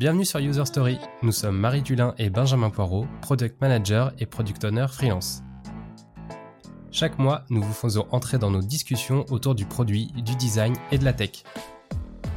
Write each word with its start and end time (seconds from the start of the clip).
Bienvenue 0.00 0.24
sur 0.24 0.40
User 0.40 0.64
Story. 0.64 0.98
Nous 1.20 1.30
sommes 1.30 1.58
Marie 1.58 1.82
Dulin 1.82 2.14
et 2.16 2.30
Benjamin 2.30 2.70
Poirot, 2.70 3.06
Product 3.20 3.60
Manager 3.60 4.12
et 4.18 4.24
Product 4.24 4.64
Owner 4.64 4.86
freelance. 4.88 5.42
Chaque 6.90 7.18
mois, 7.18 7.44
nous 7.50 7.60
vous 7.60 7.74
faisons 7.74 8.06
entrer 8.10 8.38
dans 8.38 8.50
nos 8.50 8.62
discussions 8.62 9.26
autour 9.28 9.54
du 9.54 9.66
produit, 9.66 10.06
du 10.16 10.34
design 10.36 10.74
et 10.90 10.96
de 10.96 11.04
la 11.04 11.12
tech. 11.12 11.44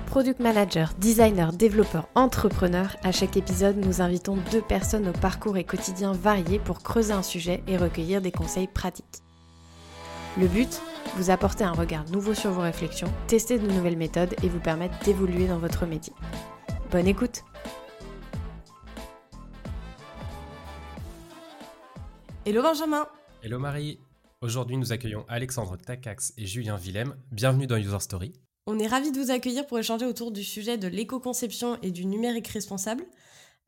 Product 0.07 0.41
manager, 0.41 0.91
designer, 0.99 1.53
développeur, 1.53 2.09
entrepreneur, 2.15 2.97
à 3.01 3.13
chaque 3.13 3.37
épisode, 3.37 3.77
nous 3.77 4.01
invitons 4.01 4.37
deux 4.51 4.61
personnes 4.61 5.07
au 5.07 5.13
parcours 5.13 5.55
et 5.55 5.63
quotidien 5.63 6.11
variés 6.11 6.59
pour 6.59 6.83
creuser 6.83 7.13
un 7.13 7.23
sujet 7.23 7.63
et 7.67 7.77
recueillir 7.77 8.21
des 8.21 8.33
conseils 8.33 8.67
pratiques. 8.67 9.23
Le 10.37 10.47
but 10.47 10.81
Vous 11.15 11.29
apporter 11.29 11.63
un 11.63 11.71
regard 11.71 12.03
nouveau 12.11 12.33
sur 12.33 12.51
vos 12.51 12.61
réflexions, 12.61 13.13
tester 13.27 13.57
de 13.57 13.71
nouvelles 13.71 13.95
méthodes 13.95 14.35
et 14.43 14.49
vous 14.49 14.59
permettre 14.59 14.99
d'évoluer 15.05 15.47
dans 15.47 15.59
votre 15.59 15.85
métier. 15.85 16.13
Bonne 16.93 17.07
écoute 17.07 17.43
Hello 22.45 22.61
Benjamin 22.61 23.07
Hello 23.41 23.57
Marie 23.57 23.97
Aujourd'hui, 24.41 24.77
nous 24.77 24.91
accueillons 24.91 25.25
Alexandre 25.27 25.75
Takax 25.75 26.33
et 26.37 26.45
Julien 26.45 26.77
Willem. 26.77 27.15
Bienvenue 27.31 27.65
dans 27.65 27.77
User 27.77 27.99
Story. 27.99 28.33
On 28.67 28.77
est 28.77 28.85
ravis 28.85 29.11
de 29.11 29.17
vous 29.19 29.31
accueillir 29.31 29.65
pour 29.65 29.79
échanger 29.79 30.05
autour 30.05 30.31
du 30.31 30.43
sujet 30.43 30.77
de 30.77 30.87
l'éco-conception 30.87 31.79
et 31.81 31.89
du 31.89 32.05
numérique 32.05 32.49
responsable. 32.49 33.05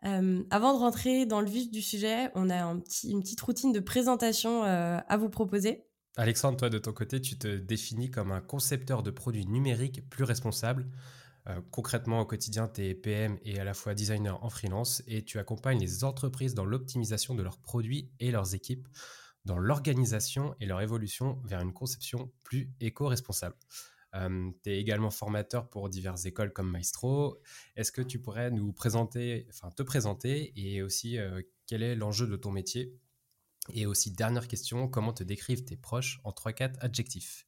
Euh, 0.04 0.44
avant 0.52 0.76
de 0.76 0.78
rentrer 0.78 1.26
dans 1.26 1.42
le 1.42 1.48
vif 1.48 1.72
du 1.72 1.82
sujet, 1.82 2.30
on 2.36 2.52
a 2.52 2.62
un 2.62 2.78
petit, 2.78 3.10
une 3.10 3.22
petite 3.22 3.42
routine 3.42 3.72
de 3.72 3.80
présentation 3.80 4.66
euh, 4.66 5.00
à 5.10 5.18
vous 5.18 5.30
proposer. 5.30 5.84
Alexandre, 6.16 6.58
toi 6.58 6.70
de 6.70 6.78
ton 6.78 6.94
côté, 6.94 7.20
tu 7.20 7.40
te 7.40 7.48
définis 7.58 8.12
comme 8.12 8.32
un 8.32 8.42
concepteur 8.42 9.02
de 9.02 9.10
produits 9.10 9.48
numériques 9.48 10.08
plus 10.12 10.26
responsable. 10.26 10.86
Euh, 11.48 11.62
concrètement, 11.72 12.22
au 12.22 12.26
quotidien, 12.26 12.68
tu 12.68 12.82
es 12.82 12.96
PM 12.96 13.38
et 13.44 13.60
à 13.60 13.64
la 13.64 13.74
fois 13.74 13.94
designer 13.94 14.44
en 14.44 14.50
freelance 14.50 15.04
et 15.08 15.24
tu 15.24 15.38
accompagnes 15.38 15.80
les 15.80 16.04
entreprises 16.04 16.56
dans 16.56 16.66
l'optimisation 16.66 17.36
de 17.36 17.44
leurs 17.44 17.60
produits 17.60 18.10
et 18.20 18.32
leurs 18.32 18.56
équipes 18.56 18.88
dans 19.46 19.60
l'organisation 19.60 20.56
et 20.60 20.66
leur 20.66 20.82
évolution 20.82 21.40
vers 21.46 21.62
une 21.62 21.74
conception 21.74 22.32
plus 22.44 22.72
éco-responsable. 22.80 23.56
Euh, 24.16 24.50
tu 24.64 24.72
es 24.72 24.80
également 24.80 25.12
formateur 25.12 25.70
pour 25.70 25.90
diverses 25.90 26.26
écoles 26.26 26.52
comme 26.52 26.72
Maestro. 26.72 27.40
Est-ce 27.76 27.92
que 27.92 28.02
tu 28.02 28.20
pourrais 28.20 28.50
nous 28.50 28.72
présenter, 28.74 29.46
enfin 29.50 29.70
te 29.72 29.84
présenter 29.84 30.54
et 30.56 30.82
aussi 30.82 31.18
euh, 31.20 31.42
quel 31.68 31.84
est 31.84 31.96
l'enjeu 31.96 32.26
de 32.26 32.36
ton 32.36 32.52
métier? 32.52 32.98
Et 33.74 33.86
aussi, 33.86 34.12
dernière 34.12 34.48
question, 34.48 34.88
comment 34.88 35.14
te 35.14 35.24
décrivent 35.24 35.66
tes 35.66 35.76
proches 35.76 36.22
en 36.24 36.32
3-4 36.32 36.76
adjectifs? 36.80 37.48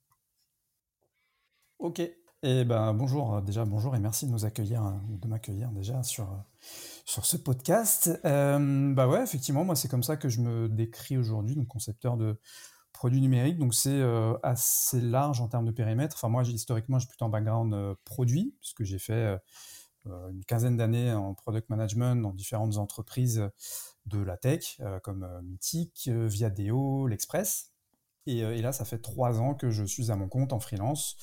Ok, 1.79 2.01
et 2.43 2.65
ben 2.65 2.93
bonjour, 2.93 3.41
déjà 3.41 3.65
bonjour 3.65 3.95
et 3.95 3.99
merci 3.99 4.27
de 4.27 4.31
nous 4.31 4.45
accueillir, 4.45 4.93
de 5.09 5.27
m'accueillir 5.27 5.71
déjà 5.71 6.03
sur, 6.03 6.27
sur 7.05 7.25
ce 7.25 7.35
podcast. 7.35 8.11
Euh, 8.25 8.93
bah 8.93 9.07
ouais, 9.07 9.23
effectivement, 9.23 9.65
moi 9.65 9.75
c'est 9.75 9.87
comme 9.87 10.03
ça 10.03 10.17
que 10.17 10.29
je 10.29 10.41
me 10.41 10.69
décris 10.69 11.17
aujourd'hui, 11.17 11.55
donc 11.55 11.67
concepteur 11.67 12.15
de 12.15 12.39
produits 12.93 13.21
numériques. 13.21 13.57
Donc 13.57 13.73
c'est 13.73 13.89
euh, 13.89 14.37
assez 14.43 15.01
large 15.01 15.41
en 15.41 15.47
termes 15.47 15.65
de 15.65 15.71
périmètre. 15.71 16.15
Enfin 16.17 16.29
moi 16.29 16.43
historiquement 16.43 16.99
j'ai 16.99 17.07
plutôt 17.07 17.25
un 17.25 17.29
background 17.29 17.73
euh, 17.73 17.95
produit 18.05 18.55
puisque 18.59 18.83
j'ai 18.83 18.99
fait 18.99 19.37
une 20.05 20.45
quinzaine 20.45 20.77
d'années 20.77 21.11
en 21.11 21.33
product 21.33 21.69
management 21.69 22.21
dans 22.21 22.31
différentes 22.31 22.77
entreprises 22.77 23.49
de 24.05 24.19
la 24.19 24.37
tech 24.37 24.79
comme 25.03 25.27
Mythic, 25.43 26.07
Viadeo, 26.07 27.07
l'Express. 27.07 27.73
Et, 28.25 28.39
et 28.39 28.61
là 28.61 28.71
ça 28.71 28.85
fait 28.85 28.99
trois 28.99 29.41
ans 29.41 29.53
que 29.53 29.69
je 29.69 29.83
suis 29.83 30.09
à 30.11 30.15
mon 30.15 30.29
compte 30.29 30.53
en 30.53 30.61
freelance 30.61 31.17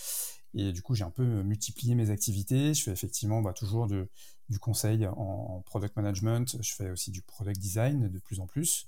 et 0.55 0.72
du 0.72 0.83
coup, 0.83 0.94
j'ai 0.94 1.05
un 1.05 1.10
peu 1.10 1.24
multiplié 1.42 1.94
mes 1.94 2.10
activités. 2.10 2.74
Je 2.74 2.83
fais 2.84 2.92
effectivement 2.92 3.42
bah, 3.42 3.52
toujours 3.52 3.86
du 3.86 4.58
conseil 4.60 5.06
en, 5.06 5.62
product 5.66 5.97
management. 5.97 6.56
Je 6.60 6.74
fais 6.74 6.91
aussi 6.91 7.10
du 7.10 7.22
product 7.22 7.58
design 7.58 8.08
de 8.08 8.19
plus 8.19 8.41
en 8.41 8.47
plus. 8.47 8.86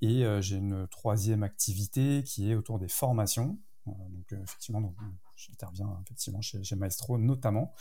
Et 0.00 0.24
euh, 0.24 0.40
j'ai 0.40 0.56
une 0.56 0.86
troisième 0.88 1.42
activité 1.42 2.22
qui 2.24 2.50
est 2.50 2.54
autour 2.54 2.78
des 2.78 2.88
formations. 2.88 3.58
Euh, 3.88 3.90
donc, 4.10 4.32
euh, 4.32 4.42
effectivement, 4.42 4.94
j'interviens 5.36 5.98
effectivement 6.04 6.40
chez, 6.40 6.76
Maestro 6.76 7.18
notamment. 7.18 7.74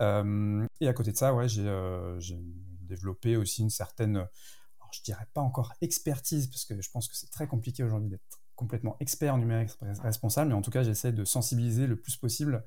et 0.00 0.88
à 0.88 0.92
côté 0.92 1.12
de 1.12 1.16
ça, 1.16 1.34
ouais, 1.34 1.48
j'ai 1.48 2.38
développé 2.82 3.36
aussi 3.36 3.62
une 3.62 3.70
certaine, 3.70 4.16
alors, 4.16 4.92
je 4.92 5.02
dirais 5.02 5.26
pas 5.34 5.40
encore 5.40 5.72
expertise, 5.80 6.48
parce 6.48 6.64
que 6.64 6.80
je 6.80 6.90
pense 6.90 7.08
que 7.08 7.16
c'est 7.16 7.30
très 7.30 7.46
compliqué 7.46 7.82
aujourd'hui 7.84 8.10
d'être 8.10 8.40
complètement 8.56 8.96
expert 9.00 9.36
numérique 9.36 9.70
responsable, 10.02 10.48
mais 10.48 10.56
en 10.56 10.62
tout 10.62 10.70
cas, 10.70 10.82
j'essaie 10.82 11.12
de 11.12 11.24
sensibiliser 11.24 11.86
le 11.86 11.96
plus 11.96 12.16
possible 12.16 12.64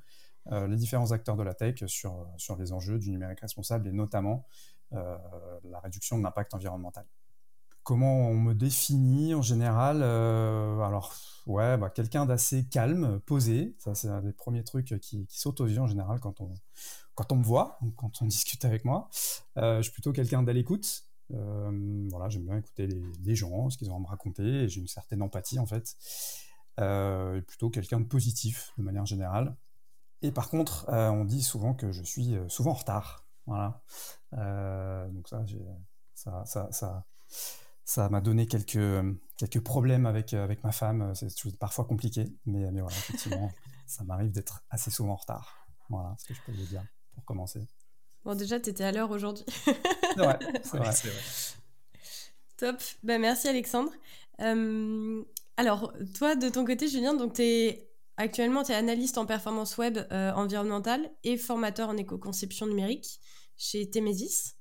euh, 0.52 0.68
les 0.68 0.78
différents 0.78 1.12
acteurs 1.12 1.36
de 1.36 1.44
la 1.44 1.54
tech 1.54 1.84
sur, 1.86 2.26
sur 2.38 2.56
les 2.56 2.72
enjeux 2.72 2.98
du 2.98 3.12
numérique 3.12 3.42
responsable 3.42 3.88
et 3.88 3.92
notamment 3.92 4.48
euh, 4.94 5.18
la 5.66 5.80
réduction 5.80 6.18
de 6.18 6.24
l'impact 6.24 6.54
environnemental. 6.54 7.06
Comment 7.84 8.30
on 8.30 8.36
me 8.36 8.54
définit 8.54 9.36
en 9.36 9.42
général 9.42 10.02
euh, 10.02 10.80
Alors, 10.82 11.16
ouais, 11.46 11.78
bah, 11.78 11.90
quelqu'un 11.90 12.26
d'assez 12.26 12.66
calme, 12.66 13.20
posé. 13.26 13.76
Ça, 13.80 13.96
c'est 13.96 14.10
un 14.10 14.22
des 14.22 14.34
premiers 14.34 14.64
trucs 14.64 14.96
qui, 15.00 15.26
qui 15.26 15.40
sautent 15.40 15.62
aux 15.62 15.68
yeux 15.68 15.82
en 15.82 15.88
général 15.88 16.20
quand 16.20 16.42
on, 16.42 16.54
quand 17.16 17.32
on 17.32 17.36
me 17.36 17.44
voit, 17.44 17.80
quand 17.96 18.22
on 18.22 18.26
discute 18.28 18.66
avec 18.66 18.86
moi. 18.86 19.10
je 19.56 19.82
suis 19.82 19.92
plutôt 19.92 20.14
quelqu'un 20.14 20.44
d'à 20.44 20.54
l'écoute, 20.54 21.09
voilà, 21.30 22.30
j'aime 22.30 22.46
bien 22.46 22.58
écouter 22.58 22.88
les, 23.24 23.36
gens, 23.36 23.70
ce 23.70 23.78
qu'ils 23.78 23.92
ont 23.92 23.98
à 23.98 24.00
me 24.00 24.08
raconter, 24.08 24.68
j'ai 24.68 24.82
une 24.82 24.88
certaine 24.88 25.22
empathie 25.22 25.60
en 25.60 25.66
fait. 25.66 25.96
Euh, 26.80 27.42
plutôt 27.42 27.70
quelqu'un 27.70 28.00
de 28.00 28.06
positif 28.06 28.72
de 28.78 28.84
manière 28.84 29.06
générale. 29.06 29.58
Et 30.22 30.32
par 30.32 30.50
contre, 30.50 30.90
euh, 30.90 31.10
on 31.10 31.26
dit 31.26 31.44
souvent 31.44 31.74
que 31.74 31.92
je 31.92 32.04
suis 32.04 32.36
souvent 32.48 32.72
en 32.72 32.76
retard. 32.76 33.26
Voilà. 33.46 33.82
donc 34.32 35.28
ça, 35.28 35.44
ça, 36.14 36.46
ça, 36.46 36.68
ça, 36.72 37.06
ça 37.84 38.08
m'a 38.10 38.22
donné 38.22 38.46
quelques, 38.46 38.78
quelques 39.38 39.62
problèmes 39.62 40.06
avec, 40.06 40.34
avec 40.36 40.64
ma 40.64 40.72
femme. 40.72 41.14
C'est 41.16 41.58
parfois 41.58 41.86
compliqué, 41.86 42.32
mais, 42.46 42.72
mais 42.72 42.82
voilà, 42.82 42.96
effectivement, 42.96 43.52
ça 43.88 44.04
m'arrive 44.04 44.32
d'être 44.32 44.64
assez 44.70 44.92
souvent 44.92 45.14
en 45.14 45.16
retard. 45.16 45.68
Voilà 45.90 46.16
ce 46.20 46.26
que 46.26 46.34
je 46.36 46.42
peux 46.46 46.52
vous 46.52 46.68
dire 46.68 46.84
pour 47.16 47.26
commencer. 47.26 47.68
Bon, 48.30 48.36
déjà, 48.36 48.60
tu 48.60 48.70
étais 48.70 48.84
à 48.84 48.92
l'heure 48.92 49.10
aujourd'hui. 49.10 49.44
ouais, 50.18 50.38
c'est 50.62 50.78
vrai. 50.78 50.92
Top. 52.58 52.76
Ben, 53.02 53.20
merci, 53.20 53.48
Alexandre. 53.48 53.92
Euh, 54.40 55.24
alors, 55.58 55.92
toi, 56.14 56.36
de 56.36 56.48
ton 56.48 56.64
côté, 56.64 56.88
Julien, 56.88 57.16
donc 57.16 57.40
es, 57.40 57.90
actuellement, 58.18 58.62
tu 58.62 58.72
es 58.72 58.76
analyste 58.76 59.18
en 59.18 59.26
performance 59.26 59.80
web 59.80 59.98
euh, 60.12 60.32
environnementale 60.34 61.10
et 61.24 61.38
formateur 61.38 61.90
en 61.90 61.98
éco-conception 61.98 62.68
numérique 62.68 63.20
chez 63.58 63.90
Temesis. 63.90 64.54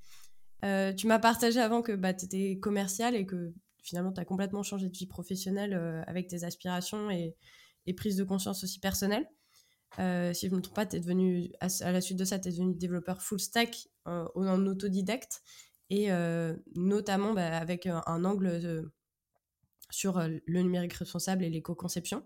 Euh, 0.65 0.95
tu 0.95 1.07
m'as 1.07 1.19
partagé 1.19 1.61
avant 1.61 1.83
que 1.83 1.93
bah, 1.93 2.15
tu 2.15 2.25
étais 2.25 2.59
commercial 2.59 3.15
et 3.15 3.27
que 3.27 3.53
finalement, 3.83 4.15
tu 4.15 4.21
as 4.23 4.25
complètement 4.25 4.63
changé 4.63 4.89
de 4.89 4.97
vie 4.97 5.07
professionnelle 5.07 5.75
avec 6.07 6.29
tes 6.29 6.43
aspirations 6.43 7.11
et, 7.11 7.37
et 7.85 7.93
prise 7.93 8.17
de 8.17 8.25
conscience 8.25 8.65
aussi 8.65 8.81
personnelle. 8.81 9.29
Euh, 9.99 10.33
si 10.33 10.47
je 10.47 10.53
ne 10.53 10.57
me 10.57 10.63
trompe 10.63 10.77
pas, 10.77 10.87
es 10.93 11.01
devenu, 11.01 11.51
à, 11.61 11.93
la 11.93 12.01
suite 12.01 12.19
de 12.19 12.25
ça, 12.25 12.39
tu 12.39 12.49
es 12.49 12.53
devenu 12.53 12.75
développeur 12.75 13.23
full 13.23 13.41
stack 13.41 13.89
euh, 14.07 14.27
en 14.35 14.67
autodidacte 14.67 15.43
et 15.91 16.13
euh, 16.13 16.55
notamment 16.75 17.33
bah, 17.33 17.57
avec 17.57 17.87
un, 17.87 18.25
angle 18.25 18.91
sur 19.91 20.21
le 20.21 20.63
numérique 20.63 20.93
responsable 20.93 21.45
et 21.45 21.51
l'éco-conception. 21.51 22.23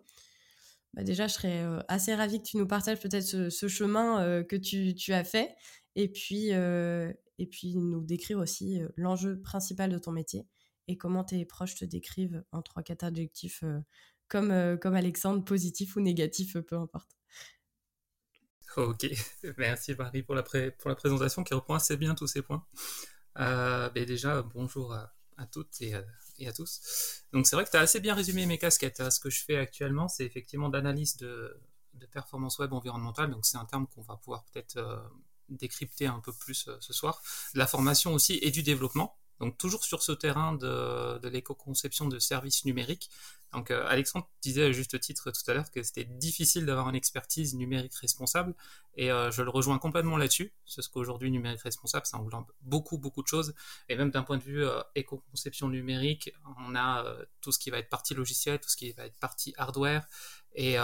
Bah, 0.94 1.04
déjà, 1.04 1.28
je 1.28 1.34
serais 1.34 1.64
assez 1.88 2.14
ravie 2.14 2.38
que 2.38 2.48
tu 2.48 2.56
nous 2.56 2.66
partages 2.66 3.00
peut-être 3.00 3.48
ce, 3.50 3.68
chemin 3.68 4.42
que 4.44 4.56
tu, 4.56 5.12
as 5.12 5.24
fait 5.24 5.54
et 5.94 6.08
puis, 6.08 6.48
et 6.50 7.46
puis 7.46 7.76
nous 7.76 8.02
décrire 8.02 8.38
aussi 8.38 8.80
l'enjeu 8.96 9.40
principal 9.40 9.90
de 9.90 9.98
ton 9.98 10.12
métier 10.12 10.46
et 10.88 10.98
comment 10.98 11.24
tes 11.24 11.44
proches 11.46 11.76
te 11.76 11.84
décrivent 11.84 12.42
en 12.50 12.60
trois 12.60 12.82
quatre 12.82 13.04
adjectifs 13.04 13.62
comme, 14.28 14.78
comme 14.80 14.94
Alexandre, 14.94 15.44
positif 15.44 15.96
ou 15.96 16.00
négatif, 16.00 16.58
peu 16.58 16.76
importe. 16.76 17.21
Ok, 18.76 19.06
merci 19.58 19.94
Marie 19.94 20.22
pour 20.22 20.34
la, 20.34 20.42
pour 20.42 20.88
la 20.88 20.94
présentation 20.94 21.44
qui 21.44 21.52
reprend 21.54 21.74
assez 21.74 21.96
bien 21.96 22.14
tous 22.14 22.26
ces 22.26 22.42
points. 22.42 22.64
Euh, 23.38 23.90
ben 23.90 24.04
déjà, 24.04 24.42
bonjour 24.42 24.94
à, 24.94 25.12
toutes 25.46 25.80
et, 25.80 25.94
à 25.94 26.52
tous. 26.52 27.24
Donc 27.32 27.46
c'est 27.46 27.56
vrai 27.56 27.64
que 27.64 27.70
tu 27.70 27.76
as 27.76 27.80
assez 27.80 28.00
bien 28.00 28.14
résumé 28.14 28.46
mes 28.46 28.58
casquettes. 28.58 29.10
Ce 29.10 29.20
que 29.20 29.30
je 29.30 29.44
fais 29.44 29.56
actuellement, 29.56 30.08
c'est 30.08 30.24
effectivement 30.24 30.68
d'analyse 30.68 31.16
de, 31.16 31.60
performance 32.10 32.58
web 32.58 32.72
environnementale. 32.72 33.30
Donc 33.30 33.44
c'est 33.46 33.58
un 33.58 33.64
terme 33.64 33.86
qu'on 33.86 34.02
va 34.02 34.16
pouvoir 34.16 34.44
peut-être 34.44 34.76
euh, 34.76 34.98
décrypter 35.48 36.06
un 36.06 36.20
peu 36.20 36.32
plus 36.32 36.68
euh, 36.68 36.76
ce 36.80 36.92
soir. 36.92 37.22
De 37.54 37.58
la 37.58 37.66
formation 37.66 38.12
aussi 38.12 38.38
et 38.42 38.50
du 38.50 38.62
développement. 38.62 39.16
Donc 39.42 39.58
toujours 39.58 39.82
sur 39.82 40.04
ce 40.04 40.12
terrain 40.12 40.54
de, 40.54 41.28
l'éco-conception 41.28 42.06
de 42.06 42.20
services 42.20 42.64
numériques. 42.64 43.10
Euh, 43.70 43.86
Alexandre 43.88 44.30
disait 44.40 44.66
à 44.66 44.72
juste 44.72 44.98
titre 45.00 45.32
tout 45.32 45.50
à 45.50 45.54
l'heure 45.54 45.68
que 45.72 45.82
c'était 45.82 46.04
difficile 46.04 46.64
d'avoir 46.64 46.88
une 46.88 46.94
expertise 46.94 47.56
numérique 47.56 47.94
responsable 47.96 48.54
et 48.94 49.10
euh, 49.10 49.32
je 49.32 49.42
le 49.42 49.50
rejoins 49.50 49.78
complètement 49.78 50.16
là-dessus. 50.16 50.52
C'est 50.64 50.80
ce 50.80 50.88
qu'aujourd'hui 50.88 51.28
numérique 51.32 51.60
responsable, 51.60 52.06
ça 52.06 52.18
englobe 52.18 52.52
beaucoup 52.60 52.98
beaucoup 52.98 53.20
de 53.20 53.26
choses 53.26 53.52
et 53.88 53.96
même 53.96 54.10
d'un 54.12 54.22
point 54.22 54.38
de 54.38 54.44
vue 54.44 54.64
euh, 54.64 54.80
éco-conception 54.94 55.68
numérique, 55.68 56.32
on 56.68 56.76
a 56.76 57.04
tout 57.40 57.50
ce 57.50 57.58
qui 57.58 57.70
va 57.70 57.78
être 57.78 57.90
partie 57.90 58.14
logicielle, 58.14 58.60
tout 58.60 58.70
ce 58.70 58.76
qui 58.76 58.92
va 58.92 59.06
être 59.06 59.18
partie 59.18 59.54
hardware 59.56 60.06
et 60.54 60.76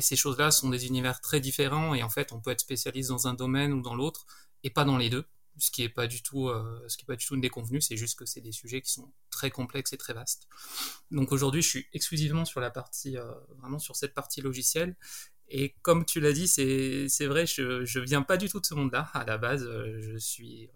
ces 0.00 0.16
choses-là 0.16 0.50
sont 0.50 0.68
des 0.68 0.88
univers 0.88 1.20
très 1.20 1.38
différents 1.38 1.94
et 1.94 2.02
en 2.02 2.10
fait 2.10 2.32
on 2.32 2.40
peut 2.40 2.50
être 2.50 2.60
spécialiste 2.60 3.10
dans 3.10 3.28
un 3.28 3.34
domaine 3.34 3.72
ou 3.72 3.82
dans 3.82 3.94
l'autre 3.94 4.26
et 4.64 4.70
pas 4.70 4.84
dans 4.84 4.96
les 4.96 5.10
deux. 5.10 5.24
Ce 5.58 5.70
qui 5.70 5.82
est 5.82 5.88
pas 5.88 6.06
du 6.06 6.22
tout, 6.22 6.50
ce 6.88 6.96
qui 6.96 7.04
est 7.04 7.06
pas 7.06 7.16
du 7.16 7.24
tout 7.24 7.34
une 7.34 7.40
déconvenue, 7.40 7.80
c'est 7.80 7.96
juste 7.96 8.18
que 8.18 8.26
c'est 8.26 8.40
des 8.40 8.52
sujets 8.52 8.80
qui 8.80 8.92
sont 8.92 9.12
très 9.30 9.50
complexes 9.50 9.92
et 9.92 9.96
très 9.96 10.12
vastes. 10.12 10.48
Donc 11.10 11.32
aujourd'hui, 11.32 11.62
je 11.62 11.68
suis 11.68 11.86
exclusivement 11.92 12.44
sur 12.44 12.60
la 12.60 12.70
partie, 12.70 13.16
vraiment 13.58 13.78
sur 13.78 13.96
cette 13.96 14.14
partie 14.14 14.40
logicielle. 14.40 14.96
Et 15.48 15.74
comme 15.82 16.04
tu 16.04 16.20
l'as 16.20 16.32
dit, 16.32 16.48
c'est 16.48 17.26
vrai, 17.26 17.46
je, 17.46 17.84
je 17.84 18.00
viens 18.00 18.22
pas 18.22 18.36
du 18.36 18.48
tout 18.48 18.60
de 18.60 18.66
ce 18.66 18.74
monde-là. 18.74 19.10
À 19.14 19.24
la 19.24 19.38
base, 19.38 19.64
je 19.64 20.16
suis, 20.18 20.68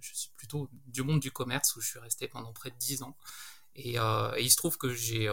je 0.00 0.14
suis 0.14 0.30
plutôt 0.36 0.68
du 0.86 1.02
monde 1.02 1.20
du 1.20 1.30
commerce 1.30 1.74
où 1.76 1.80
je 1.80 1.88
suis 1.88 1.98
resté 1.98 2.28
pendant 2.28 2.52
près 2.52 2.70
de 2.70 2.76
10 2.76 3.02
ans. 3.02 3.16
Et, 3.74 3.96
il 4.38 4.50
se 4.50 4.56
trouve 4.56 4.78
que 4.78 4.92
j'ai 4.92 5.28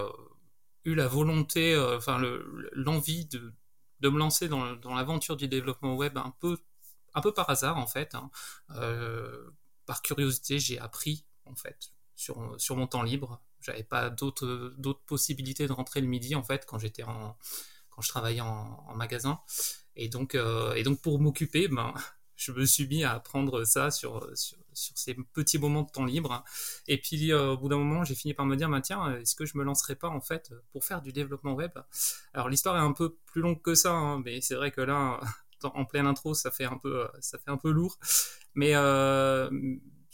eu 0.85 0.95
la 0.95 1.07
volonté, 1.07 1.73
euh, 1.73 1.97
enfin 1.97 2.21
l'envie 2.71 3.25
de, 3.25 3.53
de, 3.99 4.09
me 4.09 4.17
lancer 4.17 4.47
dans, 4.47 4.75
dans 4.75 4.95
l'aventure 4.95 5.35
du 5.35 5.47
développement 5.47 5.95
web 5.95 6.17
un 6.17 6.33
peu, 6.39 6.57
un 7.13 7.21
peu 7.21 7.33
par 7.33 7.49
hasard 7.49 7.77
en 7.77 7.87
fait. 7.87 8.15
Hein. 8.15 8.29
Euh, 8.75 9.51
par 9.85 10.01
curiosité, 10.01 10.59
j'ai 10.59 10.79
appris 10.79 11.25
en 11.45 11.55
fait 11.55 11.91
sur, 12.15 12.55
sur 12.57 12.75
mon 12.75 12.87
temps 12.87 13.03
libre. 13.03 13.41
J'avais 13.61 13.83
pas 13.83 14.09
d'autres 14.09 14.73
d'autres 14.77 15.03
possibilités 15.05 15.67
de 15.67 15.73
rentrer 15.73 16.01
le 16.01 16.07
midi 16.07 16.35
en 16.35 16.43
fait 16.43 16.65
quand 16.65 16.77
j'étais 16.77 17.03
en 17.03 17.37
quand 17.97 18.03
je 18.03 18.09
travaillais 18.09 18.41
en, 18.41 18.93
magasin. 18.95 19.39
Et 19.95 20.07
donc, 20.07 20.35
euh, 20.35 20.75
et 20.75 20.83
donc 20.83 21.01
pour 21.01 21.19
m'occuper, 21.19 21.67
ben, 21.67 21.95
je 22.35 22.51
me 22.51 22.63
suis 22.65 22.87
mis 22.87 23.03
à 23.03 23.13
apprendre 23.13 23.63
ça 23.65 23.89
sur, 23.89 24.29
sur, 24.37 24.57
ces 24.73 25.15
petits 25.33 25.57
moments 25.57 25.81
de 25.81 25.89
temps 25.89 26.05
libre. 26.05 26.43
Et 26.87 27.01
puis, 27.01 27.33
euh, 27.33 27.53
au 27.53 27.57
bout 27.57 27.69
d'un 27.69 27.77
moment, 27.77 28.03
j'ai 28.03 28.13
fini 28.13 28.35
par 28.35 28.45
me 28.45 28.55
dire, 28.55 28.69
bah, 28.69 28.81
tiens, 28.81 29.17
est-ce 29.17 29.33
que 29.33 29.45
je 29.45 29.57
me 29.57 29.63
lancerai 29.63 29.95
pas, 29.95 30.09
en 30.09 30.21
fait, 30.21 30.53
pour 30.71 30.85
faire 30.85 31.01
du 31.01 31.11
développement 31.11 31.53
web? 31.53 31.71
Alors, 32.35 32.49
l'histoire 32.49 32.77
est 32.77 32.87
un 32.87 32.93
peu 32.93 33.17
plus 33.25 33.41
longue 33.41 33.59
que 33.63 33.73
ça, 33.73 33.93
hein, 33.93 34.21
mais 34.23 34.41
c'est 34.41 34.53
vrai 34.53 34.69
que 34.69 34.81
là, 34.81 35.19
en 35.63 35.85
pleine 35.85 36.07
intro, 36.07 36.33
ça 36.33 36.51
fait 36.51 36.65
un 36.65 36.77
peu, 36.77 37.07
ça 37.19 37.37
fait 37.37 37.51
un 37.51 37.57
peu 37.57 37.71
lourd. 37.71 37.97
Mais, 38.55 38.75
euh, 38.75 39.49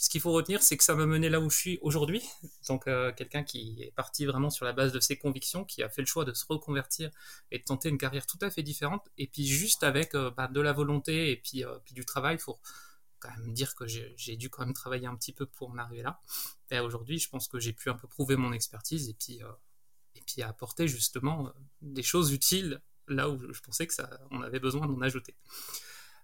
ce 0.03 0.09
qu'il 0.09 0.19
faut 0.19 0.33
retenir, 0.33 0.61
c'est 0.61 0.75
que 0.75 0.83
ça 0.83 0.95
m'a 0.95 1.05
mené 1.05 1.29
là 1.29 1.39
où 1.39 1.49
je 1.49 1.57
suis 1.57 1.79
aujourd'hui. 1.81 2.21
Donc, 2.67 2.87
euh, 2.87 3.13
quelqu'un 3.13 3.43
qui 3.43 3.77
est 3.81 3.91
parti 3.91 4.25
vraiment 4.25 4.49
sur 4.49 4.65
la 4.65 4.73
base 4.73 4.91
de 4.91 4.99
ses 4.99 5.17
convictions, 5.17 5.63
qui 5.63 5.81
a 5.81 5.87
fait 5.87 6.01
le 6.01 6.07
choix 6.07 6.25
de 6.25 6.33
se 6.33 6.45
reconvertir 6.45 7.09
et 7.51 7.59
de 7.59 7.63
tenter 7.63 7.87
une 7.87 7.97
carrière 7.97 8.27
tout 8.27 8.37
à 8.41 8.49
fait 8.49 8.63
différente. 8.63 9.07
Et 9.17 9.27
puis, 9.27 9.47
juste 9.47 9.81
avec 9.81 10.13
euh, 10.13 10.29
bah, 10.31 10.49
de 10.49 10.59
la 10.59 10.73
volonté 10.73 11.31
et 11.31 11.37
puis, 11.37 11.63
euh, 11.63 11.77
du 11.91 12.03
travail, 12.03 12.35
il 12.35 12.41
faut 12.41 12.59
quand 13.19 13.29
même 13.37 13.53
dire 13.53 13.75
que 13.75 13.87
j'ai 13.87 14.35
dû 14.35 14.49
quand 14.49 14.65
même 14.65 14.73
travailler 14.73 15.07
un 15.07 15.15
petit 15.15 15.31
peu 15.31 15.45
pour 15.45 15.69
en 15.69 15.77
arriver 15.77 16.01
là. 16.01 16.19
Et 16.69 16.79
aujourd'hui, 16.79 17.17
je 17.17 17.29
pense 17.29 17.47
que 17.47 17.57
j'ai 17.57 17.71
pu 17.71 17.89
un 17.89 17.95
peu 17.95 18.09
prouver 18.09 18.35
mon 18.35 18.51
expertise 18.51 19.07
et 19.07 19.15
et 20.15 20.21
puis 20.27 20.41
apporter 20.41 20.89
justement 20.89 21.53
des 21.81 22.03
choses 22.03 22.33
utiles 22.33 22.81
là 23.07 23.29
où 23.29 23.53
je 23.53 23.61
pensais 23.61 23.87
que 23.87 23.93
ça, 23.93 24.09
on 24.31 24.41
avait 24.41 24.59
besoin 24.59 24.87
d'en 24.87 25.01
ajouter. 25.01 25.35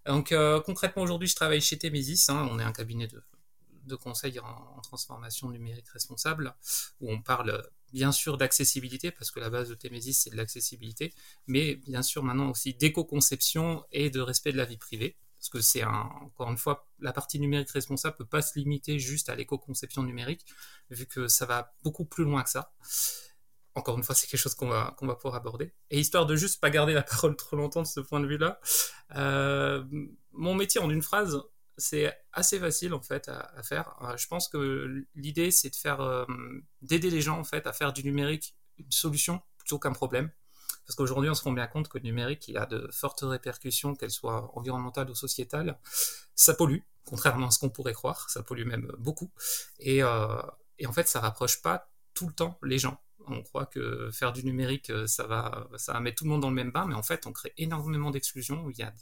Donc 0.06 0.34
concrètement 0.66 1.04
aujourd'hui 1.04 1.28
je 1.28 1.36
travaille 1.36 1.62
chez 1.62 1.78
Temesis, 1.78 2.30
hein. 2.30 2.48
on 2.50 2.58
est 2.58 2.64
un 2.64 2.72
cabinet 2.72 3.08
de, 3.08 3.22
de 3.90 3.96
conseils 3.96 4.40
en, 4.40 4.80
transformation 4.82 5.50
numérique 5.50 5.90
responsable, 5.90 6.56
où 7.02 7.12
on 7.12 7.22
parle 7.22 7.62
bien 7.92 8.12
sûr 8.12 8.38
d'accessibilité, 8.38 9.12
parce 9.12 9.30
que 9.30 9.40
la 9.40 9.50
base 9.50 9.70
de 9.70 9.76
Temesis, 9.76 10.14
c'est 10.14 10.30
de 10.30 10.38
l'accessibilité, 10.38 11.14
mais 11.48 11.76
bien 11.76 12.02
sûr 12.02 12.24
maintenant 12.24 12.50
aussi 12.50 12.74
d'éco-conception 12.74 13.84
et 13.92 14.10
de 14.10 14.22
respect 14.22 14.52
de 14.52 14.58
la 14.58 14.66
vie 14.66 14.78
privée. 14.78 15.18
Parce 15.38 15.50
que 15.50 15.62
c'est 15.62 15.84
encore 15.86 16.50
une 16.50 16.58
fois, 16.58 16.88
la 17.00 17.14
partie 17.14 17.40
numérique 17.40 17.70
responsable 17.70 18.16
ne 18.20 18.26
peut 18.26 18.30
pas 18.30 18.42
se 18.42 18.58
limiter 18.60 19.00
juste 19.00 19.30
à 19.30 19.36
l'éco-conception 19.36 20.04
numérique, 20.04 20.46
vu 20.90 21.06
que 21.06 21.28
ça 21.28 21.46
va 21.46 21.74
beaucoup 21.84 22.06
plus 22.06 22.26
loin 22.26 22.44
que 22.44 22.50
ça. 22.50 22.74
Encore 23.80 23.98
une 23.98 24.04
fois, 24.04 24.14
c'est 24.14 24.28
quelque 24.28 24.40
chose 24.40 24.56
qu'on 24.56 24.68
va, 24.68 24.94
qu'on 24.98 25.08
va 25.08 25.16
pouvoir 25.16 25.36
aborder. 25.36 25.74
Et 25.90 26.00
histoire 26.00 26.26
de 26.26 26.36
juste 26.36 26.60
pas 26.60 26.70
garder 26.70 26.94
la 26.94 27.02
parole 27.04 27.36
trop 27.36 27.56
longtemps 27.56 27.82
de 27.82 27.88
ce 27.88 28.02
point 28.02 28.20
de 28.20 28.28
vue-là, 28.28 28.60
euh, 29.16 29.84
mon 30.34 30.54
métier 30.54 30.82
en 30.82 30.90
une 30.90 31.02
phrase, 31.02 31.42
c'est 31.78 32.14
assez 32.34 32.60
facile 32.60 32.94
en 32.94 33.02
fait 33.02 33.30
à, 33.30 33.64
faire. 33.64 33.96
Euh, 34.02 34.18
je 34.18 34.28
pense 34.28 34.50
que 34.50 35.06
l'idée 35.16 35.50
c'est 35.50 35.70
de 35.70 35.90
euh, 36.02 36.26
d'aider 36.82 37.10
les 37.10 37.22
gens 37.22 37.40
en 37.40 37.46
fait 37.46 37.66
à 37.68 37.74
faire 37.74 37.94
du 37.94 38.04
numérique 38.04 38.54
une 38.78 38.92
solution 38.92 39.42
plutôt 39.58 39.80
qu'un 39.80 39.94
problème. 39.94 40.30
Parce 40.86 40.96
qu'aujourd'hui, 40.96 41.30
on 41.30 41.36
se 41.36 41.44
rend 41.44 41.52
bien 41.52 41.68
compte 41.68 41.88
que 41.88 42.00
le 42.00 42.04
numérique, 42.04 42.48
il 42.48 42.58
a 42.58 42.66
de 42.66 42.90
fortes 42.92 43.22
répercussions, 43.22 43.96
qu'elles 43.96 44.10
soient 44.10 44.52
environnementales 44.58 45.08
ou 45.12 45.14
sociétales. 45.14 45.80
Ça 46.34 46.56
pollue, 46.56 46.80
contrairement 47.06 47.48
à 47.48 47.52
ce 47.52 47.60
qu'on 47.60 47.70
pourrait 47.70 47.94
croire. 47.94 48.28
Ça 48.32 48.42
pollue 48.42 48.66
même 48.66 48.92
beaucoup. 48.98 49.32
Et, 49.78 50.02
euh, 50.02 50.42
et 50.80 50.88
en 50.88 50.92
fait, 50.92 51.08
ça 51.08 51.20
rapproche 51.20 51.62
pas 51.62 51.92
tout 52.16 52.28
le 52.28 52.34
temps 52.34 52.58
les 52.64 52.80
gens. 52.80 53.00
On 53.30 53.44
croit 53.44 53.66
que 53.66 54.10
faire 54.12 54.34
du 54.34 54.44
numérique, 54.44 54.92
ça 55.06 55.28
va, 55.28 55.68
ça 55.78 55.94
va 55.94 56.00
mettre 56.00 56.18
tout 56.18 56.24
le 56.24 56.32
monde 56.32 56.42
dans 56.42 56.50
le 56.50 56.56
même 56.56 56.72
bain, 56.72 56.86
mais 56.86 56.96
en 56.96 57.04
fait, 57.04 57.28
on 57.28 57.32
crée 57.32 57.54
énormément 57.58 58.12
d'exclusions. 58.12 58.70
Il 58.70 58.78
y 58.78 58.84
a 58.84 58.94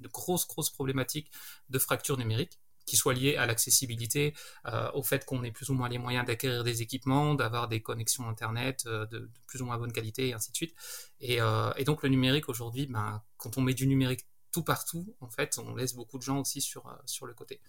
de 0.00 0.08
grosses, 0.08 0.46
grosses 0.46 0.70
problématiques 0.70 1.30
de 1.70 1.78
fracture 1.78 2.16
numérique 2.16 2.58
qui 2.86 2.96
soient 2.96 3.14
liées 3.14 3.36
à 3.36 3.46
l'accessibilité, 3.46 4.34
euh, 4.66 4.90
au 4.92 5.02
fait 5.02 5.24
qu'on 5.24 5.42
ait 5.42 5.50
plus 5.50 5.70
ou 5.70 5.74
moins 5.74 5.88
les 5.88 5.98
moyens 5.98 6.26
d'acquérir 6.26 6.64
des 6.64 6.82
équipements, 6.82 7.34
d'avoir 7.34 7.68
des 7.68 7.80
connexions 7.80 8.28
Internet 8.28 8.84
euh, 8.86 9.06
de, 9.06 9.30
plus 9.46 9.62
ou 9.62 9.66
moins 9.66 9.78
bonne 9.78 9.92
qualité, 9.92 10.28
et 10.28 10.32
ainsi 10.34 10.50
de 10.50 10.56
suite. 10.56 10.74
Et, 11.20 11.40
euh, 11.40 11.72
donc 11.84 12.02
le 12.02 12.08
numérique 12.08 12.48
aujourd'hui, 12.48 12.86
ben, 12.86 13.22
quand 13.36 13.56
on 13.58 13.62
met 13.62 13.74
du 13.74 13.86
numérique 13.86 14.26
tout 14.52 14.62
partout, 14.62 15.16
en 15.20 15.30
fait, 15.30 15.58
on 15.58 15.74
laisse 15.74 15.94
beaucoup 15.94 16.18
de 16.18 16.22
gens 16.22 16.40
aussi 16.40 16.60
sur, 16.60 16.94
sur 17.06 17.26
le 17.26 17.34
côté. 17.34 17.60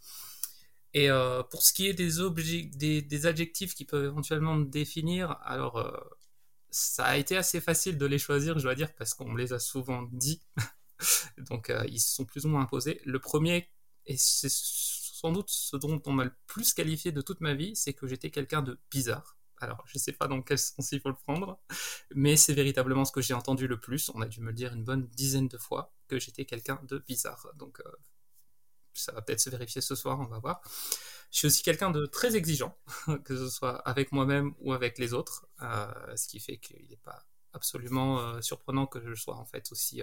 Et 0.98 1.10
pour 1.52 1.62
ce 1.62 1.74
qui 1.74 1.88
est 1.88 1.94
des, 1.94 3.02
des, 3.02 3.26
adjectifs 3.26 3.76
qui 3.76 3.84
peuvent 3.84 4.06
éventuellement 4.06 4.56
me 4.56 4.64
définir, 4.66 5.38
alors 5.44 5.78
ça 6.76 7.06
a 7.06 7.18
été 7.18 7.38
assez 7.38 7.62
facile 7.62 7.98
de 7.98 8.06
les 8.06 8.20
choisir, 8.20 8.60
je 8.60 8.64
dois 8.64 8.76
dire, 8.76 8.94
parce 8.96 9.14
qu'on 9.14 9.30
me 9.30 9.38
les 9.38 9.54
a 9.54 9.60
souvent 9.60 10.04
dit. 10.12 10.42
Donc 11.38 11.70
euh, 11.70 11.86
ils 11.88 12.02
se 12.02 12.14
sont 12.14 12.26
plus 12.26 12.46
ou 12.46 12.50
moins 12.50 12.62
imposés. 12.62 13.02
Le 13.06 13.20
premier, 13.20 13.70
et 14.06 14.18
c'est 14.18 14.52
sans 14.52 15.32
doute 15.32 15.50
ce 15.50 15.78
dont 15.78 16.02
on 16.06 16.12
m'a 16.12 16.26
le 16.26 16.34
plus 16.48 16.74
qualifié 16.74 17.14
de 17.14 17.22
toute 17.22 17.40
ma 17.40 17.54
vie, 17.54 17.76
c'est 17.76 17.94
que 17.94 18.08
j'étais 18.08 18.30
quelqu'un 18.30 18.62
de 18.62 18.78
bizarre. 18.92 19.38
Alors, 19.60 19.86
je 19.88 19.98
ne 19.98 20.02
sais 20.02 20.12
pas 20.12 20.28
dans 20.28 20.42
quel 20.42 20.60
sens 20.60 20.92
il 20.92 21.00
faut 21.00 21.08
le 21.08 21.16
prendre, 21.16 21.62
mais 22.14 22.36
c'est 22.36 22.54
véritablement 22.54 23.06
ce 23.06 23.14
que 23.14 23.22
j'ai 23.22 23.34
entendu 23.34 23.68
le 23.68 23.80
plus. 23.80 24.12
On 24.14 24.22
a 24.22 24.28
dû 24.28 24.42
me 24.42 24.48
le 24.48 24.54
dire 24.54 24.74
une 24.74 24.84
bonne 24.84 25.08
dizaine 25.08 25.48
de 25.48 25.58
fois 25.58 25.94
que 26.10 26.20
j'étais 26.20 26.44
quelqu'un 26.44 26.82
de 26.84 26.98
bizarre. 27.08 27.48
Donc, 27.56 27.80
euh, 27.80 27.90
ça 29.00 29.12
va 29.12 29.22
peut-être 29.22 29.40
se 29.40 29.50
vérifier 29.50 29.82
ce 29.82 29.96
soir, 29.96 30.20
on 30.20 30.26
va 30.26 30.40
voir. 30.40 30.62
Je 31.32 31.40
suis 31.40 31.48
aussi 31.48 31.64
quelqu'un 31.64 31.92
de 31.92 32.06
très 32.06 32.36
exigeant, 32.36 32.78
que 33.26 33.36
ce 33.36 33.50
soit 33.50 33.78
avec 33.88 34.12
moi-même 34.12 34.54
ou 34.60 34.74
avec 34.74 34.98
les 34.98 35.14
autres, 35.14 35.48
euh, 35.62 36.16
ce 36.16 36.28
qui 36.28 36.40
fait 36.40 36.58
qu'il 36.58 36.88
n'est 36.90 36.98
pas 36.98 37.26
absolument 37.54 38.42
surprenant 38.42 38.86
que 38.86 39.00
je 39.02 39.14
sois 39.16 39.38
en 39.38 39.46
fait 39.46 39.72
aussi 39.72 40.02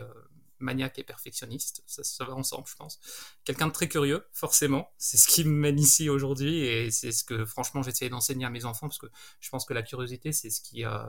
maniaque 0.63 0.99
et 0.99 1.05
perfectionniste. 1.05 1.83
Ça, 1.87 2.03
ça 2.03 2.25
va 2.25 2.35
ensemble, 2.35 2.67
je 2.67 2.77
pense. 2.77 2.99
Quelqu'un 3.45 3.67
de 3.67 3.73
très 3.73 3.89
curieux, 3.89 4.27
forcément. 4.33 4.91
C'est 4.97 5.19
ce 5.19 5.29
qui 5.29 5.45
me 5.45 5.51
mène 5.51 5.79
ici 5.79 6.09
aujourd'hui 6.09 6.61
et 6.61 6.91
c'est 6.91 7.13
ce 7.13 7.25
que, 7.25 7.45
franchement, 7.45 7.83
j'essaie 7.83 8.09
d'enseigner 8.09 8.47
à 8.47 8.51
mes 8.51 8.65
enfants 8.65 8.89
parce 8.89 8.99
que 8.99 9.09
je 9.41 9.51
pense 9.51 9.65
que 9.65 9.75
la 9.75 9.83
curiosité, 9.83 10.33
c'est 10.33 10.51
ce 10.51 10.63
qui 10.63 10.85
euh, 10.85 11.05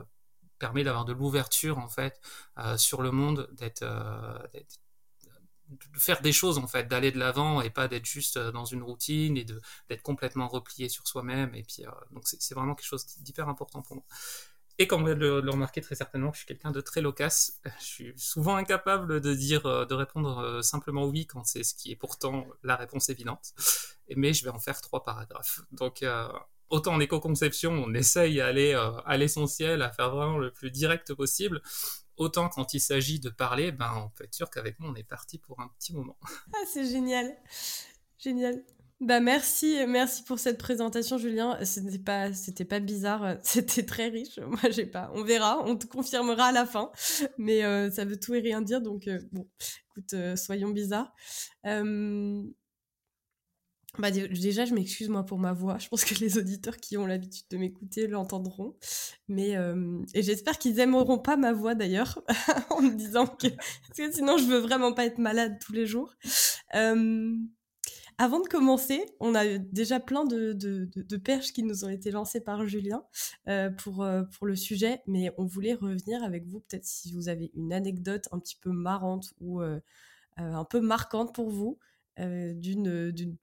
permet 0.58 0.84
d'avoir 0.84 1.04
de 1.04 1.12
l'ouverture, 1.12 1.78
en 1.78 1.88
fait, 1.88 2.20
euh, 2.58 2.76
sur 2.76 3.00
le 3.00 3.10
monde, 3.10 3.48
d'être. 3.52 3.82
Euh, 3.82 4.38
de 5.68 5.98
faire 5.98 6.20
des 6.20 6.32
choses 6.32 6.58
en 6.58 6.66
fait, 6.66 6.88
d'aller 6.88 7.10
de 7.12 7.18
l'avant 7.18 7.60
et 7.60 7.70
pas 7.70 7.88
d'être 7.88 8.06
juste 8.06 8.38
dans 8.38 8.64
une 8.64 8.82
routine 8.82 9.36
et 9.36 9.44
d'être 9.44 10.02
complètement 10.02 10.48
replié 10.48 10.88
sur 10.88 11.06
soi-même. 11.06 11.54
Et 11.54 11.62
puis 11.62 11.84
donc 12.12 12.22
c'est 12.24 12.54
vraiment 12.54 12.74
quelque 12.74 12.86
chose 12.86 13.06
d'hyper 13.20 13.48
important 13.48 13.82
pour 13.82 13.96
moi. 13.96 14.04
Et 14.78 14.88
comme 14.88 15.02
vous 15.02 15.14
le, 15.14 15.40
le 15.40 15.50
remarquer 15.50 15.80
très 15.80 15.94
certainement, 15.94 16.32
je 16.32 16.38
suis 16.38 16.46
quelqu'un 16.46 16.72
de 16.72 16.80
très 16.80 17.00
loquace. 17.00 17.60
Je 17.78 17.84
suis 17.84 18.12
souvent 18.16 18.56
incapable 18.56 19.20
de 19.20 19.34
dire, 19.34 19.66
euh, 19.66 19.84
de 19.84 19.94
répondre 19.94 20.38
euh, 20.38 20.62
simplement 20.62 21.06
oui 21.06 21.26
quand 21.26 21.44
c'est 21.44 21.62
ce 21.62 21.74
qui 21.74 21.92
est 21.92 21.96
pourtant 21.96 22.46
la 22.64 22.74
réponse 22.74 23.08
évidente. 23.08 23.52
Mais 24.16 24.32
je 24.32 24.44
vais 24.44 24.50
en 24.50 24.58
faire 24.58 24.80
trois 24.80 25.02
paragraphes. 25.04 25.60
Donc, 25.70 26.02
euh, 26.02 26.28
autant 26.70 26.94
en 26.94 27.00
éco-conception, 27.00 27.72
on 27.72 27.94
essaye 27.94 28.36
d'aller 28.36 28.74
à 29.06 29.16
l'essentiel, 29.16 29.80
à 29.80 29.90
faire 29.92 30.10
vraiment 30.10 30.38
le 30.38 30.52
plus 30.52 30.70
direct 30.70 31.14
possible. 31.14 31.62
Autant 32.16 32.48
quand 32.48 32.74
il 32.74 32.80
s'agit 32.80 33.20
de 33.20 33.30
parler, 33.30 33.72
ben, 33.72 33.92
on 33.96 34.08
peut 34.10 34.24
être 34.24 34.34
sûr 34.34 34.50
qu'avec 34.50 34.78
moi, 34.78 34.90
on 34.90 34.94
est 34.94 35.04
parti 35.04 35.38
pour 35.38 35.60
un 35.60 35.68
petit 35.78 35.92
moment. 35.92 36.18
Ah, 36.54 36.66
c'est 36.72 36.86
génial. 36.86 37.36
Génial. 38.18 38.62
Bah 39.00 39.20
merci, 39.20 39.76
merci 39.88 40.22
pour 40.22 40.38
cette 40.38 40.56
présentation, 40.56 41.18
Julien. 41.18 41.58
C'était 41.64 41.98
pas, 41.98 42.28
pas 42.68 42.80
bizarre, 42.80 43.36
c'était 43.42 43.84
très 43.84 44.08
riche. 44.08 44.38
Moi, 44.38 44.70
j'ai 44.70 44.86
pas. 44.86 45.10
On 45.14 45.24
verra, 45.24 45.62
on 45.64 45.76
te 45.76 45.86
confirmera 45.86 46.46
à 46.46 46.52
la 46.52 46.64
fin, 46.64 46.90
mais 47.36 47.64
euh, 47.64 47.90
ça 47.90 48.04
veut 48.04 48.18
tout 48.18 48.34
et 48.34 48.40
rien 48.40 48.62
dire. 48.62 48.80
Donc 48.80 49.08
euh, 49.08 49.20
bon, 49.32 49.48
écoute, 49.90 50.14
euh, 50.14 50.36
soyons 50.36 50.70
bizarres. 50.70 51.12
Bah, 53.98 54.10
déjà, 54.10 54.64
je 54.64 54.74
m'excuse 54.74 55.08
moi 55.08 55.24
pour 55.24 55.38
ma 55.38 55.52
voix. 55.52 55.78
Je 55.78 55.88
pense 55.88 56.04
que 56.04 56.14
les 56.16 56.38
auditeurs 56.38 56.76
qui 56.78 56.96
ont 56.96 57.06
l'habitude 57.06 57.46
de 57.50 57.56
m'écouter 57.56 58.06
l'entendront. 58.06 58.74
Mais 59.28 59.56
et 60.14 60.22
j'espère 60.22 60.58
qu'ils 60.58 60.80
aimeront 60.80 61.18
pas 61.18 61.36
ma 61.36 61.52
voix 61.52 61.74
d'ailleurs 61.74 62.20
en 62.70 62.82
me 62.82 62.94
disant 62.94 63.26
que 63.26 63.48
parce 63.48 63.98
que 63.98 64.12
sinon 64.12 64.36
je 64.36 64.44
veux 64.44 64.58
vraiment 64.58 64.92
pas 64.92 65.06
être 65.06 65.18
malade 65.18 65.58
tous 65.64 65.72
les 65.72 65.86
jours. 65.86 66.16
Avant 68.16 68.38
de 68.38 68.46
commencer, 68.46 69.04
on 69.18 69.34
a 69.34 69.58
déjà 69.58 69.98
plein 69.98 70.24
de, 70.24 71.16
perches 71.16 71.52
qui 71.52 71.64
nous 71.64 71.84
ont 71.84 71.88
été 71.88 72.12
lancées 72.12 72.40
par 72.40 72.64
Julien 72.66 73.04
euh, 73.48 73.70
pour, 73.70 74.04
euh, 74.04 74.22
pour 74.36 74.46
le 74.46 74.54
sujet, 74.54 75.02
mais 75.06 75.32
on 75.36 75.46
voulait 75.46 75.74
revenir 75.74 76.22
avec 76.22 76.46
vous, 76.46 76.60
peut-être 76.60 76.84
si 76.84 77.12
vous 77.12 77.28
avez 77.28 77.50
une 77.54 77.72
anecdote 77.72 78.28
un 78.30 78.38
petit 78.38 78.56
peu 78.56 78.70
marrante 78.70 79.34
ou 79.40 79.62
euh, 79.62 79.80
un 80.36 80.64
peu 80.64 80.80
marquante 80.80 81.34
pour 81.34 81.50
vous, 81.50 81.78
d'une 82.18 83.36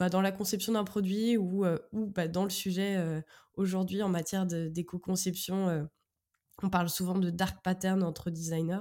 bah, 0.00 0.08
dans 0.08 0.22
la 0.22 0.32
conception 0.32 0.72
d'un 0.72 0.84
produit 0.84 1.36
ou, 1.36 1.66
ou 1.92 2.06
bah, 2.06 2.26
dans 2.26 2.44
le 2.44 2.50
sujet 2.50 2.96
aujourd'hui 3.54 4.02
en 4.02 4.08
matière 4.08 4.46
d'éco-conception. 4.46 5.88
on 6.62 6.70
parle 6.70 6.88
souvent 6.88 7.18
de 7.18 7.28
dark 7.28 7.62
pattern 7.62 8.02
entre 8.02 8.30
designers. 8.30 8.80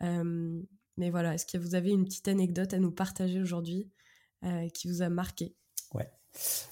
mais 0.00 1.10
voilà, 1.10 1.34
est-ce 1.34 1.46
que 1.46 1.58
vous 1.58 1.74
avez 1.74 1.90
une 1.90 2.04
petite 2.04 2.28
anecdote 2.28 2.74
à 2.74 2.78
nous 2.78 2.92
partager 2.92 3.40
aujourd'hui 3.40 3.90
qui 4.72 4.86
vous 4.86 5.02
a 5.02 5.08
marqué? 5.08 5.56
Ouais. 5.94 6.08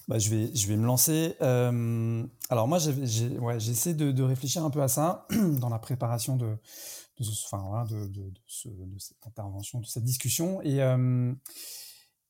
Bah, 0.07 0.21
je, 0.21 0.31
vais, 0.31 0.55
je 0.55 0.69
vais 0.69 0.77
me 0.77 0.87
lancer. 0.87 1.35
alors 1.41 2.69
moi, 2.69 2.79
j'ai 2.79 3.39
ouais, 3.39 3.57
essayé 3.57 3.97
de, 3.97 4.23
réfléchir 4.23 4.65
un 4.65 4.71
peu 4.71 4.83
à 4.83 4.89
ça 4.89 5.27
dans 5.59 5.69
la 5.69 5.81
préparation 5.81 6.37
de, 6.37 6.57
enfin, 7.45 7.85
de, 7.91 8.33
cette 8.99 9.27
intervention, 9.27 9.81
de 9.81 9.87
cette 9.87 10.05
discussion. 10.05 10.63
Et, 10.63 10.81
euh, 10.81 11.35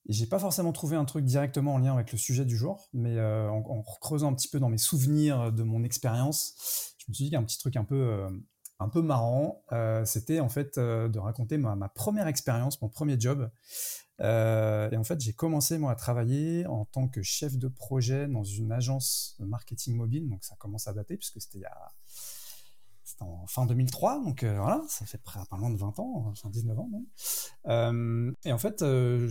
et 0.09 0.13
j'ai 0.13 0.27
pas 0.27 0.39
forcément 0.39 0.73
trouvé 0.73 0.97
un 0.97 1.05
truc 1.05 1.25
directement 1.25 1.75
en 1.75 1.79
lien 1.79 1.93
avec 1.93 2.13
le 2.13 2.19
sujet 2.19 2.45
du 2.45 2.57
jour, 2.57 2.89
mais 2.93 3.17
euh, 3.17 3.49
en, 3.51 3.83
creusant 4.01 4.31
un 4.31 4.35
petit 4.35 4.49
peu 4.49 4.59
dans 4.59 4.69
mes 4.69 4.79
souvenirs 4.79 5.53
de 5.53 5.63
mon 5.63 5.85
expérience, 5.85 6.95
je 6.99 7.05
me 7.09 7.15
suis 7.15 7.25
dit 7.25 7.31
qu'un 7.31 7.43
petit 7.45 7.59
truc 7.59 7.77
un 7.77 7.85
peu, 7.85 7.97
euh, 7.97 8.31
un 8.79 8.89
peu 8.89 9.03
marrant, 9.03 9.63
euh, 9.73 10.05
c'était 10.05 10.41
en 10.41 10.49
fait 10.49 10.79
de 10.79 11.19
raconter 11.19 11.59
ma, 11.59 11.77
ma 11.77 11.89
première 11.89 12.29
expérience, 12.29 12.81
mon 12.81 12.89
premier 12.89 13.21
job. 13.21 13.51
et 14.21 14.97
en 14.97 15.05
fait, 15.05 15.21
j'ai 15.21 15.33
commencé 15.33 15.79
moi 15.79 15.93
à 15.93 15.97
travailler 15.97 16.67
en 16.67 16.87
tant 16.87 17.09
que 17.09 17.23
chef 17.23 17.59
de 17.59 17.69
projet 17.69 18.27
dans 18.27 18.45
une 18.45 18.73
agence 18.73 19.37
de 19.39 19.45
marketing 19.45 19.97
mobile, 19.97 20.29
donc 20.29 20.45
ça 20.45 20.57
commence 20.57 20.89
à 20.89 20.93
dater 20.95 21.17
puisque 21.17 21.41
c'était 21.41 21.59
il 21.59 21.63
y 21.63 21.67
a 21.67 21.93
en 23.21 23.47
fin 23.47 23.67
2003, 23.67 24.23
donc 24.25 24.43
euh, 24.43 24.59
voilà, 24.59 24.83
ça 24.89 25.05
fait 25.07 25.21
pas 25.23 25.57
loin 25.57 25.71
de 25.71 25.77
20 25.77 25.99
ans, 25.99 26.27
enfin 26.29 26.51
19 26.51 26.79
ans 26.79 26.89
même. 26.91 27.07
Euh, 27.67 28.33
et 28.45 28.53
en 28.53 28.59
fait, 28.59 28.83
euh, 28.83 29.31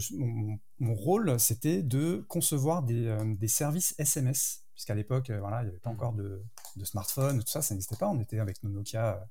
mon, 0.80 0.94
rôle, 0.94 1.40
c'était 1.40 1.82
de 1.82 2.24
concevoir 2.28 2.84
des, 2.84 3.16
des 3.38 3.48
services 3.48 3.96
SMS, 3.98 4.64
puisqu'à 4.74 4.96
l'époque, 4.96 5.32
voilà, 5.32 5.62
il 5.62 5.66
n'y 5.66 5.70
avait 5.70 5.80
pas 5.80 5.90
encore 5.90 6.14
de, 6.14 6.42
de, 6.76 6.86
smartphone, 6.86 7.40
tout 7.40 7.48
ça, 7.48 7.62
ça 7.62 7.74
n'existait 7.74 7.98
pas. 7.98 8.08
On 8.08 8.20
était 8.20 8.40
avec 8.40 8.64
nos 8.64 8.70
Nokia 8.70 9.28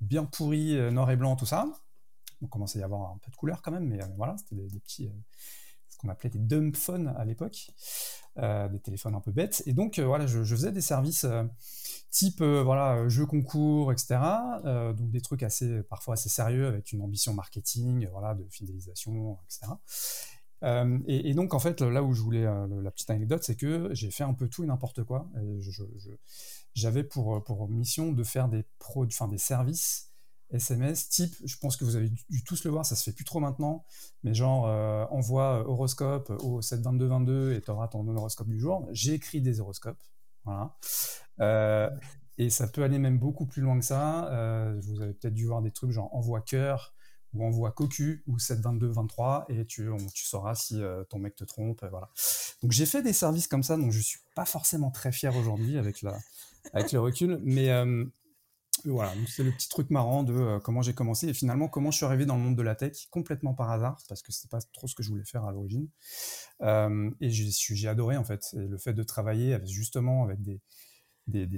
bien 0.00 0.24
pourris, 0.24 0.76
noir 0.92 1.10
et 1.10 1.16
blanc, 1.16 1.36
tout 1.36 1.46
ça. 1.46 1.66
On 2.42 2.46
commençait 2.46 2.78
à 2.78 2.82
y 2.82 2.84
avoir 2.84 3.12
un 3.12 3.18
peu 3.18 3.30
de 3.30 3.36
couleur 3.36 3.62
quand 3.62 3.70
même, 3.70 3.86
mais 3.86 4.00
voilà, 4.16 4.36
c'était 4.38 4.56
des, 4.56 4.80
petits, 4.80 5.10
qu'on 6.04 6.10
appelait 6.10 6.30
des 6.30 6.38
dumb 6.38 6.76
phones 6.76 7.14
à 7.16 7.24
l'époque, 7.24 7.70
des 8.36 8.80
téléphones 8.82 9.14
un 9.14 9.20
peu 9.20 9.32
bêtes. 9.32 9.62
Et 9.66 9.72
donc, 9.72 9.98
voilà, 9.98 10.26
je, 10.26 10.42
faisais 10.44 10.72
des 10.72 10.80
services 10.80 11.26
type 12.14 12.40
euh, 12.40 12.62
voilà 12.62 12.94
euh, 12.94 13.08
jeu 13.08 13.26
concours, 13.26 13.92
etc. 13.92 14.20
Euh, 14.64 14.92
donc 14.92 15.10
des 15.10 15.20
trucs 15.20 15.42
assez 15.42 15.82
parfois 15.82 16.14
assez 16.14 16.28
sérieux 16.28 16.66
avec 16.66 16.92
une 16.92 17.02
ambition 17.02 17.34
marketing, 17.34 18.08
voilà 18.12 18.34
de 18.34 18.46
fidélisation, 18.48 19.36
etc. 19.44 19.72
Et, 21.06 21.34
donc 21.34 21.52
en 21.52 21.58
fait 21.58 21.82
là 21.82 22.02
où 22.02 22.14
je 22.14 22.22
voulais 22.22 22.44
la 22.44 22.90
petite 22.90 23.10
anecdote, 23.10 23.42
c'est 23.42 23.54
que 23.54 23.90
j'ai 23.92 24.10
fait 24.10 24.24
un 24.24 24.32
peu 24.32 24.48
tout 24.48 24.64
et 24.64 24.66
n'importe 24.66 25.04
quoi. 25.04 25.28
J'avais 26.72 27.04
pour 27.04 27.44
pour 27.44 27.68
mission 27.68 28.12
de 28.12 28.24
faire 28.24 28.48
des 28.48 28.64
pro, 28.78 29.04
enfin 29.04 29.28
des 29.28 29.36
services 29.36 30.13
SMS 30.50 31.08
type, 31.08 31.34
je 31.44 31.56
pense 31.56 31.76
que 31.76 31.84
vous 31.84 31.96
avez 31.96 32.08
dû 32.08 32.44
tous 32.44 32.64
le 32.64 32.70
voir, 32.70 32.86
ça 32.86 32.96
se 32.96 33.02
fait 33.02 33.12
plus 33.12 33.24
trop 33.24 33.40
maintenant, 33.40 33.84
mais 34.22 34.34
genre 34.34 34.64
envoie 35.10 35.68
horoscope 35.68 36.30
au 36.42 36.62
72222 36.62 37.54
et 37.54 37.60
tu 37.60 37.70
auras 37.70 37.88
ton 37.88 38.06
horoscope 38.08 38.48
du 38.48 38.60
jour. 38.60 38.86
J'ai 38.92 39.14
écrit 39.14 39.40
des 39.40 39.60
horoscopes, 39.60 40.02
voilà. 40.44 40.76
Euh, 41.40 41.90
et 42.38 42.50
ça 42.50 42.66
peut 42.66 42.82
aller 42.82 42.98
même 42.98 43.18
beaucoup 43.18 43.46
plus 43.46 43.62
loin 43.62 43.78
que 43.78 43.84
ça. 43.84 44.30
Euh, 44.32 44.78
vous 44.82 45.00
avez 45.00 45.14
peut-être 45.14 45.34
dû 45.34 45.46
voir 45.46 45.62
des 45.62 45.70
trucs 45.70 45.90
genre 45.90 46.14
envoie 46.14 46.40
cœur 46.40 46.94
ou 47.32 47.44
envoie 47.44 47.72
cocu 47.72 48.22
ou 48.26 48.38
72223 48.38 49.46
et 49.48 49.66
tu, 49.66 49.88
tu 50.12 50.24
sauras 50.24 50.54
si 50.54 50.80
euh, 50.80 51.04
ton 51.04 51.18
mec 51.18 51.34
te 51.36 51.44
trompe. 51.44 51.84
voilà. 51.90 52.10
Donc 52.62 52.72
j'ai 52.72 52.86
fait 52.86 53.02
des 53.02 53.12
services 53.12 53.48
comme 53.48 53.62
ça, 53.62 53.76
donc 53.76 53.90
je 53.90 54.00
suis 54.00 54.20
pas 54.34 54.44
forcément 54.44 54.90
très 54.90 55.12
fier 55.12 55.36
aujourd'hui 55.36 55.78
avec, 55.78 56.02
la, 56.02 56.16
avec 56.72 56.92
le 56.92 57.00
recul, 57.00 57.40
mais 57.42 57.70
voilà, 58.84 59.12
c'est 59.28 59.42
le 59.42 59.50
petit 59.50 59.68
truc 59.68 59.90
marrant 59.90 60.22
de 60.22 60.58
comment 60.58 60.82
j'ai 60.82 60.94
commencé 60.94 61.28
et 61.28 61.34
finalement 61.34 61.68
comment 61.68 61.90
je 61.90 61.98
suis 61.98 62.06
arrivé 62.06 62.26
dans 62.26 62.36
le 62.36 62.42
monde 62.42 62.56
de 62.56 62.62
la 62.62 62.74
tech 62.74 63.06
complètement 63.10 63.54
par 63.54 63.70
hasard 63.70 63.98
parce 64.08 64.22
que 64.22 64.32
c'était 64.32 64.48
pas 64.48 64.60
trop 64.72 64.86
ce 64.86 64.94
que 64.94 65.02
je 65.02 65.10
voulais 65.10 65.24
faire 65.24 65.44
à 65.44 65.52
l'origine. 65.52 65.88
et 66.60 67.30
j'ai 67.30 67.88
adoré 67.88 68.16
en 68.16 68.24
fait. 68.24 68.54
Le 68.54 68.76
fait 68.78 68.92
de 68.92 69.02
travailler 69.02 69.58
justement 69.64 70.24
avec 70.24 70.40
des, 70.42 70.60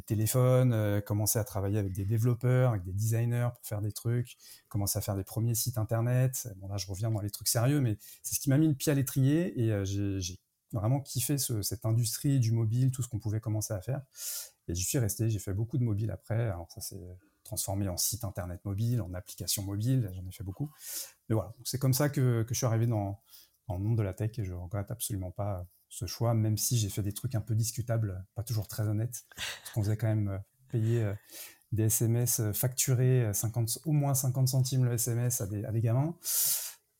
téléphones, 0.02 0.72
euh, 0.72 1.00
commencer 1.00 1.38
à 1.38 1.44
travailler 1.44 1.78
avec 1.78 1.92
des 1.92 2.04
développeurs, 2.04 2.70
avec 2.70 2.84
des 2.84 2.92
designers 2.92 3.48
pour 3.54 3.66
faire 3.66 3.82
des 3.82 3.92
trucs, 3.92 4.36
commencer 4.68 4.98
à 4.98 5.02
faire 5.02 5.16
des 5.16 5.24
premiers 5.24 5.54
sites 5.54 5.78
internet. 5.78 6.48
Bon 6.56 6.68
là 6.68 6.76
je 6.76 6.86
reviens 6.86 7.10
dans 7.10 7.20
les 7.20 7.30
trucs 7.30 7.48
sérieux, 7.48 7.80
mais 7.80 7.98
c'est 8.22 8.34
ce 8.36 8.40
qui 8.40 8.48
m'a 8.48 8.58
mis 8.58 8.68
le 8.68 8.74
pied 8.74 8.92
à 8.92 8.94
l'étrier 8.94 9.60
et 9.60 9.72
euh, 9.72 9.84
j'ai 9.84 10.38
vraiment 10.72 11.00
kiffé 11.00 11.38
cette 11.38 11.86
industrie 11.86 12.40
du 12.40 12.52
mobile, 12.52 12.90
tout 12.90 13.02
ce 13.02 13.08
qu'on 13.08 13.18
pouvait 13.18 13.40
commencer 13.40 13.74
à 13.74 13.80
faire. 13.80 14.02
Et 14.68 14.74
j'y 14.74 14.84
suis 14.84 14.98
resté, 14.98 15.28
j'ai 15.28 15.38
fait 15.38 15.54
beaucoup 15.54 15.78
de 15.78 15.84
mobile 15.84 16.10
après. 16.10 16.42
Alors 16.42 16.70
ça 16.70 16.80
s'est 16.80 17.16
transformé 17.46 17.88
en 17.88 17.96
site 17.96 18.24
internet 18.24 18.62
mobile, 18.64 19.00
en 19.00 19.14
application 19.14 19.62
mobile, 19.62 20.10
j'en 20.12 20.26
ai 20.26 20.32
fait 20.32 20.44
beaucoup. 20.44 20.70
Mais 21.28 21.34
voilà, 21.34 21.54
c'est 21.64 21.78
comme 21.78 21.94
ça 21.94 22.10
que, 22.10 22.44
je 22.46 22.54
suis 22.54 22.66
arrivé 22.66 22.86
dans, 22.86 23.22
le 23.68 23.78
monde 23.78 23.96
de 23.96 24.02
la 24.02 24.12
tech 24.12 24.38
et 24.38 24.44
je 24.44 24.52
regrette 24.52 24.90
absolument 24.90 25.30
pas 25.30 25.66
ce 25.88 26.06
choix, 26.06 26.34
même 26.34 26.58
si 26.58 26.76
j'ai 26.76 26.88
fait 26.88 27.02
des 27.02 27.12
trucs 27.12 27.34
un 27.34 27.40
peu 27.40 27.54
discutables, 27.54 28.24
pas 28.34 28.42
toujours 28.42 28.68
très 28.68 28.86
honnêtes, 28.88 29.24
parce 29.34 29.70
qu'on 29.72 29.82
faisait 29.82 29.96
quand 29.96 30.08
même 30.08 30.28
euh, 30.28 30.38
payer 30.68 31.02
euh, 31.02 31.14
des 31.72 31.84
SMS 31.84 32.40
euh, 32.40 32.52
facturés 32.52 33.32
50, 33.32 33.78
au 33.84 33.92
moins 33.92 34.14
50 34.14 34.48
centimes 34.48 34.84
le 34.84 34.92
SMS 34.92 35.40
à 35.40 35.46
des, 35.46 35.64
à 35.64 35.72
des 35.72 35.80
gamins. 35.80 36.16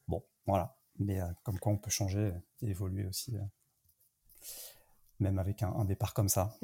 Bon, 0.08 0.24
voilà. 0.46 0.76
Mais 0.98 1.20
comme 1.42 1.58
quoi 1.58 1.72
on 1.72 1.76
peut 1.76 1.90
changer 1.90 2.32
et 2.62 2.70
évoluer 2.70 3.04
aussi, 3.04 3.36
même 5.20 5.38
avec 5.38 5.62
un, 5.62 5.84
départ 5.84 6.14
comme 6.14 6.30
ça. 6.30 6.56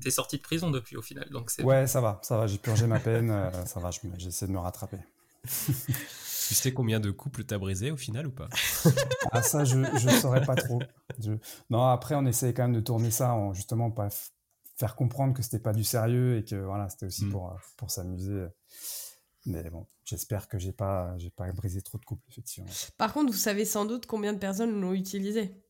T'es 0.00 0.10
sorti 0.10 0.36
de 0.36 0.42
prison 0.42 0.70
depuis 0.70 0.96
au 0.96 1.02
final, 1.02 1.28
donc 1.30 1.50
c'est. 1.50 1.62
Ouais, 1.62 1.86
ça 1.86 2.00
va, 2.00 2.20
ça 2.22 2.36
va. 2.36 2.46
J'ai 2.46 2.58
purgé 2.58 2.86
ma 2.86 3.00
peine, 3.00 3.50
ça 3.66 3.80
va. 3.80 3.90
J'essaie 4.18 4.46
de 4.46 4.52
me 4.52 4.58
rattraper. 4.58 4.98
Tu 6.48 6.54
sais 6.54 6.74
combien 6.74 7.00
de 7.00 7.10
couples 7.10 7.44
t'as 7.44 7.56
brisé 7.56 7.90
au 7.90 7.96
final 7.96 8.26
ou 8.26 8.30
pas? 8.30 8.48
Ah 9.30 9.42
ça, 9.42 9.64
je 9.64 9.78
ne 9.78 10.20
saurais 10.20 10.44
pas 10.44 10.54
trop. 10.54 10.82
Non, 11.70 11.86
après 11.88 12.14
on 12.14 12.26
essayait 12.26 12.52
quand 12.52 12.64
même 12.64 12.74
de 12.74 12.80
tourner 12.80 13.10
ça 13.10 13.32
en 13.32 13.54
justement 13.54 13.90
pas 13.90 14.08
faire 14.76 14.96
comprendre 14.96 15.34
que 15.34 15.42
c'était 15.42 15.58
pas 15.60 15.72
du 15.72 15.84
sérieux 15.84 16.38
et 16.38 16.44
que 16.44 16.56
voilà, 16.56 16.88
c'était 16.88 17.06
aussi 17.06 17.24
mm. 17.24 17.30
pour, 17.30 17.56
pour 17.76 17.90
s'amuser. 17.90 18.46
Mais 19.46 19.70
bon, 19.70 19.86
j'espère 20.04 20.48
que 20.48 20.58
j'ai 20.58 20.72
pas 20.72 21.16
j'ai 21.16 21.30
pas 21.30 21.50
brisé 21.52 21.80
trop 21.80 21.98
de 21.98 22.04
couples 22.04 22.22
effectivement. 22.28 22.70
Par 22.98 23.12
contre, 23.12 23.32
vous 23.32 23.38
savez 23.38 23.64
sans 23.64 23.84
doute 23.84 24.06
combien 24.06 24.32
de 24.32 24.38
personnes 24.38 24.78
l'ont 24.80 24.92
utilisé. 24.92 25.61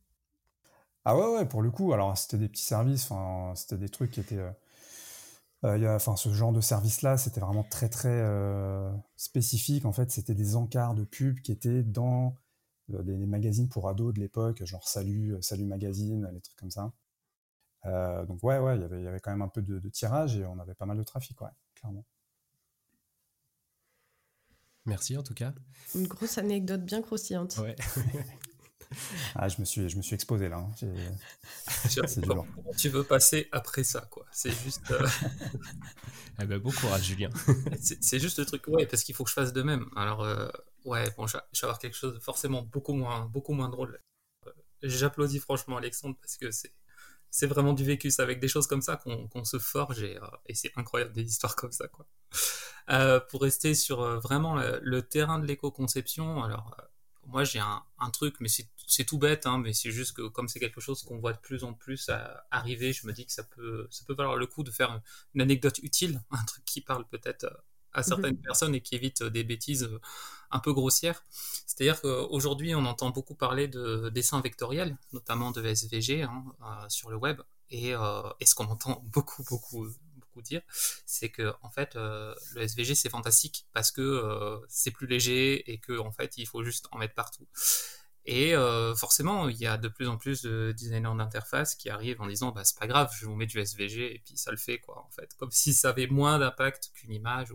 Ah 1.04 1.16
ouais 1.16 1.26
ouais, 1.34 1.46
pour 1.46 1.62
le 1.62 1.70
coup, 1.70 1.92
alors 1.92 2.16
c'était 2.16 2.38
des 2.38 2.48
petits 2.48 2.62
services, 2.62 3.10
enfin 3.10 3.54
c'était 3.56 3.76
des 3.76 3.88
trucs 3.88 4.12
qui 4.12 4.20
étaient 4.20 4.38
euh, 4.38 4.50
euh, 5.64 5.94
enfin, 5.94 6.16
ce 6.16 6.28
genre 6.32 6.52
de 6.52 6.60
service-là, 6.60 7.16
c'était 7.16 7.40
vraiment 7.40 7.62
très 7.62 7.88
très 7.88 8.08
euh, 8.08 8.90
spécifique. 9.16 9.84
En 9.84 9.92
fait, 9.92 10.10
c'était 10.10 10.34
des 10.34 10.56
encarts 10.56 10.94
de 10.94 11.04
pub 11.04 11.40
qui 11.40 11.52
étaient 11.52 11.82
dans 11.82 12.36
euh, 12.92 13.02
les, 13.04 13.26
magazines 13.26 13.68
pour 13.68 13.88
ados 13.88 14.12
de 14.12 14.20
l'époque, 14.20 14.64
genre 14.64 14.88
Salut, 14.88 15.36
Salut 15.40 15.64
Magazine, 15.64 16.28
les 16.32 16.40
trucs 16.40 16.58
comme 16.58 16.70
ça. 16.70 16.92
donc 17.84 18.42
ouais, 18.42 18.58
ouais, 18.58 18.76
y 18.76 18.80
il 18.92 19.04
y 19.04 19.06
avait 19.06 19.20
quand 19.20 19.30
même 19.30 19.42
un 19.42 19.48
peu 19.48 19.62
de, 19.62 19.78
de, 19.78 19.88
tirage 19.88 20.36
et 20.36 20.44
on 20.46 20.58
avait 20.58 20.74
pas 20.74 20.86
mal 20.86 20.98
de 20.98 21.04
trafic, 21.04 21.40
ouais, 21.40 21.50
clairement. 21.76 22.04
Merci 24.84 25.16
en 25.16 25.22
tout 25.22 25.34
cas. 25.34 25.54
Une 25.94 26.08
grosse 26.08 26.38
anecdote 26.38 26.84
bien 26.84 27.02
croustillante. 27.02 27.56
Ouais. 27.58 27.76
Ah, 29.34 29.48
je 29.48 29.60
me 29.60 29.64
suis, 29.64 29.88
je 29.88 29.96
me 29.96 30.02
suis 30.02 30.14
exposé 30.14 30.48
là. 30.48 30.58
Hein. 30.58 30.72
C'est 31.88 32.22
Tu 32.76 32.88
veux 32.88 33.04
passer 33.04 33.48
après 33.52 33.84
ça, 33.84 34.02
quoi? 34.10 34.26
C'est 34.32 34.52
juste. 34.52 34.90
Euh, 34.90 35.06
eh 36.40 36.44
ben, 36.44 36.58
bon 36.58 36.70
courage, 36.70 37.04
Julien. 37.04 37.30
c'est 37.80 38.18
juste 38.18 38.38
le 38.38 38.44
truc, 38.44 38.66
ouais, 38.68 38.86
parce 38.86 39.04
qu'il 39.04 39.14
faut 39.14 39.24
que 39.24 39.30
je 39.30 39.34
fasse 39.34 39.52
de 39.52 39.62
même. 39.62 39.88
Alors, 39.96 40.22
euh, 40.22 40.48
ouais, 40.84 41.10
bon, 41.16 41.26
je 41.26 41.36
vais 41.36 41.42
avoir 41.62 41.78
quelque 41.78 41.96
chose 41.96 42.14
de 42.14 42.18
forcément 42.18 42.62
beaucoup 42.62 42.94
moins, 42.94 43.26
beaucoup 43.26 43.52
moins 43.52 43.68
drôle. 43.68 44.00
Euh, 44.46 44.50
j'applaudis 44.82 45.38
franchement 45.38 45.76
Alexandre 45.76 46.16
parce 46.20 46.36
que 46.36 46.50
c'est. 46.50 46.72
C'est 47.34 47.46
vraiment 47.46 47.72
du 47.72 47.82
vécu, 47.82 48.10
c'est 48.10 48.20
avec 48.20 48.40
des 48.40 48.48
choses 48.48 48.66
comme 48.66 48.82
ça 48.82 48.98
qu'on 48.98 49.44
se 49.44 49.58
forge 49.58 50.02
et, 50.02 50.18
et 50.44 50.54
c'est 50.54 50.70
incroyable 50.76 51.14
des 51.14 51.22
histoires 51.22 51.56
comme 51.56 51.72
ça. 51.72 51.88
Quoi. 51.88 52.06
pour 53.30 53.40
rester 53.40 53.74
sur 53.74 54.02
vraiment 54.20 54.54
le, 54.56 54.78
le 54.82 55.00
terrain 55.00 55.38
de 55.38 55.46
l'éco-conception, 55.46 56.44
alors 56.44 56.76
moi 57.26 57.44
j'ai 57.44 57.60
un, 57.60 58.10
truc, 58.12 58.36
mais 58.40 58.48
c'est 58.48 59.04
tout 59.04 59.18
bête, 59.18 59.46
hein, 59.46 59.58
mais 59.58 59.72
c'est 59.72 59.90
juste 59.90 60.16
que 60.16 60.28
comme 60.28 60.48
c'est 60.48 60.60
quelque 60.60 60.80
chose 60.80 61.02
qu'on 61.02 61.18
voit 61.18 61.32
de 61.32 61.38
plus 61.38 61.64
en 61.64 61.72
plus 61.72 62.10
arriver, 62.50 62.92
je 62.92 63.06
me 63.06 63.12
dis 63.12 63.26
que 63.26 63.32
ça 63.32 63.44
peut, 63.44 63.86
ça 63.90 64.04
peut 64.06 64.14
valoir 64.14 64.36
le 64.36 64.46
coup 64.46 64.62
de 64.62 64.70
faire 64.70 65.00
une 65.34 65.40
anecdote 65.40 65.78
utile, 65.82 66.22
un 66.30 66.44
truc 66.44 66.64
qui 66.64 66.80
parle 66.80 67.06
peut-être 67.06 67.46
à 67.92 68.02
certaines 68.02 68.36
mhm. 68.36 68.42
personnes 68.42 68.74
et 68.74 68.80
qui 68.80 68.94
évite 68.94 69.22
des 69.22 69.44
bêtises 69.44 69.88
un 70.50 70.58
peu 70.58 70.72
grossières. 70.72 71.22
C'est-à-dire 71.66 72.00
qu'aujourd'hui, 72.00 72.74
on 72.74 72.84
entend 72.84 73.10
beaucoup 73.10 73.34
parler 73.34 73.68
de 73.68 74.10
dessin 74.10 74.40
vectoriel, 74.40 74.96
notamment 75.12 75.50
de 75.50 75.64
SVG 75.64 76.22
hein, 76.22 76.44
euh, 76.62 76.88
sur 76.88 77.10
le 77.10 77.16
web, 77.16 77.40
et, 77.70 77.94
euh, 77.94 78.22
et 78.40 78.46
ce 78.46 78.54
qu'on 78.54 78.66
entend 78.66 79.02
beaucoup, 79.12 79.44
beaucoup 79.44 79.88
dire, 80.40 80.62
c'est 81.04 81.28
que 81.28 81.52
en 81.62 81.70
fait 81.70 81.96
euh, 81.96 82.34
le 82.54 82.62
SVG 82.62 82.94
c'est 82.94 83.10
fantastique 83.10 83.66
parce 83.72 83.90
que 83.90 84.00
euh, 84.00 84.58
c'est 84.68 84.90
plus 84.90 85.06
léger 85.06 85.70
et 85.70 85.78
que 85.78 85.98
en 85.98 86.12
fait 86.12 86.38
il 86.38 86.46
faut 86.46 86.64
juste 86.64 86.88
en 86.92 86.98
mettre 86.98 87.14
partout. 87.14 87.46
Et 88.24 88.54
euh, 88.54 88.94
forcément, 88.94 89.48
il 89.48 89.56
y 89.56 89.66
a 89.66 89.76
de 89.76 89.88
plus 89.88 90.06
en 90.06 90.16
plus 90.16 90.42
de 90.42 90.72
designers 90.78 91.16
d'interface 91.18 91.74
qui 91.74 91.90
arrivent 91.90 92.20
en 92.20 92.28
disant 92.28 92.52
bah, 92.52 92.64
c'est 92.64 92.78
pas 92.78 92.86
grave, 92.86 93.10
je 93.18 93.26
vous 93.26 93.34
mets 93.34 93.46
du 93.46 93.58
SVG 93.58 94.14
et 94.14 94.22
puis 94.24 94.36
ça 94.36 94.52
le 94.52 94.56
fait 94.56 94.78
quoi 94.78 95.04
en 95.04 95.10
fait, 95.10 95.34
comme 95.38 95.50
si 95.50 95.74
ça 95.74 95.90
avait 95.90 96.06
moins 96.06 96.38
d'impact 96.38 96.92
qu'une 96.94 97.12
image. 97.12 97.52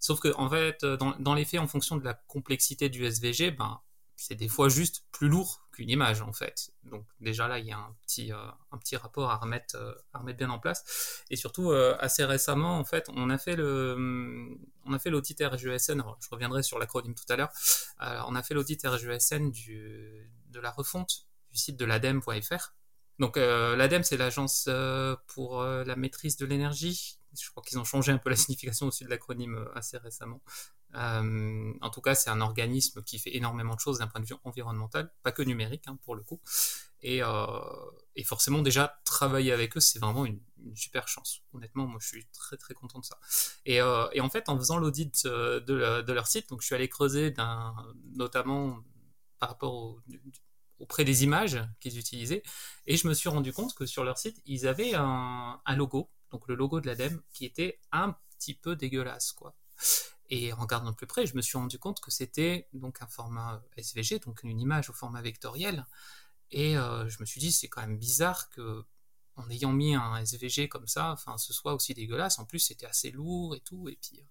Sauf 0.00 0.18
que 0.20 0.32
en 0.36 0.48
fait, 0.48 0.84
dans, 0.84 1.14
dans 1.18 1.34
les 1.34 1.44
faits, 1.44 1.60
en 1.60 1.66
fonction 1.68 1.96
de 1.96 2.04
la 2.04 2.14
complexité 2.14 2.88
du 2.88 3.04
SVG, 3.04 3.50
ben 3.50 3.80
c'est 4.16 4.34
des 4.34 4.48
fois 4.48 4.68
juste 4.68 5.04
plus 5.12 5.28
lourd 5.28 5.67
image 5.86 6.22
en 6.22 6.32
fait. 6.32 6.70
Donc 6.84 7.04
déjà 7.20 7.48
là, 7.48 7.58
il 7.58 7.66
y 7.66 7.72
a 7.72 7.78
un 7.78 7.96
petit, 8.02 8.32
euh, 8.32 8.36
un 8.72 8.78
petit 8.78 8.96
rapport 8.96 9.30
à 9.30 9.36
remettre, 9.36 9.76
euh, 9.76 9.94
à 10.12 10.18
remettre 10.18 10.38
bien 10.38 10.50
en 10.50 10.58
place. 10.58 11.24
Et 11.30 11.36
surtout, 11.36 11.70
euh, 11.70 11.96
assez 12.00 12.24
récemment, 12.24 12.78
en 12.78 12.84
fait, 12.84 13.08
on 13.14 13.30
a 13.30 13.38
fait 13.38 13.56
le, 13.56 14.56
on 14.84 14.92
a 14.92 14.98
fait 14.98 15.10
l'audit 15.10 15.40
RGSN. 15.40 16.02
je 16.20 16.28
reviendrai 16.30 16.62
sur 16.62 16.78
l'acronyme 16.78 17.14
tout 17.14 17.30
à 17.32 17.36
l'heure. 17.36 17.52
on 18.00 18.34
a 18.34 18.42
fait 18.42 18.54
l'audit 18.54 18.80
RGSN 18.84 19.50
du, 19.50 20.30
de 20.46 20.60
la 20.60 20.70
refonte 20.70 21.26
du 21.50 21.58
site 21.58 21.76
de 21.76 21.84
l'ADEME.fr. 21.84 22.74
Donc 23.18 23.36
l'ADEME, 23.36 24.04
c'est 24.04 24.16
l'agence 24.16 24.68
pour 25.26 25.62
la 25.62 25.96
maîtrise 25.96 26.36
de 26.36 26.46
l'énergie. 26.46 27.18
Je 27.38 27.50
crois 27.50 27.62
qu'ils 27.62 27.78
ont 27.78 27.84
changé 27.84 28.12
un 28.12 28.18
peu 28.18 28.30
la 28.30 28.36
signification 28.36 28.86
aussi 28.86 29.04
de 29.04 29.10
l'acronyme 29.10 29.68
assez 29.74 29.98
récemment. 29.98 30.40
Euh, 30.94 31.72
en 31.80 31.90
tout 31.90 32.00
cas, 32.00 32.14
c'est 32.14 32.30
un 32.30 32.40
organisme 32.40 33.02
qui 33.02 33.18
fait 33.18 33.36
énormément 33.36 33.74
de 33.74 33.80
choses 33.80 33.98
d'un 33.98 34.06
point 34.06 34.20
de 34.20 34.26
vue 34.26 34.36
environnemental, 34.44 35.12
pas 35.22 35.32
que 35.32 35.42
numérique 35.42 35.84
hein, 35.86 35.98
pour 36.02 36.14
le 36.14 36.22
coup. 36.22 36.40
Et, 37.02 37.22
euh, 37.22 37.46
et, 38.16 38.24
forcément, 38.24 38.62
déjà, 38.62 38.98
travailler 39.04 39.52
avec 39.52 39.76
eux, 39.76 39.80
c'est 39.80 39.98
vraiment 39.98 40.24
une, 40.26 40.40
super 40.74 41.06
chance. 41.06 41.42
Honnêtement, 41.52 41.86
moi, 41.86 41.98
je 42.00 42.08
suis 42.08 42.26
très 42.32 42.56
très 42.56 42.74
content 42.74 42.98
de 42.98 43.04
ça. 43.04 43.18
Et, 43.64 43.80
euh, 43.80 44.06
en 44.20 44.30
fait, 44.30 44.48
en 44.48 44.58
faisant 44.58 44.78
l'audit 44.78 45.24
de, 45.24 45.60
de, 45.60 46.12
leur 46.12 46.26
site, 46.26 46.48
donc 46.48 46.62
je 46.62 46.66
suis 46.66 46.74
allé 46.74 46.88
creuser 46.88 47.34
notamment 48.16 48.78
par 49.38 49.50
rapport 49.50 49.96
auprès 50.80 51.04
des 51.04 51.24
images 51.24 51.60
qu'ils 51.80 51.98
utilisaient, 51.98 52.42
et 52.86 52.96
je 52.96 53.06
me 53.08 53.14
suis 53.14 53.28
rendu 53.28 53.52
compte 53.52 53.74
que 53.74 53.86
sur 53.86 54.04
leur 54.04 54.18
site, 54.18 54.40
ils 54.46 54.66
avaient 54.66 54.94
un, 54.94 55.60
un 55.64 55.76
logo, 55.76 56.10
donc 56.30 56.46
le 56.48 56.54
logo 56.54 56.80
de 56.80 56.86
l'ADEME, 56.86 57.20
qui 57.32 57.44
était 57.44 57.80
un 57.92 58.16
petit 58.36 58.54
peu 58.54 58.74
dégueulasse, 58.74 59.32
quoi. 59.32 59.54
Et 60.30 60.52
en 60.52 60.56
regardant 60.56 60.90
de 60.90 60.96
plus 60.96 61.06
près, 61.06 61.26
je 61.26 61.34
me 61.36 61.42
suis 61.42 61.56
rendu 61.56 61.78
compte 61.78 62.00
que 62.00 62.10
c'était 62.10 62.68
donc 62.72 63.00
un 63.00 63.06
format 63.06 63.62
SVG, 63.76 64.18
donc 64.20 64.42
une 64.42 64.60
image 64.60 64.90
au 64.90 64.92
format 64.92 65.22
vectoriel. 65.22 65.86
Et 66.50 66.76
euh, 66.76 67.08
je 67.08 67.18
me 67.20 67.26
suis 67.26 67.40
dit, 67.40 67.52
c'est 67.52 67.68
quand 67.68 67.80
même 67.80 67.98
bizarre 67.98 68.50
que, 68.50 68.84
en 69.36 69.48
ayant 69.50 69.72
mis 69.72 69.94
un 69.94 70.16
SVG 70.16 70.68
comme 70.68 70.86
ça, 70.86 71.12
enfin, 71.12 71.38
ce 71.38 71.52
soit 71.52 71.74
aussi 71.74 71.94
dégueulasse. 71.94 72.38
En 72.38 72.44
plus, 72.44 72.58
c'était 72.58 72.86
assez 72.86 73.10
lourd 73.10 73.54
et 73.54 73.60
tout. 73.60 73.88
Et 73.88 73.98
puis, 74.00 74.20
euh, 74.20 74.24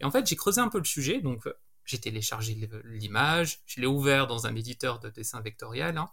et 0.00 0.04
en 0.04 0.10
fait, 0.10 0.26
j'ai 0.26 0.36
creusé 0.36 0.60
un 0.60 0.68
peu 0.68 0.78
le 0.78 0.84
sujet. 0.84 1.20
Donc, 1.20 1.46
j'ai 1.90 1.98
téléchargé 1.98 2.56
l'image, 2.84 3.62
je 3.66 3.80
l'ai 3.80 3.86
ouvert 3.86 4.26
dans 4.26 4.46
un 4.46 4.54
éditeur 4.54 5.00
de 5.00 5.10
dessin 5.10 5.40
vectoriel. 5.40 5.98
Hein. 5.98 6.08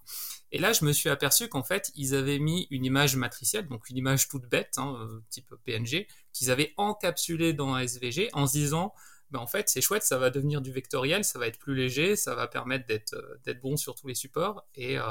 et 0.51 0.57
là, 0.57 0.73
je 0.73 0.83
me 0.85 0.91
suis 0.91 1.09
aperçu 1.09 1.49
qu'en 1.49 1.63
fait, 1.63 1.91
ils 1.95 2.15
avaient 2.15 2.39
mis 2.39 2.67
une 2.71 2.83
image 2.83 3.15
matricielle, 3.15 3.67
donc 3.67 3.89
une 3.89 3.97
image 3.97 4.27
toute 4.27 4.45
bête, 4.45 4.73
hein, 4.77 4.95
euh, 4.99 5.23
type 5.29 5.53
PNG, 5.65 6.07
qu'ils 6.33 6.49
avaient 6.49 6.73
encapsulée 6.77 7.53
dans 7.53 7.73
un 7.73 7.79
SVG 7.79 8.29
en 8.33 8.47
se 8.47 8.53
disant 8.53 8.93
ben, 9.31 9.39
en 9.39 9.47
fait 9.47 9.69
c'est 9.69 9.81
chouette, 9.81 10.03
ça 10.03 10.17
va 10.17 10.29
devenir 10.29 10.61
du 10.61 10.71
vectoriel, 10.71 11.23
ça 11.23 11.39
va 11.39 11.47
être 11.47 11.59
plus 11.59 11.75
léger, 11.75 12.15
ça 12.15 12.35
va 12.35 12.47
permettre 12.47 12.85
d'être 12.87 13.13
euh, 13.13 13.39
d'être 13.43 13.59
bon 13.59 13.75
sur 13.75 13.95
tous 13.95 14.07
les 14.07 14.15
supports 14.15 14.65
et, 14.75 14.97
euh, 14.97 15.03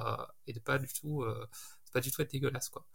et 0.47 0.53
de 0.53 0.61
pas 0.61 0.79
du 0.79 0.89
tout 0.89 1.23
euh, 1.23 1.47
pas 1.93 2.01
du 2.01 2.11
tout 2.11 2.21
être 2.23 2.31
dégueulasse 2.31 2.69
quoi. 2.69 2.87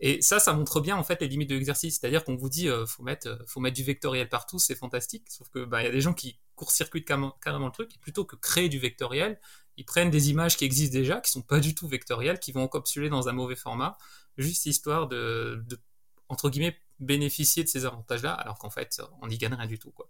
Et 0.00 0.20
ça 0.22 0.40
ça 0.40 0.52
montre 0.52 0.80
bien 0.80 0.96
en 0.96 1.04
fait 1.04 1.20
les 1.20 1.28
limites 1.28 1.50
de 1.50 1.54
l'exercice, 1.54 1.98
c'est-à-dire 1.98 2.24
qu'on 2.24 2.36
vous 2.36 2.48
dit 2.48 2.68
faut 2.86 3.02
mettre 3.02 3.38
faut 3.46 3.60
mettre 3.60 3.76
du 3.76 3.84
vectoriel 3.84 4.28
partout, 4.28 4.58
c'est 4.58 4.74
fantastique, 4.74 5.26
sauf 5.28 5.48
que 5.50 5.64
ben, 5.64 5.80
il 5.80 5.84
y 5.84 5.88
a 5.88 5.92
des 5.92 6.00
gens 6.00 6.14
qui 6.14 6.38
court-circuitent 6.54 7.06
carrément, 7.06 7.36
carrément, 7.42 7.66
le 7.66 7.72
truc 7.72 7.94
et 7.94 7.98
plutôt 7.98 8.24
que 8.24 8.36
créer 8.36 8.68
du 8.68 8.78
vectoriel, 8.78 9.40
ils 9.76 9.84
prennent 9.84 10.10
des 10.10 10.30
images 10.30 10.56
qui 10.56 10.64
existent 10.64 10.92
déjà 10.92 11.20
qui 11.20 11.30
sont 11.32 11.42
pas 11.42 11.58
du 11.58 11.74
tout 11.74 11.88
vectorielles, 11.88 12.38
qui 12.38 12.52
vont 12.52 12.62
encapsuler 12.62 13.08
dans 13.08 13.28
un 13.28 13.32
mauvais 13.32 13.56
format, 13.56 13.96
juste 14.36 14.66
histoire 14.66 15.08
de, 15.08 15.64
de 15.68 15.80
entre 16.28 16.50
guillemets 16.50 16.78
bénéficier 17.00 17.64
de 17.64 17.68
ces 17.68 17.86
avantages-là, 17.86 18.32
alors 18.32 18.58
qu'en 18.58 18.70
fait, 18.70 19.00
on 19.20 19.26
n'y 19.26 19.38
gagne 19.38 19.54
rien 19.54 19.66
du 19.66 19.78
tout. 19.78 19.90
Quoi. 19.90 20.08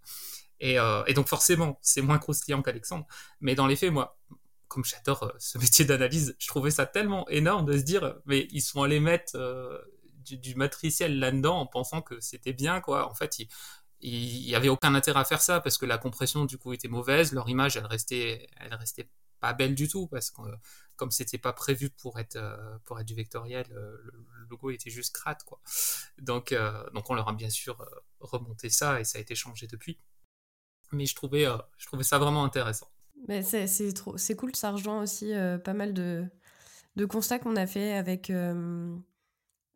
Euh, 0.63 1.05
et, 1.07 1.15
donc 1.15 1.29
forcément, 1.29 1.79
c'est 1.83 2.03
moins 2.03 2.19
croustillant 2.19 2.63
qu'Alexandre. 2.63 3.07
Mais 3.41 3.55
dans 3.55 3.67
les 3.67 3.77
faits, 3.77 3.93
moi, 3.93 4.19
comme 4.69 4.85
j'adore 4.85 5.25
euh, 5.25 5.33
ce 5.39 5.59
métier 5.59 5.85
d'analyse, 5.85 6.37
je 6.39 6.47
trouvais 6.49 6.71
ça 6.71 6.87
tellement 6.87 7.29
énorme 7.29 7.67
de 7.67 7.77
se 7.77 7.83
dire, 7.83 8.17
mais 8.27 8.49
ils 8.51 8.63
sont 8.63 8.83
allés 8.83 9.01
mettre 9.01 9.37
euh, 9.37 9.79
du, 10.25 10.55
matriciel 10.55 11.19
là-dedans 11.19 11.59
en 11.59 11.67
pensant 11.67 12.03
que 12.03 12.19
c'était 12.21 12.53
bien, 12.53 12.81
quoi. 12.81 13.11
En 13.11 13.15
fait, 13.15 13.39
il, 13.39 13.49
n'y 14.01 14.55
avait 14.55 14.69
aucun 14.69 14.95
intérêt 14.95 15.21
à 15.21 15.25
faire 15.25 15.43
ça 15.43 15.61
parce 15.61 15.79
que 15.79 15.87
la 15.87 15.99
compression 15.99 16.45
du 16.45 16.59
coup 16.59 16.73
était 16.73 16.89
mauvaise, 16.89 17.33
leur 17.33 17.49
image 17.49 17.79
elle 17.79 17.87
restait, 17.87 18.51
elle 18.59 18.75
restait 18.75 19.09
pas 19.41 19.55
belle 19.55 19.75
du 19.75 19.89
tout 19.89 20.09
parce 20.09 20.31
que 20.31 20.43
comme 20.97 21.11
c'était 21.11 21.39
pas 21.39 21.55
prévu 21.55 21.89
pour 21.89 22.19
être 22.19 22.39
pour 22.85 23.01
être 23.01 23.07
du 23.07 23.15
vectoriel, 23.15 23.67
le, 23.71 24.13
logo 24.51 24.71
était 24.71 24.91
juste 24.91 25.15
crade 25.15 25.43
quoi. 25.45 25.59
Donc 26.19 26.55
donc 26.93 27.09
on 27.09 27.15
leur 27.15 27.29
a 27.29 27.33
bien 27.33 27.49
sûr 27.49 27.83
remonté 28.21 28.69
ça 28.69 29.01
et 29.01 29.05
ça 29.05 29.17
a 29.17 29.23
été 29.23 29.35
changé 29.35 29.67
depuis 29.67 29.99
mais 30.93 31.07
je 31.07 31.15
trouvais, 31.15 31.47
euh, 31.47 31.57
je 31.79 31.87
trouvais 31.87 32.05
ça 32.05 32.19
vraiment 32.19 32.45
intéressant. 32.45 32.89
Mais 33.29 33.43
c'est, 33.43 33.67
c'est, 33.67 34.37
cool, 34.37 34.55
ça 34.55 34.71
rejoint 34.71 35.03
aussi 35.03 35.33
euh, 35.33 35.59
pas 35.59 35.73
mal 35.73 35.95
de, 35.95 36.27
de 36.97 37.05
constats 37.07 37.39
qu'on 37.39 37.57
a 37.57 37.67
fait 37.67 37.95
avec 37.95 38.31
euh, 38.31 38.95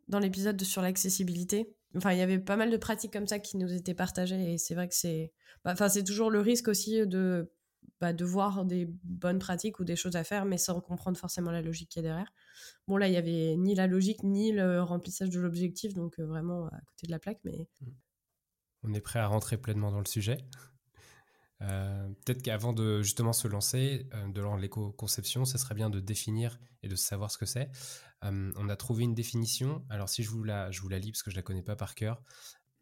dans 0.07 0.19
l'épisode 0.19 0.61
sur 0.61 0.81
l'accessibilité. 0.81 1.75
Enfin, 1.95 2.11
il 2.11 2.19
y 2.19 2.21
avait 2.21 2.37
pas 2.37 2.55
mal 2.55 2.69
de 2.69 2.77
pratiques 2.77 3.13
comme 3.13 3.27
ça 3.27 3.39
qui 3.39 3.57
nous 3.57 3.73
étaient 3.73 3.95
partagées 3.95 4.53
et 4.53 4.57
c'est 4.59 4.75
vrai 4.75 4.87
que 4.87 4.95
c'est, 4.95 5.33
bah, 5.63 5.71
enfin, 5.73 5.89
c'est 5.89 6.03
toujours 6.03 6.29
le 6.29 6.39
risque 6.39 6.67
aussi 6.67 7.07
de, 7.07 7.51
bah, 7.99 8.13
de 8.13 8.23
voir 8.23 8.65
des 8.65 8.87
bonnes 9.03 9.39
pratiques 9.39 9.79
ou 9.79 9.83
des 9.83 9.95
choses 9.95 10.15
à 10.15 10.23
faire, 10.23 10.45
mais 10.45 10.59
sans 10.59 10.79
comprendre 10.81 11.17
forcément 11.17 11.49
la 11.49 11.63
logique 11.63 11.89
qu'il 11.89 12.03
y 12.03 12.05
a 12.05 12.09
derrière. 12.09 12.31
Bon, 12.87 12.97
là, 12.97 13.07
il 13.07 13.13
y 13.15 13.17
avait 13.17 13.55
ni 13.57 13.73
la 13.73 13.87
logique 13.87 14.21
ni 14.23 14.51
le 14.51 14.83
remplissage 14.83 15.31
de 15.31 15.39
l'objectif, 15.39 15.95
donc 15.95 16.19
vraiment 16.19 16.67
à 16.67 16.79
côté 16.85 17.07
de 17.07 17.11
la 17.11 17.19
plaque, 17.19 17.39
mais. 17.43 17.67
On 18.83 18.93
est 18.93 19.01
prêt 19.01 19.19
à 19.19 19.27
rentrer 19.27 19.57
pleinement 19.57 19.91
dans 19.91 19.99
le 19.99 20.05
sujet. 20.05 20.37
Euh, 21.61 22.09
peut-être 22.25 22.41
qu'avant 22.41 22.71
de 22.73 23.01
justement 23.01 23.33
se 23.33 23.47
lancer 23.47 24.07
euh, 24.13 24.27
dans 24.29 24.55
l'éco-conception, 24.55 25.45
ce 25.45 25.57
serait 25.57 25.75
bien 25.75 25.89
de 25.89 25.99
définir 25.99 26.59
et 26.83 26.87
de 26.87 26.95
savoir 26.95 27.31
ce 27.31 27.37
que 27.37 27.45
c'est. 27.45 27.69
Euh, 28.23 28.51
on 28.55 28.69
a 28.69 28.75
trouvé 28.75 29.03
une 29.03 29.13
définition. 29.13 29.83
Alors 29.89 30.09
si 30.09 30.23
je 30.23 30.29
vous 30.29 30.43
la, 30.43 30.71
je 30.71 30.81
vous 30.81 30.89
la 30.89 30.99
lis 30.99 31.11
parce 31.11 31.23
que 31.23 31.31
je 31.31 31.35
la 31.35 31.41
connais 31.41 31.63
pas 31.63 31.75
par 31.75 31.95
cœur. 31.95 32.21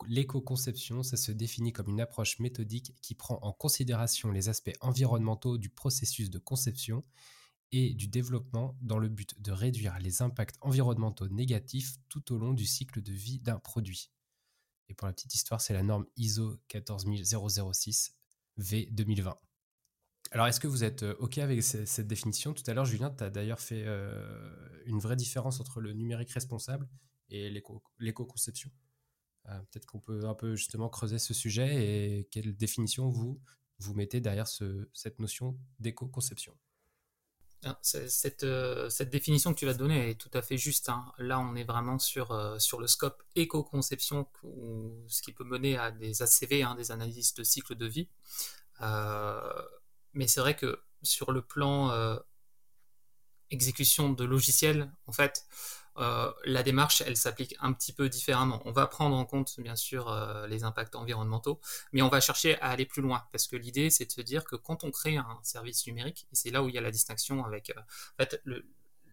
L'éco-conception, 0.07 1.01
ça 1.01 1.17
se 1.17 1.31
définit 1.31 1.73
comme 1.73 1.89
une 1.89 2.01
approche 2.01 2.37
méthodique 2.37 2.93
qui 3.01 3.15
prend 3.15 3.39
en 3.41 3.51
considération 3.51 4.31
les 4.31 4.47
aspects 4.47 4.75
environnementaux 4.81 5.57
du 5.57 5.69
processus 5.69 6.29
de 6.29 6.37
conception 6.37 7.03
et 7.71 7.95
du 7.95 8.07
développement 8.07 8.77
dans 8.81 8.99
le 8.99 9.09
but 9.09 9.41
de 9.41 9.51
réduire 9.51 9.97
les 9.99 10.21
impacts 10.21 10.55
environnementaux 10.61 11.27
négatifs 11.29 11.95
tout 12.09 12.31
au 12.31 12.37
long 12.37 12.53
du 12.53 12.65
cycle 12.65 13.01
de 13.01 13.11
vie 13.11 13.39
d'un 13.39 13.57
produit. 13.57 14.11
Et 14.87 14.93
pour 14.93 15.07
la 15.07 15.13
petite 15.13 15.33
histoire, 15.33 15.61
c'est 15.61 15.73
la 15.73 15.83
norme 15.83 16.05
ISO 16.15 16.59
14006 16.67 18.17
V 18.57 18.87
2020. 18.91 19.37
Alors, 20.31 20.47
est-ce 20.47 20.59
que 20.59 20.67
vous 20.67 20.83
êtes 20.83 21.03
euh, 21.03 21.15
OK 21.19 21.37
avec 21.37 21.63
cette 21.63 22.07
définition? 22.07 22.53
Tout 22.53 22.63
à 22.67 22.73
l'heure, 22.73 22.85
Julien, 22.85 23.09
tu 23.09 23.23
as 23.23 23.29
d'ailleurs 23.29 23.59
fait 23.59 23.83
euh, 23.85 24.81
une 24.85 24.99
vraie 24.99 25.15
différence 25.15 25.59
entre 25.59 25.79
le 25.79 25.93
numérique 25.93 26.31
responsable 26.31 26.87
et 27.29 27.49
l'éco-conception. 27.99 28.69
Euh, 29.47 29.59
peut-être 29.59 29.85
qu'on 29.85 29.99
peut 29.99 30.25
un 30.25 30.33
peu 30.33 30.55
justement 30.55 30.89
creuser 30.89 31.19
ce 31.19 31.33
sujet 31.33 32.19
et 32.19 32.25
quelle 32.25 32.55
définition 32.57 33.09
vous, 33.09 33.39
mettez 33.95 34.19
derrière 34.19 34.47
cette 34.47 35.19
notion 35.19 35.57
d'éco-conception? 35.79 36.53
Cette, 37.81 38.45
cette, 38.89 39.09
définition 39.09 39.53
que 39.53 39.59
tu 39.59 39.65
vas 39.65 39.73
donner 39.73 40.11
est 40.11 40.15
tout 40.15 40.29
à 40.33 40.41
fait 40.41 40.57
juste. 40.57 40.89
Hein. 40.89 41.05
Là, 41.17 41.39
on 41.39 41.55
est 41.55 41.63
vraiment 41.63 41.99
sur, 41.99 42.55
sur 42.61 42.79
le 42.79 42.87
scope 42.87 43.23
éco-conception, 43.35 44.27
ce 45.07 45.21
qui 45.21 45.33
peut 45.33 45.43
mener 45.43 45.77
à 45.77 45.91
des 45.91 46.21
ACV, 46.21 46.63
hein, 46.63 46.75
des 46.75 46.91
analyses 46.91 47.33
de 47.33 47.43
cycle 47.43 47.75
de 47.75 47.85
vie. 47.85 48.09
Euh, 48.81 49.61
mais 50.13 50.27
c'est 50.27 50.39
vrai 50.39 50.55
que 50.55 50.79
sur 51.03 51.31
le 51.31 51.41
plan 51.41 51.91
euh, 51.91 52.17
exécution 53.49 54.11
de 54.11 54.23
logiciels, 54.23 54.91
en 55.05 55.11
fait, 55.11 55.45
euh, 55.97 56.31
la 56.45 56.63
démarche, 56.63 57.01
elle 57.01 57.17
s'applique 57.17 57.55
un 57.59 57.73
petit 57.73 57.93
peu 57.93 58.09
différemment. 58.09 58.61
On 58.65 58.71
va 58.71 58.87
prendre 58.87 59.15
en 59.15 59.25
compte, 59.25 59.59
bien 59.59 59.75
sûr, 59.75 60.13
les 60.47 60.63
impacts 60.63 60.95
environnementaux, 60.95 61.59
mais 61.91 62.01
on 62.01 62.09
va 62.09 62.21
chercher 62.21 62.59
à 62.61 62.69
aller 62.69 62.85
plus 62.85 63.01
loin, 63.01 63.23
parce 63.31 63.47
que 63.47 63.55
l'idée, 63.55 63.89
c'est 63.89 64.05
de 64.05 64.11
se 64.11 64.21
dire 64.21 64.43
que 64.43 64.55
quand 64.55 64.83
on 64.83 64.91
crée 64.91 65.17
un 65.17 65.39
service 65.43 65.85
numérique, 65.87 66.27
et 66.31 66.35
c'est 66.35 66.51
là 66.51 66.63
où 66.63 66.69
il 66.69 66.75
y 66.75 66.77
a 66.77 66.81
la 66.81 66.91
distinction 66.91 67.45
avec, 67.45 67.73
fait, 68.17 68.41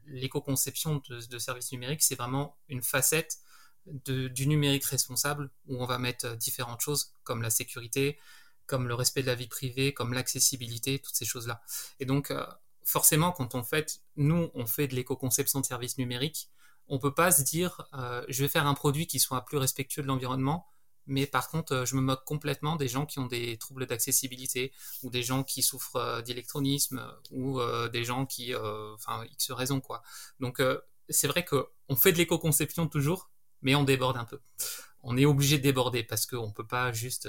l'éco-conception 0.06 1.02
de, 1.08 1.38
services 1.38 1.72
numériques, 1.72 2.02
c'est 2.02 2.16
vraiment 2.16 2.56
une 2.68 2.82
facette 2.82 3.38
du 3.86 4.46
numérique 4.46 4.84
responsable, 4.84 5.50
où 5.66 5.82
on 5.82 5.86
va 5.86 5.98
mettre 5.98 6.36
différentes 6.36 6.80
choses, 6.80 7.12
comme 7.22 7.42
la 7.42 7.50
sécurité, 7.50 8.18
comme 8.66 8.88
le 8.88 8.94
respect 8.94 9.22
de 9.22 9.26
la 9.26 9.34
vie 9.34 9.48
privée, 9.48 9.92
comme 9.92 10.14
l'accessibilité, 10.14 10.98
toutes 10.98 11.14
ces 11.14 11.26
choses-là. 11.26 11.62
Et 12.00 12.06
donc, 12.06 12.30
euh, 12.30 12.46
forcément, 12.82 13.32
quand 13.32 13.54
on 13.54 13.62
fait, 13.62 14.00
nous, 14.16 14.50
on 14.54 14.66
fait 14.66 14.88
de 14.88 14.94
l'éco-conception 14.94 15.60
de 15.60 15.66
services 15.66 15.98
numériques, 15.98 16.48
on 16.88 16.98
peut 16.98 17.14
pas 17.14 17.32
se 17.32 17.42
dire, 17.42 17.88
euh, 17.94 18.24
je 18.28 18.42
vais 18.42 18.48
faire 18.48 18.66
un 18.66 18.74
produit 18.74 19.06
qui 19.06 19.18
soit 19.18 19.44
plus 19.44 19.58
respectueux 19.58 20.02
de 20.02 20.06
l'environnement, 20.06 20.66
mais 21.06 21.26
par 21.26 21.48
contre, 21.48 21.84
je 21.86 21.96
me 21.96 22.00
moque 22.00 22.24
complètement 22.24 22.76
des 22.76 22.88
gens 22.88 23.06
qui 23.06 23.18
ont 23.18 23.26
des 23.26 23.58
troubles 23.58 23.86
d'accessibilité 23.86 24.72
ou 25.02 25.10
des 25.10 25.22
gens 25.22 25.44
qui 25.44 25.62
souffrent 25.62 26.22
d'électronisme 26.22 27.06
ou 27.30 27.60
des 27.92 28.04
gens 28.04 28.24
qui, 28.24 28.54
enfin, 28.54 29.22
X 29.32 29.50
raisons 29.50 29.82
quoi. 29.82 30.02
Donc, 30.40 30.62
c'est 31.10 31.28
vrai 31.28 31.44
qu'on 31.44 31.96
fait 31.96 32.12
de 32.12 32.16
l'éco-conception 32.16 32.88
toujours, 32.88 33.30
mais 33.60 33.74
on 33.74 33.84
déborde 33.84 34.16
un 34.16 34.24
peu. 34.24 34.40
On 35.02 35.18
est 35.18 35.26
obligé 35.26 35.58
de 35.58 35.62
déborder 35.62 36.04
parce 36.04 36.24
qu'on 36.24 36.52
peut 36.52 36.66
pas 36.66 36.90
juste 36.92 37.28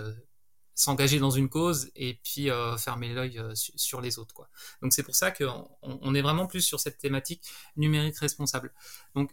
s'engager 0.76 1.20
dans 1.20 1.32
une 1.32 1.50
cause 1.50 1.89
et 1.96 2.20
puis 2.24 2.50
euh, 2.50 2.78
fermer 2.78 3.13
l'œil 3.13 3.39
euh, 3.39 3.54
sur 3.56 4.02
les 4.02 4.20
autres 4.20 4.36
quoi. 4.36 4.50
Donc 4.82 4.94
c'est 4.94 5.04
pour 5.04 5.15
ça 5.15 5.32
qu'on 5.32 5.70
on 5.82 6.13
est 6.13 6.22
vraiment 6.22 6.48
plus 6.48 6.62
sur 6.62 6.82
cette 6.82 6.98
thématique 6.98 7.41
numérique 7.78 8.18
responsable. 8.18 8.74
Donc 9.15 9.32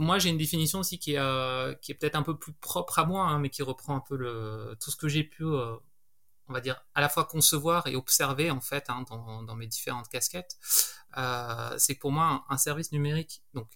moi 0.00 0.18
j'ai 0.18 0.30
une 0.30 0.38
définition 0.38 0.80
aussi 0.80 0.98
qui 0.98 1.14
est, 1.14 1.18
euh, 1.18 1.74
qui 1.76 1.92
est 1.92 1.94
peut-être 1.94 2.16
un 2.16 2.22
peu 2.22 2.36
plus 2.36 2.52
propre 2.52 2.98
à 2.98 3.04
moi, 3.04 3.26
hein, 3.26 3.38
mais 3.38 3.50
qui 3.50 3.62
reprend 3.62 3.96
un 3.96 4.00
peu 4.00 4.16
le, 4.16 4.76
tout 4.80 4.90
ce 4.90 4.96
que 4.96 5.08
j'ai 5.08 5.24
pu, 5.24 5.44
on 5.44 6.52
va 6.52 6.60
dire, 6.60 6.82
à 6.94 7.00
la 7.00 7.08
fois 7.08 7.24
concevoir 7.24 7.86
et 7.86 7.96
observer 7.96 8.50
en 8.50 8.60
fait 8.60 8.90
hein, 8.90 9.04
dans, 9.08 9.56
mes 9.56 9.66
différentes 9.66 10.08
casquettes. 10.08 10.58
c'est 11.78 11.94
pour 11.96 12.12
moi 12.12 12.24
un, 12.24 12.54
un, 12.54 12.58
service 12.58 12.92
numérique 12.92 13.42
donc 13.54 13.68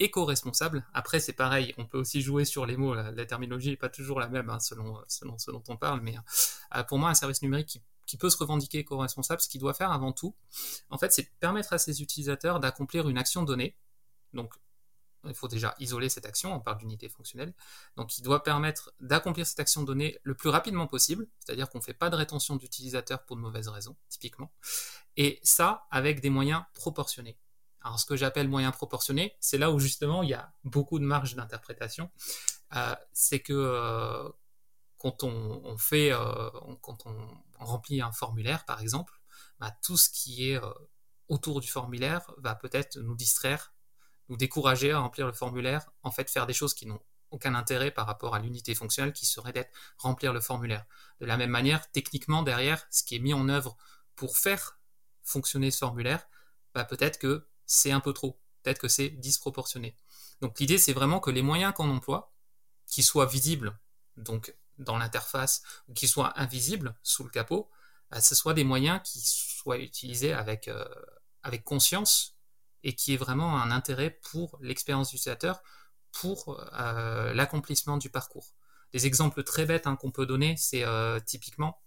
éco-responsable. 0.00 0.84
Après, 0.94 1.20
c'est 1.20 1.34
pareil, 1.34 1.74
on 1.78 1.86
peut 1.86 1.98
aussi 1.98 2.22
jouer 2.22 2.44
sur 2.44 2.66
les 2.66 2.76
mots. 2.76 2.94
La, 2.94 3.26
terminologie 3.26 3.70
n'est 3.70 3.76
pas 3.76 3.90
toujours 3.90 4.18
la 4.18 4.28
même 4.28 4.50
hein, 4.50 4.58
selon, 4.58 4.98
selon 5.06 5.38
ce 5.38 5.50
dont 5.50 5.62
on 5.68 5.76
parle, 5.76 6.00
mais 6.00 6.16
euh, 6.74 6.82
pour 6.82 6.98
moi, 6.98 7.10
un 7.10 7.14
service 7.14 7.42
numérique 7.42 7.68
qui, 7.68 7.82
qui 8.06 8.16
peut 8.16 8.30
se 8.30 8.38
revendiquer 8.38 8.78
éco-responsable, 8.78 9.40
ce 9.40 9.48
qu'il 9.48 9.60
doit 9.60 9.74
faire 9.74 9.92
avant 9.92 10.12
tout, 10.12 10.34
en 10.88 10.98
fait, 10.98 11.12
c'est 11.12 11.30
permettre 11.38 11.74
à 11.74 11.78
ses 11.78 12.02
utilisateurs 12.02 12.58
d'accomplir 12.58 13.08
une 13.08 13.18
action 13.18 13.42
donnée. 13.42 13.76
Donc, 14.32 14.54
il 15.26 15.34
faut 15.34 15.48
déjà 15.48 15.74
isoler 15.78 16.08
cette 16.08 16.26
action, 16.26 16.54
on 16.54 16.60
parle 16.60 16.78
d'unité 16.78 17.08
fonctionnelle. 17.08 17.54
Donc, 17.96 18.18
il 18.18 18.22
doit 18.22 18.42
permettre 18.42 18.92
d'accomplir 19.00 19.46
cette 19.46 19.60
action 19.60 19.82
donnée 19.82 20.18
le 20.22 20.34
plus 20.34 20.48
rapidement 20.48 20.86
possible, 20.86 21.26
c'est-à-dire 21.38 21.68
qu'on 21.68 21.78
ne 21.78 21.82
fait 21.82 21.94
pas 21.94 22.10
de 22.10 22.16
rétention 22.16 22.56
d'utilisateurs 22.56 23.24
pour 23.24 23.36
de 23.36 23.42
mauvaises 23.42 23.68
raisons, 23.68 23.96
typiquement. 24.08 24.52
Et 25.16 25.40
ça, 25.42 25.86
avec 25.90 26.20
des 26.20 26.30
moyens 26.30 26.62
proportionnés. 26.74 27.38
Alors, 27.82 27.98
ce 27.98 28.06
que 28.06 28.16
j'appelle 28.16 28.48
moyen 28.48 28.72
proportionné, 28.72 29.36
c'est 29.40 29.58
là 29.58 29.70
où 29.70 29.78
justement 29.78 30.22
il 30.22 30.30
y 30.30 30.34
a 30.34 30.52
beaucoup 30.64 30.98
de 30.98 31.04
marge 31.04 31.34
d'interprétation. 31.34 32.10
Euh, 32.76 32.94
c'est 33.12 33.40
que 33.40 33.52
euh, 33.52 34.28
quand 34.98 35.24
on, 35.24 35.76
fait, 35.78 36.12
euh, 36.12 36.50
quand 36.82 37.06
on 37.06 37.16
remplit 37.58 38.02
un 38.02 38.12
formulaire, 38.12 38.64
par 38.66 38.82
exemple, 38.82 39.20
bah, 39.58 39.74
tout 39.82 39.96
ce 39.96 40.10
qui 40.10 40.50
est 40.50 40.60
autour 41.28 41.60
du 41.60 41.68
formulaire 41.68 42.30
va 42.36 42.54
peut-être 42.54 42.98
nous 42.98 43.14
distraire, 43.14 43.72
décourager 44.36 44.92
à 44.92 44.98
remplir 44.98 45.26
le 45.26 45.32
formulaire, 45.32 45.90
en 46.02 46.10
fait 46.10 46.30
faire 46.30 46.46
des 46.46 46.52
choses 46.52 46.74
qui 46.74 46.86
n'ont 46.86 47.00
aucun 47.30 47.54
intérêt 47.54 47.90
par 47.90 48.06
rapport 48.06 48.34
à 48.34 48.38
l'unité 48.38 48.74
fonctionnelle 48.74 49.12
qui 49.12 49.26
serait 49.26 49.52
d'être 49.52 49.70
remplir 49.98 50.32
le 50.32 50.40
formulaire. 50.40 50.84
De 51.20 51.26
la 51.26 51.36
même 51.36 51.50
manière, 51.50 51.90
techniquement 51.90 52.42
derrière, 52.42 52.86
ce 52.90 53.02
qui 53.02 53.16
est 53.16 53.20
mis 53.20 53.34
en 53.34 53.48
œuvre 53.48 53.76
pour 54.16 54.36
faire 54.36 54.78
fonctionner 55.22 55.70
ce 55.70 55.78
formulaire, 55.78 56.26
bah, 56.74 56.84
peut-être 56.84 57.18
que 57.18 57.46
c'est 57.66 57.92
un 57.92 58.00
peu 58.00 58.12
trop. 58.12 58.40
Peut-être 58.62 58.78
que 58.78 58.88
c'est 58.88 59.08
disproportionné. 59.08 59.96
Donc 60.40 60.58
l'idée, 60.58 60.78
c'est 60.78 60.92
vraiment 60.92 61.20
que 61.20 61.30
les 61.30 61.42
moyens 61.42 61.72
qu'on 61.72 61.90
emploie, 61.90 62.32
qu'ils 62.86 63.04
soient 63.04 63.26
visibles, 63.26 63.78
donc 64.16 64.54
dans 64.78 64.98
l'interface, 64.98 65.62
ou 65.88 65.94
qu'ils 65.94 66.08
soient 66.08 66.38
invisibles 66.38 66.94
sous 67.02 67.24
le 67.24 67.30
capot, 67.30 67.70
bah, 68.10 68.20
ce 68.20 68.34
soient 68.34 68.54
des 68.54 68.64
moyens 68.64 69.00
qui 69.04 69.20
soient 69.20 69.78
utilisés 69.78 70.32
avec, 70.32 70.68
euh, 70.68 70.84
avec 71.42 71.64
conscience 71.64 72.36
et 72.84 72.94
qui 72.94 73.14
aient 73.14 73.18
vraiment 73.18 73.60
un 73.60 73.70
intérêt 73.70 74.10
pour 74.30 74.58
l'expérience 74.60 75.12
utilisateur, 75.12 75.62
pour 76.12 76.60
euh, 76.78 77.32
l'accomplissement 77.34 77.96
du 77.96 78.10
parcours. 78.10 78.54
Des 78.92 79.06
exemples 79.06 79.44
très 79.44 79.66
bêtes 79.66 79.86
hein, 79.86 79.96
qu'on 79.96 80.10
peut 80.10 80.26
donner, 80.26 80.56
c'est 80.56 80.84
euh, 80.84 81.20
typiquement 81.20 81.80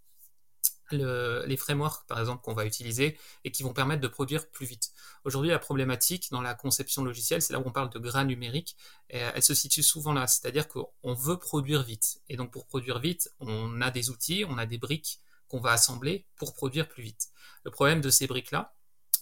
les 0.91 1.57
frameworks, 1.57 2.05
par 2.07 2.19
exemple, 2.19 2.43
qu'on 2.43 2.53
va 2.53 2.65
utiliser 2.65 3.17
et 3.43 3.51
qui 3.51 3.63
vont 3.63 3.73
permettre 3.73 4.01
de 4.01 4.07
produire 4.07 4.47
plus 4.51 4.67
vite. 4.67 4.91
Aujourd'hui, 5.23 5.49
la 5.49 5.57
problématique 5.57 6.29
dans 6.29 6.41
la 6.41 6.53
conception 6.53 7.03
logicielle, 7.03 7.41
c'est 7.41 7.51
là 7.51 7.59
où 7.59 7.63
on 7.65 7.71
parle 7.71 7.89
de 7.89 7.97
gras 7.97 8.23
numérique, 8.25 8.77
elle 9.09 9.41
se 9.41 9.55
situe 9.55 9.81
souvent 9.81 10.13
là, 10.13 10.27
c'est-à-dire 10.27 10.67
qu'on 10.67 11.13
veut 11.15 11.37
produire 11.37 11.81
vite. 11.81 12.21
Et 12.29 12.37
donc, 12.37 12.51
pour 12.51 12.67
produire 12.67 12.99
vite, 12.99 13.33
on 13.39 13.81
a 13.81 13.89
des 13.89 14.11
outils, 14.11 14.45
on 14.47 14.59
a 14.59 14.67
des 14.67 14.77
briques 14.77 15.19
qu'on 15.47 15.59
va 15.59 15.71
assembler 15.71 16.27
pour 16.35 16.53
produire 16.53 16.87
plus 16.87 17.01
vite. 17.01 17.29
Le 17.63 17.71
problème 17.71 18.01
de 18.01 18.09
ces 18.11 18.27
briques-là, 18.27 18.75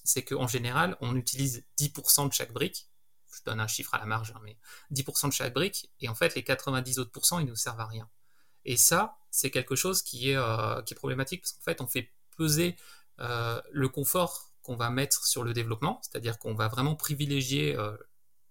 c'est 0.04 0.24
qu'en 0.24 0.48
général, 0.48 0.98
on 1.02 1.16
utilise 1.16 1.66
10% 1.78 2.28
de 2.28 2.34
chaque 2.34 2.54
brique. 2.54 2.90
Je 3.34 3.42
donne 3.46 3.60
un 3.60 3.68
chiffre 3.68 3.94
à 3.94 3.98
la 3.98 4.06
marge, 4.06 4.34
hein, 4.36 4.42
mais 4.44 4.58
10% 4.92 5.28
de 5.28 5.34
chaque 5.34 5.54
brique, 5.54 5.90
et 6.00 6.10
en 6.10 6.16
fait, 6.16 6.36
les 6.36 6.44
90 6.44 7.00
autres 7.00 7.12
pourcents, 7.12 7.40
ils 7.40 7.46
nous 7.46 7.56
servent 7.56 7.80
à 7.80 7.86
rien. 7.86 8.10
Et 8.66 8.78
ça, 8.78 9.18
c'est 9.32 9.52
quelque 9.52 9.76
chose 9.76 10.02
qui 10.02 10.32
est, 10.32 10.36
euh, 10.36 10.82
qui 10.84 10.94
est 10.94 10.98
problématique 10.98 11.42
parce 11.42 11.54
qu'en 11.54 11.62
fait, 11.62 11.82
on 11.82 11.88
fait 11.88 12.12
peser 12.38 12.76
euh, 13.20 13.62
le 13.72 13.90
confort 13.90 14.52
qu'on 14.62 14.76
va 14.76 14.90
mettre 14.90 15.26
sur 15.26 15.44
le 15.44 15.54
développement, 15.54 16.00
c'est-à-dire 16.04 16.38
qu'on 16.38 16.54
va 16.54 16.68
vraiment 16.68 16.96
privilégier 16.96 17.76
euh, 17.76 17.96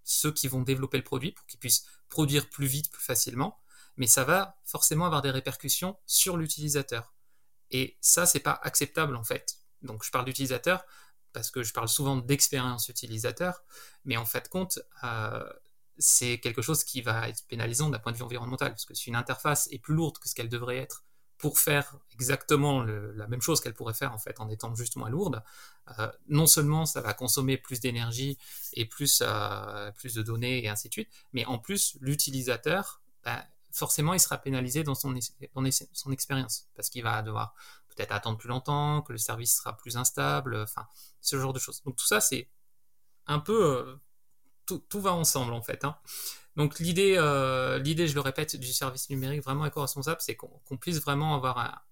ceux 0.03 0.33
qui 0.33 0.49
vont 0.49 0.63
développer 0.63 0.97
le 0.97 1.05
produit 1.05 1.33
pour 1.33 1.47
qu'ils 1.47 1.61
puissent 1.61 1.87
produire 2.09 2.49
plus 2.49 2.67
vite, 2.67 2.91
plus 2.91 3.03
facilement, 3.03 3.61
mais 3.97 4.07
ça 4.07 4.25
va 4.25 4.59
forcément 4.65 5.07
avoir 5.07 5.23
des 5.23 5.31
répercussions 5.31 5.97
sur 6.07 6.37
l'utilisateur. 6.37 7.15
Et 7.71 7.97
ça, 8.01 8.27
c'est 8.27 8.41
pas 8.41 8.59
acceptable 8.63 9.15
en 9.15 9.23
fait. 9.23 9.59
Donc, 9.83 10.05
je 10.05 10.11
parle 10.11 10.25
d'utilisateur 10.25 10.85
parce 11.33 11.51
que 11.51 11.63
je 11.63 11.73
parle 11.73 11.89
souvent 11.89 12.17
d'expérience 12.17 12.89
utilisateur, 12.89 13.63
mais 14.05 14.17
en 14.17 14.27
fait, 14.27 14.49
compte, 14.49 14.81
c'est 15.99 16.41
quelque 16.41 16.63
chose 16.63 16.85
qui 16.85 17.03
va 17.03 17.29
être 17.29 17.47
pénalisant 17.47 17.91
d'un 17.91 17.99
point 17.99 18.13
de 18.13 18.17
vue 18.17 18.25
environnemental, 18.25 18.71
parce 18.71 18.85
que 18.85 18.95
si 18.95 19.09
une 19.09 19.17
interface 19.17 19.69
est 19.71 19.79
plus 19.79 19.95
lourde 19.95 20.19
que 20.19 20.29
ce 20.29 20.35
qu'elle 20.35 20.49
devrait 20.49 20.79
être 20.79 21.05
pour 21.41 21.59
faire 21.59 21.97
exactement 22.13 22.83
la 22.83 23.27
même 23.27 23.41
chose 23.41 23.61
qu'elle 23.63 23.73
pourrait 23.73 23.95
faire 23.95 24.13
en 24.13 24.19
fait 24.19 24.41
en 24.41 24.51
étant 24.51 24.75
juste 24.75 24.97
moins 24.97 25.09
lourde, 25.09 25.43
euh, 25.99 26.11
non 26.29 26.47
seulement 26.47 26.85
ça 26.85 27.01
va 27.01 27.15
consommer 27.15 27.57
plus 27.57 27.81
d'énergie 27.81 28.37
et 28.75 28.85
plus, 28.85 29.23
euh, 29.25 29.91
plus 29.93 30.15
de 30.15 30.23
données 30.23 30.63
et 30.63 30.69
ainsi 30.69 30.89
de 30.89 30.93
suite, 30.93 31.11
mais 31.33 31.47
en 31.47 31.59
plus 31.59 31.97
l'utilisateur, 32.03 33.01
ben, 33.25 33.43
forcément 33.73 34.13
il 34.13 34.21
sera 34.21 34.37
pénalisé 34.37 34.85
dans 34.85 34.95
son, 34.95 35.13
dans 35.13 35.71
son 35.93 36.13
expérience, 36.13 36.69
parce 36.75 36.91
qu'il 36.91 37.03
va 37.03 37.23
devoir 37.23 37.55
peut-être 37.95 38.13
attendre 38.13 38.39
plus 38.39 38.49
longtemps, 38.49 39.03
que 39.03 39.13
le 39.13 39.19
service 39.19 39.57
sera 39.57 39.77
plus 39.77 39.97
instable, 39.97 40.57
enfin 40.57 40.87
ce 41.21 41.39
genre 41.39 41.53
de 41.53 41.59
choses. 41.59 41.83
Donc 41.83 41.97
tout 41.97 42.07
ça 42.07 42.21
c'est 42.21 42.49
un 43.31 43.39
peu 43.39 43.65
euh, 43.65 43.97
tout, 44.67 45.01
va 45.01 45.13
ensemble 45.13 45.53
en 45.53 45.63
fait. 45.63 45.85
Hein. 45.85 45.97
Donc 46.57 46.79
l'idée, 46.79 47.15
euh, 47.17 47.79
l'idée, 47.79 48.07
je 48.07 48.15
le 48.15 48.21
répète, 48.21 48.57
du 48.57 48.73
service 48.73 49.09
numérique 49.11 49.43
vraiment 49.43 49.67
éco-responsable, 49.67 50.21
c'est 50.21 50.37
qu'on 50.37 50.77
puisse 50.77 51.01
vraiment 51.01 51.35
avoir 51.35 51.87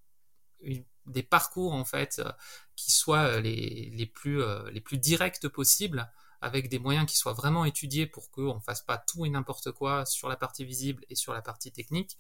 des 1.07 1.23
parcours 1.23 1.73
en 1.73 1.85
fait 1.85 2.19
euh, 2.19 2.31
qui 2.77 2.93
soient 2.93 3.41
les, 3.41 3.91
les, 3.93 4.07
plus, 4.07 4.43
les 4.73 4.81
plus 4.81 4.99
directs 4.99 5.49
possibles, 5.49 6.11
avec 6.41 6.69
des 6.69 6.79
moyens 6.79 7.07
qui 7.07 7.17
soient 7.17 7.33
vraiment 7.33 7.65
étudiés 7.65 8.07
pour 8.07 8.31
qu'on 8.31 8.57
ne 8.57 8.61
fasse 8.61 8.83
pas 8.83 8.99
tout 8.99 9.27
et 9.27 9.31
n'importe 9.31 9.73
quoi 9.73 10.07
sur 10.07 10.29
la 10.29 10.37
partie 10.37 10.65
visible 10.65 11.05
et 11.09 11.17
sur 11.17 11.33
la 11.33 11.43
partie 11.43 11.73
technique. 11.73 12.17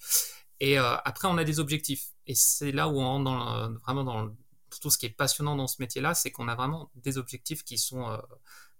Et 0.60 0.76
après, 0.76 1.28
on 1.28 1.38
a 1.38 1.44
des 1.44 1.60
objectifs. 1.60 2.08
Et 2.28 2.34
c'est 2.36 2.70
là 2.70 2.88
où 2.88 3.00
on 3.00 3.04
rentre 3.04 3.72
vraiment 3.84 4.04
dans 4.04 4.36
tout 4.80 4.90
ce 4.90 4.98
qui 4.98 5.06
est 5.06 5.10
passionnant 5.10 5.56
dans 5.56 5.66
ce 5.66 5.76
métier-là, 5.80 6.14
c'est 6.14 6.30
qu'on 6.30 6.46
a 6.46 6.54
vraiment 6.54 6.90
des 6.94 7.18
objectifs 7.18 7.64
qui 7.64 7.78
sont 7.78 8.06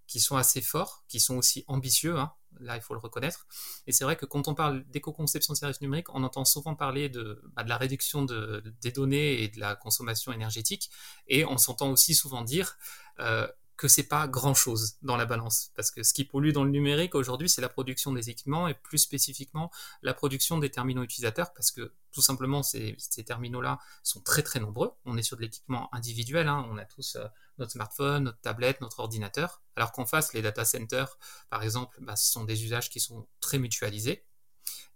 qui 0.09 0.19
sont 0.19 0.37
assez 0.37 0.61
forts, 0.61 1.03
qui 1.07 1.19
sont 1.19 1.37
aussi 1.37 1.63
ambitieux, 1.67 2.17
hein. 2.17 2.33
là 2.59 2.75
il 2.75 2.81
faut 2.81 2.95
le 2.95 2.99
reconnaître. 2.99 3.45
Et 3.85 3.91
c'est 3.91 4.03
vrai 4.03 4.15
que 4.15 4.25
quand 4.25 4.47
on 4.47 4.55
parle 4.55 4.83
d'éco-conception 4.89 5.53
de 5.53 5.57
services 5.57 5.81
numériques, 5.81 6.13
on 6.15 6.23
entend 6.23 6.45
souvent 6.45 6.73
parler 6.73 7.09
de, 7.09 7.43
bah, 7.55 7.63
de 7.63 7.69
la 7.69 7.77
réduction 7.77 8.23
de, 8.23 8.63
des 8.81 8.91
données 8.91 9.43
et 9.43 9.49
de 9.49 9.59
la 9.59 9.75
consommation 9.75 10.33
énergétique, 10.33 10.89
et 11.27 11.45
on 11.45 11.59
s'entend 11.59 11.91
aussi 11.91 12.15
souvent 12.15 12.43
dire 12.43 12.75
euh, 13.19 13.47
que 13.79 13.87
c'est 13.87 14.03
pas 14.03 14.27
grand 14.27 14.53
chose 14.53 14.97
dans 15.03 15.15
la 15.15 15.25
balance. 15.25 15.71
Parce 15.73 15.89
que 15.89 16.03
ce 16.03 16.13
qui 16.13 16.25
pollue 16.25 16.51
dans 16.51 16.65
le 16.65 16.69
numérique 16.69 17.15
aujourd'hui, 17.15 17.47
c'est 17.47 17.61
la 17.61 17.69
production 17.69 18.11
des 18.11 18.29
équipements 18.29 18.67
et 18.67 18.73
plus 18.73 18.97
spécifiquement 18.97 19.71
la 20.01 20.13
production 20.13 20.57
des 20.57 20.69
terminaux 20.69 21.01
utilisateurs 21.01 21.53
parce 21.53 21.71
que 21.71 21.93
tout 22.11 22.21
simplement 22.21 22.61
ces, 22.61 22.97
terminaux-là 23.25 23.79
sont 24.03 24.19
très 24.19 24.43
très 24.43 24.59
nombreux. 24.59 24.91
On 25.05 25.15
est 25.15 25.23
sur 25.23 25.37
de 25.37 25.43
l'équipement 25.43 25.87
individuel, 25.95 26.49
hein. 26.49 26.67
on 26.69 26.77
a 26.77 26.83
tous 26.83 27.15
euh, 27.15 27.25
notre 27.57 27.71
smartphone, 27.71 28.25
notre 28.25 28.41
tablette, 28.41 28.81
notre 28.81 28.99
ordinateur. 28.99 29.61
Alors 29.77 29.93
qu'en 29.93 30.05
face, 30.05 30.33
les 30.33 30.41
data 30.41 30.65
centers, 30.65 31.17
par 31.49 31.63
exemple, 31.63 31.97
bah, 32.01 32.17
ce 32.17 32.29
sont 32.29 32.43
des 32.43 32.65
usages 32.65 32.89
qui 32.89 32.99
sont 32.99 33.29
très 33.39 33.59
mutualisés. 33.59 34.25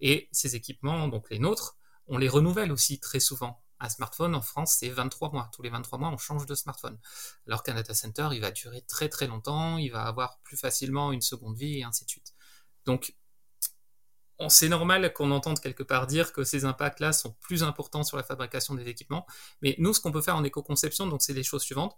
Et 0.02 0.28
ces 0.34 0.58
équipements, 0.58 1.08
donc 1.08 1.30
les 1.30 1.40
nôtres, 1.40 1.78
on 2.08 2.18
les 2.18 2.28
renouvelle 2.28 2.74
aussi 2.74 3.00
très 3.00 3.22
souvent. 3.22 3.63
Un 3.84 3.90
smartphone 3.90 4.34
en 4.34 4.42
France, 4.42 4.78
c'est 4.80 4.88
23 4.88 5.32
mois. 5.34 5.50
Tous 5.54 5.62
les 5.62 5.70
23 5.70 6.00
mois, 6.00 6.10
on 6.10 6.18
change 6.18 6.46
de 6.46 6.56
smartphone. 6.56 6.98
Alors 7.48 7.64
qu'un 7.64 7.74
data 7.74 7.94
center, 7.94 8.30
il 8.32 8.40
va 8.40 8.50
durer 8.50 8.82
très 8.88 9.10
très 9.10 9.28
longtemps, 9.28 9.78
il 9.78 9.90
va 9.90 10.04
avoir 10.04 10.40
plus 10.40 10.56
facilement 10.56 11.12
une 11.12 11.20
seconde 11.20 11.58
vie 11.58 11.80
et 11.80 11.84
ainsi 11.84 12.06
de 12.06 12.10
suite. 12.10 12.34
Donc, 12.86 13.14
c'est 14.48 14.70
normal 14.70 15.12
qu'on 15.12 15.32
entende 15.32 15.60
quelque 15.60 15.84
part 15.84 16.08
dire 16.08 16.32
que 16.32 16.46
ces 16.46 16.64
impacts-là 16.64 17.12
sont 17.12 17.34
plus 17.42 17.62
importants 17.62 18.04
sur 18.04 18.16
la 18.16 18.24
fabrication 18.24 18.74
des 18.74 18.88
équipements. 18.88 19.28
Mais 19.62 19.76
nous, 19.80 19.94
ce 19.94 20.00
qu'on 20.00 20.14
peut 20.14 20.22
faire 20.22 20.38
en 20.38 20.46
éco-conception, 20.46 21.08
donc 21.08 21.22
c'est 21.22 21.34
les 21.34 21.44
choses 21.44 21.64
suivantes. 21.64 21.98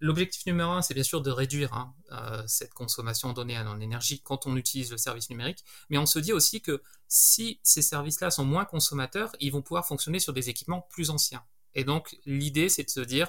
L'objectif 0.00 0.46
numéro 0.46 0.70
un, 0.70 0.80
c'est 0.80 0.94
bien 0.94 1.02
sûr 1.02 1.20
de 1.20 1.30
réduire 1.30 1.74
hein, 1.74 1.94
euh, 2.12 2.42
cette 2.46 2.72
consommation 2.72 3.28
en 3.28 3.32
données 3.34 3.58
en 3.58 3.80
énergie 3.80 4.22
quand 4.22 4.46
on 4.46 4.56
utilise 4.56 4.90
le 4.90 4.96
service 4.96 5.28
numérique, 5.28 5.62
mais 5.90 5.98
on 5.98 6.06
se 6.06 6.18
dit 6.18 6.32
aussi 6.32 6.62
que 6.62 6.82
si 7.06 7.60
ces 7.62 7.82
services-là 7.82 8.30
sont 8.30 8.44
moins 8.44 8.64
consommateurs, 8.64 9.32
ils 9.40 9.52
vont 9.52 9.60
pouvoir 9.60 9.86
fonctionner 9.86 10.18
sur 10.18 10.32
des 10.32 10.48
équipements 10.48 10.86
plus 10.90 11.10
anciens. 11.10 11.44
Et 11.74 11.84
donc 11.84 12.16
l'idée, 12.24 12.70
c'est 12.70 12.84
de 12.84 12.90
se 12.90 13.00
dire 13.00 13.28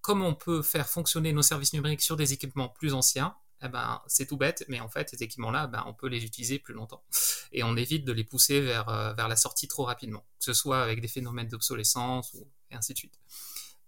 comment 0.00 0.26
on 0.26 0.34
peut 0.34 0.62
faire 0.62 0.88
fonctionner 0.88 1.32
nos 1.32 1.42
services 1.42 1.72
numériques 1.72 2.02
sur 2.02 2.16
des 2.16 2.32
équipements 2.32 2.68
plus 2.68 2.92
anciens. 2.92 3.36
Eh 3.62 3.68
ben, 3.68 4.00
c'est 4.06 4.26
tout 4.26 4.38
bête, 4.38 4.64
mais 4.68 4.80
en 4.80 4.88
fait, 4.88 5.10
ces 5.10 5.22
équipements-là, 5.22 5.66
ben, 5.66 5.84
on 5.86 5.92
peut 5.92 6.08
les 6.08 6.24
utiliser 6.24 6.58
plus 6.58 6.72
longtemps. 6.72 7.04
Et 7.52 7.62
on 7.62 7.76
évite 7.76 8.06
de 8.06 8.12
les 8.12 8.24
pousser 8.24 8.62
vers, 8.62 8.88
euh, 8.88 9.12
vers 9.12 9.28
la 9.28 9.36
sortie 9.36 9.68
trop 9.68 9.84
rapidement, 9.84 10.24
que 10.38 10.44
ce 10.46 10.54
soit 10.54 10.82
avec 10.82 11.02
des 11.02 11.08
phénomènes 11.08 11.48
d'obsolescence 11.48 12.32
ou 12.32 12.48
et 12.70 12.74
ainsi 12.74 12.94
de 12.94 12.98
suite. 12.98 13.18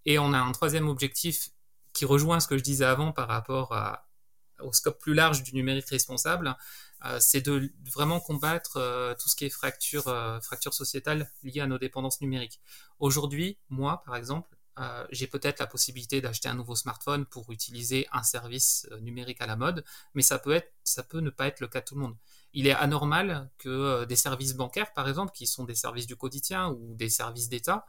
Et 0.05 0.19
on 0.19 0.33
a 0.33 0.39
un 0.39 0.53
troisième 0.53 0.89
objectif 0.89 1.51
qui 1.93 2.05
rejoint 2.05 2.41
ce 2.41 2.49
que 2.49 2.57
je 2.57 2.63
disais 2.63 2.85
avant 2.85 3.13
par 3.13 3.29
rapport 3.29 3.75
au 4.63 4.73
scope 4.73 4.99
plus 4.99 5.15
large 5.15 5.43
du 5.43 5.55
numérique 5.55 5.89
responsable, 5.89 6.57
euh, 7.05 7.19
c'est 7.21 7.41
de 7.41 7.73
vraiment 7.93 8.21
combattre 8.21 8.77
euh, 8.77 9.15
tout 9.15 9.29
ce 9.29 9.35
qui 9.35 9.45
est 9.45 9.51
fracture, 9.51 10.07
euh, 10.09 10.41
fracture 10.41 10.73
sociétale 10.73 11.31
liée 11.43 11.61
à 11.61 11.67
nos 11.67 11.79
dépendances 11.79 12.21
numériques. 12.21 12.61
Aujourd'hui, 12.99 13.59
moi, 13.69 14.03
par 14.05 14.17
exemple, 14.17 14.57
j'ai 15.11 15.27
peut-être 15.27 15.61
la 15.61 15.67
possibilité 15.67 16.23
d'acheter 16.23 16.49
un 16.49 16.55
nouveau 16.55 16.75
smartphone 16.75 17.27
pour 17.27 17.53
utiliser 17.53 18.09
un 18.11 18.23
service 18.23 18.89
numérique 19.03 19.43
à 19.43 19.47
la 19.47 19.55
mode, 19.55 19.85
mais 20.15 20.23
ça 20.23 20.39
peut, 20.39 20.53
être, 20.53 20.73
ça 20.83 21.03
peut 21.03 21.21
ne 21.21 21.29
pas 21.29 21.47
être 21.47 21.61
le 21.61 21.69
cas 21.69 21.81
de 21.81 21.85
tout 21.85 21.95
le 21.95 22.01
monde. 22.01 22.17
Il 22.55 22.67
est 22.67 22.73
anormal 22.73 23.51
que 23.59 24.07
des 24.07 24.17
services 24.17 24.55
bancaires, 24.55 24.95
par 24.95 25.11
exemple, 25.11 25.33
qui 25.35 25.47
sont 25.47 25.65
des 25.65 25.75
services 25.75 26.07
du 26.07 26.17
quotidien 26.17 26.71
ou 26.71 26.95
des 26.95 27.11
services 27.11 27.51
d'État, 27.51 27.85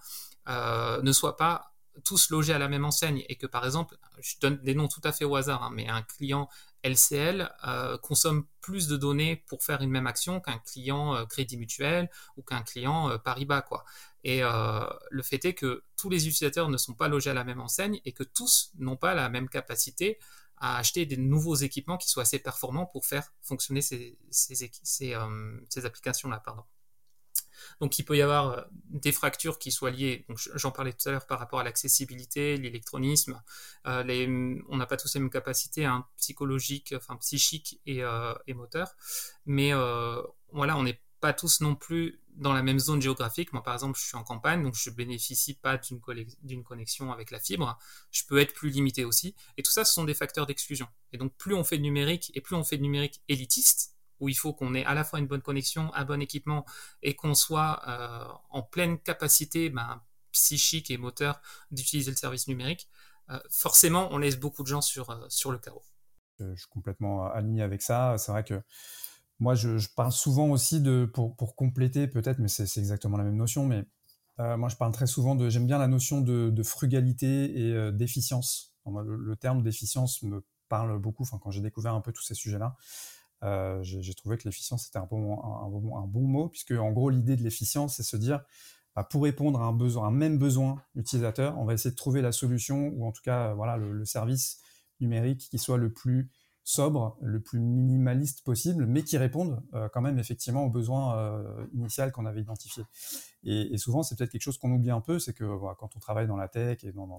ne 0.46 1.12
soient 1.14 1.38
pas 1.38 1.73
tous 2.04 2.30
logés 2.30 2.54
à 2.54 2.60
la 2.60 2.68
même 2.68 2.86
enseigne 2.86 3.24
et 3.30 3.36
que 3.36 3.48
par 3.48 3.66
exemple, 3.66 3.98
je 4.20 4.36
donne 4.42 4.58
des 4.64 4.76
noms 4.76 4.88
tout 4.88 5.02
à 5.04 5.12
fait 5.12 5.26
au 5.26 5.36
hasard, 5.36 5.64
hein, 5.64 5.72
mais 5.74 5.88
un 5.88 6.02
client 6.02 6.50
LCL 6.84 7.50
euh, 7.68 7.98
consomme 7.98 8.46
plus 8.62 8.88
de 8.88 8.98
données 8.98 9.38
pour 9.48 9.64
faire 9.64 9.82
une 9.82 9.90
même 9.90 10.08
action 10.08 10.42
qu'un 10.42 10.60
client 10.60 11.16
euh, 11.16 11.26
Crédit 11.26 11.58
Mutuel 11.58 12.10
ou 12.38 12.42
qu'un 12.44 12.62
client 12.62 13.10
euh, 13.10 13.18
Paribas 13.18 13.62
quoi. 13.62 13.86
Et 14.26 14.42
le 14.42 15.22
fait 15.22 15.44
est 15.44 15.54
que 15.54 15.84
tous 15.98 16.10
les 16.10 16.30
utilisateurs 16.30 16.70
ne 16.70 16.78
sont 16.78 16.94
pas 16.94 17.10
logés 17.10 17.32
à 17.32 17.34
la 17.34 17.44
même 17.44 17.60
enseigne 17.60 18.00
et 18.06 18.14
que 18.14 18.24
tous 18.24 18.72
n'ont 18.80 18.96
pas 18.96 19.14
la 19.16 19.28
même 19.28 19.50
capacité 19.50 20.18
à 20.56 20.78
acheter 20.78 21.06
des 21.06 21.18
nouveaux 21.18 21.56
équipements 21.56 21.98
qui 21.98 22.08
soient 22.10 22.24
assez 22.24 22.40
performants 22.40 22.86
pour 22.86 23.06
faire 23.06 23.34
fonctionner 23.42 23.82
ces, 23.82 24.18
ces, 24.32 24.72
ces 24.84 25.86
applications 25.86 26.30
là 26.30 26.40
pardon. 26.40 26.64
Donc 27.80 28.00
il 28.00 28.04
peut 28.04 28.18
y 28.18 28.22
avoir 28.22 28.50
euh, 28.50 28.62
des 28.90 29.12
fractures 29.12 29.60
qui 29.60 29.72
soient 29.72 29.92
liées, 29.92 30.26
j'en 30.56 30.72
parlais 30.72 30.94
tout 30.94 31.08
à 31.08 31.12
l'heure 31.12 31.26
par 31.26 31.40
rapport 31.40 31.60
à 31.60 31.64
l'accessibilité, 31.64 32.58
l'électronisme, 32.58 33.42
euh, 33.88 34.60
on 34.70 34.78
n'a 34.78 34.86
pas 34.86 34.98
tous 34.98 35.14
les 35.14 35.20
mêmes 35.20 35.30
capacités 35.30 35.86
hein, 35.86 36.06
psychologiques, 36.18 36.94
enfin 36.96 37.16
psychiques 37.18 37.82
et, 37.86 38.04
euh, 38.04 38.34
moteurs, 38.56 38.96
mais 39.46 39.72
voilà, 40.52 40.78
on 40.78 40.84
n'est 40.84 41.02
pas 41.20 41.34
tous 41.34 41.62
non 41.62 41.76
plus 41.76 42.22
dans 42.36 42.52
la 42.52 42.64
même 42.64 42.80
zone 42.80 43.02
géographique. 43.02 43.54
Moi, 43.54 43.64
par 43.64 43.74
exemple, 43.74 43.98
je 43.98 44.06
suis 44.06 44.18
en 44.18 44.24
campagne, 44.24 44.62
donc 44.62 44.76
je 44.76 44.90
bénéficie 44.90 45.54
pas 45.54 45.78
d'une 45.78 46.64
connexion 46.64 47.14
avec 47.14 47.32
la 47.32 47.40
fibre. 47.40 47.80
Je 48.12 48.24
peux 48.28 48.40
être 48.40 48.54
plus 48.54 48.70
limité 48.70 49.06
aussi. 49.06 49.34
Et 49.58 49.64
tout 49.64 49.72
ça, 49.72 49.86
ce 49.86 49.94
sont 49.94 50.04
des 50.04 50.14
facteurs 50.14 50.46
d'exclusion. 50.46 50.88
Et 51.14 51.18
donc, 51.18 51.34
plus 51.38 51.54
on 51.54 51.64
fait 51.64 51.78
de 51.78 51.84
numérique 51.84 52.32
et 52.34 52.42
plus 52.42 52.56
on 52.56 52.64
fait 52.66 52.78
de 52.78 52.82
numérique 52.82 53.22
élitiste, 53.30 53.93
où 54.20 54.30
il 54.30 54.36
faut 54.36 54.54
qu'on 54.54 54.74
ait 54.74 54.86
à 54.86 54.94
la 54.94 55.04
fois 55.04 55.20
une 55.20 55.28
bonne 55.28 55.42
connexion, 55.42 55.94
un 55.94 56.06
bon 56.06 56.22
équipement 56.22 56.66
et 57.02 57.16
qu'on 57.16 57.34
soit 57.34 57.82
euh, 57.88 58.26
en 58.50 58.62
pleine 58.62 59.00
capacité 59.00 59.70
ben, 59.70 60.02
psychique 60.32 60.90
et 60.92 60.98
moteur 60.98 61.42
d'utiliser 61.72 62.12
le 62.12 62.18
service 62.18 62.48
numérique, 62.48 62.90
euh, 63.30 63.40
forcément, 63.50 64.10
on 64.12 64.18
laisse 64.18 64.40
beaucoup 64.40 64.64
de 64.64 64.68
gens 64.68 64.82
sur, 64.82 65.10
euh, 65.10 65.26
sur 65.30 65.52
le 65.52 65.58
carreau. 65.58 65.84
Je 66.40 66.56
suis 66.56 66.70
complètement 66.70 67.26
aligné 67.32 67.62
avec 67.62 67.82
ça. 67.82 68.16
C'est 68.18 68.32
vrai 68.32 68.44
que 68.44 68.62
moi, 69.40 69.56
je, 69.56 69.88
parle 69.96 70.12
souvent 70.12 70.50
aussi 70.50 70.82
de, 70.82 71.10
pour, 71.14 71.36
pour 71.36 71.56
compléter 71.56 72.08
peut-être, 72.08 72.40
mais 72.40 72.48
c'est 72.48 72.78
exactement 72.78 73.18
la 73.18 73.24
même 73.24 73.36
notion, 73.36 73.66
mais 73.66 73.86
moi, 74.40 74.68
je 74.68 74.76
parle 74.76 74.92
très 74.92 75.06
souvent 75.06 75.36
de, 75.36 75.50
j'aime 75.50 75.68
bien 75.68 75.78
la 75.78 75.88
notion 75.88 76.22
de, 76.22 76.64
frugalité 76.64 77.68
et 77.68 77.92
d'efficience. 77.92 78.74
Le, 78.86 79.16
le, 79.16 79.36
terme 79.36 79.62
d'efficience 79.62 80.24
me 80.24 80.44
parle 80.70 80.98
beaucoup, 80.98 81.24
quand 81.24 81.52
j'ai 81.52 81.62
découvert 81.62 81.94
un 81.94 82.02
peu 82.02 82.12
tous 82.12 82.24
ces 82.24 82.34
sujets-là. 82.34 82.76
Euh, 83.44 83.80
j'ai 83.84 84.14
trouvé 84.14 84.38
que 84.38 84.44
l'efficience 84.46 84.88
était 84.88 85.00
un, 85.00 85.08
bon, 85.10 85.38
un, 85.44 86.08
bon, 86.08 86.22
mot, 86.22 86.50
puisque 86.50 86.72
en 86.72 86.92
gros 86.92 87.10
l'idée 87.10 87.36
de 87.36 87.44
l'efficience, 87.44 87.98
c'est 87.98 88.04
se 88.04 88.16
dire, 88.16 88.42
bah, 88.96 89.04
pour 89.04 89.24
répondre 89.24 89.60
à 89.60 89.66
un 89.66 89.74
besoin, 89.74 90.08
un 90.08 90.12
même 90.12 90.38
besoin 90.38 90.82
utilisateur, 90.96 91.58
on 91.58 91.66
va 91.66 91.74
essayer 91.74 91.92
de 91.92 91.96
trouver 91.96 92.22
la 92.22 92.32
solution 92.32 92.90
ou 92.96 93.06
en 93.06 93.12
tout 93.12 93.22
cas 93.24 93.54
voilà 93.54 93.76
le, 93.78 94.06
service 94.06 94.62
numérique 95.00 95.50
qui 95.50 95.58
soit 95.58 95.78
le 95.78 95.92
plus 95.92 96.30
sobre, 96.64 97.18
le 97.22 97.42
plus 97.42 97.60
minimaliste 97.60 98.44
possible, 98.46 98.86
mais 98.86 99.04
qui 99.04 99.18
réponde 99.18 99.62
euh, 99.74 99.90
quand 99.92 100.00
même 100.00 100.20
effectivement 100.20 100.64
aux 100.64 100.70
besoins 100.70 101.18
euh, 101.18 101.68
initial 101.74 102.14
qu'on 102.14 102.26
avait 102.26 102.40
identifié. 102.40 102.84
Et, 103.44 103.78
souvent, 103.78 104.04
c'est 104.04 104.18
peut-être 104.18 104.32
quelque 104.32 104.42
chose 104.44 104.58
qu'on 104.58 104.72
oublie 104.72 104.92
un 104.92 105.02
peu, 105.02 105.20
c'est 105.20 105.34
que 105.34 105.44
quand 105.78 105.98
on 105.98 106.00
travaille 106.00 106.28
dans 106.28 106.38
la 106.38 106.48
tech 106.48 106.86
et 106.86 106.94
dans, 106.94 107.18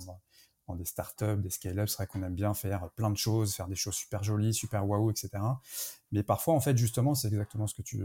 dans 0.67 0.77
des 0.77 0.85
startups, 0.85 1.37
des 1.39 1.51
scale-ups, 1.51 1.91
c'est 1.91 1.97
vrai 1.97 2.07
qu'on 2.07 2.23
aime 2.23 2.35
bien 2.35 2.55
faire 2.55 2.91
plein 2.91 3.11
de 3.11 3.17
choses, 3.17 3.55
faire 3.55 3.69
des 3.69 3.75
choses 3.75 3.95
super 3.95 4.23
jolies, 4.23 4.55
super 4.55 4.87
waouh, 4.89 5.11
etc. 5.11 5.31
Mais 6.13 6.23
parfois, 6.23 6.55
en 6.55 6.61
fait, 6.61 6.77
justement, 6.77 7.15
c'est 7.15 7.29
exactement 7.29 7.67
ce 7.67 7.75
que 7.75 7.83
tu, 7.83 7.99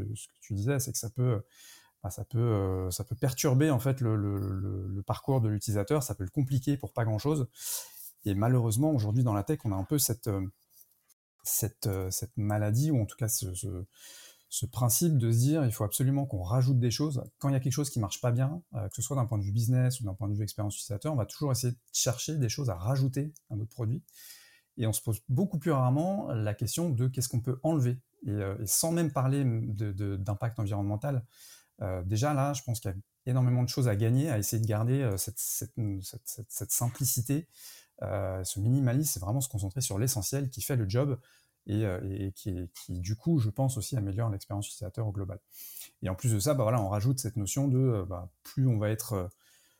disais, 0.51 0.79
c'est 0.79 0.91
que 0.91 0.97
ça 0.97 1.09
peut, 1.09 1.41
bah, 2.03 2.09
ça 2.09 2.25
peut, 2.25 2.37
euh, 2.37 2.91
ça 2.91 3.03
peut 3.03 3.15
perturber 3.15 3.71
en 3.71 3.79
fait 3.79 4.01
le, 4.01 5.03
parcours 5.05 5.41
de 5.41 5.49
l'utilisateur, 5.49 6.03
ça 6.03 6.15
peut 6.15 6.23
le 6.23 6.29
compliquer 6.29 6.77
pour 6.77 6.93
pas 6.93 7.05
grand-chose. 7.05 7.47
Et 8.25 8.35
malheureusement, 8.35 8.91
aujourd'hui, 8.91 9.23
dans 9.23 9.33
la 9.33 9.43
tech, 9.43 9.59
on 9.63 9.71
a 9.71 9.75
un 9.75 9.85
peu 9.85 9.97
cette, 9.97 10.27
euh, 10.27 10.45
euh, 11.85 12.09
maladie, 12.35 12.91
ou 12.91 13.01
en 13.01 13.05
tout 13.05 13.15
cas 13.15 13.29
ce 13.29 13.85
ce 14.49 14.65
principe 14.65 15.17
de 15.17 15.31
se 15.31 15.37
dire 15.37 15.63
il 15.63 15.71
faut 15.71 15.83
absolument 15.83 16.25
qu'on 16.25 16.41
rajoute 16.41 16.79
des 16.79 16.89
choses. 16.89 17.23
Quand 17.37 17.49
il 17.49 17.53
y 17.53 17.55
a 17.55 17.59
quelque 17.59 17.73
chose 17.73 17.91
qui 17.91 17.99
marche 17.99 18.19
pas 18.19 18.31
bien, 18.31 18.61
euh, 18.73 18.89
que 18.89 18.95
ce 18.95 19.01
soit 19.01 19.15
d'un 19.15 19.25
point 19.25 19.37
de 19.37 19.43
vue 19.43 19.51
business 19.51 20.01
ou 20.01 20.05
d'un 20.05 20.15
point 20.15 20.27
de 20.27 20.33
vue 20.33 20.43
expérience 20.43 20.75
utilisateur, 20.75 21.13
on 21.13 21.15
va 21.15 21.27
toujours 21.27 21.51
essayer 21.51 21.71
de 21.71 21.77
chercher 21.93 22.35
des 22.35 22.49
choses 22.49 22.69
à 22.71 22.75
rajouter 22.75 23.31
à 23.51 23.55
notre 23.55 23.69
produit. 23.69 24.03
Et 24.77 24.87
on 24.87 24.93
se 24.93 25.01
pose 25.01 25.21
beaucoup 25.29 25.59
plus 25.59 25.71
rarement 25.71 26.31
la 26.31 26.53
question 26.55 26.89
de 26.89 27.07
qu'est-ce 27.07 27.29
qu'on 27.29 27.41
peut 27.41 27.59
enlever. 27.63 28.01
Et, 28.25 28.31
euh, 28.31 28.55
sans 28.65 28.91
même 28.91 29.11
parler 29.11 29.43
d'impact 29.45 30.59
environnemental, 30.59 31.23
euh, 31.81 32.01
déjà 32.03 32.33
là, 32.33 32.53
je 32.53 32.63
pense 32.63 32.79
qu'il 32.79 32.89
y 32.89 32.93
a 32.93 32.97
énormément 33.27 33.61
de 33.61 33.69
choses 33.69 33.87
à 33.87 33.95
gagner 33.95 34.31
à 34.31 34.39
essayer 34.39 34.61
de 34.61 34.67
garder 34.67 35.07
cette, 35.17 36.71
simplicité, 36.71 37.47
ce 38.01 38.59
minimalisme, 38.59 39.11
c'est 39.13 39.19
vraiment 39.19 39.41
se 39.41 39.49
concentrer 39.49 39.81
sur 39.81 39.99
l'essentiel 39.99 40.49
qui 40.49 40.61
fait 40.61 40.75
le 40.75 40.89
job 40.89 41.19
euh, 41.69 41.99
et, 42.09 42.31
qui, 42.31 42.67
du 42.89 43.15
coup, 43.15 43.39
je 43.39 43.49
pense 43.49 43.77
aussi 43.77 43.95
améliore 43.95 44.29
l'expérience 44.29 44.67
utilisateur 44.67 45.07
au 45.07 45.11
global. 45.11 45.39
Et 46.01 46.09
en 46.09 46.15
plus 46.15 46.33
de 46.33 46.39
ça, 46.39 46.53
bah 46.53 46.63
voilà, 46.63 46.81
on 46.81 46.89
rajoute 46.89 47.19
cette 47.19 47.35
notion 47.35 47.67
de 47.67 47.77
euh, 47.77 48.05
bah, 48.05 48.29
plus 48.43 48.67
on 48.67 48.77
va 48.77 48.89
être 48.89 49.13
euh, 49.13 49.27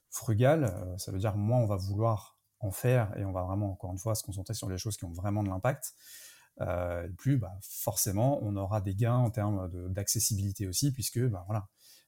frugal, 0.10 0.75
ça 0.97 1.12
veut 1.12 1.19
dire 1.19 1.36
moins 1.36 1.60
on 1.60 1.67
va 1.67 1.75
vouloir 1.75 2.39
en 2.62 2.71
faire 2.71 3.15
et 3.17 3.25
on 3.25 3.32
va 3.32 3.43
vraiment, 3.43 3.71
encore 3.71 3.91
une 3.91 3.99
fois, 3.99 4.15
se 4.15 4.23
concentrer 4.23 4.56
sur 4.56 4.67
les 4.67 4.78
choses 4.78 4.97
qui 4.97 5.06
ont 5.06 5.12
vraiment 5.12 5.43
de 5.43 5.49
l'impact. 5.49 5.93
plus 7.15 7.38
bah, 7.38 7.56
forcément 7.62 8.39
on 8.41 8.56
aura 8.56 8.82
des 8.82 8.95
gains 8.95 9.17
en 9.17 9.30
termes 9.30 9.69
d'accessibilité 9.89 10.67
aussi, 10.67 10.91
puisque 10.91 11.19
voilà, 11.19 11.67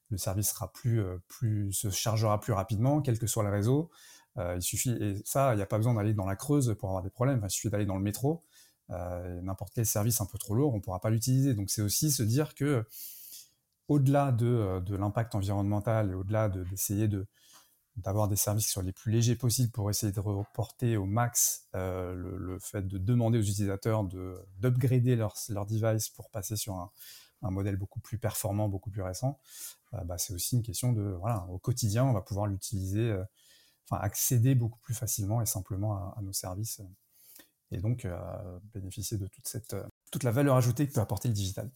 le 0.10 0.18
service 0.18 0.50
sera 0.50 0.72
plus, 0.74 1.00
plus, 1.28 1.74
se 1.74 1.92
chargera 1.92 2.40
plus 2.40 2.54
rapidement, 2.54 3.02
quel 3.04 3.20
que 3.20 3.28
soit 3.28 3.44
le 3.44 3.52
réseau. 3.52 3.92
il 4.38 4.64
suffit, 4.64 4.94
et 4.94 5.22
ça, 5.26 5.54
il 5.54 5.58
n'y 5.58 5.62
a 5.62 5.68
pas 5.68 5.78
besoin 5.78 5.94
d'aller 5.94 6.16
dans 6.16 6.26
la 6.26 6.36
Creuse 6.36 6.76
pour 6.80 6.90
avoir 6.90 7.04
des 7.04 7.12
problèmes, 7.12 7.42
il 7.44 7.50
suffit 7.52 7.70
d'aller 7.70 7.86
dans 7.86 7.98
le 7.98 8.04
métro. 8.04 8.44
Euh, 8.92 9.42
n'importe 9.42 9.74
quel 9.74 9.86
service 9.86 10.20
un 10.22 10.26
peu 10.26 10.38
trop 10.38 10.54
lourd, 10.54 10.74
on 10.74 10.78
ne 10.78 10.82
pourra 10.82 11.00
pas 11.00 11.10
l'utiliser. 11.10 11.54
Donc 11.54 11.70
c'est 11.70 11.82
aussi 11.82 12.12
se 12.12 12.24
dire 12.24 12.56
que 12.56 12.86
au-delà 13.88 14.32
de, 14.32 14.46
euh, 14.48 14.98
l'impact 14.98 15.36
environnemental 15.36 16.12
et 16.12 16.14
au-delà 16.14 16.50
d'essayer 16.50 17.08
de, 17.08 17.28
d'avoir 17.98 18.28
des 18.28 18.36
services 18.36 18.66
qui 18.66 18.72
soient 18.72 18.84
les 18.84 18.92
plus 18.92 19.12
légers 19.12 19.36
possibles 19.36 19.72
pour 19.72 19.90
essayer 19.90 20.12
de 20.12 20.20
reporter 20.20 20.98
au 20.98 21.06
max 21.06 21.68
euh, 21.76 22.14
le, 22.14 22.60
fait 22.60 22.88
de 22.88 22.98
demander 22.98 23.40
aux 23.40 23.44
utilisateurs 23.44 24.04
d'upgrader 24.60 25.16
leur, 25.16 25.36
device 25.50 26.10
pour 26.10 26.30
passer 26.30 26.56
sur 26.56 26.76
un, 26.76 26.92
modèle 27.44 27.76
beaucoup 27.76 28.00
plus 28.00 28.20
performant, 28.20 28.70
beaucoup 28.70 28.92
plus 28.92 29.02
récent, 29.02 29.40
bah, 30.06 30.20
c'est 30.20 30.32
aussi 30.32 30.58
une 30.58 30.62
question 30.62 30.94
de, 30.94 31.02
voilà, 31.02 31.48
au 31.50 31.58
quotidien, 31.58 32.06
on 32.06 32.14
va 32.14 32.22
pouvoir 32.22 32.46
l'utiliser, 32.46 33.20
accéder 33.90 34.54
beaucoup 34.54 34.78
plus 34.78 34.94
facilement 34.94 35.42
et 35.42 35.48
simplement 35.48 36.14
à 36.14 36.22
nos 36.22 36.34
services 36.34 36.82
et 37.72 37.78
donc 37.80 38.06
euh, 38.06 38.60
bénéficier 38.74 39.18
de 39.18 39.28
toute, 39.28 39.48
cette, 39.48 39.74
euh, 39.74 39.84
toute 40.12 40.24
la 40.24 40.32
valeur 40.32 40.56
ajoutée 40.56 40.88
que 40.88 40.94
peut 40.94 41.00
apporter 41.00 41.30
le 41.30 41.34
digital. 41.34 41.72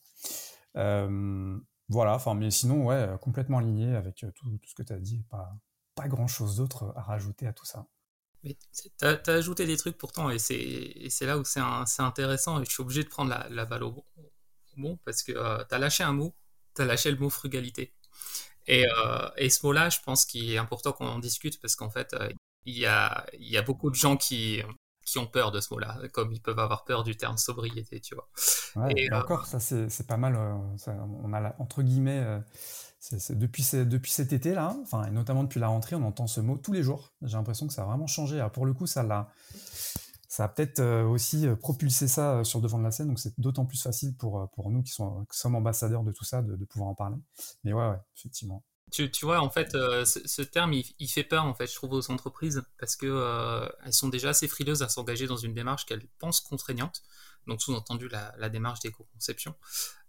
Euh, 0.75 1.57
voilà, 1.87 2.15
enfin, 2.15 2.33
mais 2.33 2.51
sinon, 2.51 2.85
ouais, 2.85 3.07
complètement 3.21 3.59
aligné 3.59 3.95
avec 3.95 4.25
tout, 4.35 4.59
ce 4.65 4.75
que 4.75 4.83
tu 4.83 4.93
as 4.93 4.99
dit, 4.99 5.23
pas, 5.29 5.55
pas 5.95 6.07
grand 6.07 6.27
chose 6.27 6.57
d'autre 6.57 6.93
à 6.95 7.01
rajouter 7.01 7.47
à 7.47 7.53
tout 7.53 7.65
ça. 7.65 7.87
Mais 8.43 8.57
tu 8.99 9.05
as, 9.05 9.19
ajouté 9.27 9.65
des 9.65 9.77
trucs 9.77 9.97
pourtant, 9.97 10.29
et 10.29 10.39
c'est 10.39 11.21
là 11.21 11.37
où 11.37 11.43
c'est 11.45 11.59
intéressant, 11.99 12.61
et 12.61 12.65
je 12.65 12.71
suis 12.71 12.81
obligé 12.81 13.03
de 13.03 13.09
prendre 13.09 13.29
la, 13.29 13.47
la 13.49 13.65
balle 13.65 13.83
au 13.83 14.05
bon, 14.77 14.99
parce 15.05 15.23
que 15.23 15.31
tu 15.31 15.75
as 15.75 15.79
lâché 15.79 16.03
un 16.03 16.13
mot, 16.13 16.35
tu 16.75 16.81
as 16.81 16.85
lâché 16.85 17.09
le 17.11 17.17
mot 17.17 17.29
frugalité. 17.29 17.93
Et, 18.67 18.85
et 19.37 19.49
ce 19.49 19.65
mot-là, 19.65 19.89
je 19.89 19.99
pense 20.03 20.25
qu'il 20.25 20.51
est 20.51 20.57
important 20.57 20.91
qu'on 20.91 21.07
en 21.07 21.19
discute, 21.19 21.61
parce 21.61 21.75
qu'en 21.75 21.89
fait, 21.89 22.15
il 22.65 22.77
y, 22.77 22.87
a, 22.87 23.25
y 23.33 23.57
a 23.57 23.61
beaucoup 23.61 23.91
de 23.91 23.95
gens 23.95 24.17
qui, 24.17 24.63
qui 25.15 25.19
ont 25.19 25.27
peur 25.27 25.51
de 25.51 25.61
ce 25.61 25.73
mot-là, 25.73 25.97
comme 26.11 26.33
ils 26.33 26.41
peuvent 26.41 26.59
avoir 26.59 26.83
peur 26.83 27.03
du 27.03 27.15
terme 27.15 27.37
sobriété, 27.37 28.01
tu 28.01 28.15
vois. 28.15 28.27
Ouais, 28.75 28.93
et, 28.97 29.13
encore, 29.13 29.45
ça 29.45 29.59
c'est 29.61 30.07
pas 30.07 30.17
mal. 30.17 30.35
on 30.35 31.33
a 31.33 31.55
entre 31.59 31.83
guillemets 31.83 32.41
depuis, 33.29 33.65
depuis 33.73 34.11
cet 34.11 34.33
été-là, 34.33 34.75
enfin, 34.81 35.05
et 35.05 35.11
notamment 35.11 35.43
depuis 35.43 35.59
la 35.59 35.69
rentrée, 35.69 35.95
on 35.95 36.03
entend 36.03 36.27
ce 36.27 36.41
mot 36.41 36.57
tous 36.57 36.73
les 36.73 36.83
jours. 36.83 37.13
J'ai 37.21 37.37
l'impression 37.37 37.65
que 37.67 37.73
ça 37.73 37.83
a 37.83 37.85
vraiment 37.85 38.07
changé. 38.07 38.45
pour 38.51 38.65
le 38.65 38.73
coup, 38.73 38.87
ça 38.87 39.03
l'a, 39.03 39.29
ça 40.35 40.43
a 40.43 40.47
peut-être 40.49 40.81
euh, 40.81 41.05
aussi 41.05 41.47
euh, 41.47 41.55
propulsé 41.55 42.09
ça 42.09 42.39
euh, 42.39 42.43
sur 42.43 42.59
le 42.59 42.63
devant 42.63 42.77
de 42.77 42.83
la 42.83 42.91
scène, 42.91 43.07
donc 43.07 43.19
c'est 43.19 43.39
d'autant 43.39 43.65
plus 43.65 43.81
facile 43.81 44.13
pour, 44.17 44.49
pour 44.51 44.69
nous 44.69 44.83
qui, 44.83 44.91
sont, 44.91 45.25
sommes 45.31 45.55
ambassadeurs 45.55 46.03
de 46.03 46.11
tout 46.11 46.25
ça 46.25 46.41
de, 46.41 46.65
pouvoir 46.65 46.89
en 46.89 46.93
parler. 46.93 47.15
Mais 47.63 47.71
ouais, 47.71 47.87
ouais 47.87 47.99
effectivement. 48.17 48.61
Tu, 48.95 49.25
vois, 49.25 49.41
en 49.41 49.49
fait, 49.49 49.71
ce, 49.71 50.41
terme, 50.41 50.73
il, 50.73 51.07
fait 51.09 51.23
peur, 51.23 51.45
en 51.45 51.53
fait, 51.53 51.67
je 51.67 51.75
trouve, 51.75 51.91
aux 51.91 52.11
entreprises, 52.11 52.63
parce 52.79 52.95
que 52.95 53.67
elles 53.83 53.93
sont 53.93 54.09
déjà 54.09 54.29
assez 54.29 54.47
frileuses 54.47 54.83
à 54.83 54.89
s'engager 54.89 55.27
dans 55.27 55.37
une 55.37 55.53
démarche 55.53 55.85
qu'elles 55.85 56.07
pensent 56.19 56.39
contraignante 56.39 57.03
donc 57.47 57.61
sous-entendu 57.61 58.07
la, 58.09 58.49
démarche 58.49 58.79
d'éco-conception. 58.79 59.55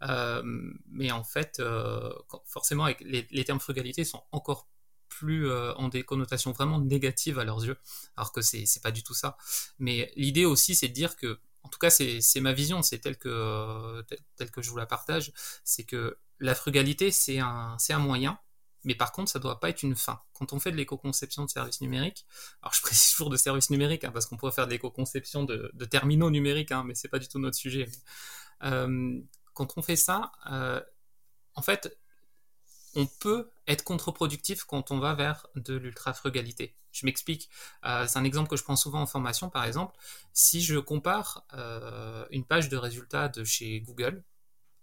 Euh, 0.02 0.42
mais 0.88 1.10
en 1.10 1.24
fait, 1.24 1.60
euh, 1.60 2.12
forcément, 2.44 2.86
les, 3.00 3.44
termes 3.44 3.60
frugalité 3.60 4.04
sont 4.04 4.22
encore 4.32 4.68
plus 5.08 5.48
euh, 5.48 5.72
en 5.74 5.88
des 5.88 6.02
connotations 6.02 6.52
vraiment 6.52 6.80
négatives 6.80 7.38
à 7.38 7.44
leurs 7.44 7.64
yeux, 7.64 7.78
alors 8.16 8.32
que 8.32 8.40
c'est 8.40 8.82
pas 8.82 8.90
du 8.90 9.02
tout 9.02 9.14
ça. 9.14 9.36
Mais 9.78 10.12
l'idée 10.16 10.44
aussi, 10.44 10.74
c'est 10.74 10.88
de 10.88 10.94
dire 10.94 11.16
que, 11.16 11.38
en 11.62 11.68
tout 11.68 11.78
cas, 11.78 11.90
c'est 11.90 12.40
ma 12.40 12.52
vision, 12.52 12.82
c'est 12.82 12.98
tel 12.98 13.16
que, 13.18 14.02
tel, 14.36 14.50
que 14.50 14.62
je 14.62 14.70
vous 14.70 14.76
la 14.76 14.86
partage, 14.86 15.32
c'est 15.64 15.84
que 15.84 16.18
la 16.38 16.54
frugalité, 16.54 17.10
c'est 17.10 17.38
un, 17.38 17.76
un 17.88 17.98
moyen, 17.98 18.38
mais 18.86 18.94
par 18.94 19.10
contre, 19.12 19.30
ça 19.30 19.40
ne 19.40 19.42
doit 19.42 19.58
pas 19.58 19.68
être 19.68 19.82
une 19.82 19.96
fin. 19.96 20.22
Quand 20.32 20.52
on 20.52 20.60
fait 20.60 20.70
de 20.70 20.76
l'éco-conception 20.76 21.44
de 21.44 21.50
services 21.50 21.80
numériques, 21.80 22.24
alors 22.62 22.72
je 22.72 22.80
précise 22.80 23.10
toujours 23.10 23.30
de 23.30 23.36
services 23.36 23.68
numériques, 23.68 24.04
hein, 24.04 24.12
parce 24.12 24.26
qu'on 24.26 24.36
pourrait 24.36 24.52
faire 24.52 24.66
de 24.66 24.70
l'éco-conception 24.70 25.42
de, 25.44 25.72
terminaux 25.90 26.30
numériques, 26.30 26.70
hein, 26.70 26.84
mais 26.86 26.94
c'est 26.94 27.08
pas 27.08 27.18
du 27.18 27.26
tout 27.26 27.40
notre 27.40 27.56
sujet. 27.56 27.88
Euh, 28.62 29.20
quand 29.54 29.76
on 29.76 29.82
fait 29.82 29.96
ça, 29.96 30.30
euh, 30.52 30.80
en 31.54 31.62
fait, 31.62 31.98
on 32.94 33.06
peut 33.06 33.50
être 33.66 33.82
contre-productif 33.82 34.62
quand 34.62 34.92
on 34.92 35.00
va 35.00 35.14
vers 35.14 35.48
de 35.56 35.74
l'ultra-frugalité. 35.74 36.76
Je 36.92 37.06
m'explique. 37.06 37.50
Euh, 37.84 38.06
c'est 38.06 38.18
un 38.18 38.24
exemple 38.24 38.48
que 38.48 38.56
je 38.56 38.62
prends 38.62 38.76
souvent 38.76 39.00
en 39.00 39.06
formation, 39.06 39.50
par 39.50 39.64
exemple. 39.64 39.96
Si 40.32 40.62
je 40.62 40.78
compare 40.78 41.44
une 42.30 42.44
page 42.44 42.68
de 42.68 42.76
résultats 42.76 43.28
de 43.28 43.42
chez 43.42 43.80
Google 43.80 44.22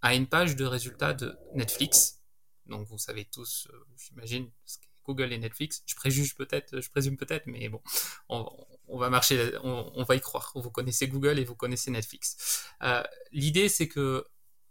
à 0.02 0.14
une 0.14 0.26
page 0.26 0.56
de 0.56 0.66
résultats 0.66 1.14
de 1.14 1.36
Netflix, 1.54 2.23
donc 2.66 2.86
vous 2.86 2.98
savez 2.98 3.24
tous, 3.26 3.68
euh, 3.72 3.84
j'imagine, 3.96 4.50
Google 5.04 5.32
et 5.32 5.38
Netflix. 5.38 5.82
Je 5.86 5.94
préjuge 5.94 6.34
peut-être, 6.34 6.80
je 6.80 6.90
présume 6.90 7.16
peut-être, 7.16 7.46
mais 7.46 7.68
bon, 7.68 7.82
on, 8.28 8.98
va 8.98 9.10
marcher, 9.10 9.52
on, 9.62 10.02
va 10.02 10.16
y 10.16 10.20
croire. 10.20 10.52
Vous 10.54 10.70
connaissez 10.70 11.08
Google 11.08 11.38
et 11.38 11.44
vous 11.44 11.54
connaissez 11.54 11.90
Netflix. 11.90 12.64
Euh, 12.82 13.02
l'idée, 13.30 13.68
c'est 13.68 13.88
que 13.88 14.26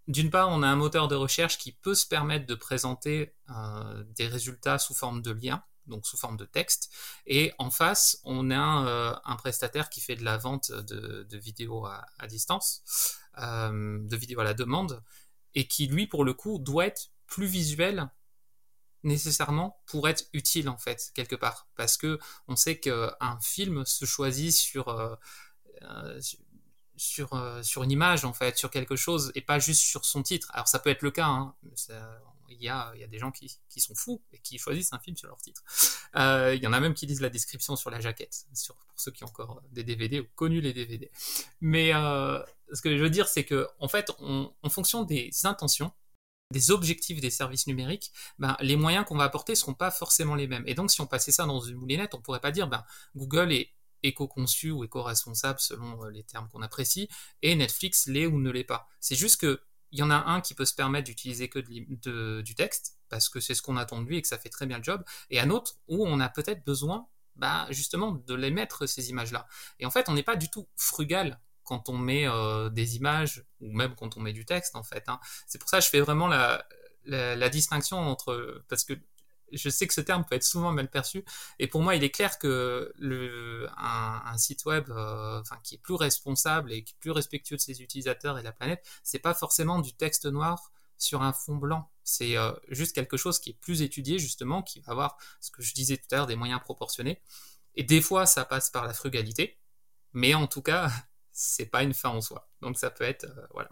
d'une 0.07 0.31
part, 0.31 0.49
on 0.49 0.63
a 0.63 0.67
un 0.67 0.75
moteur 0.75 1.07
de 1.07 1.15
recherche 1.15 1.57
qui 1.57 1.71
peut 1.71 1.93
se 1.93 2.07
permettre 2.07 2.47
de 2.47 2.55
présenter 2.55 3.35
euh, 3.49 4.03
des 4.15 4.27
résultats 4.27 4.79
sous 4.79 4.95
forme 4.95 5.21
de 5.21 5.31
liens, 5.31 5.63
donc 5.85 6.07
sous 6.07 6.17
forme 6.17 6.35
de 6.35 6.45
texte. 6.45 6.91
Et 7.27 7.53
en 7.59 7.69
face, 7.69 8.19
on 8.23 8.49
a 8.49 9.21
un, 9.23 9.35
prestataire 9.35 9.89
qui 9.89 10.01
fait 10.01 10.15
de 10.15 10.23
la 10.23 10.37
vente 10.37 10.71
de, 10.71 11.37
vidéos 11.37 11.85
à, 11.85 12.05
à 12.17 12.25
distance, 12.27 12.81
de 13.37 14.15
vidéos 14.15 14.39
à 14.39 14.43
la 14.43 14.55
demande, 14.55 15.03
et 15.55 15.67
qui, 15.67 15.87
lui, 15.87 16.07
pour 16.07 16.25
le 16.25 16.33
coup, 16.33 16.57
doit 16.57 16.87
être 16.87 17.12
plus 17.33 17.47
visuel 17.47 18.11
nécessairement 19.01 19.81
pour 19.87 20.07
être 20.07 20.25
utile 20.33 20.69
en 20.69 20.77
fait 20.77 21.11
quelque 21.15 21.35
part. 21.35 21.67
Parce 21.75 21.97
que 21.97 22.19
on 22.47 22.55
sait 22.55 22.79
qu'un 22.79 23.39
film 23.41 23.85
se 23.85 24.05
choisit 24.05 24.53
sur 24.53 24.89
euh, 24.89 25.15
euh, 25.81 26.21
sur, 26.95 27.33
euh, 27.33 27.63
sur 27.63 27.81
une 27.81 27.89
image 27.89 28.23
en 28.23 28.33
fait 28.33 28.55
sur 28.55 28.69
quelque 28.69 28.95
chose 28.95 29.31
et 29.33 29.41
pas 29.41 29.57
juste 29.57 29.81
sur 29.81 30.05
son 30.05 30.21
titre. 30.21 30.51
Alors 30.53 30.67
ça 30.67 30.77
peut 30.77 30.91
être 30.91 31.01
le 31.01 31.09
cas 31.09 31.25
hein, 31.25 31.55
il 32.49 32.61
y 32.61 32.69
a, 32.69 32.93
y 32.95 33.03
a 33.03 33.07
des 33.07 33.17
gens 33.17 33.31
qui, 33.31 33.57
qui, 33.67 33.81
sont 33.81 33.95
fous 33.95 34.21
et 34.31 34.37
qui 34.37 34.59
choisissent 34.59 34.93
un 34.93 34.99
film 34.99 35.17
sur 35.17 35.27
leur 35.27 35.37
titre. 35.37 35.63
Il 36.53 36.61
y 36.61 36.67
en 36.67 36.73
a 36.73 36.79
même 36.79 36.93
qui 36.93 37.07
lisent 37.07 37.21
la 37.21 37.31
description 37.31 37.75
sur 37.75 37.89
la 37.89 37.99
jaquette 37.99 38.45
sur, 38.53 38.75
pour 38.75 38.99
ceux 38.99 39.09
qui 39.09 39.23
ont 39.23 39.27
encore 39.27 39.63
des 39.71 39.83
DVD 39.83 40.19
ou 40.19 40.27
connu 40.35 40.61
les 40.61 40.71
DVD 40.71 41.09
mais 41.61 41.91
ce 41.91 42.81
que 42.83 42.95
je 42.95 43.01
veux 43.01 43.09
dire 43.09 43.27
c'est 43.27 43.43
que 43.43 43.67
en 43.79 43.87
fait 43.87 44.11
en 44.19 44.69
fonction 44.69 45.01
des 45.01 45.31
intentions 45.45 45.91
des 46.53 46.71
objectifs 46.71 47.19
des 47.19 47.29
services 47.29 47.67
numériques, 47.67 48.13
ben, 48.39 48.55
les 48.61 48.77
moyens 48.77 49.05
qu'on 49.05 49.17
va 49.17 49.25
apporter 49.25 49.51
ne 49.53 49.57
seront 49.57 49.73
pas 49.73 49.91
forcément 49.91 50.35
les 50.35 50.47
mêmes. 50.47 50.63
Et 50.67 50.75
donc, 50.75 50.91
si 50.91 51.01
on 51.01 51.07
passait 51.07 51.33
ça 51.33 51.45
dans 51.45 51.59
une 51.59 51.75
moulinette, 51.75 52.13
on 52.13 52.19
ne 52.19 52.23
pourrait 52.23 52.39
pas 52.39 52.51
dire 52.51 52.67
ben, 52.67 52.85
Google 53.15 53.51
est 53.51 53.71
éco-conçu 54.03 54.71
ou 54.71 54.83
éco-responsable 54.83 55.59
selon 55.59 56.03
euh, 56.03 56.09
les 56.09 56.23
termes 56.23 56.47
qu'on 56.49 56.61
apprécie, 56.61 57.09
et 57.41 57.55
Netflix 57.55 58.07
l'est 58.07 58.27
ou 58.27 58.39
ne 58.39 58.51
l'est 58.51 58.63
pas. 58.63 58.87
C'est 59.01 59.15
juste 59.15 59.41
que 59.41 59.61
il 59.91 59.99
y 59.99 60.03
en 60.03 60.09
a 60.09 60.15
un 60.15 60.41
qui 60.41 60.55
peut 60.55 60.65
se 60.65 60.73
permettre 60.73 61.05
d'utiliser 61.05 61.49
que 61.49 61.59
du 62.41 62.55
texte, 62.55 62.97
parce 63.09 63.29
que 63.29 63.39
c'est 63.39 63.53
ce 63.53 63.61
qu'on 63.61 63.77
attend 63.77 64.01
de 64.01 64.07
lui 64.07 64.17
et 64.17 64.21
que 64.23 64.27
ça 64.27 64.39
fait 64.39 64.49
très 64.49 64.65
bien 64.65 64.79
le 64.79 64.83
job, 64.83 65.03
et 65.29 65.39
un 65.39 65.51
autre 65.51 65.75
où 65.87 66.07
on 66.07 66.19
a 66.19 66.29
peut-être 66.29 66.65
besoin 66.65 67.07
ben, 67.35 67.67
justement 67.69 68.11
de 68.11 68.33
les 68.33 68.49
mettre, 68.49 68.87
ces 68.87 69.11
images-là. 69.11 69.47
Et 69.79 69.85
en 69.85 69.91
fait, 69.91 70.09
on 70.09 70.13
n'est 70.13 70.23
pas 70.23 70.35
du 70.35 70.49
tout 70.49 70.67
frugal 70.75 71.39
quand 71.63 71.89
on 71.89 71.97
met 71.97 72.27
euh, 72.27 72.69
des 72.69 72.95
images 72.95 73.45
ou 73.61 73.71
même 73.71 73.95
quand 73.95 74.17
on 74.17 74.19
met 74.19 74.33
du 74.33 74.45
texte 74.45 74.75
en 74.75 74.83
fait. 74.83 75.03
Hein. 75.07 75.19
C'est 75.47 75.59
pour 75.59 75.69
ça 75.69 75.79
que 75.79 75.85
je 75.85 75.89
fais 75.89 76.01
vraiment 76.01 76.27
la, 76.27 77.49
distinction 77.49 77.97
entre 77.97 78.63
parce 78.69 78.83
que 78.83 78.93
je 79.51 79.69
sais 79.69 79.87
que 79.87 79.93
ce 79.93 80.01
terme 80.01 80.25
peut 80.25 80.35
être 80.35 80.43
souvent 80.43 80.71
mal 80.71 80.89
perçu 80.89 81.23
et 81.59 81.67
pour 81.67 81.81
moi 81.81 81.95
il 81.95 82.03
est 82.03 82.09
clair 82.09 82.39
que 82.39 82.93
un, 83.77 84.37
site 84.37 84.65
web 84.65 84.89
euh, 84.89 85.41
qui 85.63 85.75
est 85.75 85.79
plus 85.79 85.93
responsable 85.93 86.71
et 86.71 86.83
qui 86.83 86.93
est 86.93 86.99
plus 86.99 87.11
respectueux 87.11 87.57
de 87.57 87.61
ses 87.61 87.81
utilisateurs 87.81 88.37
et 88.37 88.41
de 88.41 88.45
la 88.45 88.51
planète, 88.51 88.85
c'est 89.03 89.19
pas 89.19 89.33
forcément 89.33 89.79
du 89.79 89.93
texte 89.93 90.25
noir 90.25 90.71
sur 90.97 91.21
un 91.21 91.33
fond 91.33 91.55
blanc. 91.55 91.89
C'est 92.03 92.37
euh, 92.37 92.51
juste 92.69 92.95
quelque 92.95 93.17
chose 93.17 93.39
qui 93.39 93.51
est 93.51 93.59
plus 93.59 93.81
étudié 93.81 94.19
justement, 94.19 94.63
qui 94.63 94.79
va 94.81 94.91
avoir 94.91 95.17
ce 95.39 95.51
que 95.51 95.61
je 95.61 95.73
disais 95.73 95.97
tout 95.97 96.07
à 96.11 96.15
l'heure 96.17 96.27
des 96.27 96.35
moyens 96.35 96.61
proportionnés. 96.61 97.21
Et 97.75 97.83
des 97.83 98.01
fois 98.01 98.25
ça 98.25 98.45
passe 98.45 98.69
par 98.69 98.85
la 98.85 98.93
frugalité, 98.93 99.59
mais 100.13 100.33
en 100.33 100.47
tout 100.47 100.61
cas 100.61 100.89
c'est 101.33 101.65
pas 101.65 101.83
une 101.83 101.93
fin 101.93 102.09
en 102.09 102.21
soi. 102.21 102.47
Donc 102.61 102.77
ça 102.77 102.89
peut 102.89 103.03
être, 103.03 103.25
euh, 103.25 103.47
voilà. 103.53 103.69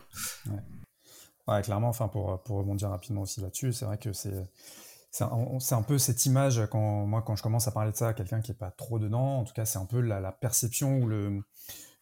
Ouais. 1.47 1.61
clairement, 1.61 1.89
enfin 1.89 2.07
pour, 2.07 2.41
pour 2.43 2.57
rebondir 2.57 2.89
rapidement 2.89 3.21
aussi 3.21 3.41
là-dessus, 3.41 3.73
c'est 3.73 3.85
vrai 3.85 3.97
que 3.97 4.11
c'est 4.13 4.49
c'est 5.11 5.25
un, 5.73 5.81
peu 5.81 5.97
cette 5.97 6.25
image 6.25 6.65
quand 6.71 7.05
moi 7.05 7.21
quand 7.21 7.35
je 7.35 7.43
commence 7.43 7.67
à 7.67 7.71
parler 7.71 7.91
de 7.91 7.97
ça 7.97 8.09
à 8.09 8.13
quelqu'un 8.13 8.39
qui 8.39 8.51
est 8.51 8.55
pas 8.55 8.71
trop 8.71 8.97
dedans. 8.97 9.39
En 9.39 9.43
tout 9.43 9.53
cas, 9.53 9.65
c'est 9.65 9.77
un 9.77 9.85
peu 9.85 9.99
la, 9.99 10.31
perception 10.31 10.99
ou 10.99 11.07
le 11.07 11.43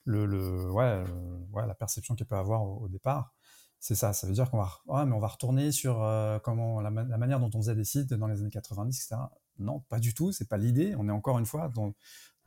le, 0.05 0.71
ouais, 0.71 1.03
ouais, 1.51 1.67
la 1.67 1.75
perception 1.75 2.15
qu'il 2.15 2.25
peut 2.25 2.35
avoir 2.35 2.63
au, 2.63 2.87
départ. 2.87 3.33
C'est 3.79 3.95
ça, 3.95 4.13
ça 4.13 4.27
veut 4.27 4.33
dire 4.33 4.49
qu'on 4.49 4.57
va, 4.57 4.69
ah, 4.89 5.05
va 5.05 5.27
retourner 5.27 5.71
sur 5.71 6.03
euh, 6.03 6.37
comment 6.39 6.81
la, 6.81 6.89
la, 6.89 7.17
manière 7.17 7.39
dont 7.39 7.49
on 7.53 7.59
faisait 7.61 7.75
des 7.75 7.85
sites 7.85 8.13
dans 8.13 8.27
les 8.27 8.41
années 8.41 8.49
90, 8.49 8.95
etc. 8.95 9.21
Non, 9.57 9.81
pas 9.89 9.99
du 9.99 10.13
tout, 10.13 10.31
c'est 10.31 10.47
pas 10.49 10.57
l'idée. 10.57 10.95
On 10.97 11.07
est 11.07 11.11
encore 11.11 11.39
une 11.39 11.45
fois 11.45 11.69
dans, 11.69 11.93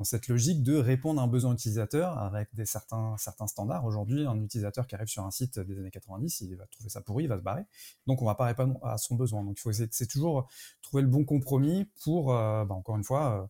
cette 0.05 0.29
logique 0.29 0.63
de 0.63 0.77
répondre 0.77 1.21
à 1.21 1.25
un 1.25 1.29
besoin 1.29 1.53
utilisateur 1.53 2.19
avec 2.19 2.55
des 2.55 2.67
certains, 2.67 3.17
certains 3.19 3.47
standards. 3.47 3.85
Aujourd'hui, 3.85 4.27
un 4.27 4.41
utilisateur 4.41 4.87
qui 4.87 4.95
arrive 4.95 5.09
sur 5.09 5.25
un 5.25 5.31
site 5.31 5.59
des 5.59 5.79
années 5.79 5.91
90, 5.91 6.41
il 6.43 6.57
va 6.57 6.67
trouver 6.67 6.89
ça 6.89 7.01
pourri, 7.01 7.25
il 7.25 7.29
va 7.29 7.37
se 7.37 7.43
barrer. 7.43 7.65
Donc, 8.07 8.23
on 8.23 8.25
va 8.25 8.35
pas 8.35 8.47
répondre 8.47 8.79
à 8.85 8.99
son 8.99 9.15
besoin. 9.15 9.43
Donc, 9.45 9.59
il 9.59 9.61
faut 9.61 9.73
c'est 9.73 10.07
toujours 10.07 10.49
trouver 10.83 11.03
le 11.03 11.09
bon 11.09 11.25
compromis 11.25 11.87
pour, 12.03 12.35
euh, 12.35 12.65
bah, 12.65 12.75
encore 12.75 12.97
une 12.97 13.05
fois, 13.05 13.43
euh, 13.43 13.47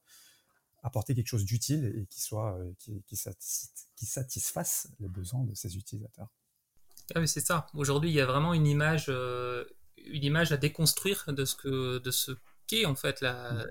apporter 0.83 1.15
quelque 1.15 1.29
chose 1.29 1.45
d'utile 1.45 1.93
et 1.97 2.07
qui 2.07 2.21
soit, 2.21 2.57
euh, 2.59 2.73
qui, 2.79 3.03
qui, 3.07 4.07
satisfasse 4.07 4.89
les 5.01 5.09
besoins 5.09 5.45
de 5.45 5.55
ses 5.55 5.77
utilisateurs. 5.77 6.29
Ah, 7.15 7.27
c'est 7.27 7.41
ça. 7.41 7.67
Aujourd'hui, 7.75 8.11
il 8.11 8.15
y 8.15 8.21
a 8.21 8.27
vraiment 8.27 8.55
une 8.55 8.67
image, 8.67 9.09
une 9.09 10.25
image 10.25 10.53
à 10.53 10.57
déconstruire 10.57 11.25
de 11.29 11.45
ce 11.45 11.55
que, 11.55 11.99
de 11.99 12.11
ce 12.11 12.33
en 12.87 12.95
fait 12.95 13.21
la, 13.21 13.67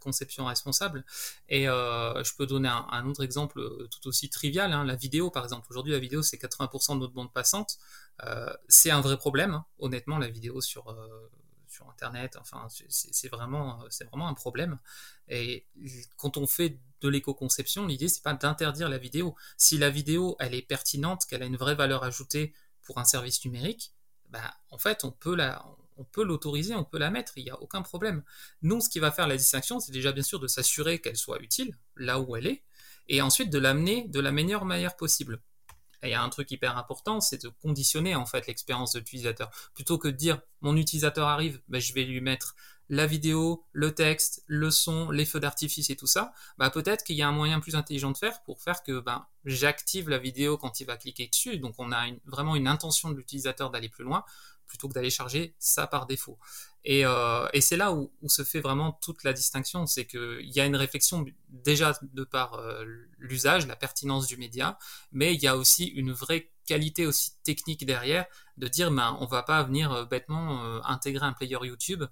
conception 0.00 0.46
responsable. 0.46 1.04
Et 1.48 1.68
euh, 1.68 2.22
je 2.22 2.34
peux 2.34 2.46
donner 2.46 2.68
un, 2.68 3.06
autre 3.06 3.22
exemple 3.22 3.58
euh, 3.60 3.88
tout 3.90 4.08
aussi 4.08 4.30
trivial, 4.30 4.72
hein, 4.72 4.84
la 4.84 4.96
vidéo 4.96 5.30
par 5.30 5.44
exemple. 5.44 5.66
Aujourd'hui, 5.70 5.92
la 5.92 5.98
vidéo 5.98 6.22
c'est 6.22 6.36
80% 6.36 6.94
de 6.94 7.00
notre 7.00 7.14
bande 7.14 7.32
passante. 7.32 7.78
Euh, 8.24 8.52
c'est 8.68 8.90
un 8.90 9.00
vrai 9.00 9.16
problème, 9.16 9.54
hein. 9.54 9.66
honnêtement, 9.78 10.18
la 10.18 10.28
vidéo 10.28 10.60
sur 10.60 10.94
sur 11.68 11.88
Internet. 11.90 12.36
Enfin, 12.40 12.68
c'est 12.88 13.28
vraiment, 13.28 13.84
c'est 13.90 14.04
vraiment 14.04 14.28
un 14.28 14.34
problème. 14.34 14.78
Et 15.28 15.66
quand 16.16 16.36
on 16.36 16.46
fait 16.46 16.78
de 17.00 17.08
l'éco-conception, 17.08 17.86
l'idée 17.86 18.08
c'est 18.08 18.22
pas 18.22 18.34
d'interdire 18.34 18.88
la 18.88 18.98
vidéo. 18.98 19.34
Si 19.56 19.76
la 19.78 19.90
vidéo 19.90 20.36
elle 20.40 20.54
est 20.54 20.62
pertinente, 20.62 21.26
qu'elle 21.26 21.42
a 21.42 21.46
une 21.46 21.56
vraie 21.56 21.74
valeur 21.74 22.04
ajoutée 22.04 22.54
pour 22.82 22.98
un 22.98 23.04
service 23.04 23.44
numérique, 23.44 23.92
bah, 24.30 24.54
en 24.70 24.78
fait 24.78 25.04
on 25.04 25.10
peut 25.10 25.34
la, 25.34 25.64
on 25.96 26.04
peut 26.04 26.24
l'autoriser, 26.24 26.74
on 26.74 26.84
peut 26.84 26.98
la 26.98 27.10
mettre, 27.10 27.32
il 27.36 27.44
n'y 27.44 27.50
a 27.50 27.60
aucun 27.60 27.82
problème. 27.82 28.22
Nous, 28.62 28.80
ce 28.80 28.88
qui 28.88 28.98
va 28.98 29.10
faire 29.10 29.26
la 29.26 29.36
distinction, 29.36 29.80
c'est 29.80 29.92
déjà 29.92 30.12
bien 30.12 30.22
sûr 30.22 30.40
de 30.40 30.46
s'assurer 30.46 31.00
qu'elle 31.00 31.16
soit 31.16 31.40
utile 31.40 31.76
là 31.96 32.20
où 32.20 32.36
elle 32.36 32.46
est, 32.46 32.62
et 33.08 33.22
ensuite 33.22 33.50
de 33.50 33.58
l'amener 33.58 34.08
de 34.08 34.20
la 34.20 34.32
meilleure 34.32 34.64
manière 34.64 34.96
possible. 34.96 35.40
Et 36.02 36.08
il 36.08 36.10
y 36.10 36.14
a 36.14 36.22
un 36.22 36.28
truc 36.28 36.50
hyper 36.50 36.76
important, 36.76 37.20
c'est 37.20 37.42
de 37.42 37.48
conditionner 37.48 38.14
en 38.14 38.26
fait 38.26 38.46
l'expérience 38.46 38.92
de 38.92 38.98
l'utilisateur. 38.98 39.50
Plutôt 39.74 39.98
que 39.98 40.08
de 40.08 40.16
dire 40.16 40.40
mon 40.60 40.76
utilisateur 40.76 41.26
arrive, 41.26 41.60
ben, 41.68 41.80
je 41.80 41.94
vais 41.94 42.04
lui 42.04 42.20
mettre 42.20 42.54
la 42.88 43.06
vidéo, 43.06 43.64
le 43.72 43.94
texte, 43.94 44.44
le 44.46 44.70
son, 44.70 45.10
les 45.10 45.24
feux 45.24 45.40
d'artifice 45.40 45.90
et 45.90 45.96
tout 45.96 46.06
ça, 46.06 46.32
bah 46.56 46.70
peut-être 46.70 47.02
qu'il 47.02 47.16
y 47.16 47.22
a 47.22 47.28
un 47.28 47.32
moyen 47.32 47.58
plus 47.58 47.74
intelligent 47.74 48.12
de 48.12 48.16
faire 48.16 48.42
pour 48.44 48.62
faire 48.62 48.82
que 48.84 49.00
ben 49.00 49.26
j'active 49.44 50.08
la 50.08 50.18
vidéo 50.18 50.56
quand 50.56 50.78
il 50.80 50.84
va 50.84 50.96
cliquer 50.96 51.26
dessus. 51.26 51.58
Donc 51.58 51.74
on 51.78 51.90
a 51.90 52.06
vraiment 52.26 52.54
une 52.54 52.68
intention 52.68 53.10
de 53.10 53.16
l'utilisateur 53.16 53.70
d'aller 53.70 53.88
plus 53.88 54.04
loin 54.04 54.24
plutôt 54.66 54.88
que 54.88 54.94
d'aller 54.94 55.10
charger 55.10 55.54
ça 55.58 55.86
par 55.86 56.06
défaut. 56.06 56.38
Et, 56.88 57.04
euh, 57.04 57.48
et 57.52 57.60
c'est 57.60 57.76
là 57.76 57.92
où, 57.92 58.12
se 58.28 58.44
fait 58.44 58.60
vraiment 58.60 58.92
toute 59.02 59.24
la 59.24 59.32
distinction, 59.32 59.86
c'est 59.86 60.06
qu'il 60.06 60.48
y 60.54 60.60
a 60.60 60.66
une 60.66 60.76
réflexion 60.76 61.24
déjà 61.48 61.98
de 62.02 62.22
par 62.22 62.54
euh, 62.54 62.84
l'usage, 63.18 63.66
la 63.66 63.74
pertinence 63.74 64.28
du 64.28 64.36
média, 64.36 64.78
mais 65.10 65.34
il 65.34 65.42
y 65.42 65.48
a 65.48 65.56
aussi 65.56 65.86
une 65.86 66.12
vraie 66.12 66.52
qualité 66.64 67.06
aussi 67.06 67.32
technique 67.42 67.84
derrière 67.86 68.26
de 68.56 68.68
dire 68.68 68.90
ben 68.90 69.16
on 69.20 69.26
va 69.26 69.42
pas 69.42 69.62
venir 69.64 69.92
euh, 69.92 70.04
bêtement 70.04 70.84
intégrer 70.84 71.26
un 71.26 71.32
player 71.32 71.58
YouTube 71.62 72.04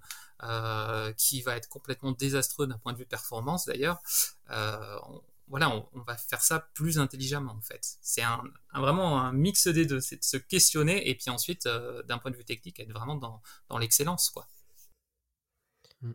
qui 1.17 1.41
va 1.41 1.55
être 1.55 1.69
complètement 1.69 2.11
désastreux 2.11 2.67
d'un 2.67 2.77
point 2.77 2.93
de 2.93 2.97
vue 2.97 3.05
performance 3.05 3.65
d'ailleurs 3.65 3.99
voilà, 5.47 5.87
on, 5.93 6.01
va 6.01 6.17
faire 6.17 6.41
ça 6.41 6.59
plus 6.73 6.97
intelligemment 6.99 7.53
en 7.53 7.61
fait. 7.61 7.97
C'est 8.01 8.23
un, 8.23 8.43
vraiment 8.73 9.21
un 9.21 9.31
mix 9.31 9.67
des 9.67 9.85
deux, 9.85 9.99
c'est 9.99 10.17
de 10.17 10.23
se 10.23 10.37
questionner 10.37 11.07
et 11.09 11.15
puis 11.15 11.29
ensuite, 11.29 11.65
euh, 11.67 12.01
d'un 12.03 12.17
point 12.17 12.31
de 12.31 12.35
vue 12.35 12.45
technique, 12.45 12.79
être 12.79 12.91
vraiment 12.91 13.15
dans, 13.15 13.41
dans 13.69 13.77
l'excellence 13.77 14.29
quoi. 14.29 14.47
Mm. 16.01 16.13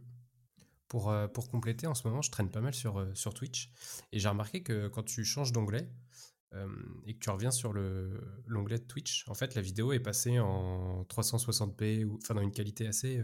Pour, 0.88 1.10
euh, 1.10 1.28
pour 1.28 1.48
compléter, 1.48 1.86
en 1.86 1.94
ce 1.94 2.06
moment, 2.08 2.20
je 2.20 2.32
traîne 2.32 2.50
pas 2.50 2.60
mal 2.60 2.74
sur, 2.74 2.98
euh, 2.98 3.14
sur 3.14 3.32
Twitch 3.32 3.70
et 4.10 4.18
j'ai 4.18 4.28
remarqué 4.28 4.62
que 4.62 4.88
quand 4.88 5.04
tu 5.04 5.24
changes 5.24 5.52
d'onglet 5.52 5.88
et 7.06 7.14
que 7.14 7.20
tu 7.20 7.30
reviens 7.30 7.52
sur 7.52 7.72
l'onglet 7.72 8.80
Twitch, 8.80 9.24
en 9.28 9.34
fait, 9.34 9.54
la 9.54 9.62
vidéo 9.62 9.92
est 9.92 10.00
passée 10.00 10.40
en 10.40 11.04
360p, 11.04 12.04
ou, 12.04 12.18
enfin 12.20 12.34
dans 12.34 12.40
une 12.40 12.50
qualité 12.50 12.88
assez 12.88 13.22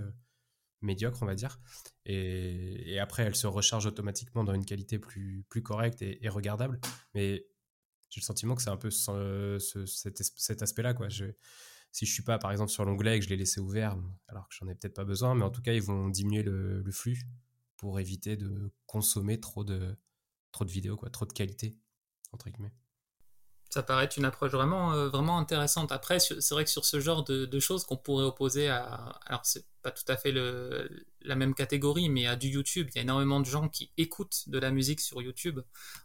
médiocre, 0.83 1.23
on 1.23 1.27
va 1.27 1.35
dire. 1.35 1.61
Et, 2.05 2.99
après, 2.99 3.25
elle 3.25 3.37
se 3.37 3.47
recharge 3.47 3.87
automatiquement 3.87 4.45
dans 4.45 4.55
une 4.55 4.65
qualité 4.65 4.99
plus, 4.99 5.45
plus 5.49 5.63
correcte 5.63 6.03
et, 6.03 6.29
regardable. 6.29 6.81
Mais 7.15 7.47
j'ai 8.11 8.21
le 8.21 8.25
sentiment 8.25 8.55
que 8.55 8.63
c'est 8.63 8.71
un 8.71 8.77
peu 8.77 8.91
cet, 8.91 10.63
aspect-là. 10.63 10.95
Quoi. 10.95 11.09
Je, 11.09 11.27
si 11.93 12.07
je 12.07 12.13
suis 12.13 12.23
pas, 12.23 12.39
par 12.39 12.53
exemple, 12.53 12.71
sur 12.71 12.85
l'onglet 12.85 13.17
et 13.17 13.19
que 13.21 13.25
je 13.25 13.31
l'ai 13.31 13.37
laissé 13.37 13.61
ouvert, 13.61 13.97
alors 14.29 14.49
que 14.49 14.55
j'en 14.55 14.69
ai 14.69 14.75
peut-être 14.75 14.95
pas 14.95 15.05
besoin, 15.05 15.35
mais 15.35 15.45
en 15.45 15.51
tout 15.51 15.63
cas, 15.63 15.73
ils 15.73 15.83
vont 15.83 16.09
diminuer 16.09 16.43
le, 16.43 16.85
flux 16.93 17.27
pour 17.77 18.01
éviter 18.01 18.37
de 18.37 18.73
consommer 18.87 19.41
trop 19.41 19.65
de, 19.65 19.97
trop 20.53 20.65
de 20.65 20.71
vidéos, 20.71 20.97
quoi, 20.97 21.11
trop 21.11 21.27
de 21.27 21.33
qualité, 21.33 21.77
entre 22.33 22.51
guillemets 22.51 22.73
ça 23.71 23.83
paraît 23.83 24.09
une 24.17 24.25
approche 24.25 24.53
vraiment, 24.53 24.93
euh, 24.93 25.09
vraiment 25.09 25.39
intéressante. 25.39 25.93
Après, 25.93 26.19
c'est 26.21 26.51
vrai 26.51 26.65
que 26.65 26.71
sur 26.71 26.85
ce 26.85 27.01
genre 27.01 27.25
de, 27.25 27.61
choses 27.61 27.85
qu'on 27.85 27.97
pourrait 27.97 28.25
opposer 28.25 28.69
à, 28.69 28.85
alors 29.27 29.45
c'est 29.45 29.65
pas 29.83 29.91
tout 29.91 30.05
à 30.09 30.17
fait 30.17 30.33
la 30.33 31.37
même 31.37 31.55
catégorie, 31.55 32.09
mais 32.09 32.27
à 32.27 32.37
du 32.37 32.49
YouTube, 32.49 32.89
il 32.91 32.97
y 32.97 32.99
a 32.99 33.03
énormément 33.03 33.41
de 33.41 33.47
gens 33.47 33.69
qui 33.69 33.93
écoutent 33.97 34.49
de 34.49 34.59
la 34.59 34.71
musique 34.71 35.01
sur 35.01 35.23
YouTube. 35.23 35.61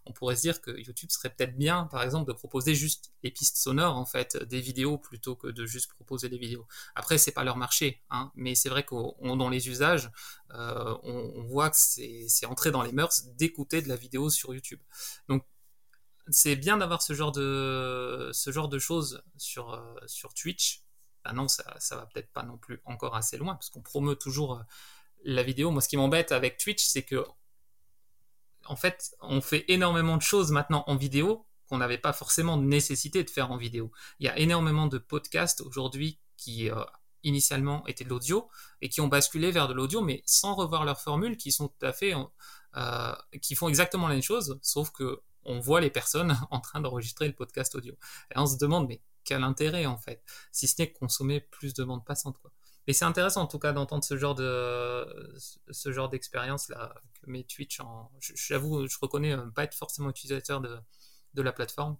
On 0.05 0.13
pourrait 0.13 0.35
se 0.35 0.41
dire 0.41 0.61
que 0.61 0.71
YouTube 0.71 1.09
serait 1.11 1.29
peut-être 1.29 1.57
bien, 1.57 1.85
par 1.85 2.03
exemple, 2.03 2.27
de 2.27 2.33
proposer 2.33 2.75
juste 2.75 3.11
les 3.23 3.31
pistes 3.31 3.57
sonores, 3.57 3.97
en 3.97 4.05
fait, 4.05 4.37
des 4.37 4.61
vidéos 4.61 4.97
plutôt 4.97 5.35
que 5.35 5.47
de 5.47 5.65
juste 5.65 5.91
proposer 5.93 6.29
des 6.29 6.37
vidéos. 6.37 6.67
Après, 6.95 7.17
c'est 7.17 7.31
pas 7.31 7.43
leur 7.43 7.57
marché, 7.57 8.01
hein, 8.11 8.31
mais 8.35 8.55
c'est 8.55 8.69
vrai 8.69 8.83
qu'on 8.83 9.35
dans 9.35 9.49
les 9.49 9.67
usages, 9.69 10.11
euh, 10.53 10.95
on, 11.03 11.33
on, 11.35 11.43
voit 11.43 11.69
que 11.69 11.77
c'est 11.77 12.45
entré 12.45 12.71
dans 12.71 12.83
les 12.83 12.91
mœurs 12.91 13.23
d'écouter 13.35 13.81
de 13.81 13.87
la 13.87 13.95
vidéo 13.95 14.29
sur 14.29 14.53
YouTube. 14.53 14.79
Donc 15.27 15.43
c'est 16.31 16.55
bien 16.55 16.77
d'avoir 16.77 17.01
ce 17.01 17.13
genre 17.13 17.31
de 17.31 18.29
ce 18.33 18.51
genre 18.51 18.69
de 18.69 18.79
choses 18.79 19.23
sur 19.37 19.73
euh, 19.73 19.95
sur 20.07 20.33
Twitch. 20.33 20.83
Ah 21.23 21.33
non, 21.33 21.47
ça 21.47 21.75
ça 21.79 21.95
va 21.95 22.05
peut-être 22.05 22.31
pas 22.31 22.43
non 22.43 22.57
plus 22.57 22.81
encore 22.85 23.15
assez 23.15 23.37
loin 23.37 23.55
parce 23.55 23.69
qu'on 23.69 23.81
promeut 23.81 24.15
toujours 24.15 24.55
euh, 24.55 24.63
la 25.23 25.43
vidéo. 25.43 25.71
Moi, 25.71 25.81
ce 25.81 25.89
qui 25.89 25.97
m'embête 25.97 26.31
avec 26.31 26.57
Twitch, 26.57 26.83
c'est 26.85 27.03
que 27.03 27.23
en 28.65 28.75
fait, 28.75 29.15
on 29.21 29.41
fait 29.41 29.65
énormément 29.67 30.17
de 30.17 30.21
choses 30.21 30.51
maintenant 30.51 30.83
en 30.87 30.95
vidéo 30.95 31.45
qu'on 31.67 31.77
n'avait 31.77 31.97
pas 31.97 32.13
forcément 32.13 32.57
de 32.57 32.63
nécessité 32.63 33.23
de 33.23 33.29
faire 33.29 33.51
en 33.51 33.57
vidéo. 33.57 33.91
Il 34.19 34.25
y 34.25 34.29
a 34.29 34.37
énormément 34.37 34.87
de 34.87 34.97
podcasts 34.97 35.61
aujourd'hui 35.61 36.19
qui 36.37 36.69
euh, 36.69 36.83
initialement 37.23 37.85
étaient 37.87 38.03
de 38.03 38.09
l'audio 38.09 38.49
et 38.81 38.89
qui 38.89 39.01
ont 39.01 39.07
basculé 39.07 39.51
vers 39.51 39.67
de 39.67 39.73
l'audio, 39.73 40.01
mais 40.01 40.23
sans 40.25 40.55
revoir 40.55 40.85
leurs 40.85 40.99
formules, 40.99 41.37
qui 41.37 41.51
sont 41.51 41.69
tout 41.69 41.85
à 41.85 41.93
fait, 41.93 42.13
qui 43.41 43.55
font 43.55 43.69
exactement 43.69 44.07
la 44.07 44.15
même 44.15 44.23
chose, 44.23 44.59
sauf 44.61 44.91
que 44.91 45.21
on 45.45 45.59
voit 45.59 45.81
les 45.81 45.89
personnes 45.89 46.37
en 46.51 46.59
train 46.59 46.81
d'enregistrer 46.81 47.27
le 47.27 47.33
podcast 47.33 47.75
audio. 47.75 47.95
Et 48.33 48.37
on 48.39 48.45
se 48.45 48.57
demande, 48.57 48.87
mais 48.87 49.01
quel 49.23 49.43
intérêt 49.43 49.85
en 49.85 49.97
fait, 49.97 50.23
si 50.51 50.67
ce 50.67 50.81
n'est 50.81 50.91
consommer 50.91 51.41
plus 51.41 51.73
de 51.73 51.83
bande 51.83 52.05
passante 52.05 52.37
quoi. 52.39 52.51
Mais 52.87 52.93
c'est 52.93 53.05
intéressant 53.05 53.43
en 53.43 53.47
tout 53.47 53.59
cas 53.59 53.73
d'entendre 53.73 54.03
ce 54.03 54.17
genre 54.17 54.33
de 54.33 55.05
ce 55.69 55.91
genre 55.91 56.09
d'expérience 56.09 56.67
là 56.69 56.95
que 57.21 57.29
mes 57.29 57.43
Twitch 57.43 57.79
en 57.79 58.11
j'avoue 58.19 58.87
je 58.87 58.97
reconnais 58.99 59.33
euh, 59.33 59.45
pas 59.51 59.65
être 59.65 59.75
forcément 59.75 60.09
utilisateur 60.09 60.61
de, 60.61 60.75
de 61.35 61.41
la 61.43 61.51
plateforme. 61.51 61.97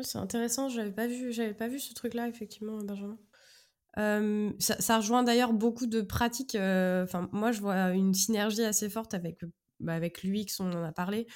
c'est 0.00 0.16
intéressant, 0.16 0.70
j'avais 0.70 0.92
pas 0.92 1.06
vu 1.06 1.30
j'avais 1.30 1.52
pas 1.52 1.68
vu 1.68 1.78
ce 1.78 1.92
truc 1.92 2.14
là 2.14 2.26
effectivement 2.26 2.78
Benjamin. 2.78 3.18
Euh, 3.98 4.52
ça, 4.58 4.96
rejoint 4.96 5.22
d'ailleurs 5.22 5.52
beaucoup 5.52 5.86
de 5.86 6.00
pratiques. 6.00 6.54
Euh, 6.56 7.06
moi, 7.32 7.52
je 7.52 7.60
vois 7.60 7.90
une 7.90 8.14
synergie 8.14 8.64
assez 8.64 8.88
forte 8.88 9.14
avec, 9.14 9.40
bah, 9.80 9.94
avec 9.94 10.22
l'UX, 10.22 10.60
on 10.60 10.72
en 10.72 10.82
a 10.82 10.92
parlé. 10.92 11.26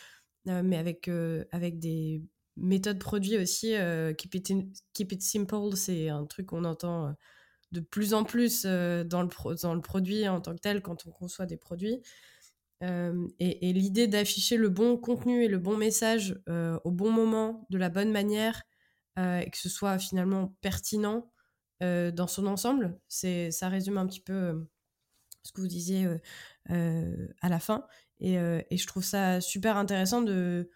Euh, 0.46 0.62
mais 0.62 0.76
avec, 0.76 1.08
euh, 1.08 1.44
avec 1.52 1.78
des 1.78 2.22
méthodes 2.56 2.98
produits 2.98 3.36
aussi. 3.36 3.74
Euh, 3.74 4.12
keep, 4.14 4.34
it 4.34 4.52
keep 4.92 5.12
it 5.12 5.22
simple, 5.22 5.76
c'est 5.76 6.08
un 6.08 6.26
truc 6.26 6.46
qu'on 6.46 6.64
entend 6.64 7.14
de 7.72 7.80
plus 7.80 8.14
en 8.14 8.24
plus 8.24 8.64
dans, 8.64 9.22
le 9.22 9.60
dans 9.62 9.74
le 9.74 9.82
produit 9.82 10.26
en 10.28 10.40
tant 10.40 10.54
que 10.54 10.60
tel 10.60 10.80
quand 10.82 11.06
on 11.06 11.10
conçoit 11.10 11.46
des 11.46 11.56
produits. 11.58 12.02
et, 12.80 13.72
l'idée 13.72 14.06
d'afficher 14.08 14.56
le 14.56 14.68
bon 14.70 14.96
contenu 14.96 15.44
et 15.44 15.48
le 15.48 15.58
bon 15.58 15.76
message 15.76 16.40
au 16.84 16.90
bon 16.90 17.10
moment, 17.10 17.66
de 17.70 17.78
la 17.78 17.90
bonne 17.90 18.10
manière, 18.10 18.62
et 19.18 19.50
que 19.50 19.58
ce 19.58 19.68
soit 19.68 19.98
finalement 19.98 20.56
pertinent 20.62 21.30
dans 21.80 22.26
son 22.26 22.46
ensemble, 22.46 22.98
ça 23.08 23.68
résume 23.68 23.98
un 23.98 24.06
petit 24.06 24.22
peu 24.22 24.66
ce 25.42 25.52
que 25.52 25.60
vous 25.60 25.68
disiez 25.68 26.06
à 26.70 27.48
la 27.50 27.60
fin. 27.60 27.86
Euh, 28.22 28.62
et, 28.70 28.76
je 28.76 28.86
trouve 28.86 29.04
ça 29.04 29.40
super 29.40 29.76
intéressant 29.76 30.22
de, 30.22 30.70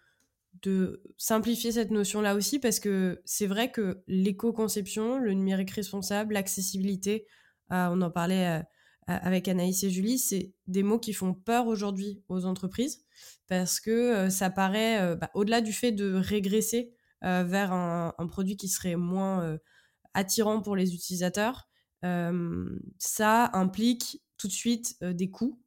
simplifier 1.17 1.73
cette 1.73 1.91
notion-là 1.91 2.35
aussi 2.35 2.57
parce 2.57 2.79
que 2.79 3.21
c'est 3.25 3.47
vrai 3.47 3.69
que 3.69 4.01
l'éco-conception, 4.07 5.17
le 5.17 5.33
numérique 5.33 5.71
responsable, 5.71 6.35
l'accessibilité, 6.35 7.25
euh, 7.73 7.89
on 7.91 8.01
en 8.01 8.09
parlait 8.09 8.61
euh, 8.61 8.63
avec 9.07 9.49
Anaïs 9.49 9.83
et 9.83 9.89
Julie, 9.89 10.17
c'est 10.17 10.53
des 10.67 10.83
mots 10.83 10.99
qui 10.99 11.11
font 11.11 11.33
peur 11.33 11.67
aujourd'hui 11.67 12.23
aux 12.29 12.45
entreprises 12.45 13.03
parce 13.49 13.81
que 13.81 14.29
ça 14.29 14.49
paraît, 14.49 15.17
bah, 15.17 15.29
au-delà 15.33 15.59
du 15.59 15.73
fait 15.73 15.91
de 15.91 16.13
régresser 16.13 16.93
vers 17.21 17.73
un, 17.73 18.13
produit 18.29 18.55
qui 18.55 18.69
serait 18.69 18.95
moins 18.95 19.57
attirant 20.13 20.61
pour 20.61 20.77
les 20.77 20.93
utilisateurs, 20.93 21.67
ça 22.01 23.49
implique 23.51 24.21
tout 24.37 24.47
de 24.47 24.53
suite 24.53 24.95
des 25.01 25.29
coûts 25.29 25.62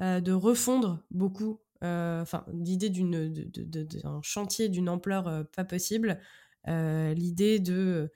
euh, 0.00 0.20
de 0.20 0.32
refondre 0.32 1.04
beaucoup, 1.12 1.60
euh, 1.84 2.20
enfin, 2.22 2.44
l'idée 2.52 2.90
d'un 2.90 4.20
chantier 4.22 4.68
d'une 4.68 4.88
ampleur 4.88 5.28
euh, 5.28 5.44
pas 5.44 5.64
possible, 5.64 6.18
l'idée 6.66 7.60
de, 7.60 8.10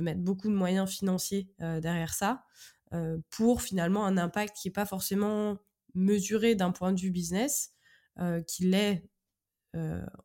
mettre 0.00 0.20
beaucoup 0.20 0.48
de 0.48 0.54
moyens 0.54 0.90
financiers 0.90 1.48
derrière 1.58 2.14
ça, 2.14 2.44
pour 3.28 3.60
finalement 3.60 4.06
un 4.06 4.16
impact 4.16 4.56
qui 4.56 4.68
n'est 4.68 4.72
pas 4.72 4.86
forcément 4.86 5.58
mesuré 5.94 6.54
d'un 6.54 6.70
point 6.70 6.92
de 6.92 7.00
vue 7.00 7.10
business, 7.10 7.74
qui 8.46 8.64
l'est 8.64 9.04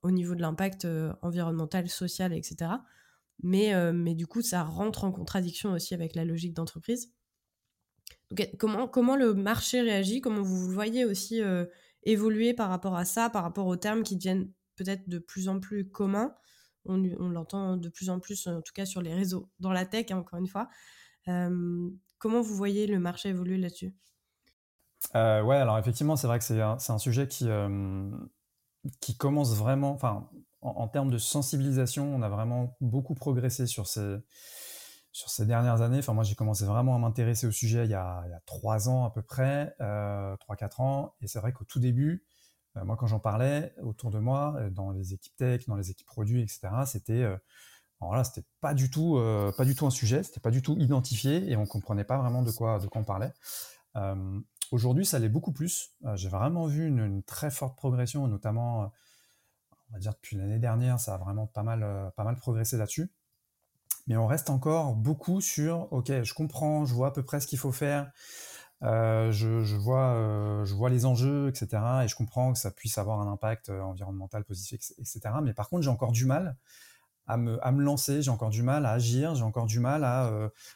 au 0.04 0.12
niveau 0.12 0.36
de 0.36 0.42
l'impact 0.42 0.88
environnemental, 1.22 1.90
social, 1.90 2.32
etc. 2.32 2.72
Mais, 3.44 3.74
mais 3.92 4.16
du 4.16 4.26
coup, 4.26 4.42
ça 4.42 4.64
rentre 4.64 5.04
en 5.04 5.12
contradiction 5.12 5.74
aussi 5.74 5.94
avec 5.94 6.16
la 6.16 6.24
logique 6.24 6.54
d'entreprise 6.54 7.12
comment, 8.58 9.16
le 9.16 9.34
marché 9.34 9.82
réagit 9.82 10.22
Comment 10.22 10.42
vous 10.42 10.70
voyez 10.70 11.06
aussi 11.06 11.42
euh, 11.42 11.66
évoluer 12.04 12.54
par 12.54 12.70
rapport 12.70 12.96
à 12.96 13.06
ça, 13.06 13.30
par 13.30 13.44
rapport 13.44 13.68
aux 13.68 13.76
termes 13.76 14.04
qui 14.04 14.16
deviennent 14.16 14.52
peut-être 14.76 15.08
de 15.10 15.20
plus 15.20 15.50
en 15.50 15.60
plus 15.60 15.90
communs? 15.90 16.36
On, 16.86 16.98
l'entend 16.98 17.78
de 17.78 17.90
plus 17.90 18.10
en 18.10 18.20
plus, 18.20 18.48
en 18.48 18.62
tout 18.62 18.74
cas 18.74 18.86
sur 18.86 19.02
les 19.02 19.14
réseaux, 19.14 19.50
dans 19.60 19.72
la 19.72 19.86
tech, 19.86 20.08
hein, 20.10 20.18
encore 20.18 20.40
une 20.40 20.48
fois. 20.48 20.70
Comment 21.26 22.42
vous 22.42 22.56
voyez 22.56 22.88
le 22.88 23.00
marché 23.00 23.30
évoluer 23.30 23.58
là-dessus? 23.58 23.94
Euh, 25.16 25.42
Ouais, 25.42 25.58
alors 25.58 25.78
effectivement, 25.78 26.16
c'est 26.16 26.28
vrai 26.28 26.40
que 26.40 26.46
c'est 26.46 26.62
un, 26.62 26.98
sujet 26.98 27.28
qui, 27.28 27.48
qui 29.02 29.18
commence 29.18 29.56
vraiment, 29.56 29.92
enfin, 29.92 30.30
en, 30.62 30.70
en, 30.70 30.88
termes 30.88 31.12
de 31.12 31.18
sensibilisation, 31.18 32.16
on 32.16 32.22
a 32.22 32.30
vraiment 32.30 32.76
beaucoup 32.82 33.14
progressé 33.14 33.68
sur 33.68 33.88
ces 33.88 34.18
sur 35.12 35.30
ces 35.30 35.46
dernières 35.46 35.82
années, 35.82 36.02
moi 36.10 36.24
j'ai 36.24 36.36
commencé 36.36 36.66
vraiment 36.66 36.96
à 36.96 37.00
m'intéresser 37.00 37.48
au 37.48 37.52
sujet 37.52 37.86
il 37.86 37.92
y 37.92 37.96
a 37.96 38.42
trois 38.46 38.90
ans 38.90 39.06
à 39.06 39.12
peu 39.12 39.22
près, 39.22 39.76
euh, 39.82 40.36
trois 40.38 40.56
quatre 40.56 40.82
ans, 40.82 41.16
et 41.22 41.28
c'est 41.28 41.40
vrai 41.40 41.52
qu'au 41.52 41.66
tout 41.66 41.80
début, 41.80 42.24
euh, 42.78 42.86
moi 42.86 42.96
quand 42.96 43.08
j'en 43.08 43.20
parlais 43.20 43.74
autour 43.82 44.12
de 44.12 44.20
moi, 44.20 44.56
euh, 44.58 44.70
dans 44.70 44.92
les 44.92 45.14
équipes 45.14 45.36
tech, 45.36 45.66
dans 45.68 45.76
les 45.76 45.90
équipes 45.90 46.08
produits, 46.08 46.42
etc., 46.42 46.70
c'était 46.86 47.24
alors 48.02 48.16
là 48.16 48.24
c'était 48.24 48.48
pas 48.62 48.74
du 48.74 48.90
tout 48.90 49.20
pas 49.58 49.66
du 49.66 49.76
tout 49.76 49.86
un 49.88 49.90
sujet, 49.90 50.24
c'était 50.24 50.40
pas 50.40 50.52
du 50.52 50.62
tout 50.62 50.78
identifié 50.78 51.50
et 51.52 51.58
on 51.58 51.66
comprenait 51.66 52.06
pas 52.06 52.18
vraiment 52.18 52.44
de 52.44 52.52
quoi 52.52 52.80
de 52.80 52.88
quoi 52.88 53.02
on 53.02 53.06
parlait. 53.06 53.34
Aujourd'hui, 54.72 55.06
ça 55.06 55.18
l'est 55.18 55.30
beaucoup 55.30 55.52
plus. 55.52 55.96
J'ai 56.14 56.30
vraiment 56.30 56.68
vu 56.68 56.88
une, 56.88 57.24
très 57.24 57.50
forte 57.50 57.76
progression, 57.76 58.28
notamment, 58.28 58.92
on 59.90 59.94
va 59.94 60.00
dire 60.00 60.14
depuis 60.14 60.38
l'année 60.38 60.60
dernière, 60.60 61.00
ça 61.00 61.16
a 61.16 61.18
vraiment 61.18 61.48
pas 61.48 61.64
mal, 61.64 62.14
pas 62.16 62.24
mal 62.24 62.36
progressé 62.36 62.78
là-dessus. 62.78 63.12
Mais 64.10 64.18
on 64.18 64.28
reste 64.28 64.50
encore 64.50 64.96
beaucoup 64.96 65.40
sur, 65.40 65.88
ok, 65.92 66.24
je 66.24 66.34
comprends, 66.34 66.84
je 66.86 66.94
vois 66.94 67.08
à 67.08 67.12
peu 67.12 67.24
près 67.24 67.40
ce 67.40 67.48
qu'il 67.48 67.60
faut 67.60 67.72
faire, 67.72 68.12
je, 68.82 69.76
vois, 69.78 70.64
je 70.66 70.74
vois 70.74 70.90
les 70.90 71.06
enjeux, 71.06 71.48
etc. 71.48 72.04
Et 72.04 72.08
je 72.08 72.16
comprends 72.16 72.52
que 72.52 72.60
ça 72.60 72.72
puisse 72.72 72.98
avoir 72.98 73.22
un 73.22 73.32
impact 73.32 73.70
environnemental 73.70 74.44
positif, 74.44 74.82
etc. 74.98 75.22
Mais 75.44 75.54
par 75.54 75.70
contre, 75.70 75.84
j'ai 75.84 75.90
encore 75.90 76.12
du 76.12 76.26
mal 76.26 76.58
à 77.28 77.38
me, 77.38 77.64
à 77.64 77.72
me 77.72 77.84
lancer, 77.84 78.22
j'ai 78.22 78.32
encore 78.32 78.50
du 78.50 78.64
mal 78.64 78.86
à 78.88 78.92
agir, 78.92 79.36
j'ai 79.36 79.44
encore 79.44 79.68
du 79.68 79.80
mal 79.80 80.04
à 80.04 80.32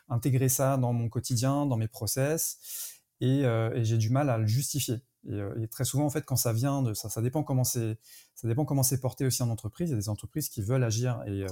intégrer 0.09 0.47
ça 0.47 0.77
dans 0.77 0.93
mon 0.93 1.09
quotidien, 1.09 1.65
dans 1.65 1.77
mes 1.77 1.87
process 1.87 3.01
et 3.19 3.43
j'ai 3.77 3.97
du 3.97 4.09
mal 4.09 4.29
à 4.29 4.37
le 4.37 4.45
justifier. 4.45 5.01
Et, 5.29 5.67
très 5.67 5.85
souvent, 5.85 6.05
en 6.05 6.09
fait, 6.09 6.23
quand 6.25 6.35
ça 6.35 6.53
vient 6.53 6.81
de 6.81 6.93
ça, 6.93 7.09
ça 7.09 7.21
dépend 7.21 7.43
comment 7.43 7.63
c'est, 7.63 7.97
ça 8.35 8.47
dépend 8.47 8.65
comment 8.65 8.83
c'est 8.83 8.99
porté 8.99 9.25
aussi 9.25 9.41
en 9.43 9.49
entreprise. 9.49 9.89
Il 9.89 9.93
y 9.93 9.95
a 9.95 9.99
des 9.99 10.09
entreprises 10.09 10.49
qui 10.49 10.61
veulent 10.61 10.83
agir 10.83 11.23
et, 11.25 11.45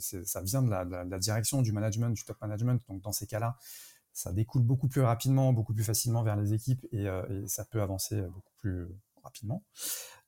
ça 0.00 0.40
vient 0.42 0.62
de 0.62 0.70
la, 0.70 1.18
direction, 1.18 1.62
du 1.62 1.72
management, 1.72 2.10
du 2.10 2.24
top 2.24 2.40
management. 2.40 2.80
Donc, 2.88 3.02
dans 3.02 3.12
ces 3.12 3.26
cas-là, 3.26 3.56
ça 4.12 4.32
découle 4.32 4.62
beaucoup 4.62 4.88
plus 4.88 5.02
rapidement, 5.02 5.52
beaucoup 5.52 5.74
plus 5.74 5.84
facilement 5.84 6.22
vers 6.22 6.36
les 6.36 6.52
équipes 6.52 6.86
et, 6.92 7.06
ça 7.46 7.64
peut 7.64 7.82
avancer 7.82 8.20
beaucoup 8.22 8.52
plus 8.58 8.86
rapidement. 9.22 9.64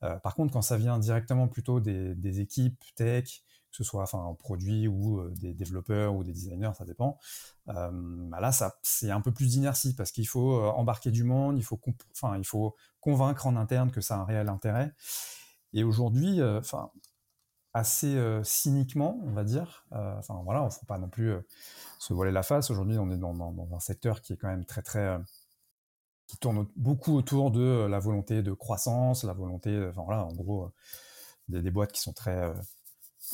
par 0.01 0.35
contre, 0.35 0.53
quand 0.53 0.63
ça 0.63 0.77
vient 0.77 0.99
directement 0.99 1.49
plutôt 1.49 1.81
des 1.81 2.41
équipes 2.41 2.83
tech, 2.97 3.43
que 3.71 3.77
ce 3.77 3.85
soit 3.85 4.03
enfin 4.03 4.35
produit 4.39 4.89
ou 4.89 5.21
euh, 5.21 5.33
des 5.37 5.55
développeurs 5.55 6.15
ou 6.15 6.25
des 6.25 6.33
designers, 6.33 6.73
ça 6.77 6.85
dépend. 6.85 7.19
Euh, 7.69 7.91
bah 7.93 8.41
là, 8.41 8.51
c'est 8.83 9.11
un 9.11 9.21
peu 9.21 9.33
plus 9.33 9.47
d'inertie 9.47 9.95
parce 9.95 10.11
qu'il 10.11 10.27
faut 10.27 10.57
euh, 10.57 10.69
embarquer 10.71 11.11
du 11.11 11.25
monde, 11.25 11.57
il 11.59 11.63
faut, 11.63 11.81
enfin, 12.13 12.37
il 12.37 12.45
faut 12.45 12.77
convaincre 13.01 13.47
en 13.47 13.57
interne 13.57 13.91
que 13.91 14.01
ça 14.01 14.17
a 14.17 14.19
un 14.19 14.25
réel 14.25 14.49
intérêt. 14.49 14.93
Et 15.73 15.85
aujourd'hui, 15.85 16.43
enfin, 16.43 16.91
assez 17.75 18.19
cyniquement, 18.43 19.21
on 19.25 19.33
va 19.33 19.45
dire. 19.45 19.87
Enfin 19.93 20.41
voilà, 20.45 20.63
on 20.63 20.67
ne 20.67 20.71
faut 20.71 20.87
pas 20.87 20.99
non 20.99 21.09
plus 21.09 21.33
se 22.01 22.13
voiler 22.13 22.33
la 22.33 22.43
face. 22.43 22.71
Aujourd'hui, 22.71 22.99
on 22.99 23.09
est 23.13 23.17
dans, 23.17 23.69
un 23.73 23.79
secteur 23.79 24.21
qui 24.21 24.33
est 24.33 24.37
quand 24.37 24.49
même 24.49 24.65
très 24.65 24.83
très 24.83 25.17
qui 26.27 26.39
tourne 26.39 26.67
beaucoup 26.77 27.15
autour 27.17 27.53
de 27.53 27.87
la 27.89 28.01
volonté 28.01 28.43
de 28.43 28.53
croissance, 28.53 29.23
la 29.23 29.33
volonté, 29.33 29.89
enfin 29.89 30.03
en 30.03 30.33
gros, 30.33 30.73
des 31.49 31.71
boîtes 31.71 31.93
qui 31.93 32.01
sont 32.01 32.13
très 32.13 32.53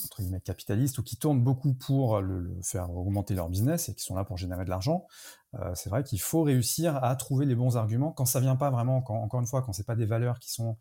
entre 0.05 0.21
guillemets 0.21 0.41
capitalistes 0.41 0.99
ou 0.99 1.03
qui 1.03 1.17
tournent 1.17 1.43
beaucoup 1.43 1.75
pour 1.75 2.21
le, 2.21 2.59
faire 2.63 2.91
augmenter 2.91 3.35
leur 3.35 3.49
business 3.49 3.89
et 3.89 3.95
qui 3.95 4.03
sont 4.03 4.15
là 4.15 4.25
pour 4.25 4.37
générer 4.37 4.65
de 4.65 4.71
l'argent, 4.71 5.07
euh, 5.55 5.73
c'est 5.75 5.91
vrai 5.91 6.03
qu'il 6.03 6.21
faut 6.21 6.43
réussir 6.43 7.03
à 7.03 7.15
trouver 7.17 7.47
les 7.47 7.55
bons 7.55 7.77
arguments 7.77 8.13
quand 8.13 8.25
ça 8.25 8.41
vient 8.41 8.57
pas 8.57 8.71
vraiment, 8.71 9.03
quand, 9.03 9.17
encore 9.17 9.41
une 9.41 9.47
fois, 9.47 9.63
quand 9.63 9.73
c'est 9.73 9.87
pas 9.87 9.97
des 9.97 10.07
valeurs 10.07 10.39
qui 10.39 10.51
sont 10.53 10.77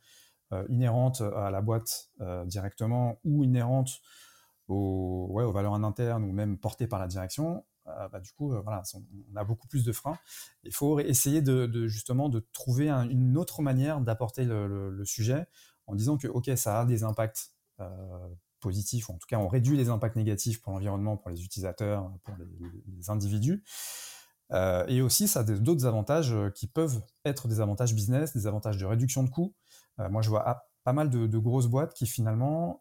euh, 0.51 0.65
inhérentes 0.69 1.21
à 1.21 1.49
la 1.49 1.61
boîte 1.61 2.09
euh, 2.21 2.45
directement 2.45 3.19
ou 3.23 3.43
inhérentes 3.43 4.01
aux, 4.67 5.27
ouais, 5.31 5.43
aux 5.43 5.51
valeurs 5.51 5.73
en 5.73 5.83
interne 5.83 6.23
ou 6.23 6.31
même 6.31 6.57
portées 6.57 6.87
par 6.87 6.99
la 6.99 7.07
direction. 7.07 7.63
Bah, 7.85 8.19
du 8.19 8.31
coup, 8.31 8.49
voilà, 8.63 8.81
on 9.31 9.35
a 9.35 9.43
beaucoup 9.43 9.67
plus 9.67 9.85
de 9.85 9.91
freins. 9.91 10.17
Il 10.63 10.73
faut 10.73 10.99
essayer 10.99 11.43
de, 11.43 11.85
justement 11.85 12.29
de 12.29 12.39
trouver 12.51 12.89
une 12.89 13.37
autre 13.37 13.61
manière 13.61 14.01
d'apporter 14.01 14.43
le, 14.43 14.89
le, 14.89 15.05
sujet 15.05 15.45
en 15.85 15.93
disant 15.93 16.17
que 16.17 16.27
ok, 16.27 16.49
ça 16.55 16.79
a 16.79 16.85
des 16.85 17.03
impacts 17.03 17.51
positifs, 18.59 19.09
ou 19.09 19.13
en 19.13 19.17
tout 19.17 19.27
cas 19.27 19.37
on 19.37 19.47
réduit 19.47 19.77
les 19.77 19.89
impacts 19.89 20.15
négatifs 20.15 20.61
pour 20.61 20.73
l'environnement, 20.73 21.17
pour 21.17 21.29
les 21.29 21.43
utilisateurs, 21.43 22.11
pour 22.23 22.35
les, 22.37 23.09
individus. 23.09 23.63
Euh, 24.51 24.85
et 24.87 25.01
aussi, 25.01 25.27
ça 25.27 25.39
a 25.39 25.43
d'autres 25.43 25.85
avantages 25.85 26.31
euh, 26.31 26.49
qui 26.51 26.67
peuvent 26.67 27.01
être 27.23 27.47
des 27.47 27.61
avantages 27.61 27.95
business, 27.95 28.33
des 28.33 28.45
avantages 28.45 28.77
de 28.77 28.85
réduction 28.85 29.23
de 29.23 29.29
coûts. 29.29 29.55
Euh, 29.99 30.09
moi, 30.09 30.21
je 30.21 30.29
vois 30.29 30.63
pas 30.83 30.93
mal 30.93 31.09
de, 31.09 31.37
grosses 31.39 31.65
boîtes 31.65 31.95
qui 31.95 32.05
finalement 32.05 32.79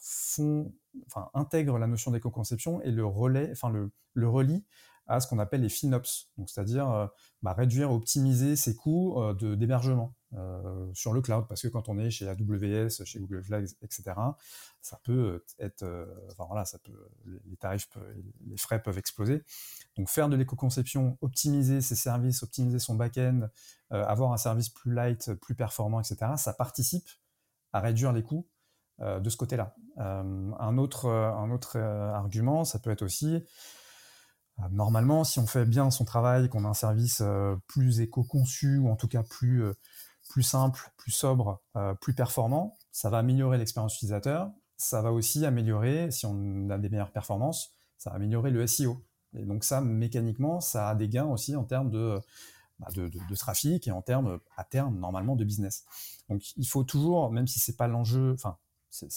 font, 0.00 0.72
enfin, 1.06 1.28
intègrent 1.32 1.78
la 1.78 1.86
notion 1.86 2.10
d'éco-conception 2.10 2.82
et 2.82 2.90
le 2.90 3.06
relais, 3.06 3.50
enfin 3.52 3.70
le, 3.70 3.92
le 4.14 4.28
relient 4.28 4.64
à 5.06 5.20
ce 5.20 5.26
qu'on 5.26 5.38
appelle 5.38 5.62
les 5.62 5.68
FinOps, 5.68 6.30
c'est-à-dire 6.46 6.90
euh, 6.90 7.06
bah, 7.42 7.52
réduire, 7.52 7.90
optimiser 7.90 8.54
ses 8.54 8.76
coûts 8.76 9.20
euh, 9.20 9.34
de 9.34 9.56
d'hébergement 9.56 10.14
euh, 10.34 10.88
sur 10.94 11.12
le 11.12 11.20
cloud, 11.20 11.46
parce 11.48 11.62
que 11.62 11.68
quand 11.68 11.88
on 11.88 11.98
est 11.98 12.10
chez 12.10 12.28
AWS, 12.28 13.04
chez 13.04 13.18
Google 13.18 13.42
Cloud, 13.42 13.66
etc., 13.82 14.12
ça 14.80 15.00
peut 15.02 15.44
être, 15.58 15.84
enfin 16.30 16.44
voilà, 16.46 16.64
ça 16.64 16.78
peut, 16.78 17.10
les 17.24 17.56
tarifs, 17.56 17.88
les 18.46 18.56
frais 18.56 18.80
peuvent 18.80 18.98
exploser. 18.98 19.42
Donc 19.96 20.08
faire 20.08 20.28
de 20.28 20.36
l'éco-conception, 20.36 21.18
optimiser 21.20 21.80
ses 21.80 21.96
services, 21.96 22.42
optimiser 22.42 22.78
son 22.78 22.94
back-end, 22.94 23.48
avoir 23.90 24.32
un 24.32 24.38
service 24.38 24.70
plus 24.70 24.94
light, 24.94 25.34
plus 25.34 25.54
performant, 25.54 26.00
etc., 26.00 26.32
ça 26.36 26.54
participe 26.54 27.08
à 27.72 27.80
réduire 27.80 28.12
les 28.12 28.22
coûts 28.22 28.48
de 29.00 29.28
ce 29.28 29.36
côté-là. 29.36 29.74
un 29.98 30.78
autre, 30.78 31.10
un 31.10 31.50
autre 31.50 31.78
argument, 31.78 32.64
ça 32.64 32.78
peut 32.78 32.90
être 32.90 33.02
aussi 33.02 33.44
normalement, 34.70 35.24
si 35.24 35.38
on 35.38 35.46
fait 35.46 35.64
bien 35.64 35.90
son 35.90 36.04
travail, 36.04 36.48
qu'on 36.48 36.64
a 36.64 36.68
un 36.68 36.74
service 36.74 37.20
euh, 37.22 37.56
plus 37.66 38.00
éco-conçu 38.00 38.78
ou 38.78 38.88
en 38.90 38.96
tout 38.96 39.08
cas 39.08 39.22
plus, 39.22 39.62
euh, 39.62 39.74
plus 40.28 40.42
simple, 40.42 40.92
plus 40.96 41.10
sobre, 41.10 41.60
plus 42.00 42.14
performant, 42.14 42.76
ça 42.92 43.10
va 43.10 43.18
améliorer 43.18 43.58
l'expérience 43.58 43.96
utilisateur. 43.96 44.50
Ça 44.76 45.02
va 45.02 45.12
aussi 45.12 45.44
améliorer, 45.44 46.10
si 46.10 46.24
on 46.24 46.70
a 46.70 46.78
des 46.78 46.88
meilleures 46.88 47.10
performances, 47.10 47.72
ça 47.98 48.10
va 48.10 48.16
améliorer 48.16 48.50
le 48.50 48.66
SEO. 48.66 49.04
Et 49.34 49.44
donc 49.44 49.64
ça, 49.64 49.80
mécaniquement, 49.80 50.60
ça 50.60 50.90
a 50.90 50.94
des 50.94 51.08
gains 51.08 51.26
aussi 51.26 51.56
en 51.56 51.64
termes 51.64 51.90
de, 51.90 52.20
bah, 52.78 52.88
de, 52.94 53.34
trafic 53.34 53.86
et 53.88 53.90
en 53.90 54.02
termes, 54.02 54.40
à 54.56 54.64
terme, 54.64 54.98
normalement, 54.98 55.36
de 55.36 55.44
business. 55.44 55.84
Donc 56.28 56.56
il 56.56 56.66
faut 56.66 56.84
toujours, 56.84 57.30
même 57.30 57.46
si 57.46 57.58
c'est 57.58 57.76
pas 57.76 57.88
l'enjeu, 57.88 58.32
enfin, 58.34 58.56
c'est 58.90 59.10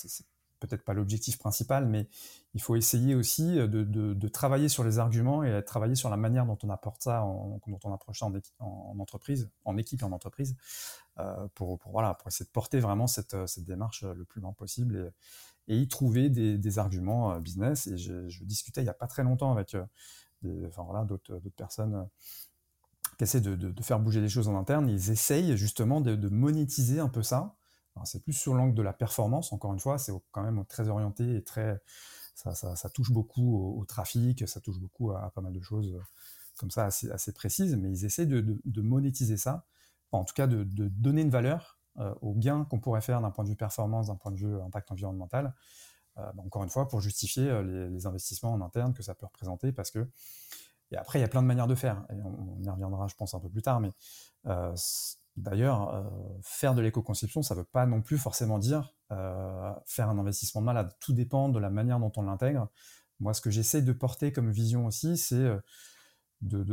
peut-être 0.67 0.83
pas 0.83 0.93
l'objectif 0.93 1.37
principal, 1.37 1.85
mais 1.85 2.07
il 2.53 2.61
faut 2.61 2.75
essayer 2.75 3.15
aussi 3.15 3.55
de, 3.55 4.27
travailler 4.27 4.69
sur 4.69 4.83
les 4.83 4.99
arguments 4.99 5.43
et 5.43 5.63
travailler 5.63 5.95
sur 5.95 6.09
la 6.09 6.17
manière 6.17 6.45
dont 6.45 6.57
on 6.63 6.69
apporte 6.69 7.01
ça, 7.01 7.19
dont 7.19 7.79
on 7.83 7.93
approche 7.93 8.19
ça 8.19 8.25
en, 8.59 8.99
entreprise, 8.99 9.49
en 9.65 9.77
équipe 9.77 10.03
en 10.03 10.11
entreprise, 10.11 10.55
euh, 11.19 11.47
pour, 11.55 11.79
voilà, 11.91 12.13
pour 12.13 12.29
essayer 12.29 12.45
de 12.45 12.51
porter 12.51 12.79
vraiment 12.79 13.07
cette, 13.07 13.35
démarche 13.57 14.03
le 14.03 14.23
plus 14.25 14.41
loin 14.41 14.53
possible 14.53 15.13
et, 15.67 15.77
y 15.77 15.87
trouver 15.87 16.29
des, 16.29 16.79
arguments 16.79 17.33
euh, 17.33 17.39
business. 17.39 17.87
Et 17.87 17.97
je, 17.97 18.43
discutais 18.43 18.81
il 18.81 18.85
n'y 18.85 18.89
a 18.89 18.95
pas 18.95 19.07
très 19.07 19.23
longtemps 19.23 19.51
avec 19.51 19.75
euh, 19.75 20.69
voilà, 20.77 21.03
d'autres 21.03 21.39
personnes 21.57 22.07
qui 23.17 23.25
essaient 23.25 23.41
de, 23.41 23.81
faire 23.81 23.99
bouger 23.99 24.21
les 24.21 24.29
choses 24.29 24.47
en 24.47 24.57
interne. 24.57 24.89
Ils 24.89 25.11
essayent 25.11 25.57
justement 25.57 25.99
de 25.99 26.29
monétiser 26.29 26.99
un 26.99 27.09
peu 27.09 27.23
ça 27.23 27.55
c'est 28.05 28.23
plus 28.23 28.33
sur 28.33 28.53
l'angle 28.53 28.73
de 28.73 28.81
la 28.81 28.93
performance, 28.93 29.53
encore 29.53 29.73
une 29.73 29.79
fois, 29.79 29.97
c'est 29.97 30.11
quand 30.31 30.43
même 30.43 30.65
très 30.65 30.89
orienté 30.89 31.35
et 31.35 31.43
très, 31.43 31.79
ça, 32.35 32.89
touche 32.89 33.11
beaucoup 33.11 33.77
au, 33.79 33.85
trafic, 33.85 34.47
ça 34.47 34.59
touche 34.59 34.79
beaucoup 34.79 35.11
à, 35.11 35.31
pas 35.31 35.41
mal 35.41 35.53
de 35.53 35.61
choses 35.61 35.93
euh, 35.93 36.01
comme 36.57 36.71
ça 36.71 36.85
assez, 36.85 37.33
précises, 37.33 37.75
mais 37.75 37.89
ils 37.89 38.05
essaient 38.05 38.25
de, 38.25 38.81
monétiser 38.81 39.37
ça, 39.37 39.65
en 40.11 40.23
tout 40.23 40.33
cas 40.33 40.47
de, 40.47 40.63
donner 40.63 41.21
une 41.21 41.29
valeur 41.29 41.79
euh, 41.99 42.13
aux 42.21 42.33
gains 42.33 42.65
qu'on 42.65 42.79
pourrait 42.79 43.01
faire 43.01 43.21
d'un 43.21 43.31
point 43.31 43.43
de 43.43 43.49
vue 43.49 43.55
performance, 43.55 44.07
d'un 44.07 44.15
point 44.15 44.31
de 44.31 44.37
vue 44.37 44.59
impact 44.61 44.91
environnemental, 44.91 45.53
euh, 46.17 46.31
bah, 46.33 46.43
encore 46.45 46.63
une 46.63 46.69
fois 46.69 46.87
pour 46.87 47.01
justifier 47.01 47.63
les, 47.63 48.05
investissements 48.05 48.53
en 48.53 48.61
interne 48.61 48.93
que 48.93 49.03
ça 49.03 49.15
peut 49.15 49.25
représenter, 49.25 49.71
parce 49.71 49.91
que 49.91 50.07
et 50.91 50.97
après 50.97 51.17
il 51.17 51.23
y 51.23 51.25
a 51.25 51.27
plein 51.27 51.41
de 51.41 51.47
manières 51.47 51.67
de 51.67 51.75
faire, 51.75 52.05
et 52.11 52.21
on, 52.21 52.61
y 52.61 52.69
reviendra 52.69 53.07
je 53.07 53.15
pense 53.15 53.33
un 53.33 53.39
peu 53.39 53.49
plus 53.49 53.61
tard, 53.61 53.79
mais 53.79 53.91
D'ailleurs, 55.35 55.95
euh, 55.95 56.03
faire 56.43 56.75
de 56.75 56.81
l'éco-conception, 56.81 57.41
ça 57.41 57.55
ne 57.55 57.59
veut 57.61 57.65
pas 57.65 57.85
non 57.87 58.01
plus 58.01 58.17
forcément 58.17 58.59
dire 58.59 58.93
euh, 59.11 59.73
faire 59.85 60.09
un 60.09 60.19
investissement 60.19 60.61
de 60.61 60.65
malade. 60.65 60.93
Tout 60.99 61.13
dépend 61.13 61.49
de 61.49 61.59
la 61.59 61.71
manière 61.71 61.99
dont 61.99 62.11
on 62.17 62.23
l'intègre. 62.23 62.69
Moi, 63.19 63.33
ce 63.33 63.41
que 63.41 63.49
j'essaie 63.49 63.81
de 63.81 63.91
porter 63.93 64.31
comme 64.31 64.51
vision 64.51 64.85
aussi, 64.85 65.17
c'est 65.17 65.35
euh, 65.35 65.59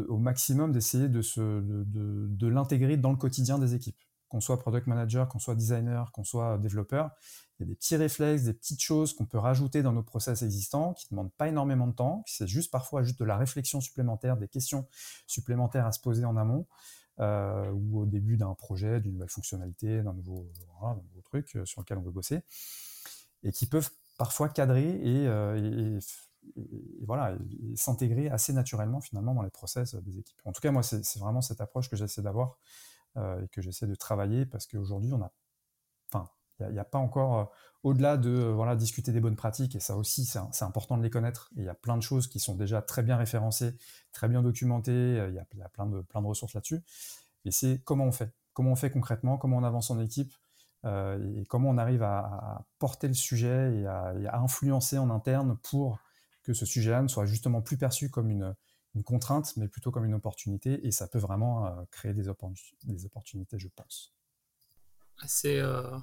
au 0.09 0.19
maximum 0.19 0.73
d'essayer 0.73 1.09
de, 1.09 1.23
de, 1.41 2.47
l'intégrer 2.49 2.97
dans 2.97 3.13
le 3.13 3.17
quotidien 3.17 3.59
des 3.59 3.75
équipes. 3.75 3.99
Qu'on 4.29 4.41
soit 4.41 4.59
product 4.59 4.87
manager, 4.87 5.27
qu'on 5.29 5.39
soit 5.39 5.55
designer, 5.55 6.13
qu'on 6.13 6.25
soit 6.25 6.59
développeur, 6.59 7.11
il 7.59 7.63
y 7.63 7.65
a 7.65 7.67
des 7.67 7.75
petits 7.75 7.97
réflexes, 7.97 8.45
des 8.45 8.53
petites 8.53 8.81
choses 8.81 9.13
qu'on 9.15 9.27
peut 9.27 9.39
rajouter 9.39 9.83
dans 9.83 9.93
nos 9.93 10.03
process 10.03 10.43
existants 10.43 10.93
qui 10.95 11.07
ne 11.07 11.17
demandent 11.17 11.33
pas 11.33 11.49
énormément 11.49 11.87
de 11.87 11.93
temps, 11.93 12.23
c'est 12.27 12.47
juste 12.47 12.71
parfois 12.71 13.03
juste 13.03 13.19
de 13.19 13.25
la 13.25 13.37
réflexion 13.37 13.81
supplémentaire, 13.81 14.37
des 14.37 14.49
questions 14.49 14.87
supplémentaires 15.27 15.87
à 15.87 15.93
se 15.93 16.01
poser 16.01 16.25
en 16.25 16.37
amont 16.37 16.67
euh, 17.21 17.71
ou 17.73 18.01
au 18.01 18.07
début 18.07 18.37
d'un 18.37 18.55
projet, 18.55 19.01
d'une 19.01 19.13
nouvelle 19.13 19.29
fonctionnalité, 19.29 20.03
d'un 20.03 20.15
nouveau, 20.15 20.51
truc 21.25 21.55
euh, 21.55 21.67
sur 21.67 21.83
lequel 21.83 21.99
on 21.99 22.03
veut 22.03 22.11
bosser, 22.11 22.43
et 23.43 23.53
qui 23.53 23.67
peuvent 23.67 23.91
parfois 24.17 24.49
cadrer 24.49 24.89
et, 24.89 25.27
euh, 25.27 26.01
voilà, 27.03 27.37
s'intégrer 27.77 28.31
assez 28.31 28.53
naturellement 28.55 29.01
finalement 29.01 29.35
dans 29.35 29.43
les 29.43 29.51
process 29.51 29.95
des 29.95 30.19
équipes. 30.19 30.41
En 30.45 30.53
tout 30.53 30.63
cas, 30.63 30.71
moi, 30.71 30.83
c'est 30.83 31.19
vraiment 31.19 31.43
cette 31.43 31.61
approche 31.61 31.91
que 31.91 31.97
j'essaie 31.97 32.23
d'avoir 32.23 32.59
et 33.17 33.49
que 33.49 33.61
j'essaie 33.61 33.87
de 33.87 33.95
travailler 33.95 34.47
parce 34.47 34.67
qu'aujourd'hui, 34.67 35.13
on 35.13 35.21
a, 35.21 35.33
Il 36.69 36.73
n'y 36.73 36.79
a, 36.79 36.85
pas 36.85 36.99
encore, 36.99 37.53
au-delà 37.83 38.17
de 38.17 38.31
voilà, 38.31 38.77
discuter 38.77 39.13
des 39.13 39.21
bonnes 39.21 39.37
pratiques, 39.37 39.77
et 39.77 39.81
ça 39.81 39.97
aussi, 39.97 40.25
c'est 40.25 40.65
important 40.65 40.99
de 40.99 41.03
les 41.03 41.11
connaître. 41.11 41.51
il 41.57 41.65
y 41.65 41.69
a 41.69 41.75
plein 41.75 41.97
de 41.97 42.03
choses 42.03 42.27
qui 42.27 42.39
sont 42.39 42.55
déjà 42.55 42.83
très 42.83 43.03
bien 43.03 43.17
référencées, 43.17 43.75
très 44.13 44.29
bien 44.29 44.43
documentées, 44.43 45.25
il 45.29 45.35
y 45.35 45.39
a, 45.39 45.47
il 45.53 45.59
y 45.59 45.63
a 45.63 45.69
plein, 45.69 45.87
de, 45.87 46.01
plein 46.03 46.21
de 46.21 46.27
ressources 46.27 46.55
là-dessus. 46.55 46.83
Mais 47.45 47.51
c'est 47.51 47.81
comment 47.85 48.05
on 48.05 48.13
fait? 48.13 48.33
Comment 48.53 48.73
on 48.73 48.77
fait 48.77 48.91
concrètement? 48.91 49.39
Comment 49.39 49.59
on 49.59 49.65
avance 49.65 49.91
en 49.91 50.01
équipe? 50.01 50.33
Et 50.85 51.45
comment 51.49 51.69
on 51.69 51.79
arrive 51.79 52.03
à, 52.03 52.65
porter 52.79 53.07
le 53.09 53.15
sujet 53.15 53.81
et 53.81 53.87
à, 53.87 54.41
influencer 54.41 54.99
en 54.99 55.11
interne 55.11 55.59
pour 55.63 55.99
que 56.43 56.55
ce 56.55 56.65
sujet-là 56.65 57.03
ne 57.03 57.09
soit 57.09 57.27
justement 57.27 57.61
plus 57.61 57.77
perçu 57.77 58.11
comme 58.11 58.31
une, 58.31 58.55
contrainte, 59.05 59.57
mais 59.57 59.69
plutôt 59.69 59.91
comme 59.91 60.05
une 60.05 60.15
opportunité? 60.15 60.87
Et 60.87 60.91
ça 60.91 61.07
peut 61.07 61.19
vraiment 61.19 61.87
créer 61.91 62.15
des, 62.15 62.29
opportunités, 62.29 63.59
je 63.59 63.69
pense. 63.69 64.15
Euh, 65.45 65.99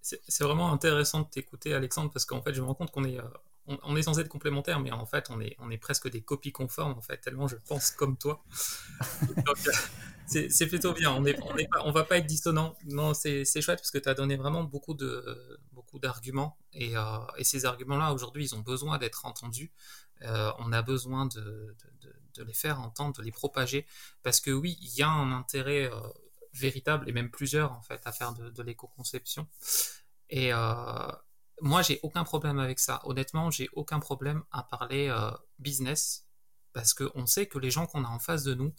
c'est 0.00 0.44
vraiment 0.44 0.72
intéressant 0.72 1.20
de 1.20 1.28
t'écouter, 1.28 1.74
Alexandre, 1.74 2.10
parce 2.10 2.24
qu'en 2.24 2.42
fait, 2.42 2.54
je 2.54 2.60
me 2.60 2.66
rends 2.66 2.74
compte 2.74 2.90
qu'on 2.90 3.04
est, 3.04 3.18
euh, 3.18 3.78
on, 3.84 3.96
est 3.96 4.02
censé 4.02 4.20
être 4.20 4.28
complémentaires, 4.28 4.80
mais 4.80 4.90
en 4.90 5.06
fait, 5.06 5.28
on 5.30 5.40
est, 5.40 5.56
on 5.58 5.70
est 5.70 5.78
presque 5.78 6.10
des 6.10 6.20
copies 6.20 6.52
conformes, 6.52 6.92
en 6.92 7.00
fait, 7.00 7.18
tellement 7.18 7.48
je 7.48 7.56
pense 7.56 7.90
comme 7.90 8.16
toi. 8.16 8.42
c'est 10.26 10.66
plutôt 10.66 10.92
bien. 10.92 11.12
On 11.12 11.24
est, 11.24 11.38
on, 11.42 11.56
est 11.56 11.68
pas, 11.68 11.82
on 11.84 11.92
va 11.92 12.04
pas 12.04 12.18
être 12.18 12.26
dissonant. 12.26 12.74
Non, 12.86 13.14
c'est 13.14 13.44
chouette 13.44 13.78
parce 13.78 13.90
que 13.90 13.98
tu 13.98 14.08
as 14.08 14.14
donné 14.14 14.36
vraiment 14.36 14.64
beaucoup 14.64 14.94
de 14.94 15.58
beaucoup 15.72 15.98
d'arguments 15.98 16.58
et, 16.72 16.96
euh, 16.96 17.02
et, 17.38 17.44
ces 17.44 17.64
arguments-là 17.64 18.12
aujourd'hui, 18.12 18.44
ils 18.44 18.54
ont 18.54 18.60
besoin 18.60 18.98
d'être 18.98 19.24
entendus. 19.26 19.72
on 20.22 20.72
a 20.72 20.82
besoin 20.82 21.26
de, 21.26 21.40
de, 21.40 22.12
de, 22.34 22.42
les 22.44 22.52
faire 22.52 22.80
entendre, 22.80 23.16
de 23.16 23.22
les 23.22 23.32
propager 23.32 23.86
parce 24.22 24.40
que 24.40 24.50
oui, 24.50 24.76
il 24.82 24.94
y 24.98 25.02
a 25.02 25.08
un 25.08 25.32
intérêt 25.32 25.90
véritable 26.58 27.08
et 27.08 27.12
même 27.12 27.30
plusieurs 27.30 27.72
en 27.72 27.82
fait 27.82 28.00
à 28.04 28.12
faire 28.12 28.32
de, 28.34 28.62
l'éco-conception. 28.62 29.46
Et 30.30 30.52
euh, 30.52 31.12
moi, 31.60 31.82
j'ai 31.82 32.00
aucun 32.02 32.24
problème 32.24 32.58
avec 32.58 32.78
ça. 32.78 33.00
Honnêtement, 33.04 33.50
j'ai 33.50 33.68
aucun 33.72 34.00
problème 34.00 34.42
à 34.52 34.62
parler 34.62 35.08
euh, 35.08 35.30
business 35.58 36.26
parce 36.72 36.94
qu'on 36.94 37.26
sait 37.26 37.46
que 37.46 37.58
les 37.58 37.70
gens 37.70 37.86
qu'on 37.86 38.04
a 38.04 38.08
en 38.08 38.18
face 38.18 38.44
de 38.44 38.54
nous 38.54 38.74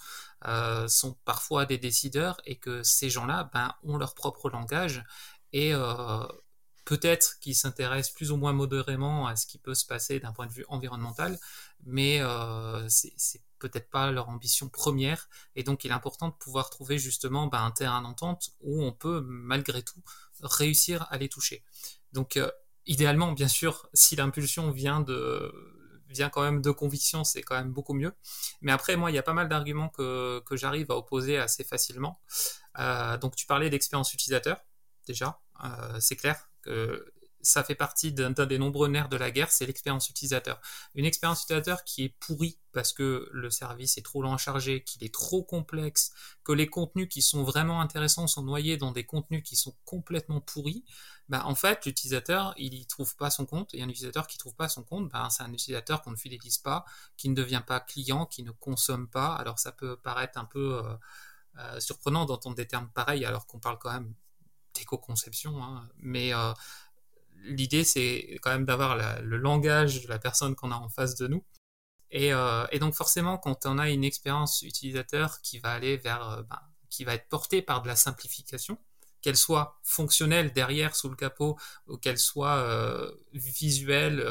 euh, 0.45 0.87
sont 0.87 1.15
parfois 1.25 1.65
des 1.65 1.77
décideurs 1.77 2.39
et 2.45 2.57
que 2.57 2.83
ces 2.83 3.09
gens-là 3.09 3.49
ben, 3.53 3.73
ont 3.83 3.97
leur 3.97 4.15
propre 4.15 4.49
langage 4.49 5.03
et 5.51 5.73
peut-être 6.85 7.39
qu'ils 7.39 7.55
s'intéressent 7.55 8.13
plus 8.13 8.31
ou 8.31 8.37
moins 8.37 8.53
modérément 8.53 9.25
à 9.25 9.35
ce 9.35 9.47
qui 9.47 9.57
peut 9.57 9.73
se 9.73 9.83
passer 9.83 10.19
d'un 10.19 10.31
point 10.31 10.45
de 10.45 10.51
vue 10.51 10.65
environnemental, 10.69 11.39
mais 11.83 12.21
c'est 12.87 13.41
peut-être 13.59 13.89
pas 13.89 14.11
leur 14.11 14.29
ambition 14.29 14.69
première, 14.69 15.29
et 15.55 15.63
donc 15.63 15.83
il 15.83 15.91
est 15.91 15.93
important 15.93 16.29
de 16.29 16.33
pouvoir 16.33 16.69
trouver 16.69 16.97
justement 16.97 17.47
bah, 17.47 17.61
un 17.61 17.71
terrain 17.71 18.01
d'entente 18.01 18.51
où 18.61 18.83
on 18.83 18.91
peut 18.91 19.21
malgré 19.25 19.83
tout 19.83 20.01
réussir 20.41 21.07
à 21.09 21.17
les 21.17 21.29
toucher. 21.29 21.63
Donc 22.13 22.37
euh, 22.37 22.49
idéalement, 22.85 23.31
bien 23.31 23.47
sûr, 23.47 23.89
si 23.93 24.15
l'impulsion 24.15 24.71
vient 24.71 25.01
de 25.01 25.51
vient 26.09 26.29
quand 26.29 26.41
même 26.41 26.61
de 26.61 26.71
conviction, 26.71 27.23
c'est 27.23 27.43
quand 27.43 27.55
même 27.55 27.71
beaucoup 27.71 27.93
mieux. 27.93 28.13
Mais 28.61 28.71
après, 28.71 28.95
moi, 28.95 29.11
il 29.11 29.13
y 29.13 29.19
a 29.19 29.23
pas 29.23 29.33
mal 29.33 29.47
d'arguments 29.47 29.89
que, 29.89 30.41
j'arrive 30.53 30.89
à 30.91 30.95
opposer 30.95 31.37
assez 31.37 31.63
facilement. 31.63 32.19
Euh, 32.79 33.17
donc 33.17 33.35
tu 33.35 33.45
parlais 33.45 33.69
d'expérience 33.69 34.13
utilisateur, 34.13 34.57
déjà, 35.05 35.39
euh, 35.63 35.99
c'est 35.99 36.15
clair 36.15 36.49
que 36.61 37.13
ça 37.41 37.63
fait 37.63 37.75
partie 37.75 38.11
d'un 38.11 38.31
des 38.31 38.57
nombreux 38.57 38.87
nerfs 38.87 39.09
de 39.09 39.17
la 39.17 39.31
guerre, 39.31 39.51
c'est 39.51 39.65
l'expérience 39.65 40.09
utilisateur. 40.09 40.61
Une 40.95 41.05
expérience 41.05 41.43
utilisateur 41.43 41.83
qui 41.83 42.03
est 42.03 42.15
pourrie 42.19 42.59
parce 42.71 42.93
que 42.93 43.29
le 43.31 43.49
service 43.49 43.97
est 43.97 44.01
trop 44.01 44.21
lent 44.21 44.33
à 44.33 44.37
charger, 44.37 44.83
qu'il 44.83 45.03
est 45.03 45.13
trop 45.13 45.43
complexe, 45.43 46.11
que 46.43 46.51
les 46.51 46.67
contenus 46.67 47.07
qui 47.09 47.21
sont 47.21 47.43
vraiment 47.43 47.81
intéressants 47.81 48.27
sont 48.27 48.43
noyés 48.43 48.77
dans 48.77 48.91
des 48.91 49.05
contenus 49.05 49.43
qui 49.43 49.55
sont 49.55 49.75
complètement 49.85 50.41
pourris, 50.41 50.83
bah 51.29 51.43
en 51.45 51.55
fait 51.55 51.85
l'utilisateur 51.85 52.53
il 52.57 52.73
y 52.73 52.85
trouve 52.85 53.15
pas 53.15 53.29
son 53.29 53.45
compte 53.45 53.73
et 53.73 53.81
un 53.81 53.89
utilisateur 53.89 54.27
qui 54.27 54.37
trouve 54.37 54.55
pas 54.55 54.69
son 54.69 54.83
compte, 54.83 55.09
bah, 55.09 55.27
c'est 55.31 55.43
un 55.43 55.53
utilisateur 55.53 56.01
qu'on 56.01 56.11
ne 56.11 56.15
fidélise 56.15 56.57
pas, 56.57 56.85
qui 57.17 57.29
ne 57.29 57.35
devient 57.35 57.63
pas 57.65 57.79
client, 57.79 58.25
qui 58.25 58.43
ne 58.43 58.51
consomme 58.51 59.07
pas. 59.07 59.35
Alors 59.35 59.59
ça 59.59 59.71
peut 59.71 59.97
paraître 59.97 60.37
un 60.39 60.45
peu 60.45 60.81
euh, 60.83 60.95
euh, 61.57 61.79
surprenant 61.79 62.25
d'entendre 62.25 62.55
des 62.55 62.67
termes 62.67 62.89
pareils 62.89 63.25
alors 63.25 63.47
qu'on 63.47 63.59
parle 63.59 63.77
quand 63.79 63.91
même 63.91 64.13
d'éco-conception, 64.73 65.63
hein, 65.63 65.89
mais 65.97 66.33
euh, 66.33 66.53
l'idée, 67.43 67.83
c'est 67.83 68.39
quand 68.41 68.51
même 68.51 68.65
d'avoir 68.65 69.21
le 69.21 69.37
langage 69.37 70.03
de 70.03 70.07
la 70.09 70.19
personne 70.19 70.55
qu'on 70.55 70.71
a 70.71 70.75
en 70.75 70.89
face 70.89 71.15
de 71.15 71.27
nous. 71.27 71.43
Euh, 72.15 72.67
et, 72.71 72.79
donc 72.79 72.95
forcément, 72.95 73.37
quand 73.37 73.65
on 73.65 73.77
a 73.77 73.89
une 73.89 74.03
expérience 74.03 74.61
utilisateur 74.61 75.41
qui 75.41 75.59
va 75.59 75.71
aller 75.71 75.97
vers, 75.97 76.27
euh, 76.29 76.43
ben, 76.43 76.59
qui 76.89 77.03
va 77.03 77.13
être 77.13 77.27
portée 77.29 77.61
par 77.61 77.81
de 77.81 77.87
la 77.87 77.95
simplification, 77.95 78.77
qu'elle 79.21 79.37
soit 79.37 79.79
fonctionnelle 79.83 80.53
derrière 80.53 80.95
sous 80.95 81.09
le 81.09 81.15
capot 81.15 81.57
ou 81.87 81.97
qu'elle 81.97 82.17
soit 82.17 82.55
euh, 82.57 83.11
visuelle, 83.33 84.25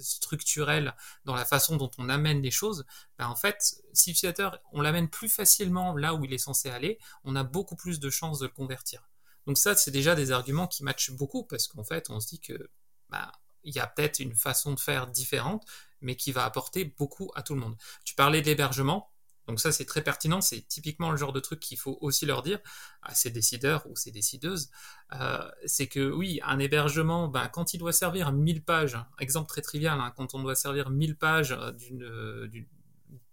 structurelle 0.00 0.94
dans 1.24 1.36
la 1.36 1.44
façon 1.44 1.76
dont 1.76 1.90
on 1.98 2.08
amène 2.08 2.42
les 2.42 2.50
choses, 2.50 2.84
ben 3.16 3.28
en 3.28 3.36
fait, 3.36 3.76
si 3.92 4.10
l'utilisateur, 4.10 4.58
on 4.72 4.82
l'amène 4.82 5.08
plus 5.08 5.28
facilement 5.28 5.94
là 5.94 6.14
où 6.14 6.24
il 6.24 6.32
est 6.32 6.38
censé 6.38 6.68
aller, 6.68 6.98
on 7.22 7.36
a 7.36 7.44
beaucoup 7.44 7.76
plus 7.76 8.00
de 8.00 8.10
chances 8.10 8.40
de 8.40 8.46
le 8.46 8.52
convertir. 8.52 9.08
Donc 9.46 9.58
ça, 9.58 9.74
c'est 9.74 9.90
déjà 9.90 10.14
des 10.14 10.32
arguments 10.32 10.66
qui 10.66 10.84
matchent 10.84 11.12
beaucoup 11.12 11.44
parce 11.44 11.66
qu'en 11.68 11.84
fait, 11.84 12.10
on 12.10 12.20
se 12.20 12.28
dit 12.28 12.40
que 12.40 12.70
bah, 13.08 13.32
il 13.62 13.74
y 13.74 13.78
a 13.78 13.86
peut-être 13.86 14.20
une 14.20 14.34
façon 14.34 14.72
de 14.74 14.80
faire 14.80 15.06
différente, 15.06 15.64
mais 16.00 16.16
qui 16.16 16.32
va 16.32 16.44
apporter 16.44 16.84
beaucoup 16.84 17.30
à 17.34 17.42
tout 17.42 17.54
le 17.54 17.60
monde. 17.60 17.76
Tu 18.04 18.14
parlais 18.14 18.42
d'hébergement, 18.42 19.10
donc 19.46 19.60
ça 19.60 19.72
c'est 19.72 19.84
très 19.84 20.02
pertinent, 20.02 20.40
c'est 20.40 20.62
typiquement 20.62 21.10
le 21.10 21.16
genre 21.16 21.32
de 21.32 21.40
truc 21.40 21.60
qu'il 21.60 21.78
faut 21.78 21.98
aussi 22.00 22.26
leur 22.26 22.42
dire 22.42 22.60
à 23.02 23.14
ces 23.14 23.30
décideurs 23.30 23.86
ou 23.86 23.96
ces 23.96 24.10
décideuses, 24.10 24.70
euh, 25.12 25.50
c'est 25.66 25.86
que 25.86 26.10
oui, 26.10 26.40
un 26.44 26.58
hébergement, 26.58 27.28
ben, 27.28 27.48
quand 27.48 27.74
il 27.74 27.78
doit 27.78 27.92
servir 27.92 28.32
1000 28.32 28.62
pages, 28.64 28.98
exemple 29.18 29.48
très 29.48 29.62
trivial, 29.62 30.00
hein, 30.00 30.12
quand 30.16 30.34
on 30.34 30.42
doit 30.42 30.54
servir 30.54 30.90
1000 30.90 31.16
pages 31.16 31.52
euh, 31.52 31.72
euh, 32.00 32.46
d'une 32.48 32.66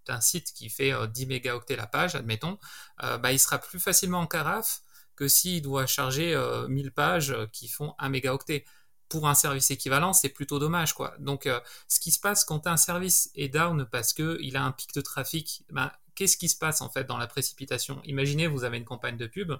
d'un 0.07 0.19
site 0.19 0.51
qui 0.53 0.67
fait 0.71 0.93
10 1.09 1.27
mégaoctets 1.27 1.75
la 1.75 1.85
page, 1.85 2.15
admettons, 2.15 2.57
ben, 2.99 3.29
il 3.29 3.37
sera 3.37 3.59
plus 3.59 3.79
facilement 3.79 4.17
en 4.21 4.25
carafe 4.25 4.81
que 5.15 5.27
s'il 5.27 5.61
doit 5.61 5.85
charger 5.85 6.35
1000 6.69 6.87
euh, 6.87 6.91
pages 6.91 7.31
euh, 7.31 7.45
qui 7.51 7.67
font 7.67 7.93
1 7.99 8.09
mégaoctet. 8.09 8.65
Pour 9.09 9.27
un 9.27 9.35
service 9.35 9.69
équivalent, 9.71 10.13
c'est 10.13 10.29
plutôt 10.29 10.57
dommage, 10.57 10.93
quoi. 10.93 11.13
Donc, 11.19 11.45
euh, 11.45 11.59
ce 11.89 11.99
qui 11.99 12.11
se 12.11 12.19
passe 12.19 12.45
quand 12.45 12.65
un 12.65 12.77
service 12.77 13.29
est 13.35 13.49
down 13.49 13.85
parce 13.91 14.13
qu'il 14.13 14.55
a 14.55 14.63
un 14.63 14.71
pic 14.71 14.93
de 14.93 15.01
trafic, 15.01 15.65
ben, 15.69 15.91
qu'est-ce 16.15 16.37
qui 16.37 16.47
se 16.47 16.57
passe 16.57 16.79
en 16.81 16.89
fait 16.89 17.03
dans 17.03 17.17
la 17.17 17.27
précipitation? 17.27 18.01
Imaginez, 18.05 18.47
vous 18.47 18.63
avez 18.63 18.77
une 18.77 18.85
campagne 18.85 19.17
de 19.17 19.27
pub, 19.27 19.51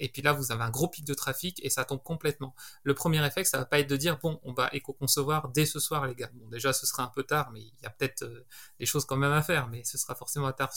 et 0.00 0.08
puis 0.08 0.22
là, 0.22 0.32
vous 0.32 0.50
avez 0.52 0.62
un 0.62 0.70
gros 0.70 0.88
pic 0.88 1.04
de 1.04 1.14
trafic 1.14 1.64
et 1.64 1.70
ça 1.70 1.84
tombe 1.84 2.02
complètement. 2.02 2.54
Le 2.82 2.94
premier 2.94 3.20
réflexe, 3.20 3.50
ça 3.50 3.58
va 3.58 3.64
pas 3.64 3.78
être 3.78 3.88
de 3.88 3.96
dire 3.96 4.18
bon, 4.18 4.40
on 4.42 4.52
va 4.52 4.68
éco-concevoir 4.72 5.48
dès 5.50 5.66
ce 5.66 5.78
soir, 5.78 6.06
les 6.06 6.14
gars. 6.14 6.30
Bon, 6.34 6.48
déjà, 6.48 6.72
ce 6.72 6.86
sera 6.86 7.04
un 7.04 7.08
peu 7.08 7.22
tard, 7.22 7.50
mais 7.52 7.60
il 7.60 7.82
y 7.82 7.86
a 7.86 7.90
peut-être 7.90 8.22
euh, 8.22 8.46
des 8.80 8.86
choses 8.86 9.04
quand 9.04 9.16
même 9.16 9.32
à 9.32 9.42
faire, 9.42 9.68
mais 9.68 9.84
ce 9.84 9.98
sera 9.98 10.14
forcément 10.14 10.50
tard, 10.52 10.72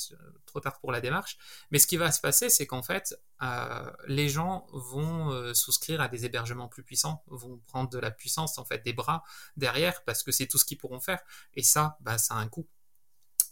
trop 0.45 0.59
tard 0.59 0.79
pour 0.79 0.91
la 0.91 1.01
démarche. 1.01 1.37
Mais 1.71 1.79
ce 1.79 1.87
qui 1.87 1.97
va 1.97 2.11
se 2.11 2.21
passer, 2.21 2.49
c'est 2.49 2.67
qu'en 2.67 2.83
fait, 2.83 3.19
euh, 3.41 3.91
les 4.07 4.29
gens 4.29 4.67
vont 4.71 5.53
souscrire 5.53 6.01
à 6.01 6.07
des 6.07 6.25
hébergements 6.25 6.67
plus 6.67 6.83
puissants, 6.83 7.23
vont 7.27 7.57
prendre 7.67 7.89
de 7.89 7.99
la 7.99 8.11
puissance, 8.11 8.57
en 8.57 8.65
fait, 8.65 8.83
des 8.83 8.93
bras 8.93 9.23
derrière, 9.57 10.03
parce 10.03 10.23
que 10.23 10.31
c'est 10.31 10.47
tout 10.47 10.57
ce 10.57 10.65
qu'ils 10.65 10.77
pourront 10.77 10.99
faire. 10.99 11.19
Et 11.55 11.63
ça, 11.63 11.97
bah, 12.01 12.17
ça 12.17 12.35
a 12.35 12.37
un 12.37 12.47
coût. 12.47 12.67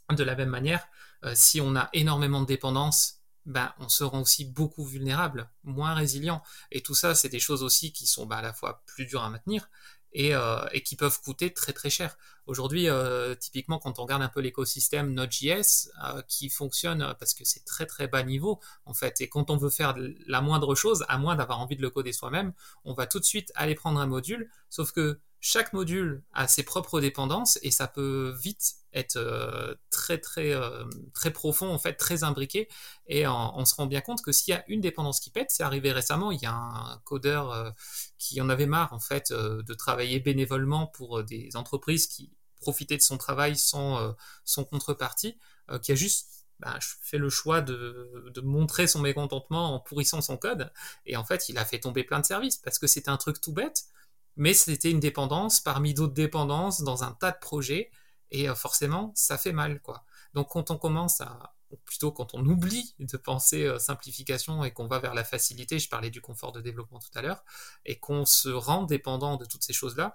De 0.09 0.23
la 0.23 0.35
même 0.35 0.49
manière, 0.49 0.85
si 1.33 1.61
on 1.61 1.75
a 1.75 1.89
énormément 1.93 2.41
de 2.41 2.45
dépendance 2.45 3.22
ben, 3.45 3.73
on 3.79 3.89
se 3.89 4.03
rend 4.03 4.21
aussi 4.21 4.45
beaucoup 4.45 4.85
vulnérable, 4.85 5.49
moins 5.63 5.93
résilient. 5.93 6.41
Et 6.71 6.81
tout 6.81 6.95
ça, 6.95 7.15
c'est 7.15 7.29
des 7.29 7.39
choses 7.39 7.63
aussi 7.63 7.91
qui 7.91 8.07
sont 8.07 8.25
ben, 8.25 8.37
à 8.37 8.41
la 8.41 8.53
fois 8.53 8.83
plus 8.85 9.05
dures 9.05 9.23
à 9.23 9.29
maintenir 9.29 9.69
et, 10.13 10.35
euh, 10.35 10.65
et 10.71 10.81
qui 10.81 10.95
peuvent 10.95 11.19
coûter 11.21 11.53
très 11.53 11.73
très 11.73 11.89
cher. 11.89 12.17
Aujourd'hui, 12.45 12.89
euh, 12.89 13.35
typiquement, 13.35 13.79
quand 13.79 13.99
on 13.99 14.03
regarde 14.03 14.21
un 14.21 14.29
peu 14.29 14.41
l'écosystème 14.41 15.13
Node.js, 15.13 15.89
euh, 16.03 16.21
qui 16.27 16.49
fonctionne 16.49 17.15
parce 17.19 17.33
que 17.33 17.45
c'est 17.45 17.65
très 17.65 17.85
très 17.85 18.07
bas 18.07 18.23
niveau, 18.23 18.59
en 18.85 18.93
fait, 18.93 19.21
et 19.21 19.29
quand 19.29 19.49
on 19.49 19.57
veut 19.57 19.69
faire 19.69 19.95
la 20.27 20.41
moindre 20.41 20.75
chose, 20.75 21.05
à 21.07 21.17
moins 21.17 21.35
d'avoir 21.35 21.59
envie 21.59 21.75
de 21.75 21.81
le 21.81 21.89
coder 21.89 22.13
soi-même, 22.13 22.53
on 22.83 22.93
va 22.93 23.07
tout 23.07 23.19
de 23.19 23.25
suite 23.25 23.51
aller 23.55 23.75
prendre 23.75 23.99
un 23.99 24.07
module, 24.07 24.49
sauf 24.69 24.91
que 24.91 25.19
chaque 25.45 25.73
module 25.73 26.23
a 26.31 26.47
ses 26.47 26.63
propres 26.63 27.01
dépendances 27.01 27.59
et 27.63 27.69
ça 27.69 27.89
peut 27.89 28.33
vite 28.41 28.75
être 28.93 29.17
euh, 29.17 29.75
très 29.89 30.17
très 30.17 30.53
euh, 30.53 30.85
très 31.13 31.33
profond 31.33 31.69
en 31.69 31.77
fait 31.77 31.95
très 31.95 32.23
imbriqué. 32.23 32.69
Et 33.07 33.27
on, 33.27 33.65
se 33.65 33.75
rend 33.75 33.85
bien 33.85 33.99
compte 33.99 34.21
que 34.21 34.31
s'il 34.31 34.53
y 34.53 34.57
a 34.57 34.63
une 34.69 34.79
dépendance 34.79 35.19
qui 35.19 35.31
pète 35.31 35.51
c'est 35.51 35.63
arrivé 35.63 35.91
récemment 35.91 36.31
il 36.31 36.39
y 36.39 36.45
a 36.45 36.53
un 36.53 36.97
codeur 37.03 37.51
euh, 37.51 37.71
qui 38.17 38.39
en 38.39 38.47
avait 38.47 38.67
marre 38.67 38.93
en 38.93 39.01
fait 39.01 39.33
de 39.33 39.73
travailler 39.73 40.21
bénévolement 40.21 40.87
pour 40.87 41.25
des 41.25 41.49
entreprises 41.57 42.07
qui 42.07 42.31
profitaient 42.61 42.95
de 42.95 43.01
son 43.01 43.17
travail 43.17 43.57
sans 43.57 44.15
son 44.45 44.63
contrepartie 44.63 45.37
qui 45.81 45.91
a 45.91 45.95
juste 45.95 46.45
bah, 46.59 46.79
fait 47.01 47.17
le 47.17 47.29
choix 47.29 47.59
de, 47.59 48.31
de, 48.33 48.39
montrer 48.39 48.87
son 48.87 48.99
mécontentement 48.99 49.75
en 49.75 49.79
pourrissant 49.81 50.21
son 50.21 50.37
code. 50.37 50.71
Et 51.05 51.17
en 51.17 51.25
fait 51.25 51.49
il 51.49 51.57
a 51.57 51.65
fait 51.65 51.81
tomber 51.81 52.05
plein 52.05 52.21
de 52.21 52.25
services 52.25 52.55
parce 52.57 52.79
que 52.79 52.87
c'était 52.87 53.09
un 53.09 53.17
truc 53.17 53.41
tout 53.41 53.51
bête 53.51 53.87
mais 54.35 54.53
c'était 54.53 54.91
une 54.91 54.99
dépendance 54.99 55.59
parmi 55.59 55.93
d'autres 55.93 56.13
dépendances 56.13 56.81
dans 56.81 57.03
un 57.03 57.11
tas 57.11 57.31
de 57.31 57.39
projets, 57.39 57.91
et 58.31 58.49
euh, 58.49 58.55
forcément, 58.55 59.11
ça 59.15 59.37
fait 59.37 59.51
mal, 59.51 59.81
quoi. 59.81 60.05
Donc 60.33 60.49
quand 60.49 60.71
on 60.71 60.77
commence 60.77 61.21
à 61.21 61.53
ou 61.69 61.77
plutôt 61.77 62.11
quand 62.11 62.35
on 62.35 62.45
oublie 62.45 62.93
de 62.99 63.17
penser 63.17 63.67
simplification 63.79 64.63
et 64.63 64.71
qu'on 64.71 64.85
va 64.85 64.99
vers 64.99 65.15
la 65.15 65.23
facilité, 65.23 65.79
je 65.79 65.89
parlais 65.89 66.11
du 66.11 66.21
confort 66.21 66.51
de 66.51 66.61
développement 66.61 66.99
tout 66.99 67.09
à 67.15 67.23
l'heure, 67.23 67.43
et 67.83 67.97
qu'on 67.97 68.25
se 68.27 68.49
rend 68.49 68.83
dépendant 68.83 69.37
de 69.37 69.45
toutes 69.45 69.63
ces 69.63 69.73
choses-là, 69.73 70.13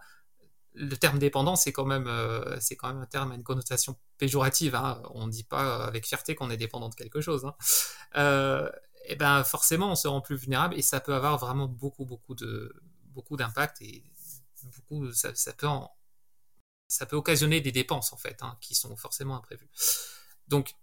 le 0.74 0.96
terme 0.96 1.18
dépendant, 1.18 1.56
c'est 1.56 1.72
quand 1.72 1.84
même, 1.84 2.08
c'est 2.60 2.76
quand 2.76 2.88
même 2.88 3.02
un 3.02 3.06
terme 3.06 3.32
à 3.32 3.34
une 3.34 3.42
connotation 3.42 3.96
péjorative. 4.18 4.76
Hein. 4.76 5.02
On 5.10 5.26
ne 5.26 5.32
dit 5.32 5.42
pas 5.42 5.84
avec 5.84 6.06
fierté 6.06 6.36
qu'on 6.36 6.50
est 6.50 6.56
dépendant 6.56 6.88
de 6.88 6.94
quelque 6.94 7.20
chose. 7.20 7.44
Hein. 7.44 8.70
et 9.06 9.16
ben 9.16 9.42
forcément, 9.42 9.90
on 9.90 9.96
se 9.96 10.06
rend 10.06 10.20
plus 10.20 10.36
vulnérable 10.36 10.76
et 10.76 10.82
ça 10.82 11.00
peut 11.00 11.14
avoir 11.14 11.38
vraiment 11.38 11.66
beaucoup, 11.66 12.04
beaucoup 12.04 12.36
de, 12.36 12.72
beaucoup 13.18 13.36
d'impact 13.36 13.82
et 13.82 14.04
beaucoup, 14.62 15.12
ça, 15.12 15.32
peut 15.52 15.68
ça 16.86 17.04
peut 17.04 17.16
occasionner 17.16 17.60
des 17.60 17.72
dépenses 17.72 18.12
en 18.12 18.16
fait, 18.16 18.38
hein, 18.42 18.56
qui 18.60 18.76
sont 18.76 18.96
forcément 18.96 19.36
imprévues. 19.36 19.70
Donc 20.46 20.76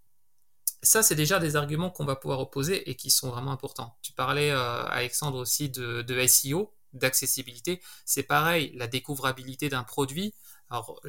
ça, 0.82 1.02
c'est 1.02 1.14
déjà 1.14 1.38
des 1.38 1.56
arguments 1.56 1.90
qu'on 1.90 2.04
va 2.04 2.14
pouvoir 2.14 2.40
opposer 2.40 2.90
et 2.90 2.94
qui 2.94 3.10
sont 3.10 3.30
vraiment 3.30 3.52
importants. 3.52 3.96
Tu 4.02 4.12
parlais, 4.12 4.50
euh, 4.50 4.84
Alexandre, 4.84 5.38
aussi 5.38 5.70
de, 5.70 6.02
de 6.02 6.26
SEO, 6.26 6.74
d'accessibilité. 6.92 7.80
C'est 8.04 8.22
pareil, 8.22 8.72
la 8.76 8.86
découvrabilité 8.86 9.70
d'un 9.70 9.82
produit. 9.82 10.34
Alors, 10.68 11.00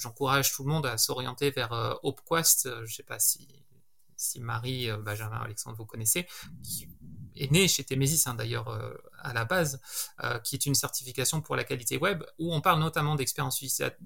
j'encourage 0.00 0.50
tout 0.54 0.64
le 0.64 0.70
monde 0.70 0.86
à 0.86 0.96
s'orienter 0.96 1.50
vers 1.50 1.74
euh, 1.74 1.94
Opquest. 2.02 2.70
Je 2.74 2.80
ne 2.80 2.86
sais 2.86 3.02
pas 3.02 3.18
si, 3.18 3.46
si 4.16 4.40
Marie, 4.40 4.88
euh, 4.88 4.96
Benjamin, 4.96 5.40
Alexandre, 5.42 5.76
vous 5.76 5.86
connaissez, 5.86 6.26
est 7.36 7.50
né 7.50 7.68
chez 7.68 7.84
Temesis 7.84 8.26
hein, 8.26 8.34
d'ailleurs 8.34 8.68
euh, 8.68 8.92
à 9.20 9.32
la 9.32 9.44
base, 9.44 9.80
euh, 10.22 10.38
qui 10.40 10.54
est 10.56 10.66
une 10.66 10.74
certification 10.74 11.40
pour 11.40 11.56
la 11.56 11.64
qualité 11.64 11.98
web, 11.98 12.22
où 12.38 12.54
on 12.54 12.60
parle 12.60 12.80
notamment 12.80 13.14
d'expérience 13.14 13.62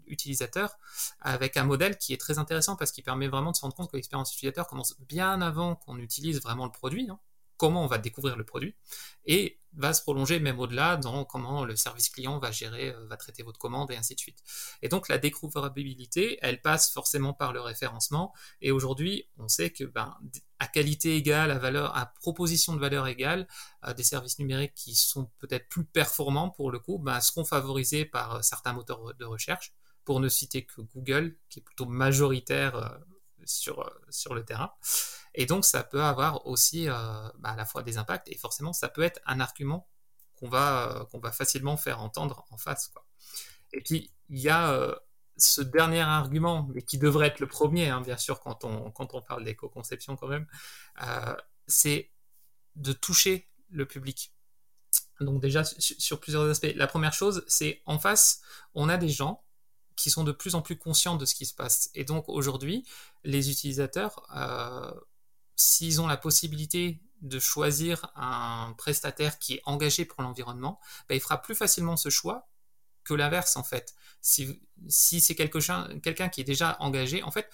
utilisateur, 0.06 0.76
avec 1.20 1.56
un 1.56 1.64
modèle 1.64 1.98
qui 1.98 2.12
est 2.12 2.20
très 2.20 2.38
intéressant 2.38 2.76
parce 2.76 2.92
qu'il 2.92 3.04
permet 3.04 3.28
vraiment 3.28 3.52
de 3.52 3.56
se 3.56 3.62
rendre 3.62 3.74
compte 3.74 3.90
que 3.90 3.96
l'expérience 3.96 4.32
utilisateur 4.32 4.66
commence 4.66 4.98
bien 5.00 5.40
avant 5.40 5.76
qu'on 5.76 5.98
utilise 5.98 6.40
vraiment 6.42 6.66
le 6.66 6.72
produit. 6.72 7.08
Hein 7.10 7.18
comment 7.56 7.82
on 7.82 7.86
va 7.86 7.98
découvrir 7.98 8.36
le 8.36 8.44
produit 8.44 8.74
et 9.24 9.58
va 9.76 9.92
se 9.92 10.02
prolonger 10.02 10.40
même 10.40 10.58
au-delà 10.58 10.96
dans 10.96 11.24
comment 11.24 11.64
le 11.64 11.76
service 11.76 12.08
client 12.08 12.38
va 12.38 12.50
gérer, 12.50 12.90
euh, 12.90 13.06
va 13.06 13.16
traiter 13.16 13.42
votre 13.42 13.58
commande 13.58 13.90
et 13.90 13.96
ainsi 13.96 14.14
de 14.14 14.20
suite. 14.20 14.42
Et 14.82 14.88
donc 14.88 15.08
la 15.08 15.18
découvrabilité, 15.18 16.38
elle 16.42 16.60
passe 16.60 16.90
forcément 16.92 17.32
par 17.32 17.52
le 17.52 17.60
référencement. 17.60 18.32
Et 18.60 18.70
aujourd'hui, 18.72 19.28
on 19.38 19.48
sait 19.48 19.70
que 19.70 19.84
ben, 19.84 20.16
à 20.58 20.66
qualité 20.66 21.16
égale, 21.16 21.50
à 21.50 21.58
valeur, 21.58 21.96
à 21.96 22.06
proposition 22.06 22.74
de 22.74 22.80
valeur 22.80 23.06
égale, 23.06 23.46
euh, 23.84 23.92
des 23.92 24.02
services 24.02 24.38
numériques 24.38 24.74
qui 24.74 24.94
sont 24.94 25.30
peut-être 25.38 25.68
plus 25.68 25.84
performants 25.84 26.50
pour 26.50 26.70
le 26.70 26.78
coup, 26.78 26.98
ben, 26.98 27.20
seront 27.20 27.44
favorisés 27.44 28.04
par 28.04 28.36
euh, 28.36 28.42
certains 28.42 28.72
moteurs 28.72 29.14
de 29.14 29.24
recherche. 29.24 29.72
Pour 30.04 30.20
ne 30.20 30.28
citer 30.28 30.64
que 30.64 30.82
Google, 30.82 31.36
qui 31.48 31.58
est 31.58 31.62
plutôt 31.62 31.86
majoritaire 31.86 33.00
sur, 33.44 33.90
sur 34.08 34.34
le 34.34 34.44
terrain. 34.44 34.70
Et 35.37 35.45
donc, 35.45 35.64
ça 35.64 35.84
peut 35.84 36.03
avoir 36.03 36.47
aussi 36.47 36.89
euh, 36.89 36.95
bah, 37.39 37.51
à 37.51 37.57
la 37.57 37.66
fois 37.66 37.82
des 37.82 37.99
impacts 37.99 38.26
et 38.28 38.37
forcément, 38.37 38.72
ça 38.72 38.89
peut 38.89 39.03
être 39.03 39.20
un 39.26 39.39
argument 39.39 39.87
qu'on 40.34 40.49
va, 40.49 41.07
euh, 41.14 41.18
va 41.20 41.30
facilement 41.30 41.76
faire 41.76 42.01
entendre 42.01 42.47
en 42.51 42.57
face. 42.57 42.91
Et 43.72 43.82
puis, 43.82 44.11
il 44.30 44.41
y 44.41 44.49
a 44.49 44.72
euh, 44.72 44.95
ce 45.37 45.61
dernier 45.61 46.01
argument, 46.01 46.66
mais 46.74 46.80
qui 46.80 46.97
devrait 46.97 47.28
être 47.28 47.41
le 47.41 47.47
premier, 47.47 47.91
hein, 47.91 48.01
bien 48.01 48.16
sûr, 48.16 48.41
quand 48.41 48.64
on, 48.64 48.91
quand 48.91 49.12
on 49.12 49.20
parle 49.20 49.45
d'éco-conception 49.45 50.16
quand 50.16 50.28
même, 50.28 50.47
c'est 51.66 52.11
de 52.74 52.93
toucher 52.93 53.51
le 53.68 53.87
public. 53.87 54.32
Donc 55.20 55.43
déjà, 55.43 55.64
sur 55.64 56.20
plusieurs 56.20 56.49
aspects. 56.49 56.72
La 56.74 56.87
première 56.87 57.12
chose, 57.12 57.45
c'est 57.47 57.82
en 57.84 57.99
face, 57.99 58.41
on 58.74 58.89
a 58.89 58.97
des 58.97 59.09
gens 59.09 59.45
qui 59.97 60.11
sont 60.11 60.24
de 60.24 60.32
plus 60.32 60.55
en 60.55 60.62
plus 60.62 60.78
conscients 60.78 61.16
de 61.16 61.26
ce 61.26 61.34
qui 61.34 61.45
se 61.45 61.55
passe. 61.55 61.91
Et 61.95 62.05
donc 62.05 62.28
aujourd'hui, 62.28 62.87
les 63.24 63.51
utilisateurs, 63.51 64.26
s'ils 65.57 66.00
ont 66.00 66.07
la 66.07 66.16
possibilité 66.16 67.00
de 67.22 67.38
choisir 67.38 68.12
un 68.14 68.74
prestataire 68.76 69.38
qui 69.38 69.54
est 69.54 69.62
engagé 69.64 70.04
pour 70.04 70.22
l'environnement, 70.22 70.78
bah, 71.09 71.14
il 71.14 71.20
fera 71.20 71.40
plus 71.40 71.54
facilement 71.54 71.96
ce 71.96 72.11
choix 72.11 72.48
que 73.04 73.14
l'inverse 73.14 73.57
en 73.57 73.62
fait. 73.62 73.94
Si, 74.20 74.61
c'est 74.88 75.34
quelqu'un 75.34 76.28
qui 76.28 76.40
est 76.40 76.44
déjà 76.44 76.76
engagé, 76.80 77.22
en 77.22 77.30
fait, 77.30 77.48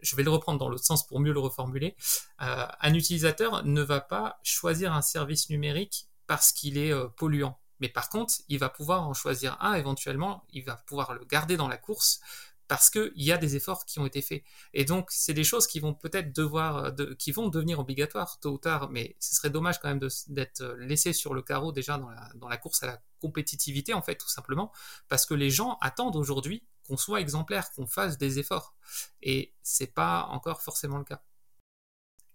je 0.00 0.16
vais 0.16 0.22
le 0.22 0.30
reprendre 0.30 0.58
dans 0.58 0.68
l'autre 0.68 0.84
sens 0.84 1.06
pour 1.06 1.20
mieux 1.20 1.32
le 1.32 1.40
reformuler, 1.40 1.96
euh, 2.42 2.66
un 2.80 2.94
utilisateur 2.94 3.64
ne 3.64 3.82
va 3.82 4.00
pas 4.00 4.40
choisir 4.42 4.92
un 4.92 5.02
service 5.02 5.48
numérique 5.50 6.08
parce 6.26 6.52
qu'il 6.52 6.78
est 6.78 6.92
euh, 6.92 7.08
polluant. 7.08 7.58
Mais 7.80 7.88
par 7.88 8.08
contre, 8.08 8.34
il 8.48 8.58
va 8.58 8.68
pouvoir 8.68 9.06
en 9.06 9.14
choisir 9.14 9.56
un 9.60 9.74
éventuellement, 9.74 10.46
il 10.50 10.64
va 10.64 10.76
pouvoir 10.76 11.14
le 11.14 11.24
garder 11.24 11.56
dans 11.56 11.68
la 11.68 11.76
course 11.76 12.20
parce 12.68 12.90
qu'il 12.90 13.12
y 13.14 13.32
a 13.32 13.38
des 13.38 13.56
efforts 13.56 13.84
qui 13.84 13.98
ont 13.98 14.06
été 14.06 14.22
faits. 14.22 14.42
Et 14.74 14.84
donc, 14.84 15.08
c'est 15.10 15.34
des 15.34 15.44
choses 15.44 15.66
qui 15.66 15.80
vont 15.80 15.94
peut-être 15.94 16.34
devoir, 16.34 16.92
de, 16.92 17.14
qui 17.14 17.32
vont 17.32 17.48
devenir 17.48 17.78
obligatoires 17.78 18.38
tôt 18.40 18.52
ou 18.52 18.58
tard, 18.58 18.90
mais 18.90 19.16
ce 19.20 19.34
serait 19.36 19.50
dommage 19.50 19.80
quand 19.80 19.88
même 19.88 20.08
d'être 20.28 20.64
laissé 20.78 21.12
sur 21.12 21.34
le 21.34 21.42
carreau 21.42 21.72
déjà 21.72 21.98
dans 21.98 22.10
la, 22.10 22.28
dans 22.34 22.48
la 22.48 22.56
course 22.56 22.82
à 22.82 22.86
la 22.86 23.02
compétitivité, 23.20 23.94
en 23.94 24.02
fait, 24.02 24.16
tout 24.16 24.28
simplement, 24.28 24.72
parce 25.08 25.26
que 25.26 25.34
les 25.34 25.50
gens 25.50 25.78
attendent 25.80 26.16
aujourd'hui 26.16 26.66
qu'on 26.86 26.96
soit 26.96 27.20
exemplaire, 27.20 27.72
qu'on 27.72 27.86
fasse 27.86 28.18
des 28.18 28.38
efforts. 28.38 28.74
Et 29.22 29.54
c'est 29.62 29.92
pas 29.92 30.26
encore 30.30 30.62
forcément 30.62 30.98
le 30.98 31.04
cas. 31.04 31.22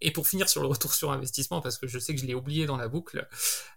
Et 0.02 0.12
pour 0.12 0.28
finir 0.28 0.50
sur 0.50 0.62
le 0.62 0.68
retour 0.68 0.94
sur 0.94 1.12
investissement, 1.12 1.62
parce 1.62 1.78
que 1.78 1.88
je 1.88 2.00
sais 2.00 2.16
que 2.16 2.22
je 2.22 2.26
l'ai 2.26 2.34
oublié 2.34 2.66
dans 2.66 2.78
la 2.78 2.88
boucle, 2.88 3.28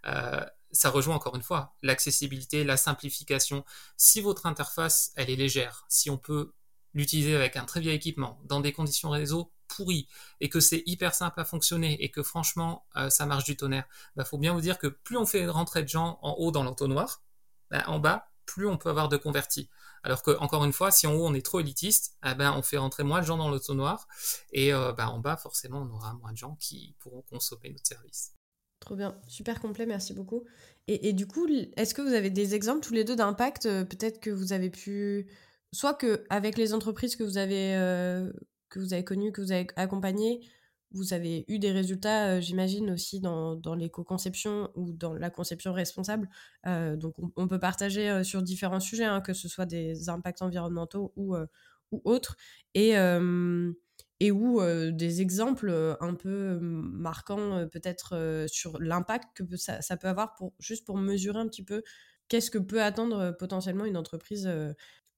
euh, 0.06 0.44
ça 0.74 0.90
rejoint 0.90 1.14
encore 1.14 1.36
une 1.36 1.42
fois 1.42 1.74
l'accessibilité, 1.82 2.64
la 2.64 2.76
simplification. 2.76 3.64
Si 3.96 4.20
votre 4.20 4.46
interface, 4.46 5.12
elle 5.16 5.30
est 5.30 5.36
légère, 5.36 5.86
si 5.88 6.10
on 6.10 6.18
peut 6.18 6.52
l'utiliser 6.92 7.34
avec 7.34 7.56
un 7.56 7.64
très 7.64 7.80
vieil 7.80 7.96
équipement, 7.96 8.40
dans 8.44 8.60
des 8.60 8.72
conditions 8.72 9.10
réseau 9.10 9.52
pourries, 9.68 10.08
et 10.40 10.48
que 10.48 10.60
c'est 10.60 10.82
hyper 10.86 11.14
simple 11.14 11.40
à 11.40 11.44
fonctionner, 11.44 12.02
et 12.02 12.10
que 12.10 12.22
franchement, 12.22 12.86
euh, 12.96 13.10
ça 13.10 13.26
marche 13.26 13.44
du 13.44 13.56
tonnerre, 13.56 13.86
il 13.90 14.18
bah, 14.18 14.24
faut 14.24 14.38
bien 14.38 14.52
vous 14.52 14.60
dire 14.60 14.78
que 14.78 14.86
plus 14.86 15.16
on 15.16 15.26
fait 15.26 15.46
rentrer 15.46 15.82
de 15.82 15.88
gens 15.88 16.18
en 16.22 16.34
haut 16.38 16.50
dans 16.50 16.62
l'entonnoir, 16.62 17.22
bah, 17.70 17.84
en 17.86 17.98
bas, 17.98 18.28
plus 18.46 18.66
on 18.66 18.76
peut 18.76 18.90
avoir 18.90 19.08
de 19.08 19.16
convertis. 19.16 19.70
Alors 20.02 20.22
que, 20.22 20.36
encore 20.38 20.64
une 20.64 20.72
fois, 20.72 20.90
si 20.90 21.06
en 21.06 21.14
haut 21.14 21.26
on 21.26 21.34
est 21.34 21.44
trop 21.44 21.60
élitiste, 21.60 22.16
eh 22.24 22.34
ben, 22.34 22.52
on 22.52 22.62
fait 22.62 22.76
rentrer 22.76 23.04
moins 23.04 23.20
de 23.20 23.26
gens 23.26 23.38
dans 23.38 23.50
l'autonoir, 23.50 24.06
et 24.52 24.72
euh, 24.72 24.92
bah, 24.92 25.08
en 25.08 25.18
bas, 25.18 25.36
forcément, 25.36 25.80
on 25.80 25.90
aura 25.94 26.14
moins 26.14 26.32
de 26.32 26.36
gens 26.36 26.56
qui 26.56 26.94
pourront 27.00 27.22
consommer 27.22 27.70
notre 27.70 27.86
service. 27.86 28.34
Trop 28.84 28.96
bien, 28.96 29.16
super 29.28 29.60
complet, 29.60 29.86
merci 29.86 30.12
beaucoup. 30.12 30.44
Et, 30.88 31.14
du 31.14 31.26
coup, 31.26 31.46
est-ce 31.76 31.94
que 31.94 32.02
vous 32.02 32.12
avez 32.12 32.28
des 32.28 32.54
exemples 32.54 32.80
tous 32.80 32.92
les 32.92 33.02
deux 33.02 33.16
d'impact 33.16 33.64
euh, 33.64 33.82
Peut-être 33.82 34.20
que 34.20 34.28
vous 34.28 34.52
avez 34.52 34.68
pu, 34.68 35.26
soit 35.72 35.94
que 35.94 36.22
avec 36.28 36.58
les 36.58 36.74
entreprises 36.74 37.16
que 37.16 37.24
vous 37.24 37.38
avez 37.38 37.74
euh, 37.76 38.30
que 38.68 38.78
vous 38.80 38.92
avez 38.92 39.02
connues, 39.02 39.32
que 39.32 39.40
vous 39.40 39.52
avez 39.52 39.68
accompagnées, 39.76 40.46
vous 40.92 41.14
avez 41.14 41.46
eu 41.48 41.58
des 41.58 41.72
résultats, 41.72 42.26
euh, 42.36 42.40
j'imagine 42.42 42.90
aussi 42.90 43.20
dans, 43.20 43.56
dans 43.56 43.74
l'éco-conception 43.74 44.70
ou 44.74 44.92
dans 44.92 45.14
la 45.14 45.30
conception 45.30 45.72
responsable. 45.72 46.28
donc, 46.66 47.14
on, 47.36 47.48
peut 47.48 47.58
partager 47.58 48.22
sur 48.22 48.42
différents 48.42 48.80
sujets, 48.80 49.04
hein, 49.04 49.22
que 49.22 49.32
ce 49.32 49.48
soit 49.48 49.64
des 49.64 50.10
impacts 50.10 50.42
environnementaux 50.42 51.14
ou, 51.16 51.34
ou 51.90 52.02
autres. 52.04 52.36
Et 52.74 52.92
et 54.24 54.30
ou 54.30 54.60
des 54.90 55.20
exemples 55.20 55.96
un 56.00 56.14
peu 56.14 56.58
marquants 56.60 57.66
peut-être 57.70 58.46
sur 58.48 58.80
l'impact 58.80 59.44
que 59.44 59.56
ça, 59.56 59.96
peut 59.96 60.08
avoir 60.08 60.34
pour 60.34 60.54
juste 60.58 60.86
pour 60.86 60.96
mesurer 60.96 61.38
un 61.38 61.46
petit 61.46 61.64
peu 61.64 61.82
qu'est-ce 62.28 62.50
que 62.50 62.58
peut 62.58 62.82
attendre 62.82 63.36
potentiellement 63.38 63.84
une 63.84 63.96
entreprise 63.96 64.50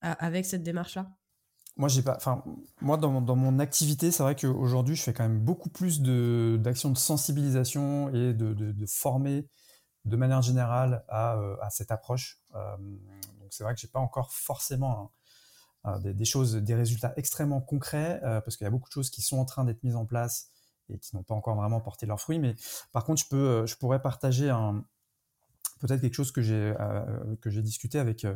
avec 0.01 0.45
cette 0.45 0.63
démarche-là? 0.63 1.09
Moi, 1.77 1.91
j'ai 1.91 2.03
pas. 2.03 2.17
Enfin, 2.17 2.43
moi, 2.81 2.97
dans 2.97 3.37
mon, 3.37 3.59
activité, 3.59 4.11
c'est 4.11 4.23
vrai 4.23 4.35
qu'aujourd'hui, 4.35 4.97
je 4.97 5.03
fais 5.03 5.13
quand 5.13 5.25
même 5.25 5.41
beaucoup 5.41 5.69
plus 5.69 6.01
d'actions 6.01 6.91
de, 6.91 6.97
sensibilisation 6.97 8.09
et 8.15 8.33
de, 8.33 8.55
de, 8.55 8.87
former 8.87 9.47
de 10.07 10.17
manière 10.17 10.41
générale 10.41 11.05
à, 11.09 11.39
à 11.61 11.71
cette 11.71 11.91
approche. 11.91 12.41
donc, 12.55 13.49
c'est 13.51 13.63
vrai 13.63 13.75
que 13.75 13.81
j'ai 13.81 13.89
pas 13.89 14.01
encore 14.01 14.33
forcément 14.33 15.13
euh, 15.87 15.99
des, 15.99 16.75
résultats 16.75 17.13
extrêmement 17.17 17.61
concrets, 17.61 18.21
euh, 18.25 18.41
parce 18.41 18.57
qu'il 18.57 18.65
y 18.65 18.69
a 18.69 18.71
beaucoup 18.71 18.89
de 18.89 18.93
choses 18.93 19.11
qui 19.11 19.23
sont 19.23 19.39
en 19.39 19.45
train 19.45 19.65
d'être 19.65 19.83
mises 19.85 19.97
en 19.97 20.05
place 20.05 20.51
et 20.89 20.99
qui 20.99 21.15
n'ont 21.15 21.23
pas 21.23 21.35
encore 21.35 21.57
vraiment 21.57 21.81
porté 21.81 22.07
leurs 22.07 22.21
fruits. 22.21 22.39
Mais 22.39 22.57
par 22.93 23.05
contre, 23.05 23.23
je, 23.23 23.29
peux, 23.29 23.63
euh, 23.63 23.67
pourrais 23.79 24.03
partager 24.03 24.53
peut-être 25.81 26.01
quelque 26.01 26.15
chose 26.15 26.33
que 26.33 26.43
j'ai 26.43 27.63
discuté 27.63 27.99
avec 27.99 28.27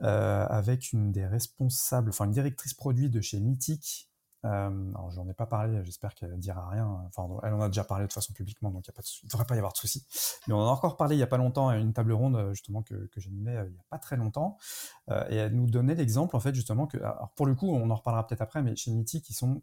avec 0.00 0.92
une 0.92 1.10
des 1.10 1.26
responsables, 1.26 2.10
enfin 2.10 2.24
une 2.26 2.32
directrice 2.32 2.74
produit 2.74 3.10
de 3.10 3.20
chez 3.20 3.40
Mythic, 3.40 4.07
alors, 4.44 5.10
j'en 5.10 5.28
ai 5.28 5.34
pas 5.34 5.46
parlé, 5.46 5.82
j'espère 5.84 6.14
qu'elle 6.14 6.30
ne 6.30 6.36
dira 6.36 6.68
rien. 6.68 6.86
Enfin, 7.06 7.28
elle 7.42 7.54
en 7.54 7.60
a 7.60 7.68
déjà 7.68 7.84
parlé 7.84 8.06
de 8.06 8.12
façon 8.12 8.32
publiquement, 8.32 8.70
donc 8.70 8.86
il 8.86 8.92
ne 9.24 9.28
devrait 9.28 9.44
pas 9.44 9.54
y 9.54 9.58
avoir 9.58 9.72
de 9.72 9.78
souci. 9.78 10.06
Mais 10.46 10.54
on 10.54 10.58
en 10.58 10.68
a 10.68 10.70
encore 10.70 10.96
parlé 10.96 11.16
il 11.16 11.18
n'y 11.18 11.24
a 11.24 11.28
pas 11.28 11.38
longtemps 11.38 11.68
à 11.68 11.76
une 11.76 11.92
table 11.92 12.12
ronde, 12.12 12.36
euh, 12.36 12.54
justement, 12.54 12.82
que, 12.82 12.94
que 13.06 13.20
j'animais 13.20 13.56
euh, 13.56 13.64
il 13.66 13.72
n'y 13.72 13.78
a 13.78 13.84
pas 13.90 13.98
très 13.98 14.16
longtemps. 14.16 14.56
Euh, 15.10 15.24
et 15.28 15.36
elle 15.36 15.54
nous 15.54 15.66
donnait 15.66 15.94
l'exemple, 15.94 16.36
en 16.36 16.40
fait, 16.40 16.54
justement, 16.54 16.86
que, 16.86 16.98
alors 16.98 17.32
pour 17.34 17.46
le 17.46 17.54
coup, 17.54 17.68
on 17.68 17.90
en 17.90 17.94
reparlera 17.94 18.26
peut-être 18.26 18.42
après, 18.42 18.62
mais 18.62 18.76
chez 18.76 18.92
Niti, 18.92 19.22
qui 19.22 19.34
sont 19.34 19.62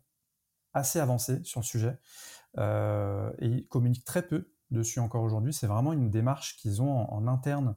assez 0.75 0.99
avancés 0.99 1.41
sur 1.43 1.61
le 1.61 1.65
sujet 1.65 1.97
euh, 2.57 3.31
et 3.39 3.47
ils 3.47 3.67
communiquent 3.67 4.05
très 4.05 4.21
peu 4.21 4.51
dessus 4.71 4.99
encore 4.99 5.23
aujourd'hui. 5.23 5.53
C'est 5.53 5.67
vraiment 5.67 5.93
une 5.93 6.09
démarche 6.09 6.57
qu'ils 6.57 6.81
ont 6.81 7.11
en, 7.11 7.27
interne 7.27 7.75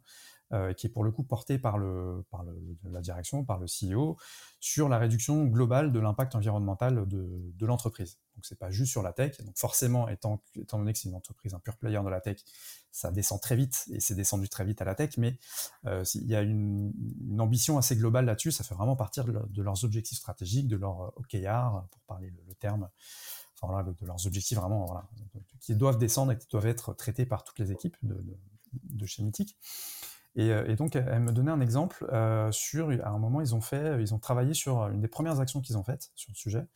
euh, 0.52 0.72
qui 0.72 0.86
est 0.86 0.90
pour 0.90 1.04
le 1.04 1.10
coup 1.10 1.22
porté 1.22 1.58
par, 1.58 1.76
le, 1.76 2.24
par 2.30 2.42
le, 2.42 2.56
la 2.90 3.00
direction, 3.00 3.44
par 3.44 3.58
le 3.58 3.66
CEO, 3.66 4.16
sur 4.60 4.88
la 4.88 4.98
réduction 4.98 5.44
globale 5.44 5.92
de 5.92 6.00
l'impact 6.00 6.34
environnemental 6.34 7.06
de, 7.06 7.52
de 7.54 7.66
l'entreprise. 7.66 8.18
Donc 8.34 8.46
c'est 8.46 8.58
pas 8.58 8.70
juste 8.70 8.92
sur 8.92 9.02
la 9.02 9.12
tech. 9.12 9.42
Donc 9.42 9.58
forcément, 9.58 10.08
étant, 10.08 10.40
étant 10.54 10.78
donné 10.78 10.92
que 10.92 10.98
c'est 11.00 11.08
une 11.08 11.14
entreprise, 11.14 11.54
un 11.54 11.58
pur 11.58 11.76
player 11.76 12.00
de 12.02 12.08
la 12.08 12.20
tech, 12.20 12.38
ça 12.92 13.10
descend 13.10 13.40
très 13.40 13.56
vite 13.56 13.84
et 13.90 14.00
c'est 14.00 14.14
descendu 14.14 14.48
très 14.48 14.64
vite 14.64 14.80
à 14.80 14.84
la 14.84 14.94
tech. 14.94 15.18
Mais 15.18 15.36
euh, 15.86 16.04
il 16.14 16.26
y 16.26 16.34
a 16.34 16.40
une, 16.40 16.92
une, 17.28 17.40
ambition 17.40 17.76
assez 17.76 17.96
globale 17.96 18.24
là-dessus. 18.24 18.52
Ça 18.52 18.64
fait 18.64 18.74
vraiment 18.74 18.96
partir 18.96 19.24
de, 19.24 19.62
leurs 19.62 19.84
objectifs 19.84 20.18
stratégiques, 20.18 20.68
de 20.68 20.76
leur 20.76 21.12
OKR, 21.18 21.84
pour 21.90 22.00
parler 22.06 22.32
le, 22.46 22.54
terme. 22.54 22.88
Enfin, 23.56 23.72
voilà, 23.72 23.90
de, 23.90 24.06
leurs 24.06 24.26
objectifs 24.26 24.56
vraiment, 24.56 24.86
voilà, 24.86 25.08
qui 25.60 25.74
doivent 25.74 25.98
descendre 25.98 26.32
et 26.32 26.38
qui 26.38 26.46
doivent 26.48 26.68
être 26.68 26.94
traités 26.94 27.26
par 27.26 27.44
toutes 27.44 27.58
les 27.58 27.70
équipes 27.72 27.96
de, 28.02 28.16
de 28.72 29.06
chez 29.06 29.22
Mythic. 29.22 29.58
Et, 30.36 30.48
et, 30.48 30.76
donc, 30.76 30.94
elle 30.94 31.20
me 31.20 31.32
donnait 31.32 31.50
un 31.50 31.60
exemple 31.60 32.06
euh, 32.12 32.52
sur, 32.52 32.90
à 32.90 33.08
un 33.08 33.18
moment, 33.18 33.40
ils 33.40 33.54
ont 33.54 33.60
fait, 33.60 34.00
ils 34.00 34.14
ont 34.14 34.18
travaillé 34.18 34.54
sur 34.54 34.86
une 34.88 35.00
des 35.00 35.08
premières 35.08 35.40
actions 35.40 35.60
qu'ils 35.60 35.76
ont 35.76 35.82
faites 35.82 36.10
sur 36.14 36.30
le 36.30 36.36
sujet. 36.36 36.66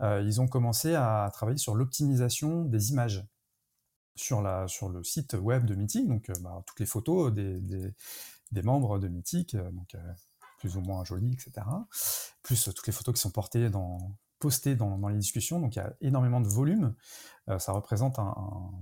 Euh, 0.00 0.22
ils 0.24 0.40
ont 0.40 0.46
commencé 0.46 0.94
à 0.94 1.30
travailler 1.32 1.58
sur 1.58 1.74
l'optimisation 1.74 2.64
des 2.64 2.90
images 2.90 3.26
sur, 4.14 4.42
la, 4.42 4.68
sur 4.68 4.88
le 4.88 5.02
site 5.04 5.34
web 5.34 5.64
de 5.64 5.74
Mythic, 5.74 6.06
donc 6.06 6.28
euh, 6.28 6.34
bah, 6.40 6.62
toutes 6.66 6.80
les 6.80 6.86
photos 6.86 7.32
des, 7.32 7.60
des, 7.60 8.62
membres 8.62 8.98
de 8.98 9.08
Mythic, 9.08 9.56
donc 9.56 9.94
euh, 9.94 10.12
plus 10.58 10.76
ou 10.76 10.80
moins 10.80 11.04
jolies, 11.04 11.32
etc. 11.32 11.66
Plus 12.42 12.64
toutes 12.64 12.86
les 12.86 12.92
photos 12.92 13.14
qui 13.14 13.20
sont 13.20 13.30
portées 13.30 13.70
dans, 13.70 14.16
postées 14.38 14.76
dans, 14.76 15.08
les 15.08 15.18
discussions, 15.18 15.60
donc 15.60 15.76
il 15.76 15.78
y 15.78 15.82
a 15.82 15.94
énormément 16.00 16.40
de 16.40 16.48
volume. 16.48 16.94
Euh, 17.48 17.58
ça 17.58 17.72
représente 17.72 18.18
un, 18.18 18.34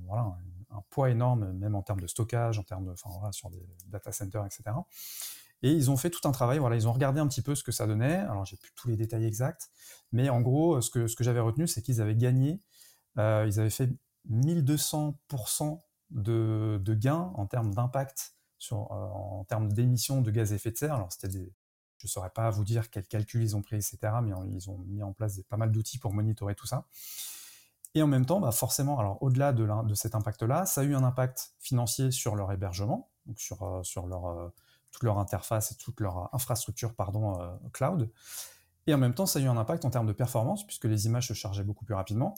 voilà, 0.07 0.37
un 0.71 0.83
poids 0.91 1.11
énorme, 1.11 1.53
même 1.53 1.75
en 1.75 1.83
termes 1.83 2.01
de 2.01 2.07
stockage, 2.07 2.59
en 2.59 2.63
termes 2.63 2.85
de, 2.85 2.91
enfin, 2.91 3.11
voilà, 3.13 3.33
sur 3.33 3.51
des 3.51 3.67
data 3.87 4.13
centers, 4.13 4.45
etc. 4.45 4.77
Et 5.63 5.73
ils 5.73 5.91
ont 5.91 5.97
fait 5.97 6.11
tout 6.11 6.27
un 6.29 6.33
travail, 6.33 6.59
voilà, 6.59 6.77
ils 6.77 6.87
ont 6.87 6.93
regardé 6.93 7.21
un 7.21 7.27
petit 7.27 7.43
peu 7.43 7.55
ce 7.55 7.65
que 7.65 7.73
ça 7.73 7.87
donnait. 7.87 8.17
Alors, 8.17 8.45
j'ai 8.45 8.57
plus 8.57 8.73
tous 8.75 8.89
les 8.89 8.97
détails 8.97 9.25
exacts, 9.25 9.71
mais 10.13 10.29
en 10.29 10.41
gros, 10.41 10.81
ce 10.81 10.91
que, 10.91 11.07
ce 11.07 11.17
que 11.17 11.25
j'avais 11.25 11.41
retenu, 11.41 11.67
c'est 11.67 11.83
qu'ils 11.83 12.01
avaient 12.01 12.17
gagné, 12.17 12.61
euh, 13.19 13.45
ils 13.49 13.59
avaient 13.59 13.71
fait 13.71 13.91
1200% 14.31 15.81
de, 16.11 16.81
de 16.83 16.95
gains 16.95 17.33
en 17.35 17.47
termes 17.47 17.75
d'impact, 17.75 18.35
euh, 18.73 18.77
en 18.77 19.45
termes 19.45 19.73
d'émissions 19.73 20.21
de 20.21 20.31
gaz 20.31 20.53
à 20.53 20.57
effet 20.57 20.71
de 20.71 20.77
serre. 20.77 20.95
Alors, 20.95 21.13
c'était 21.13 21.53
je 21.99 22.07
ne 22.07 22.09
saurais 22.09 22.31
pas 22.31 22.51
vous 22.51 22.65
dire 22.65 22.91
quels 22.91 23.07
calculs 23.07 23.43
ils 23.43 23.57
ont 23.57 23.63
pris, 23.63 23.77
etc., 23.77 23.99
mais 24.23 24.33
ils 24.51 24.71
ont 24.71 24.79
mis 24.87 25.03
en 25.03 25.13
place 25.13 25.41
pas 25.49 25.57
mal 25.57 25.73
d'outils 25.73 25.99
pour 25.99 26.13
monitorer 26.13 26.55
tout 26.55 26.67
ça. 26.67 26.87
Et 27.97 28.03
en 28.03 28.07
même 28.07 28.27
temps, 28.27 28.41
bah 28.41 28.53
forcément, 28.53 28.99
alors 28.99 29.17
au-delà 29.23 29.55
de, 29.55 29.95
cet 29.95 30.15
impact-là, 30.15 30.67
ça 30.67 30.83
a 30.83 30.85
eu 30.85 30.95
un 30.95 31.03
impact 31.03 31.55
financier 31.59 32.11
sur 32.11 32.37
leur 32.37 32.53
hébergement, 32.53 33.09
donc 33.25 33.41
sur, 33.41 33.63
euh, 33.63 33.81
euh, 33.97 34.49
toute 34.93 35.03
leur 35.03 35.19
interface 35.19 35.73
et 35.73 35.77
toute 35.77 35.99
leur 36.01 36.29
infrastructure 36.35 36.93
euh, 37.01 37.49
cloud. 37.73 38.11
Et 38.87 38.93
en 38.93 38.99
même 38.99 39.15
temps, 39.15 39.25
ça 39.25 39.39
a 39.39 39.43
eu 39.43 39.47
un 39.47 39.57
impact 39.57 39.87
en 39.87 39.91
termes 39.91 40.07
de 40.07 40.13
performance, 40.13 40.67
puisque 40.67 40.85
les 40.85 41.07
images 41.07 41.29
se 41.29 41.33
chargeaient 41.33 41.65
beaucoup 41.65 41.87
plus 41.87 41.95
rapidement. 41.95 42.35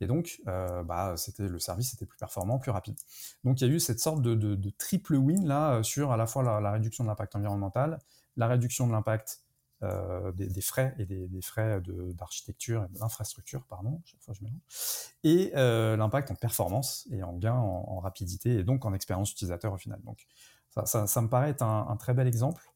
Et 0.00 0.06
donc, 0.06 0.40
bah, 0.46 1.16
le 1.38 1.58
service 1.58 1.92
était 1.92 2.06
plus 2.06 2.16
performant, 2.16 2.60
plus 2.60 2.70
rapide. 2.70 2.96
Donc, 3.42 3.60
il 3.60 3.66
y 3.66 3.70
a 3.70 3.74
eu 3.74 3.80
cette 3.80 3.98
sorte 3.98 4.22
de 4.22 4.70
triple 4.78 5.16
win 5.16 5.44
là 5.44 5.82
sur 5.82 6.12
à 6.12 6.16
la 6.16 6.26
fois 6.26 6.44
la, 6.44 6.60
la 6.60 6.70
réduction 6.70 7.02
de 7.02 7.08
l'impact 7.08 7.34
environnemental, 7.34 7.98
la 8.36 8.46
réduction 8.46 8.86
de 8.86 8.92
l'impact 8.92 9.42
euh, 9.82 10.30
des, 10.32 10.46
des, 10.46 10.60
frais 10.60 10.94
et 10.98 11.06
des, 11.06 11.26
des 11.26 11.40
frais 11.40 11.80
d'architecture 12.14 12.84
et 12.84 12.98
d'infrastructure, 12.98 13.64
pardon, 13.64 14.02
chaque 14.04 14.20
fois 14.20 14.34
je 14.34 14.42
mélange, 14.44 14.60
et 15.24 15.52
euh, 15.56 15.96
l'impact 15.96 16.30
en 16.30 16.34
performance 16.34 17.08
et 17.10 17.22
en 17.22 17.32
gain 17.32 17.54
en, 17.54 17.84
en, 17.88 17.98
rapidité 17.98 18.58
et 18.58 18.64
donc 18.64 18.84
en 18.84 18.92
expérience 18.92 19.32
utilisateur 19.32 19.72
au 19.72 19.78
final. 19.78 19.98
Donc 20.04 20.26
ça, 20.74 20.84
ça, 20.84 21.06
ça 21.06 21.22
me 21.22 21.28
paraît 21.28 21.50
être 21.50 21.62
un, 21.62 21.86
un 21.88 21.96
très 21.96 22.12
bel 22.12 22.26
exemple 22.26 22.70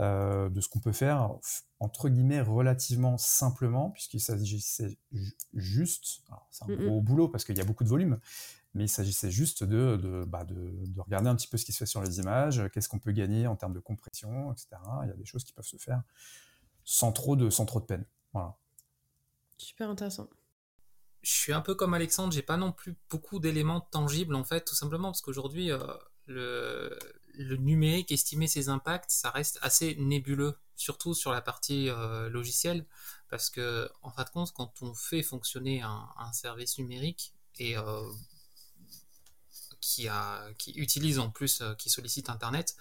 euh, 0.00 0.50
de 0.50 0.60
ce 0.60 0.68
qu'on 0.68 0.80
peut 0.80 0.92
faire 0.92 1.30
entre 1.78 2.08
guillemets 2.08 2.40
relativement 2.40 3.16
simplement 3.16 3.90
puisqu'il 3.90 4.20
s'agissait 4.20 4.98
juste, 5.54 6.22
c'est 6.50 6.64
un 6.64 6.66
mm 6.66 6.72
-hmm. 6.72 6.86
gros 6.86 7.00
boulot 7.00 7.28
parce 7.28 7.44
qu'il 7.44 7.56
y 7.56 7.60
a 7.60 7.64
beaucoup 7.64 7.84
de 7.84 7.88
volume, 7.88 8.18
mais 8.74 8.84
il 8.84 8.88
s'agissait 8.88 9.30
juste 9.30 9.64
de, 9.64 9.96
de, 9.96 10.24
bah 10.24 10.44
de, 10.44 10.54
de, 10.54 11.00
regarder 11.00 11.28
un 11.28 11.36
petit 11.36 11.46
peu 11.46 11.56
ce 11.56 11.64
qui 11.64 11.72
se 11.72 11.78
fait 11.78 11.86
sur 11.86 12.02
les 12.02 12.18
images, 12.18 12.62
qu'est-ce 12.72 12.88
qu'on 12.88 12.98
peut 12.98 13.12
gagner 13.12 13.46
en 13.46 13.56
termes 13.56 13.72
de 13.72 13.80
compression, 13.80 14.52
etc. 14.52 14.68
Il 15.04 15.08
y 15.08 15.12
a 15.12 15.16
des 15.16 15.24
choses 15.24 15.44
qui 15.44 15.52
peuvent 15.52 15.64
se 15.64 15.76
faire 15.76 16.02
sans 16.84 17.12
trop 17.12 17.36
de, 17.36 17.50
sans 17.50 17.66
trop 17.66 17.80
de 17.80 17.86
peine. 17.86 18.04
Voilà. 18.32 18.56
Super 19.56 19.90
intéressant. 19.90 20.28
Je 21.22 21.30
suis 21.30 21.52
un 21.52 21.62
peu 21.62 21.74
comme 21.74 21.94
Alexandre, 21.94 22.32
j'ai 22.32 22.42
pas 22.42 22.58
non 22.58 22.72
plus 22.72 22.96
beaucoup 23.08 23.38
d'éléments 23.38 23.80
tangibles 23.80 24.34
en 24.34 24.44
fait, 24.44 24.62
tout 24.64 24.74
simplement 24.74 25.08
parce 25.08 25.22
qu'aujourd'hui 25.22 25.70
euh, 25.70 25.78
le, 26.26 26.98
le, 27.32 27.56
numérique, 27.56 28.12
estimer 28.12 28.46
ses 28.46 28.68
impacts, 28.68 29.10
ça 29.10 29.30
reste 29.30 29.58
assez 29.62 29.94
nébuleux, 29.94 30.58
surtout 30.76 31.14
sur 31.14 31.32
la 31.32 31.40
partie 31.40 31.88
euh, 31.88 32.28
logicielle, 32.28 32.84
parce 33.30 33.48
que 33.48 33.88
en 34.02 34.10
fin 34.10 34.24
de 34.24 34.28
compte, 34.30 34.52
quand 34.52 34.82
on 34.82 34.92
fait 34.92 35.22
fonctionner 35.22 35.80
un, 35.80 36.06
un 36.18 36.32
service 36.34 36.76
numérique 36.78 37.32
et 37.58 37.78
euh, 37.78 38.02
qui, 39.84 40.08
a, 40.08 40.42
utilise 40.76 41.18
en 41.18 41.30
plus, 41.30 41.60
euh, 41.60 41.74
qui 41.74 41.90
sollicite 41.90 42.30
Internet, 42.30 42.74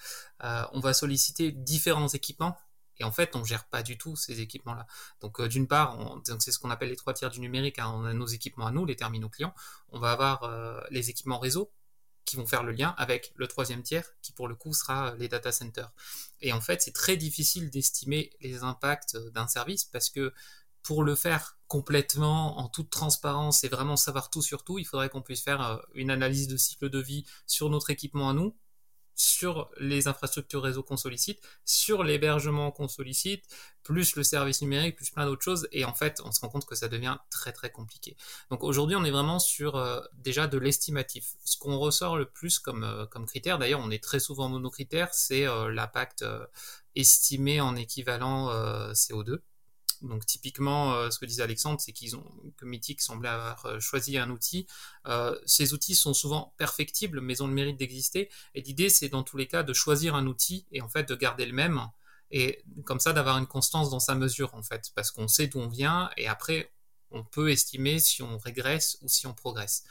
euh, 0.43 0.63
on 0.71 0.79
va 0.79 0.93
solliciter 0.93 1.51
différents 1.51 2.07
équipements. 2.07 2.57
Et 2.97 3.03
en 3.03 3.11
fait, 3.11 3.35
on 3.35 3.43
gère 3.43 3.65
pas 3.65 3.83
du 3.83 3.97
tout 3.97 4.15
ces 4.15 4.39
équipements-là. 4.39 4.87
Donc, 5.19 5.41
euh, 5.41 5.49
d'une 5.49 5.67
part, 5.67 5.97
c'est 6.39 6.51
ce 6.51 6.59
qu'on 6.59 6.69
appelle 6.69 6.89
les 6.89 6.95
trois 6.95 7.13
tiers 7.13 7.29
du 7.29 7.41
numérique. 7.41 7.79
Hein, 7.79 7.91
on 7.93 8.05
a 8.05 8.13
nos 8.13 8.27
équipements 8.27 8.67
à 8.67 8.71
nous, 8.71 8.85
les 8.85 8.95
terminaux 8.95 9.29
clients. 9.29 9.53
On 9.89 9.99
va 9.99 10.11
avoir 10.11 10.49
les 10.91 11.09
équipements 11.09 11.39
réseau 11.39 11.71
qui 12.25 12.37
vont 12.37 12.45
faire 12.45 12.63
le 12.63 12.71
lien 12.71 12.95
avec 12.97 13.33
le 13.35 13.47
troisième 13.47 13.83
tiers, 13.83 14.07
qui 14.21 14.31
pour 14.31 14.47
le 14.47 14.55
coup 14.55 14.73
sera 14.73 15.15
les 15.15 15.27
data 15.27 15.51
centers. 15.51 15.91
Et 16.39 16.53
en 16.53 16.61
fait, 16.61 16.81
c'est 16.81 16.93
très 16.93 17.17
difficile 17.17 17.69
d'estimer 17.69 18.31
les 18.39 18.63
impacts 18.63 19.17
d'un 19.17 19.47
service 19.47 19.83
parce 19.83 20.09
que 20.09 20.33
pour 20.83 21.03
le 21.03 21.15
faire 21.15 21.57
complètement 21.73 22.59
en 22.59 22.69
toute 22.69 22.91
transparence 22.91 23.63
et 23.63 23.67
vraiment 23.67 23.95
savoir 23.95 24.29
tout 24.29 24.43
sur 24.43 24.63
tout, 24.63 24.77
il 24.77 24.85
faudrait 24.85 25.09
qu'on 25.09 25.23
puisse 25.23 25.41
faire 25.41 25.61
euh, 25.65 25.77
une 25.95 26.11
analyse 26.11 26.47
de 26.47 26.55
cycle 26.55 26.87
de 26.87 26.99
vie 26.99 27.25
sur 27.47 27.67
notre 27.71 27.89
équipement 27.89 28.29
à 28.29 28.33
nous, 28.33 28.55
sur 29.15 29.71
les 29.79 30.07
infrastructures 30.07 30.61
réseau 30.61 30.83
qu'on 30.83 30.97
sollicite, 30.97 31.39
sur 31.65 32.03
l'hébergement 32.03 32.69
qu'on 32.69 32.87
sollicite, 32.87 33.43
plus 33.81 34.15
le 34.15 34.21
service 34.21 34.61
numérique, 34.61 34.97
plus 34.97 35.09
plein 35.09 35.25
d'autres 35.25 35.41
choses. 35.41 35.67
Et 35.71 35.83
en 35.83 35.95
fait, 35.95 36.21
on 36.23 36.31
se 36.31 36.41
rend 36.41 36.49
compte 36.49 36.67
que 36.67 36.75
ça 36.75 36.89
devient 36.89 37.17
très 37.31 37.53
très 37.53 37.71
compliqué. 37.71 38.15
Donc 38.51 38.63
aujourd'hui, 38.63 38.95
on 38.95 39.03
est 39.03 39.09
vraiment 39.09 39.39
sur 39.39 39.75
euh, 39.75 39.99
déjà 40.13 40.45
de 40.45 40.59
l'estimatif. 40.59 41.33
Ce 41.43 41.57
qu'on 41.57 41.79
ressort 41.79 42.17
le 42.17 42.29
plus 42.29 42.59
comme, 42.59 42.83
euh, 42.83 43.07
critère, 43.25 43.57
d'ailleurs, 43.57 43.81
on 43.83 43.89
est 43.89 44.03
très 44.03 44.19
souvent 44.19 44.47
monocritère, 44.47 45.11
c'est 45.11 45.47
l'impact 45.71 46.23
estimé 46.93 47.61
en 47.61 47.75
équivalent 47.75 48.51
CO2. 48.93 49.39
Donc 50.03 50.25
typiquement, 50.25 50.93
euh, 50.93 51.09
ce 51.09 51.17
que 51.17 51.25
disait 51.25 51.43
Alexandre, 51.43 51.79
c'est 51.79 51.93
qu'ils 51.93 52.15
ont 52.15 52.25
que 52.57 52.65
Mythic 52.65 53.01
semblait 53.01 53.29
avoir 53.29 53.65
euh, 53.65 53.79
choisi 53.79 54.17
un 54.17 54.29
outil. 54.29 54.67
Euh, 55.07 55.37
ces 55.45 55.73
outils 55.73 55.95
sont 55.95 56.13
souvent 56.13 56.53
perfectibles, 56.57 57.21
mais 57.21 57.41
ont 57.41 57.47
le 57.47 57.53
mérite 57.53 57.77
d'exister. 57.77 58.29
Et 58.53 58.61
l'idée, 58.61 58.89
c'est 58.89 59.09
dans 59.09 59.23
tous 59.23 59.37
les 59.37 59.47
cas 59.47 59.63
de 59.63 59.73
choisir 59.73 60.15
un 60.15 60.27
outil 60.27 60.67
et 60.71 60.81
en 60.81 60.89
fait 60.89 61.07
de 61.07 61.15
garder 61.15 61.45
le 61.45 61.53
même 61.53 61.81
et 62.31 62.63
comme 62.85 62.99
ça 62.99 63.13
d'avoir 63.13 63.37
une 63.37 63.45
constance 63.45 63.91
dans 63.91 63.99
sa 63.99 64.15
mesure 64.15 64.55
en 64.55 64.63
fait, 64.63 64.91
parce 64.95 65.11
qu'on 65.11 65.27
sait 65.27 65.47
d'où 65.47 65.59
on 65.59 65.69
vient 65.69 66.09
et 66.17 66.27
après 66.27 66.73
on 67.11 67.23
peut 67.23 67.51
estimer 67.51 67.99
si 67.99 68.23
on 68.23 68.39
régresse 68.39 68.97
ou 69.01 69.07
si 69.07 69.27
on 69.27 69.35
progresse. 69.35 69.83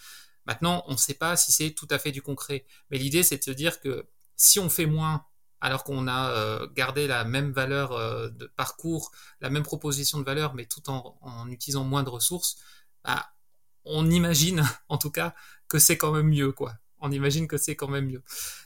Maintenant, 0.45 0.83
on 0.89 0.93
ne 0.93 0.97
sait 0.97 1.15
pas 1.15 1.37
si 1.37 1.53
c'est 1.53 1.71
tout 1.71 1.87
à 1.89 2.01
fait 2.01 2.11
du 2.11 2.21
concret, 2.21 2.67
mais 2.91 2.99
l'idée 2.99 3.23
c'est 3.23 3.39
de 3.39 3.45
se 3.45 3.53
dire 3.53 3.81
que 3.81 4.09
si 4.37 4.59
on 4.59 4.69
fait 4.69 4.87
moins 4.87 5.25
alors 5.63 5.85
qu'on 5.85 6.09
a 6.09 6.31
euh, 6.33 6.67
gardé 6.75 7.07
la 7.07 7.25
même 7.25 7.53
valeur 7.53 7.93
euh, 7.93 8.29
de 8.31 8.47
parcours, 8.47 9.13
la 9.41 9.49
même 9.49 9.63
proposition 9.63 10.19
de 10.19 10.25
valeur, 10.25 10.55
mais 10.55 10.67
tout 10.67 10.91
en, 10.91 11.49
utilisant 11.49 11.85
moins 11.85 12.03
de 12.03 12.11
ressources, 12.11 12.57
bah, 13.05 13.31
on 13.85 14.11
imagine 14.11 14.65
en 14.89 14.99
tout 14.99 15.11
cas 15.11 15.35
que 15.69 15.79
c'est 15.79 15.97
quand 15.97 16.11
même 16.11 16.29
mieux, 16.29 16.51
quoi. 16.53 16.75
On 16.99 17.13
imagine 17.13 17.47
que 17.47 17.57
c'est 17.57 17.77
quand 17.77 17.89
même 17.89 18.07
mieux. 18.07 18.23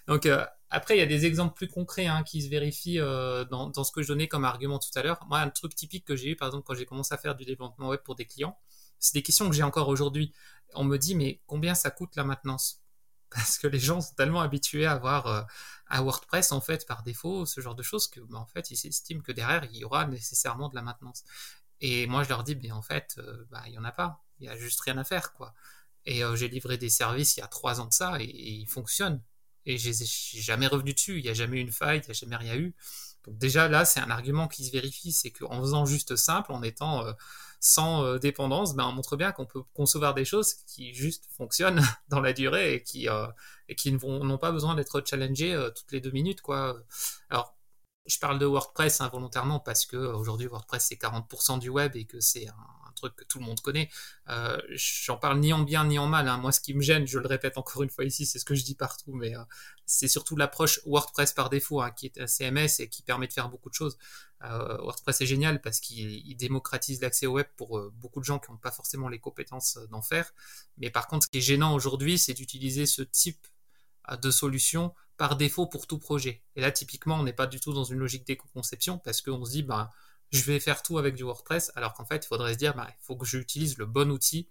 Donc 0.09 0.24
euh, 0.24 0.44
après, 0.70 0.97
il 0.97 0.99
y 0.99 1.03
a 1.03 1.07
des 1.07 1.26
exemples 1.26 1.55
plus 1.55 1.68
concrets 1.68 2.07
hein, 2.07 2.22
qui 2.22 2.42
se 2.42 2.49
vérifient 2.49 2.99
dans, 2.99 3.68
dans, 3.68 3.84
ce 3.84 3.92
que 3.92 4.03
je 4.03 4.09
donnais 4.09 4.26
comme 4.26 4.44
argument 4.44 4.78
tout 4.78 4.90
à 4.99 5.03
l'heure. 5.03 5.20
Moi, 5.28 5.38
un 5.38 5.49
truc 5.51 5.74
typique 5.74 6.05
que 6.05 6.16
j'ai 6.16 6.30
eu, 6.30 6.36
par 6.36 6.49
exemple, 6.49 6.64
quand 6.66 6.74
j'ai 6.74 6.86
commencé 6.86 7.14
à 7.14 7.18
faire 7.18 7.34
du 7.36 7.44
développement 7.44 7.88
web 7.88 8.01
pour 8.01 8.14
des 8.14 8.24
clients, 8.24 8.59
c'est 8.99 9.14
des 9.14 9.22
questions 9.22 9.49
que 9.49 9.55
j'ai 9.55 9.62
encore 9.62 9.88
aujourd'hui. 9.88 10.32
On 10.74 10.84
me 10.84 10.97
dit, 10.97 11.14
mais 11.14 11.40
combien 11.47 11.74
ça 11.74 11.90
coûte 11.90 12.16
la 12.16 12.24
maintenance? 12.24 12.82
Parce 13.37 13.59
que 13.59 13.66
les 13.66 13.78
gens 13.78 14.01
sont 14.01 14.14
tellement 14.14 14.41
habitués 14.41 14.87
à 14.87 14.93
avoir 14.93 15.26
euh, 15.26 15.43
à 15.89 16.03
WordPress 16.03 16.53
en 16.53 16.61
fait 16.61 16.87
par 16.87 17.03
défaut 17.03 17.45
ce 17.45 17.61
genre 17.61 17.74
de 17.74 17.82
choses 17.82 18.09
que 18.09 18.20
bah, 18.20 18.39
en 18.39 18.47
fait 18.47 18.70
ils 18.70 18.76
s'estiment 18.76 19.20
que 19.20 19.32
derrière 19.32 19.64
il 19.64 19.76
y 19.76 19.84
aura 19.84 20.07
nécessairement 20.07 20.68
de 20.68 20.74
la 20.74 20.82
maintenance. 20.82 21.22
Et 21.80 22.07
moi 22.07 22.22
je 22.24 22.30
leur 22.30 22.43
dis 22.45 22.55
ben 22.55 22.72
en 22.72 22.82
fait 22.82 23.16
euh, 23.18 23.47
bah 23.51 23.62
il 23.66 23.74
y 23.74 23.78
en 23.78 23.84
a 23.84 23.93
pas, 23.93 24.24
il 24.41 24.47
y 24.47 24.49
a 24.49 24.57
juste 24.57 24.80
rien 24.80 24.97
à 24.97 25.05
faire 25.05 25.34
quoi. 25.34 25.55
Et 26.07 26.24
euh, 26.24 26.34
j'ai 26.34 26.49
livré 26.49 26.78
des 26.78 26.89
services 26.89 27.37
il 27.37 27.41
y 27.41 27.43
a 27.43 27.49
trois 27.49 27.80
ans 27.80 27.87
de 27.87 27.93
ça 27.93 28.16
et, 28.20 28.24
ils 28.24 28.68
fonctionnent. 28.68 29.22
Et 29.68 29.78
j'ai 29.78 29.93
jamais 30.41 30.68
revenu 30.68 30.95
dessus, 30.95 31.18
il 31.18 31.24
n'y 31.24 31.28
a 31.28 31.34
jamais 31.34 31.59
eu 31.59 31.61
une 31.61 31.72
faille, 31.72 31.99
il 31.99 32.05
n'y 32.05 32.11
a 32.11 32.14
jamais 32.14 32.37
rien 32.37 32.55
eu. 32.55 32.74
Donc 33.24 33.37
déjà 33.37 33.68
là, 33.68 33.84
c'est 33.84 33.99
un 33.99 34.11
argument 34.11 34.47
qui 34.47 34.64
se 34.64 34.70
vérifie, 34.70 35.11
c'est 35.12 35.32
qu'en 35.32 35.61
faisant 35.61 35.84
juste 35.87 36.14
simple, 36.14 36.53
en 36.53 36.62
étant 36.62 37.05
sans 37.61 38.17
dépendance, 38.19 38.75
ben, 38.75 38.85
on 38.85 38.93
montre 38.93 39.17
bien 39.17 39.33
qu'on 39.33 39.47
peut 39.47 39.63
concevoir 39.75 40.15
des 40.15 40.25
choses 40.25 40.55
qui 40.67 40.95
juste 40.95 41.27
fonctionnent 41.37 41.81
dans 42.09 42.21
la 42.21 42.33
durée 42.33 42.75
et 42.75 42.83
qui, 42.83 43.09
et 43.69 43.75
qui 43.75 43.93
n'ont 43.93 44.39
pas 44.39 44.53
besoin 44.53 44.75
d'être 44.75 45.03
challengées 45.05 45.57
toutes 45.75 45.93
les 45.93 46.01
deux 46.01 46.11
minutes. 46.11 46.41
Quoi. 46.43 46.77
Alors, 47.31 47.57
je 48.07 48.19
parle 48.19 48.39
de 48.39 48.47
WordPress 48.47 49.01
involontairement 49.01 49.61
parce 49.61 49.85
que 49.85 49.97
aujourd'hui 49.97 50.47
WordPress 50.47 50.87
c'est 50.89 51.01
40% 51.01 51.59
du 51.59 51.69
web 51.69 51.97
et 51.97 52.05
que 52.05 52.21
c'est 52.21 52.49
un, 52.49 52.55
truc 52.97 53.14
que 53.14 53.24
tout 53.24 53.38
le 53.38 53.44
monde 53.44 53.61
connaît. 53.61 53.88
Euh, 54.28 54.61
J'en 54.70 55.16
parle 55.16 55.38
ni 55.38 55.53
en 55.53 55.61
bien 55.61 55.84
ni 55.84 55.99
en 55.99 56.07
mal. 56.07 56.28
Hein. 56.28 56.38
Moi, 56.38 56.53
ce 56.53 56.61
qui 56.61 56.74
me 56.74 56.80
gêne, 56.80 57.07
je 57.07 57.18
le 57.18 57.26
répète 57.28 57.59
encore 57.59 57.82
une 57.82 57.90
fois 57.90 58.05
ici, 58.05 58.26
c'est 58.26 58.38
ce 58.38 58.44
que 58.44 58.55
je 58.55 58.64
dis 58.64 58.74
partout, 58.74 59.12
mais 59.12 59.36
euh, 59.36 59.42
c'est 59.86 60.09
surtout 60.09 60.36
l'approche 60.36 60.80
WordPress 60.86 61.32
par 61.32 61.51
défaut, 61.51 61.80
hein, 61.80 61.90
qui 61.92 62.07
est 62.07 62.20
un 62.20 62.26
CMS 62.26 62.80
et 62.80 62.88
qui 62.88 63.03
permet 63.03 63.28
de 63.28 63.32
faire 63.32 63.49
beaucoup 63.49 63.70
de 63.70 63.74
choses. 63.74 63.99
Euh, 64.42 64.76
WordPress 64.78 65.20
est 65.20 65.26
génial 65.26 65.61
parce 65.62 65.80
qu'il 65.80 66.36
démocratise 66.36 67.01
l'accès 67.01 67.26
au 67.26 67.32
web 67.32 67.47
pour 67.57 67.80
beaucoup 67.92 68.20
de 68.20 68.24
gens 68.24 68.38
qui 68.38 68.51
n'ont 68.51 68.59
pas 68.59 68.72
forcément 68.72 69.09
les 69.09 69.18
compétences 69.18 69.78
d'en 69.90 70.03
faire. 70.03 70.32
Mais 70.78 70.90
par 70.90 71.07
contre, 71.07 71.24
ce 71.24 71.30
qui 71.30 71.38
est 71.38 71.42
gênant 71.42 71.74
aujourd'hui, 71.74 72.18
c'est 72.18 72.34
d'utiliser 72.34 72.86
ce 72.86 73.03
type 73.03 73.47
de 74.20 74.30
solution 74.30 74.94
par 75.16 75.36
défaut 75.36 75.66
pour 75.66 75.86
tout 75.86 75.99
projet. 75.99 76.42
Et 76.57 76.61
là, 76.61 76.70
typiquement, 76.70 77.16
on 77.16 77.22
n'est 77.22 77.32
pas 77.32 77.47
du 77.47 77.61
tout 77.61 77.72
dans 77.72 77.84
une 77.84 77.99
logique 77.99 78.26
d'éco-conception 78.26 78.99
parce 78.99 79.22
qu'on 79.22 79.44
se 79.44 79.51
dit, 79.51 79.62
bah, 79.62 79.90
je 80.33 80.43
vais 80.43 80.61
faire 80.61 80.83
tout 80.83 80.99
avec 80.99 81.14
du 81.14 81.22
WordPress, 81.22 81.72
alors 81.77 81.95
qu'en 81.95 82.05
fait, 82.05 82.24
il 82.24 82.29
faudrait 82.29 82.55
se 82.55 82.59
dire, 82.59 82.74
bah, 82.74 82.89
il 82.89 83.05
faut 83.05 83.16
que 83.16 83.27
j'utilise 83.27 83.79
le 83.79 83.87
bon 83.87 84.11
outil, 84.11 84.49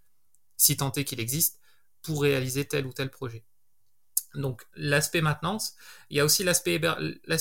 si 0.57 0.77
tant 0.77 0.91
est 0.93 1.03
qu'il 1.03 1.19
existe, 1.19 1.59
pour 2.01 2.21
réaliser 2.21 2.65
tel 2.65 2.85
ou 2.85 2.93
tel 2.93 3.09
projet. 3.09 3.45
Donc 4.35 4.65
l'aspect 4.75 5.21
maintenance, 5.21 5.75
il 6.09 6.17
y 6.17 6.19
a 6.19 6.25
aussi 6.25 6.43
l'aspect 6.43 6.75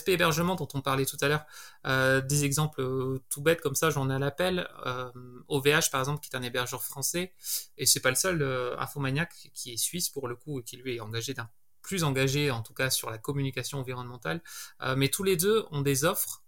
hébergement 0.07 0.55
dont 0.55 0.69
on 0.75 0.81
parlait 0.81 1.07
tout 1.07 1.17
à 1.21 1.29
l'heure. 1.29 1.45
Euh, 1.87 2.21
des 2.21 2.45
exemples 2.45 2.81
euh, 2.81 3.23
tout 3.31 3.43
bêtes 3.43 3.61
comme 3.61 3.75
ça, 3.75 3.91
j'en 3.91 4.11
ai 4.11 4.15
à 4.15 4.19
l'appel. 4.19 4.69
OVH 5.49 5.69
euh, 5.69 5.81
par 5.91 6.01
exemple, 6.01 6.21
qui 6.21 6.31
est 6.33 6.37
un 6.37 6.43
hébergeur 6.43 6.83
français, 6.83 7.33
et 7.77 7.87
c'est 7.87 8.01
pas 8.01 8.11
le 8.11 8.17
seul, 8.17 8.43
Infomaniac 8.79 9.51
qui 9.55 9.73
est 9.73 9.77
suisse 9.77 10.09
pour 10.09 10.29
le 10.29 10.37
coup 10.37 10.61
et 10.61 10.63
qui 10.63 10.77
lui 10.77 10.97
est 10.97 11.01
engagé 11.01 11.35
d'un 11.35 11.51
plus 11.83 12.03
engagé 12.05 12.51
en 12.51 12.63
tout 12.63 12.73
cas 12.73 12.89
sur 12.89 13.11
la 13.11 13.19
communication 13.19 13.79
environnementale. 13.79 14.41
mais 14.97 15.09
tous 15.09 15.23
les 15.23 15.37
deux 15.37 15.67
ont 15.71 15.83
des 15.83 16.05
offres 16.05 16.44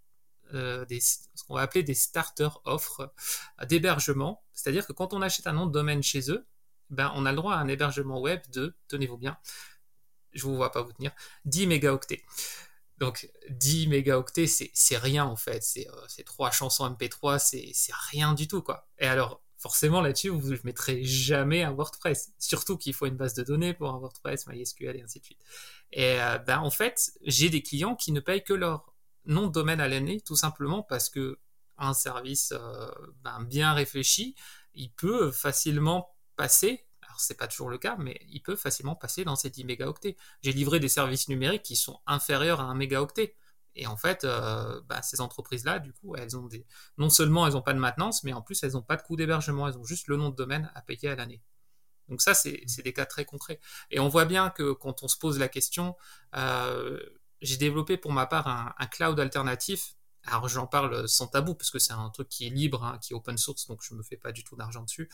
des, 0.52 1.00
ce 1.00 1.44
qu'on 1.46 1.54
va 1.54 1.62
appeler 1.62 1.82
des 1.82 1.94
starter 1.94 2.48
offres 2.64 3.12
d'hébergement. 3.68 4.42
C'est-à-dire 4.52 4.86
que 4.86 4.92
quand 4.92 5.12
on 5.12 5.22
achète 5.22 5.46
un 5.46 5.52
nom 5.52 5.66
de 5.66 5.72
domaine 5.72 6.02
chez 6.02 6.30
eux, 6.30 6.46
ben, 6.90 7.12
on 7.14 7.26
a 7.26 7.32
le 7.32 7.36
droit 7.36 7.54
à 7.54 7.58
un 7.58 7.68
hébergement 7.68 8.20
web 8.20 8.40
de, 8.52 8.76
tenez-vous 8.88 9.18
bien, 9.18 9.36
je 10.32 10.42
vous 10.42 10.56
vois 10.56 10.70
pas 10.70 10.82
vous 10.82 10.92
tenir, 10.92 11.12
10 11.46 11.66
mégaoctets. 11.66 12.24
Donc 12.98 13.30
10 13.50 13.88
mégaoctets, 13.88 14.46
c'est 14.46 14.96
rien 14.96 15.24
en 15.24 15.36
fait. 15.36 15.62
C'est 15.62 15.88
euh, 15.88 16.22
trois 16.24 16.50
chansons 16.50 16.88
MP3, 16.88 17.38
c'est 17.38 17.92
rien 18.10 18.32
du 18.32 18.48
tout 18.48 18.62
quoi. 18.62 18.88
Et 18.98 19.06
alors, 19.06 19.42
forcément 19.58 20.00
là-dessus, 20.00 20.28
vous 20.28 20.52
ne 20.52 20.58
mettrez 20.64 21.02
jamais 21.04 21.62
un 21.62 21.72
WordPress. 21.72 22.32
Surtout 22.38 22.78
qu'il 22.78 22.94
faut 22.94 23.06
une 23.06 23.16
base 23.16 23.34
de 23.34 23.42
données 23.42 23.74
pour 23.74 23.90
un 23.90 23.98
WordPress, 23.98 24.46
MySQL 24.46 24.96
et 24.96 25.02
ainsi 25.02 25.20
de 25.20 25.24
suite. 25.24 25.40
Et 25.92 26.20
euh, 26.20 26.38
ben, 26.38 26.60
en 26.60 26.70
fait, 26.70 27.12
j'ai 27.22 27.50
des 27.50 27.62
clients 27.62 27.96
qui 27.96 28.12
ne 28.12 28.20
payent 28.20 28.44
que 28.44 28.54
leur 28.54 28.94
nom 29.26 29.46
de 29.46 29.52
domaine 29.52 29.80
à 29.80 29.88
l'année, 29.88 30.20
tout 30.20 30.36
simplement 30.36 30.82
parce 30.82 31.08
que 31.10 31.38
un 31.78 31.94
service 31.94 32.52
euh, 32.52 32.88
ben, 33.22 33.42
bien 33.42 33.74
réfléchi, 33.74 34.34
il 34.74 34.90
peut 34.90 35.30
facilement 35.30 36.16
passer, 36.36 36.86
alors 37.02 37.20
c'est 37.20 37.36
pas 37.36 37.46
toujours 37.48 37.68
le 37.68 37.78
cas, 37.78 37.96
mais 37.98 38.20
il 38.28 38.40
peut 38.40 38.56
facilement 38.56 38.94
passer 38.94 39.24
dans 39.24 39.36
ces 39.36 39.50
10 39.50 39.64
mégaoctets. 39.64 40.16
J'ai 40.42 40.52
livré 40.52 40.80
des 40.80 40.88
services 40.88 41.28
numériques 41.28 41.62
qui 41.62 41.76
sont 41.76 42.00
inférieurs 42.06 42.60
à 42.60 42.64
un 42.64 42.74
mégaoctet. 42.74 43.36
Et 43.78 43.86
en 43.86 43.96
fait, 43.96 44.24
euh, 44.24 44.80
ben, 44.88 45.02
ces 45.02 45.20
entreprises-là, 45.20 45.78
du 45.80 45.92
coup, 45.92 46.16
elles 46.16 46.36
ont 46.36 46.46
des. 46.46 46.66
Non 46.96 47.10
seulement 47.10 47.46
elles 47.46 47.52
n'ont 47.52 47.62
pas 47.62 47.74
de 47.74 47.78
maintenance, 47.78 48.24
mais 48.24 48.32
en 48.32 48.40
plus 48.40 48.62
elles 48.62 48.72
n'ont 48.72 48.82
pas 48.82 48.96
de 48.96 49.02
coût 49.02 49.16
d'hébergement, 49.16 49.68
elles 49.68 49.76
ont 49.76 49.84
juste 49.84 50.08
le 50.08 50.16
nom 50.16 50.30
de 50.30 50.36
domaine 50.36 50.70
à 50.74 50.80
payer 50.80 51.10
à 51.10 51.16
l'année. 51.16 51.42
Donc 52.08 52.22
ça, 52.22 52.34
c'est 52.34 52.64
des 52.82 52.92
cas 52.92 53.06
très 53.06 53.24
concrets. 53.24 53.60
Et 53.90 54.00
on 54.00 54.08
voit 54.08 54.24
bien 54.24 54.50
que 54.50 54.72
quand 54.72 55.02
on 55.02 55.08
se 55.08 55.18
pose 55.18 55.38
la 55.38 55.48
question, 55.48 55.96
euh, 56.36 57.00
j'ai 57.42 57.56
développé 57.56 57.96
pour 57.96 58.12
ma 58.12 58.26
part 58.26 58.48
un, 58.48 58.86
cloud 58.86 59.18
alternatif. 59.20 59.94
Alors 60.28 60.48
j'en 60.48 60.66
parle 60.66 61.08
sans 61.08 61.28
tabou 61.28 61.54
parce 61.54 61.70
que 61.70 61.78
c'est 61.78 61.92
un 61.92 62.10
truc 62.10 62.28
qui 62.28 62.48
est 62.48 62.50
libre, 62.50 62.82
hein, 62.82 62.98
qui 63.00 63.12
est 63.12 63.16
open 63.16 63.38
source, 63.38 63.68
donc 63.68 63.80
je 63.82 63.94
me 63.94 64.02
fais 64.02 64.16
pas 64.16 64.32
du 64.32 64.42
tout 64.42 64.56
d'argent 64.56 64.82
dessus. 64.82 65.08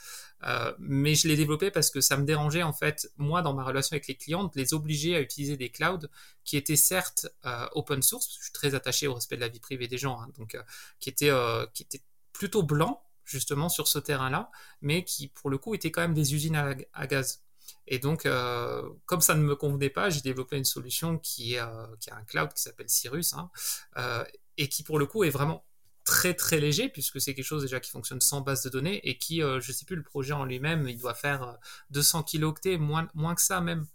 Euh, 0.44 0.72
mais 0.78 1.14
je 1.14 1.28
l'ai 1.28 1.36
développé 1.36 1.70
parce 1.70 1.90
que 1.90 2.00
ça 2.00 2.16
me 2.16 2.24
dérangeait 2.24 2.62
en 2.62 2.72
fait, 2.72 3.12
moi 3.18 3.42
dans 3.42 3.52
ma 3.52 3.62
relation 3.62 3.92
avec 3.92 4.06
les 4.06 4.16
clients, 4.16 4.44
de 4.44 4.52
les 4.56 4.72
obliger 4.72 5.14
à 5.14 5.20
utiliser 5.20 5.58
des 5.58 5.68
clouds 5.68 6.08
qui 6.44 6.56
étaient 6.56 6.76
certes 6.76 7.26
euh, 7.44 7.68
open 7.72 8.00
source, 8.00 8.26
parce 8.26 8.38
que 8.38 8.40
je 8.40 8.44
suis 8.44 8.52
très 8.54 8.74
attaché 8.74 9.06
au 9.06 9.12
respect 9.12 9.36
de 9.36 9.42
la 9.42 9.48
vie 9.48 9.60
privée 9.60 9.86
des 9.86 9.98
gens, 9.98 10.18
hein, 10.18 10.30
donc 10.38 10.54
euh, 10.54 10.62
qui 10.98 11.10
étaient 11.10 11.32
qui 11.74 11.82
étaient 11.82 12.02
plutôt 12.32 12.62
blancs 12.62 12.98
justement 13.24 13.68
sur 13.68 13.88
ce 13.88 13.98
terrain-là, 13.98 14.50
mais 14.80 15.04
qui 15.04 15.28
pour 15.28 15.50
le 15.50 15.58
coup 15.58 15.74
étaient 15.74 15.90
quand 15.90 16.00
même 16.00 16.14
des 16.14 16.34
usines 16.34 16.56
à 16.92 17.06
gaz. 17.06 17.41
Et 17.86 17.98
donc, 17.98 18.26
euh, 18.26 18.88
comme 19.06 19.20
ça 19.20 19.34
ne 19.34 19.42
me 19.42 19.56
convenait 19.56 19.90
pas, 19.90 20.10
j'ai 20.10 20.20
développé 20.20 20.56
une 20.56 20.64
solution 20.64 21.18
qui 21.18 21.54
est, 21.54 21.60
euh, 21.60 21.86
qui 22.00 22.10
a 22.10 22.16
un 22.16 22.24
cloud 22.24 22.52
qui 22.52 22.62
s'appelle 22.62 22.88
Cyrus, 22.88 23.34
hein, 23.34 23.50
euh, 23.96 24.24
et 24.56 24.68
qui 24.68 24.82
pour 24.82 24.98
le 24.98 25.06
coup 25.06 25.24
est 25.24 25.30
vraiment 25.30 25.64
très 26.04 26.34
très 26.34 26.60
léger, 26.60 26.88
puisque 26.88 27.20
c'est 27.20 27.34
quelque 27.34 27.44
chose 27.44 27.62
déjà 27.62 27.80
qui 27.80 27.90
fonctionne 27.90 28.20
sans 28.20 28.40
base 28.40 28.62
de 28.62 28.70
données, 28.70 29.00
et 29.08 29.18
qui, 29.18 29.40
je 29.40 29.54
ne 29.54 29.60
sais 29.60 29.84
plus, 29.84 29.96
le 29.96 30.02
projet 30.02 30.32
en 30.32 30.44
lui-même, 30.44 30.88
il 30.88 30.98
doit 30.98 31.14
faire 31.14 31.58
200 31.90 32.24
kilooctets, 32.24 32.76
moins, 32.76 33.08
moins 33.14 33.34
que 33.34 33.42
ça 33.42 33.60
même. 33.60 33.86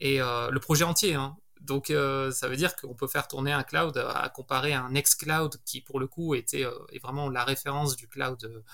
Et 0.00 0.18
le 0.18 0.58
projet 0.58 0.84
entier, 0.84 1.14
hein. 1.14 1.36
Donc 1.60 1.86
ça 1.88 2.48
veut 2.48 2.56
dire 2.56 2.74
qu'on 2.74 2.94
peut 2.94 3.06
faire 3.06 3.28
tourner 3.28 3.52
un 3.52 3.62
cloud 3.62 3.96
à 3.96 4.28
comparer 4.30 4.72
à 4.72 4.82
un 4.82 4.94
ex-cloud 4.94 5.58
qui 5.64 5.80
pour 5.80 6.00
le 6.00 6.08
coup 6.08 6.34
était 6.34 6.66
est 6.90 6.98
vraiment 6.98 7.28
la 7.30 7.44
référence 7.44 7.94
du 7.94 8.08
cloud 8.08 8.64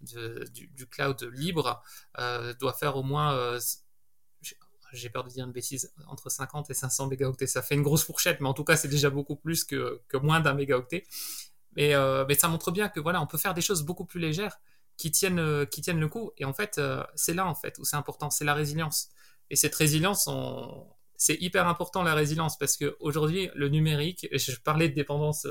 du, 0.00 0.88
cloud 0.90 1.22
libre 1.32 1.80
doit 2.58 2.72
faire 2.72 2.96
au 2.96 3.04
moins 3.04 3.60
j'ai 4.92 5.10
peur 5.10 5.24
de 5.24 5.30
dire 5.30 5.44
une 5.44 5.52
bêtise, 5.52 5.92
entre 6.06 6.30
50 6.30 6.70
et 6.70 6.74
500 6.74 7.06
mégaoctets. 7.06 7.46
Ça 7.46 7.62
fait 7.62 7.74
une 7.74 7.82
grosse 7.82 8.04
fourchette, 8.04 8.40
mais 8.40 8.48
en 8.48 8.54
tout 8.54 8.64
cas, 8.64 8.76
c'est 8.76 8.88
déjà 8.88 9.10
beaucoup 9.10 9.36
plus 9.36 9.64
que, 9.64 10.00
que 10.08 10.16
moins 10.16 10.40
d'un 10.40 10.54
mégaoctet. 10.54 11.04
Mais, 11.76 11.94
euh, 11.94 12.24
mais 12.28 12.34
ça 12.34 12.48
montre 12.48 12.70
bien 12.70 12.88
que 12.88 13.00
voilà, 13.00 13.20
on 13.22 13.26
peut 13.26 13.38
faire 13.38 13.54
des 13.54 13.62
choses 13.62 13.82
beaucoup 13.82 14.04
plus 14.04 14.20
légères 14.20 14.60
qui 14.96 15.10
tiennent, 15.10 15.38
euh, 15.38 15.64
qui 15.64 15.80
tiennent 15.80 16.00
le 16.00 16.08
coup. 16.08 16.32
Et 16.36 16.44
en 16.44 16.52
fait, 16.52 16.78
euh, 16.78 17.02
c'est 17.14 17.34
là 17.34 17.46
en 17.46 17.54
fait 17.54 17.78
où 17.78 17.84
c'est 17.84 17.96
important, 17.96 18.30
c'est 18.30 18.44
la 18.44 18.54
résilience. 18.54 19.08
Et 19.50 19.56
cette 19.56 19.74
résilience, 19.74 20.28
c'est 21.16 21.36
hyper 21.40 21.66
important 21.68 22.02
la 22.02 22.14
résilience 22.14 22.58
parce 22.58 22.76
que 22.76 22.96
aujourd'hui, 23.00 23.50
le 23.54 23.68
numérique, 23.68 24.26
je 24.32 24.56
parlais 24.56 24.88
de 24.88 24.94
dépendance 24.94 25.46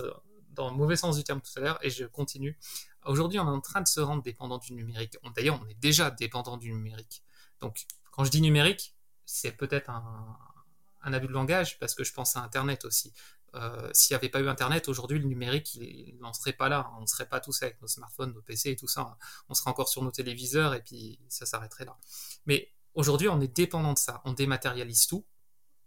dans 0.53 0.69
le 0.69 0.75
mauvais 0.75 0.95
sens 0.95 1.17
du 1.17 1.23
terme 1.23 1.41
tout 1.41 1.51
à 1.57 1.61
l'heure, 1.61 1.79
et 1.81 1.89
je 1.89 2.05
continue. 2.05 2.57
Aujourd'hui, 3.05 3.39
on 3.39 3.45
est 3.45 3.55
en 3.55 3.61
train 3.61 3.81
de 3.81 3.87
se 3.87 3.99
rendre 3.99 4.21
dépendant 4.21 4.57
du 4.57 4.73
numérique. 4.73 5.17
D'ailleurs, 5.35 5.59
on 5.63 5.67
est 5.67 5.79
déjà 5.79 6.11
dépendant 6.11 6.57
du 6.57 6.71
numérique. 6.71 7.23
Donc, 7.59 7.85
quand 8.11 8.23
je 8.23 8.31
dis 8.31 8.41
numérique, 8.41 8.95
c'est 9.31 9.53
peut-être 9.53 9.89
un, 9.89 11.13
abus 11.13 11.27
de 11.27 11.31
langage 11.31 11.79
parce 11.79 11.95
que 11.95 12.03
je 12.03 12.13
pense 12.13 12.35
à 12.35 12.41
Internet 12.41 12.85
aussi. 12.85 13.13
Euh, 13.53 13.89
s'il 13.93 14.13
n'y 14.13 14.17
avait 14.17 14.29
pas 14.29 14.39
eu 14.39 14.47
Internet, 14.47 14.87
aujourd'hui, 14.87 15.19
le 15.19 15.25
numérique, 15.25 15.75
il 15.75 16.17
n'en 16.19 16.33
serait 16.33 16.53
pas 16.53 16.69
là. 16.69 16.91
On 16.97 17.01
ne 17.01 17.05
serait 17.05 17.27
pas 17.27 17.39
tous 17.39 17.63
avec 17.63 17.81
nos 17.81 17.87
smartphones, 17.87 18.33
nos 18.33 18.41
PC 18.41 18.71
et 18.71 18.75
tout 18.75 18.87
ça. 18.87 19.17
On 19.49 19.53
serait 19.53 19.69
encore 19.69 19.89
sur 19.89 20.03
nos 20.03 20.11
téléviseurs 20.11 20.73
et 20.73 20.81
puis 20.81 21.19
ça 21.27 21.45
s'arrêterait 21.45 21.85
là. 21.85 21.97
Mais 22.45 22.71
aujourd'hui, 22.93 23.29
on 23.29 23.41
est 23.41 23.53
dépendant 23.53 23.93
de 23.93 23.97
ça. 23.97 24.21
On 24.25 24.33
dématérialise 24.33 25.07
tout 25.07 25.25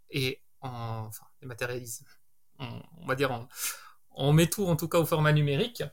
et 0.09 0.43
on, 0.61 0.69
enfin, 0.69 1.25
dématérialise. 1.41 2.03
On, 2.59 3.05
va 3.05 3.15
dire, 3.15 3.47
on 4.11 4.33
met 4.33 4.47
tout 4.47 4.65
en 4.65 4.75
tout 4.75 4.87
cas 4.87 4.99
au 4.99 5.05
format 5.05 5.33
numérique 5.33 5.83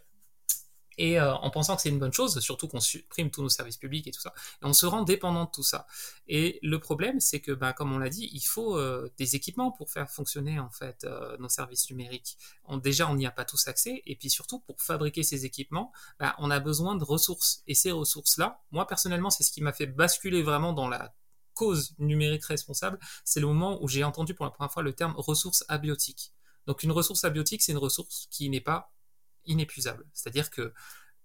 et 0.99 1.19
euh, 1.19 1.35
en 1.35 1.51
pensant 1.51 1.77
que 1.77 1.83
c'est 1.83 1.89
une 1.89 1.99
bonne 1.99 2.13
chose, 2.13 2.39
surtout 2.41 2.69
qu'on 2.69 2.81
supprime 2.81 3.31
tous 3.31 3.43
nos 3.43 3.49
services 3.49 3.77
publics 3.77 4.07
et 4.07 4.11
tout 4.11 4.21
ça, 4.21 4.35
on 4.63 4.73
se 4.73 4.87
rend 4.87 5.03
dépendant 5.03 5.45
de 5.45 5.51
tout 5.51 5.63
ça. 5.63 5.87
Et 6.29 6.59
le 6.63 6.79
problème, 6.79 7.21
c'est 7.21 7.41
que, 7.41 7.53
ben, 7.53 7.73
comme 7.73 7.93
on 7.93 7.99
l'a 7.99 8.09
dit, 8.09 8.29
il 8.33 8.45
faut 8.45 8.77
euh, 8.77 9.11
des 9.19 9.37
équipements 9.37 9.71
pour 9.71 9.91
faire 9.91 10.11
fonctionner 10.11 10.59
en 10.59 10.71
fait 10.71 11.05
euh, 11.05 11.37
nos 11.39 11.49
services 11.49 11.91
numériques. 11.91 12.37
déjà, 12.83 13.09
on 13.09 13.17
n'y 13.17 13.27
a 13.27 13.31
pas 13.31 13.45
tous 13.45 13.69
accès, 13.69 14.03
et 14.07 14.17
puis 14.17 14.31
surtout 14.31 14.61
pour 14.61 14.81
fabriquer 14.81 15.23
ces 15.23 15.45
équipements, 15.45 15.93
ben, 16.19 16.35
on 16.39 16.51
a 16.51 16.61
besoin 16.61 16.97
de 16.97 17.05
ressources. 17.05 17.63
Et 17.67 17.75
ces 17.75 17.93
ressources-là, 17.93 18.61
moi 18.71 18.87
personnellement, 18.87 19.31
c'est 19.31 19.45
ce 19.45 19.53
qui 19.53 19.63
m'a 19.63 19.73
fait 19.73 19.87
basculer 19.87 20.43
vraiment 20.43 20.73
dans 20.73 20.89
la 20.89 21.15
cause 21.55 21.95
numérique 21.99 22.45
responsable. 22.45 22.99
C'est 23.25 23.41
le 23.41 23.47
moment 23.47 23.83
où 23.83 23.89
j'ai 23.89 24.05
entendu 24.05 24.35
pour 24.35 24.45
la 24.45 24.51
première 24.51 24.73
fois 24.73 24.83
le 24.83 24.93
terme 24.93 25.15
ressources 25.17 25.65
abiotiques. 25.69 26.33
Donc 26.67 26.83
une 26.83 26.93
ressource 26.93 27.25
abiotique, 27.25 27.63
c'est 27.63 27.73
une 27.73 27.79
ressource 27.79 28.29
qui 28.31 28.49
n'est 28.49 28.61
pas 28.61 28.93
inépuisable. 29.47 30.05
C'est-à-dire 30.13 30.51
que 30.51 30.73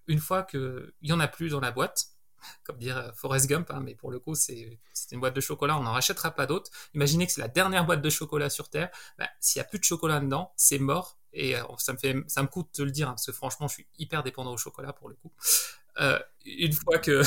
une 0.08 0.20
fois 0.20 0.44
qu'il 0.44 0.92
n'y 1.02 1.12
en 1.12 1.20
a 1.20 1.28
plus 1.28 1.50
dans 1.50 1.60
la 1.60 1.72
boîte, 1.72 2.08
comme 2.64 2.78
dire 2.78 3.12
Forrest 3.16 3.48
Gump, 3.48 3.70
hein, 3.72 3.82
mais 3.84 3.96
pour 3.96 4.12
le 4.12 4.20
coup, 4.20 4.36
c'est 4.36 4.80
une 5.12 5.20
boîte 5.20 5.36
de 5.36 5.42
chocolat, 5.42 5.78
on 5.78 5.84
n'en 5.84 5.94
rachètera 5.94 6.32
pas 6.32 6.46
d'autres. 6.46 6.72
Imaginez 6.94 7.26
que 7.26 7.34
c'est 7.34 7.42
la 7.42 7.48
dernière 7.48 7.86
boîte 7.86 8.02
de 8.02 8.10
chocolat 8.10 8.50
sur 8.50 8.70
Terre. 8.70 8.90
Bah, 9.18 9.28
s'il 9.40 9.60
n'y 9.60 9.66
a 9.66 9.70
plus 9.70 9.80
de 9.80 9.84
chocolat 9.84 10.20
dedans, 10.20 10.54
c'est 10.56 10.80
mort. 10.80 11.20
Et 11.34 11.56
euh, 11.56 11.64
ça, 11.78 11.94
me 11.94 11.98
fait, 11.98 12.16
ça 12.28 12.42
me 12.42 12.48
coûte 12.48 12.70
de 12.78 12.84
le 12.84 12.92
dire, 12.92 13.10
hein, 13.10 13.12
parce 13.14 13.26
que 13.26 13.32
franchement, 13.32 13.68
je 13.68 13.74
suis 13.74 13.88
hyper 13.98 14.24
dépendant 14.24 14.54
au 14.54 14.58
chocolat 14.58 14.94
pour 14.94 15.10
le 15.10 15.16
coup. 15.16 15.32
Euh, 16.00 16.20
une 16.46 16.74
fois 16.74 16.98
qu'il 17.00 17.22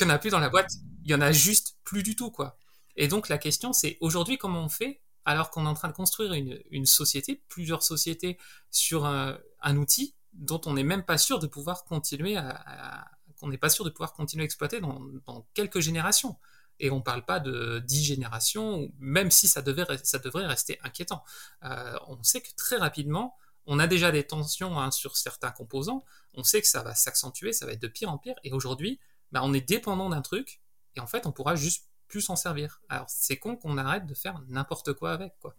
n'y 0.00 0.06
en 0.06 0.10
a 0.10 0.18
plus 0.18 0.30
dans 0.30 0.40
la 0.40 0.48
boîte, 0.48 0.70
il 1.04 1.10
y 1.10 1.14
en 1.14 1.20
a 1.20 1.32
juste 1.32 1.76
plus 1.84 2.02
du 2.02 2.16
tout, 2.16 2.30
quoi. 2.30 2.58
Et 2.96 3.08
donc, 3.08 3.28
la 3.28 3.38
question, 3.38 3.72
c'est 3.72 3.98
aujourd'hui, 4.00 4.38
comment 4.38 4.64
on 4.64 4.68
fait 4.68 5.00
alors 5.24 5.50
qu'on 5.50 5.64
est 5.64 5.68
en 5.68 5.74
train 5.74 5.88
de 5.88 5.94
construire 5.94 6.32
une, 6.34 6.86
société, 6.86 7.42
plusieurs 7.48 7.82
sociétés 7.82 8.38
sur 8.70 9.06
un, 9.06 9.38
outil 9.76 10.14
dont 10.34 10.60
on 10.66 10.74
n'est 10.74 10.84
même 10.84 11.04
pas 11.04 11.18
sûr 11.18 11.38
de 11.38 11.46
pouvoir 11.46 11.84
continuer 11.84 12.36
à, 12.36 13.10
qu'on 13.38 13.48
n'est 13.48 13.58
pas 13.58 13.68
sûr 13.70 13.84
de 13.84 13.90
pouvoir 13.90 14.12
continuer 14.12 14.42
à 14.42 14.46
exploiter 14.46 14.80
dans, 14.80 15.46
quelques 15.54 15.80
générations. 15.80 16.36
Et 16.80 16.90
on 16.90 16.96
ne 16.96 17.02
parle 17.02 17.24
pas 17.24 17.38
de 17.38 17.80
dix 17.86 18.02
générations, 18.02 18.92
même 18.98 19.30
si 19.30 19.46
ça, 19.46 19.62
devait, 19.62 19.84
ça 20.02 20.18
devrait 20.18 20.46
rester 20.46 20.78
inquiétant. 20.82 21.22
Euh, 21.62 21.96
on 22.08 22.20
sait 22.22 22.40
que 22.40 22.52
très 22.56 22.76
rapidement, 22.76 23.36
on 23.66 23.78
a 23.78 23.86
déjà 23.86 24.10
des 24.10 24.26
tensions 24.26 24.78
hein, 24.78 24.90
sur 24.90 25.16
certains 25.16 25.50
composants, 25.50 26.04
on 26.34 26.42
sait 26.42 26.60
que 26.60 26.66
ça 26.66 26.82
va 26.82 26.94
s'accentuer, 26.94 27.52
ça 27.52 27.64
va 27.64 27.72
être 27.72 27.82
de 27.82 27.88
pire 27.88 28.10
en 28.10 28.18
pire, 28.18 28.34
et 28.42 28.52
aujourd'hui, 28.52 29.00
bah, 29.32 29.40
on 29.44 29.54
est 29.54 29.66
dépendant 29.66 30.08
d'un 30.10 30.20
truc, 30.20 30.60
et 30.96 31.00
en 31.00 31.06
fait, 31.06 31.26
on 31.26 31.32
pourra 31.32 31.54
juste 31.54 31.88
plus 32.08 32.20
s'en 32.20 32.36
servir. 32.36 32.80
Alors, 32.88 33.08
c'est 33.08 33.38
con 33.38 33.56
qu'on 33.56 33.78
arrête 33.78 34.06
de 34.06 34.14
faire 34.14 34.40
n'importe 34.48 34.92
quoi 34.92 35.12
avec, 35.12 35.38
quoi. 35.40 35.56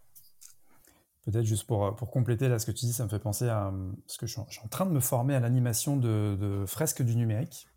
Peut-être 1.26 1.46
juste 1.46 1.66
pour, 1.66 1.96
pour 1.96 2.12
compléter 2.12 2.48
là 2.48 2.60
ce 2.60 2.68
que 2.68 2.72
tu 2.72 2.86
dis, 2.86 2.94
ça 2.94 3.04
me 3.04 3.10
fait 3.10 3.20
penser 3.20 3.50
à 3.50 3.74
ce 4.06 4.20
que 4.20 4.28
je 4.28 4.34
suis, 4.34 4.62
en 4.64 4.68
train 4.68 4.86
de 4.86 4.92
me 4.92 5.00
former 5.00 5.34
à 5.34 5.40
l'animation 5.40 5.98
de, 5.98 6.64
fresques 6.68 7.02
du 7.02 7.16
numérique. 7.16 7.68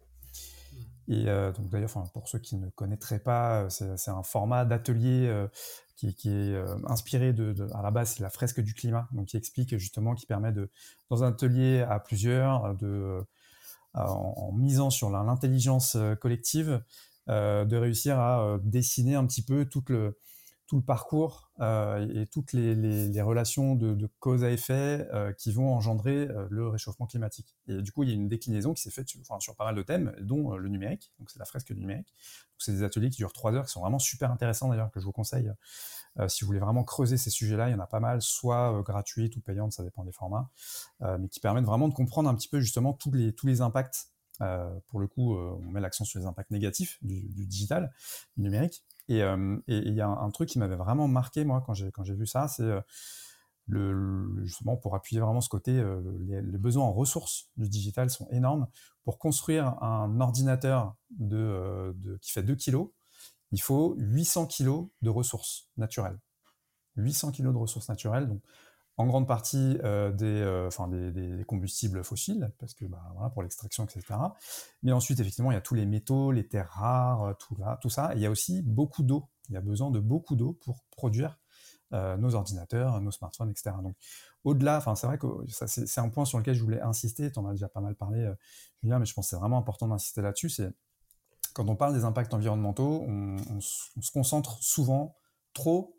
Mmh. 1.09 1.13
Et 1.13 1.29
euh, 1.29 1.51
donc 1.53 1.71
d'ailleurs, 1.71 1.91
pour 2.13 2.29
ceux 2.29 2.39
qui 2.39 2.57
ne 2.57 2.69
connaîtraient 2.69 3.19
pas, 3.19 3.71
c'est 3.71 4.11
un 4.11 4.23
format 4.23 4.67
d'atelier 4.67 5.27
euh, 5.27 5.49
qui, 5.97 6.09
est 6.09 6.29
euh, 6.29 6.77
inspiré 6.87 7.33
de, 7.33 7.55
à 7.75 7.81
la 7.81 7.91
base, 7.91 8.15
c'est 8.17 8.23
la 8.23 8.29
fresque 8.29 8.61
du 8.61 8.75
climat, 8.75 9.09
donc 9.13 9.29
qui 9.29 9.39
explique 9.39 9.77
justement, 9.79 10.15
qui 10.15 10.27
permet 10.27 10.53
de, 10.53 10.71
dans 11.09 11.25
un 11.25 11.29
atelier 11.29 11.81
à 11.89 12.01
plusieurs, 12.01 12.77
de, 12.77 13.25
en, 13.95 14.53
misant 14.53 14.91
sur 14.91 15.09
l'intelligence 15.09 15.97
collective, 16.21 16.83
de 17.29 17.77
réussir 17.77 18.19
à 18.19 18.59
dessiner 18.63 19.15
un 19.15 19.27
petit 19.27 19.43
peu 19.43 19.65
tout 19.65 19.85
le, 19.89 20.19
tout 20.69 20.77
le 20.77 20.83
parcours 20.83 21.51
euh, 21.61 22.07
et 22.15 22.27
toutes 22.27 22.53
les, 22.53 23.23
relations 23.23 23.75
de, 23.75 24.09
cause 24.21 24.45
à 24.45 24.51
effet 24.51 25.09
euh, 25.15 25.33
qui 25.33 25.51
vont 25.51 25.75
engendrer 25.75 26.29
euh, 26.29 26.47
le 26.51 26.69
réchauffement 26.69 27.07
climatique. 27.07 27.57
Et 27.69 27.81
du 27.81 27.91
coup, 27.91 28.03
il 28.03 28.11
y 28.11 28.13
a 28.13 28.15
une 28.15 28.29
déclinaison 28.29 28.75
qui 28.75 28.83
s'est 28.83 28.91
faite 28.91 29.09
sur, 29.09 29.57
pas 29.57 29.65
mal 29.65 29.75
de 29.75 29.83
thèmes, 29.83 30.15
dont 30.21 30.57
le 30.57 30.69
numérique. 30.69 31.11
Donc, 31.19 31.31
c'est 31.31 31.39
la 31.39 31.47
fresque 31.47 31.73
du 31.73 31.81
numérique. 31.81 32.15
C'est 32.59 32.73
des 32.73 32.83
ateliers 32.83 33.09
qui 33.09 33.17
durent 33.17 33.33
trois 33.33 33.55
heures, 33.55 33.65
qui 33.65 33.73
sont 33.73 33.81
vraiment 33.81 33.99
super 33.99 34.31
intéressants 34.31 34.69
d'ailleurs, 34.69 34.91
que 34.91 35.01
je 35.01 35.07
vous 35.07 35.13
conseille. 35.13 35.51
si 36.27 36.45
vous 36.45 36.49
voulez 36.49 36.61
vraiment 36.61 36.85
creuser 36.85 37.17
ces 37.17 37.31
sujets-là, 37.31 37.71
il 37.71 37.73
y 37.73 37.75
en 37.75 37.81
a 37.81 37.87
pas 37.87 38.01
mal, 38.01 38.21
soit 38.21 38.83
gratuites 38.83 39.37
ou 39.37 39.41
payantes, 39.41 39.73
ça 39.73 39.83
dépend 39.83 40.05
des 40.05 40.13
formats, 40.13 40.51
mais 41.01 41.29
qui 41.29 41.41
permettent 41.41 41.65
vraiment 41.65 41.89
de 41.89 41.95
comprendre 41.95 42.29
un 42.29 42.35
petit 42.35 42.49
peu 42.49 42.61
justement 42.61 42.93
tous 42.93 43.13
les, 43.13 43.61
impacts. 43.61 44.09
pour 44.89 45.01
le 45.01 45.07
coup, 45.07 45.37
on 45.37 45.71
met 45.71 45.81
l'accent 45.81 46.05
sur 46.05 46.19
les 46.19 46.27
impacts 46.27 46.51
négatifs 46.51 46.99
du, 47.01 47.47
digital, 47.47 47.93
du 48.37 48.43
numérique 48.43 48.83
et 49.09 49.21
il 49.69 49.95
y 49.95 50.01
a 50.01 50.09
un, 50.09 50.31
truc 50.31 50.49
qui 50.49 50.59
m'avait 50.59 50.77
vraiment 50.77 51.09
marqué, 51.09 51.45
moi, 51.45 51.63
quand 51.65 51.75
j'ai, 51.75 51.91
quand 51.91 52.05
j'ai 52.05 52.15
vu 52.15 52.27
ça, 52.27 52.47
c'est 52.49 52.63
euh, 52.63 54.25
justement 54.45 54.77
pour 54.77 54.95
appuyer 54.95 55.21
vraiment 55.21 55.41
ce 55.41 55.49
côté, 55.49 55.73
euh, 55.73 56.01
les, 56.27 56.59
besoins 56.59 56.85
en 56.85 56.93
ressources 56.93 57.51
du 57.57 57.69
digital 57.69 58.11
sont 58.11 58.29
énormes. 58.31 58.67
Pour 59.05 59.19
construire 59.19 59.83
un 59.83 60.21
ordinateur 60.21 60.95
de, 61.11 61.95
qui 62.21 62.33
fait 62.33 62.43
2 62.43 62.55
kg, 62.57 62.89
il 63.53 63.63
faut 63.63 63.95
800 63.97 64.47
kg 64.47 64.89
de 65.01 65.11
ressources 65.11 65.71
naturelles. 65.77 66.19
800 66.97 67.33
kg 67.33 67.45
de 67.45 67.57
ressources 67.57 67.89
naturelles. 67.89 68.29
Donc, 68.29 68.43
en 68.99 69.07
grande 69.07 69.29
partie 69.29 69.79
euh, 69.85 70.11
des, 70.11 70.27
euh, 70.27 70.67
enfin 70.67 70.89
des, 70.89 71.45
combustibles 71.47 72.03
fossiles, 72.03 72.53
parce 72.59 72.75
que 72.75 72.85
bah, 72.85 73.01
pour 73.33 73.43
l'extraction, 73.43 73.85
etc. 73.85 74.03
Mais 74.83 74.91
ensuite, 74.91 75.21
effectivement, 75.21 75.53
il 75.53 75.55
y 75.55 75.59
a 75.59 75.61
tous 75.61 75.77
les 75.77 75.87
métaux, 75.87 76.33
les 76.33 76.47
terres 76.47 76.69
rares, 76.69 77.23
euh, 77.23 77.77
tout, 77.81 77.89
ça. 77.89 78.13
Et 78.15 78.17
il 78.17 78.23
y 78.23 78.27
a 78.27 78.31
aussi 78.31 78.61
beaucoup 78.63 79.05
d'eau. 79.05 79.29
Il 79.49 79.55
y 79.55 79.57
a 79.57 79.61
besoin 79.61 79.93
de 79.93 80.01
beaucoup 80.01 80.35
d'eau 80.37 80.53
pour 80.53 80.85
produire 80.91 81.39
nos 81.91 82.35
ordinateurs, 82.35 83.01
nos 83.01 83.11
smartphones, 83.11 83.49
etc. 83.49 83.75
Donc, 83.83 83.97
au-delà, 84.45 84.83
c'est 84.95 85.07
vrai 85.07 85.17
que 85.17 85.27
c'est 85.49 86.01
un 86.03 86.11
point 86.11 86.27
sur 86.27 86.37
lequel 86.37 86.55
je 86.55 86.63
voulais 86.63 86.83
insister. 86.83 87.33
Tu 87.33 87.39
en 87.39 87.47
as 87.47 87.53
déjà 87.53 87.67
pas 87.71 87.81
mal 87.81 87.95
parlé, 87.95 88.31
Julien, 88.83 88.99
mais 88.99 89.07
je 89.07 89.15
pense 89.15 89.25
que 89.25 89.31
c'est 89.31 89.37
vraiment 89.37 89.57
important 89.57 89.89
d'insister 89.89 90.21
là-dessus. 90.21 90.51
C'est 90.51 90.69
quand 91.55 91.67
on 91.67 91.77
parle 91.77 91.95
des 91.95 92.05
impacts 92.05 92.35
environnementaux, 92.35 93.07
on 93.09 93.61
se 93.63 94.11
concentre 94.13 94.63
souvent 94.63 95.17
trop 95.55 95.98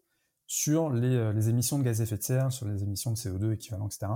sur 0.49 0.87
euh, 0.87 1.31
les, 1.31 1.49
émissions 1.49 1.77
de 1.77 1.83
gaz 1.83 2.01
à 2.01 2.05
effet 2.05 2.17
de 2.17 2.23
serre, 2.23 2.51
sur 2.51 2.67
les 2.67 2.81
émissions 2.81 3.11
de 3.11 3.15
CO2 3.15 3.53
équivalent, 3.53 3.85
etc. 3.85 4.07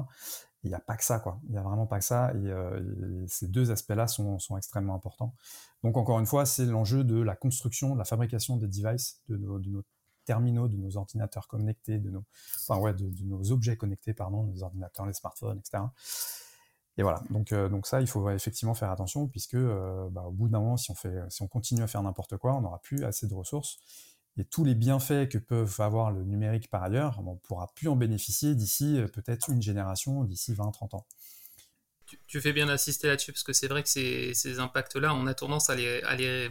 Il 0.64 0.70
n'y 0.70 0.74
a 0.74 0.80
pas 0.80 0.98
que 0.98 1.04
ça, 1.04 1.20
quoi. 1.20 1.40
Il 1.46 1.52
n'y 1.52 1.60
a 1.60 1.62
vraiment 1.62 1.86
pas 1.86 2.00
que 2.00 2.06
ça. 2.06 2.34
Et, 2.34 2.48
euh, 2.48 3.24
ces 3.28 3.48
deux 3.48 3.70
aspects-là 3.70 4.08
sont, 4.08 4.40
extrêmement 4.58 4.96
importants. 4.96 5.36
Donc, 5.84 5.96
encore 5.96 6.20
une 6.20 6.26
fois, 6.26 6.48
c'est 6.48 6.66
l'enjeu 6.66 7.04
de 7.04 7.22
la 7.22 7.36
construction, 7.36 7.94
de 7.94 8.00
la 8.00 8.04
fabrication 8.04 8.58
des 8.58 8.66
devices, 8.66 9.22
de 9.30 9.38
nos, 9.38 9.84
terminaux, 10.26 10.68
de 10.68 10.76
nos 10.76 10.98
ordinateurs 10.98 11.48
connectés, 11.48 12.00
de 12.00 12.10
nos, 12.10 12.24
de, 12.68 13.26
nos 13.26 13.52
objets 13.52 13.78
connectés, 13.78 14.16
pardon, 14.16 14.44
nos 14.44 14.64
ordinateurs, 14.64 15.06
les 15.06 15.14
smartphones, 15.14 15.60
etc. 15.60 15.84
Et 16.98 17.04
voilà. 17.04 17.22
Donc, 17.30 17.52
euh, 17.52 17.70
donc 17.70 17.86
ça, 17.86 18.02
il 18.02 18.08
faut 18.08 18.28
effectivement 18.32 18.74
faire 18.74 18.90
attention, 18.90 19.28
puisque 19.28 19.58
bah, 19.58 20.24
au 20.24 20.32
bout 20.32 20.50
d'un 20.50 20.62
moment, 20.62 20.78
si 20.78 20.90
on, 20.90 20.96
si 21.30 21.44
on 21.44 21.48
continue 21.48 21.84
à 21.84 21.88
faire 21.88 22.02
n'importe 22.02 22.38
quoi, 22.38 22.56
on 22.56 22.62
n'aura 22.62 22.80
plus 22.80 23.04
assez 23.04 23.28
de 23.28 23.36
ressources 23.36 23.78
et 24.38 24.46
tous 24.46 24.64
les 24.64 24.76
bienfaits 24.76 25.30
que 25.30 25.38
peuvent 25.38 25.76
avoir 25.80 26.12
le 26.12 26.24
numérique 26.24 26.70
par 26.70 26.84
ailleurs, 26.84 27.20
on 27.26 27.34
ne 27.34 27.40
pourra 27.40 27.72
plus 27.76 27.88
en 27.88 27.96
bénéficier 27.96 28.56
d'ici 28.56 28.98
euh, 29.00 29.08
peut-être 29.08 29.50
une 29.50 29.62
génération, 29.62 30.24
d'ici 30.24 30.54
20-30 30.54 30.96
ans. 30.96 31.08
Tu, 32.28 32.42
fais 32.42 32.54
bien 32.54 32.68
d'insister 32.68 33.08
là-dessus, 33.08 33.32
parce 33.32 33.44
que 33.44 33.54
c'est 33.54 33.68
vrai 33.68 33.82
que 33.82 33.90
ces, 33.90 34.34
ces 34.34 34.60
impacts-là, 34.60 35.16
on 35.16 35.26
a 35.26 35.34
tendance 35.34 35.70
à 35.70 35.76
les, 35.76 36.02
à 36.04 36.16
les, 36.16 36.50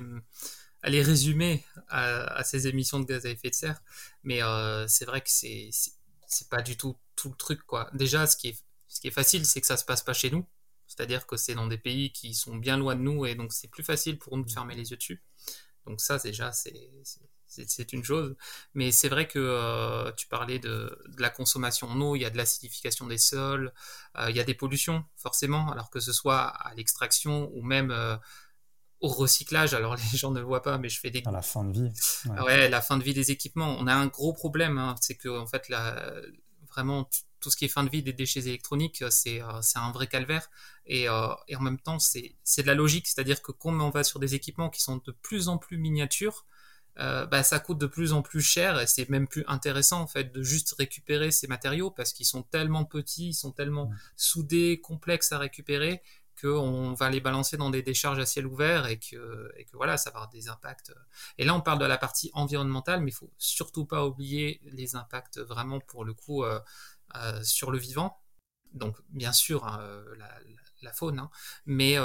à 0.83 0.91
les 0.91 1.03
résumer 1.03 1.65
à, 1.89 2.43
ces 2.43 2.67
émissions 2.67 2.99
de 2.99 3.05
gaz 3.05 3.27
à 3.27 3.31
effet 3.31 3.51
de 3.51 3.55
serre, 3.55 3.81
mais 4.25 4.43
euh, 4.43 4.87
c'est 4.89 5.05
vrai 5.05 5.21
que 5.21 5.31
c'est 5.31 5.71
c'est 6.27 6.49
pas 6.49 6.63
du 6.63 6.77
tout 6.77 6.97
tout 7.15 7.29
le 7.29 7.37
truc. 7.37 7.63
quoi. 7.65 7.91
Déjà, 7.93 8.27
ce 8.27 8.37
qui 8.37 8.49
est, 8.49 8.65
ce 8.89 9.01
qui 9.01 9.09
est 9.09 9.13
facile, 9.13 9.47
c'est 9.47 9.61
que 9.61 9.67
ça 9.67 9.77
se 9.77 9.85
passe 9.85 10.03
pas 10.03 10.15
chez 10.15 10.31
nous, 10.31 10.47
c'est-à-dire 10.87 11.27
que 11.27 11.37
c'est 11.37 11.55
dans 11.55 11.67
des 11.67 11.79
pays 11.79 12.11
qui 12.13 12.35
sont 12.35 12.57
bien 12.57 12.77
loin 12.77 12.97
de 12.97 13.03
nous, 13.03 13.27
et 13.27 13.35
donc 13.35 13.53
c'est 13.53 13.69
plus 13.69 13.85
facile 13.85 14.19
pour 14.19 14.37
nous 14.37 14.45
de 14.45 14.51
fermer 14.51 14.75
les 14.75 14.91
yeux 14.91 14.97
dessus. 14.97 15.23
Donc 15.87 16.01
ça, 16.01 16.19
déjà, 16.19 16.53
c'est 16.53 16.91
c'est 17.67 17.93
une 17.93 18.05
chose. 18.05 18.35
Mais 18.75 18.93
c'est 18.93 19.09
vrai 19.09 19.29
que 19.29 19.39
euh, 19.39 20.11
tu 20.13 20.27
parlais 20.27 20.59
de, 20.59 20.99
la 21.19 21.31
consommation 21.31 21.89
en 21.89 22.01
eau, 22.01 22.17
il 22.17 22.23
y 22.23 22.25
a 22.25 22.31
de 22.31 22.37
l'acidification 22.37 23.07
des 23.07 23.19
sols, 23.19 23.73
euh, 24.19 24.31
il 24.31 24.37
y 24.37 24.41
a 24.41 24.45
des 24.45 24.55
pollutions, 24.55 25.05
forcément, 25.17 25.71
alors 25.71 25.91
que 25.91 26.01
ce 26.01 26.13
soit 26.13 26.43
à 26.43 26.75
l'extraction 26.75 27.51
ou 27.55 27.63
même 27.63 27.91
euh, 27.91 28.17
au 29.01 29.09
recyclage. 29.09 29.75
Alors 29.75 29.97
les 30.13 30.19
gens 30.19 30.31
ne 30.31 30.41
le 30.41 30.47
voient 30.47 30.63
pas, 30.63 30.79
mais 30.79 30.89
je 30.89 30.99
fais 31.01 31.11
des... 31.11 31.23
À 31.27 31.31
la 31.31 31.43
fin 31.43 31.65
de 31.65 31.73
vie. 31.73 31.93
Ouais. 32.45 32.69
la 32.69 32.81
fin 32.81 32.97
de 32.97 33.05
vie 33.05 33.15
des 33.15 33.31
équipements. 33.31 33.77
On 33.79 33.87
a 33.87 33.95
un 33.95 34.07
gros 34.07 34.33
problème, 34.33 34.79
hein. 34.79 34.95
c'est 35.01 35.17
que 35.17 35.29
en 35.29 35.47
fait, 35.47 35.69
la, 35.69 36.13
vraiment, 36.69 37.09
tout 37.41 37.51
ce 37.51 37.57
qui 37.57 37.67
est 37.67 37.69
fin 37.69 37.85
de 37.85 37.91
vie 37.91 38.03
des 38.03 38.13
déchets 38.13 38.47
électroniques, 38.47 39.05
c'est 39.11 39.41
un 39.41 39.93
vrai 39.93 40.07
calvaire. 40.07 40.49
Et, 40.87 41.03
et 41.03 41.57
en 41.57 41.61
même 41.61 41.79
temps, 41.79 41.99
c'est 41.99 42.35
de 42.59 42.67
la 42.67 42.75
logique, 42.75 43.07
c'est-à-dire 43.09 43.43
que 43.43 43.53
quand 43.53 43.79
on 43.79 43.91
va 43.91 44.05
sur 44.05 44.21
des 44.21 44.35
équipements 44.35 44.71
qui 44.71 44.81
sont 44.81 44.97
de 44.97 45.13
plus 45.13 45.49
en 45.49 45.59
plus 45.59 45.77
miniatures, 45.77 46.47
euh, 46.99 47.27
bah, 47.27 47.43
ça 47.43 47.59
coûte 47.59 47.79
de 47.79 47.87
plus 47.87 48.13
en 48.13 48.21
plus 48.21 48.43
cher 48.43 48.79
et 48.79 48.87
c'est 48.87 49.09
même 49.09 49.27
plus 49.27 49.45
intéressant 49.47 50.01
en 50.03 50.07
fait 50.07 50.33
de 50.33 50.43
juste 50.43 50.75
récupérer 50.79 51.31
ces 51.31 51.47
matériaux 51.47 51.91
parce 51.91 52.13
qu'ils 52.13 52.27
sont 52.27 52.43
tellement 52.43 52.85
petits, 52.85 53.29
ils 53.29 53.35
sont 53.35 53.53
tellement 53.53 53.91
soudés, 54.17 54.81
complexes 54.81 55.33
à 55.33 55.39
récupérer 55.39 56.03
qu'on 56.41 56.93
va 56.95 57.11
les 57.11 57.21
balancer 57.21 57.57
dans 57.57 57.71
des 57.71 57.83
décharges 57.83 58.19
à 58.19 58.27
ciel 58.27 58.47
ouvert 58.47 58.87
et 58.87 58.99
que, 58.99 59.53
et 59.57 59.65
que 59.65 59.77
voilà, 59.77 59.97
ça 59.97 60.11
va 60.11 60.17
avoir 60.17 60.31
des 60.31 60.49
impacts. 60.49 60.93
Et 61.39 61.45
là, 61.45 61.55
on 61.55 61.61
parle 61.61 61.79
de 61.79 61.85
la 61.85 61.99
partie 61.99 62.31
environnementale, 62.35 63.01
mais 63.01 63.11
il 63.11 63.15
faut 63.15 63.33
surtout 63.39 63.85
pas 63.85 64.05
oublier 64.07 64.61
les 64.65 64.97
impacts 64.97 65.39
vraiment 65.39 65.79
pour 65.81 66.05
le 66.05 66.15
coup 66.15 66.43
euh, 66.43 66.59
euh, 67.17 67.43
sur 67.43 67.71
le 67.71 67.79
vivant. 67.79 68.19
Donc, 68.73 68.97
bien 69.11 69.33
sûr, 69.33 69.67
hein, 69.67 70.03
la, 70.81 70.93
faune, 70.93 71.19
hein, 71.19 71.31
mais 71.67 71.97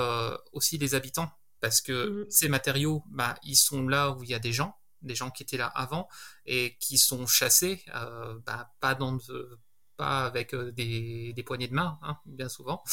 aussi 0.52 0.78
les 0.78 0.94
habitants 0.96 1.32
parce 1.60 1.82
que 1.82 2.26
mmh 2.26 2.26
ces 2.30 2.50
matériaux, 2.50 3.04
bah, 3.08 3.36
ils 3.44 3.56
sont 3.56 3.88
là 3.88 4.12
où 4.12 4.24
il 4.24 4.30
y 4.30 4.34
a 4.34 4.40
des 4.40 4.54
gens, 4.54 4.78
des 5.02 5.16
gens 5.16 5.32
qui 5.32 5.44
étaient 5.44 5.58
là 5.58 5.68
avant 5.68 6.08
et 6.46 6.76
qui 6.80 6.98
sont 6.98 7.28
chassés, 7.28 7.84
euh, 7.96 8.38
bah, 8.46 8.72
pas 8.80 8.96
dans 8.96 9.18
pas 9.96 10.26
avec 10.26 10.54
euh, 10.54 10.72
des, 10.72 11.34
des, 11.34 11.44
poignées 11.44 11.68
de 11.68 11.74
main, 11.74 11.98
hein, 12.04 12.18
bien 12.26 12.50
souvent. 12.50 12.84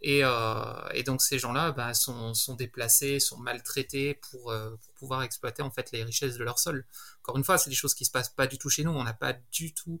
Et, 0.00 0.20
euh, 0.24 0.88
et, 0.94 1.02
donc 1.02 1.20
ces 1.20 1.38
gens-là 1.38 1.72
bah, 1.72 1.92
sont, 1.92 2.32
sont, 2.32 2.54
déplacés, 2.54 3.20
sont 3.20 3.36
maltraités 3.38 4.14
pour, 4.14 4.54
pour, 4.80 4.94
pouvoir 4.94 5.22
exploiter 5.22 5.62
en 5.62 5.70
fait 5.70 5.92
les 5.92 6.02
richesses 6.02 6.38
de 6.38 6.44
leur 6.44 6.58
sol. 6.58 6.86
Encore 7.22 7.36
une 7.36 7.44
fois, 7.44 7.58
c'est 7.58 7.70
des 7.70 7.76
choses 7.76 7.94
qui 7.94 8.06
se 8.06 8.10
passent 8.10 8.30
pas 8.30 8.46
du 8.46 8.56
tout 8.56 8.70
chez 8.70 8.84
nous. 8.84 8.92
On 8.92 9.04
n'a 9.04 9.12
pas 9.12 9.34
du 9.52 9.74
tout 9.74 10.00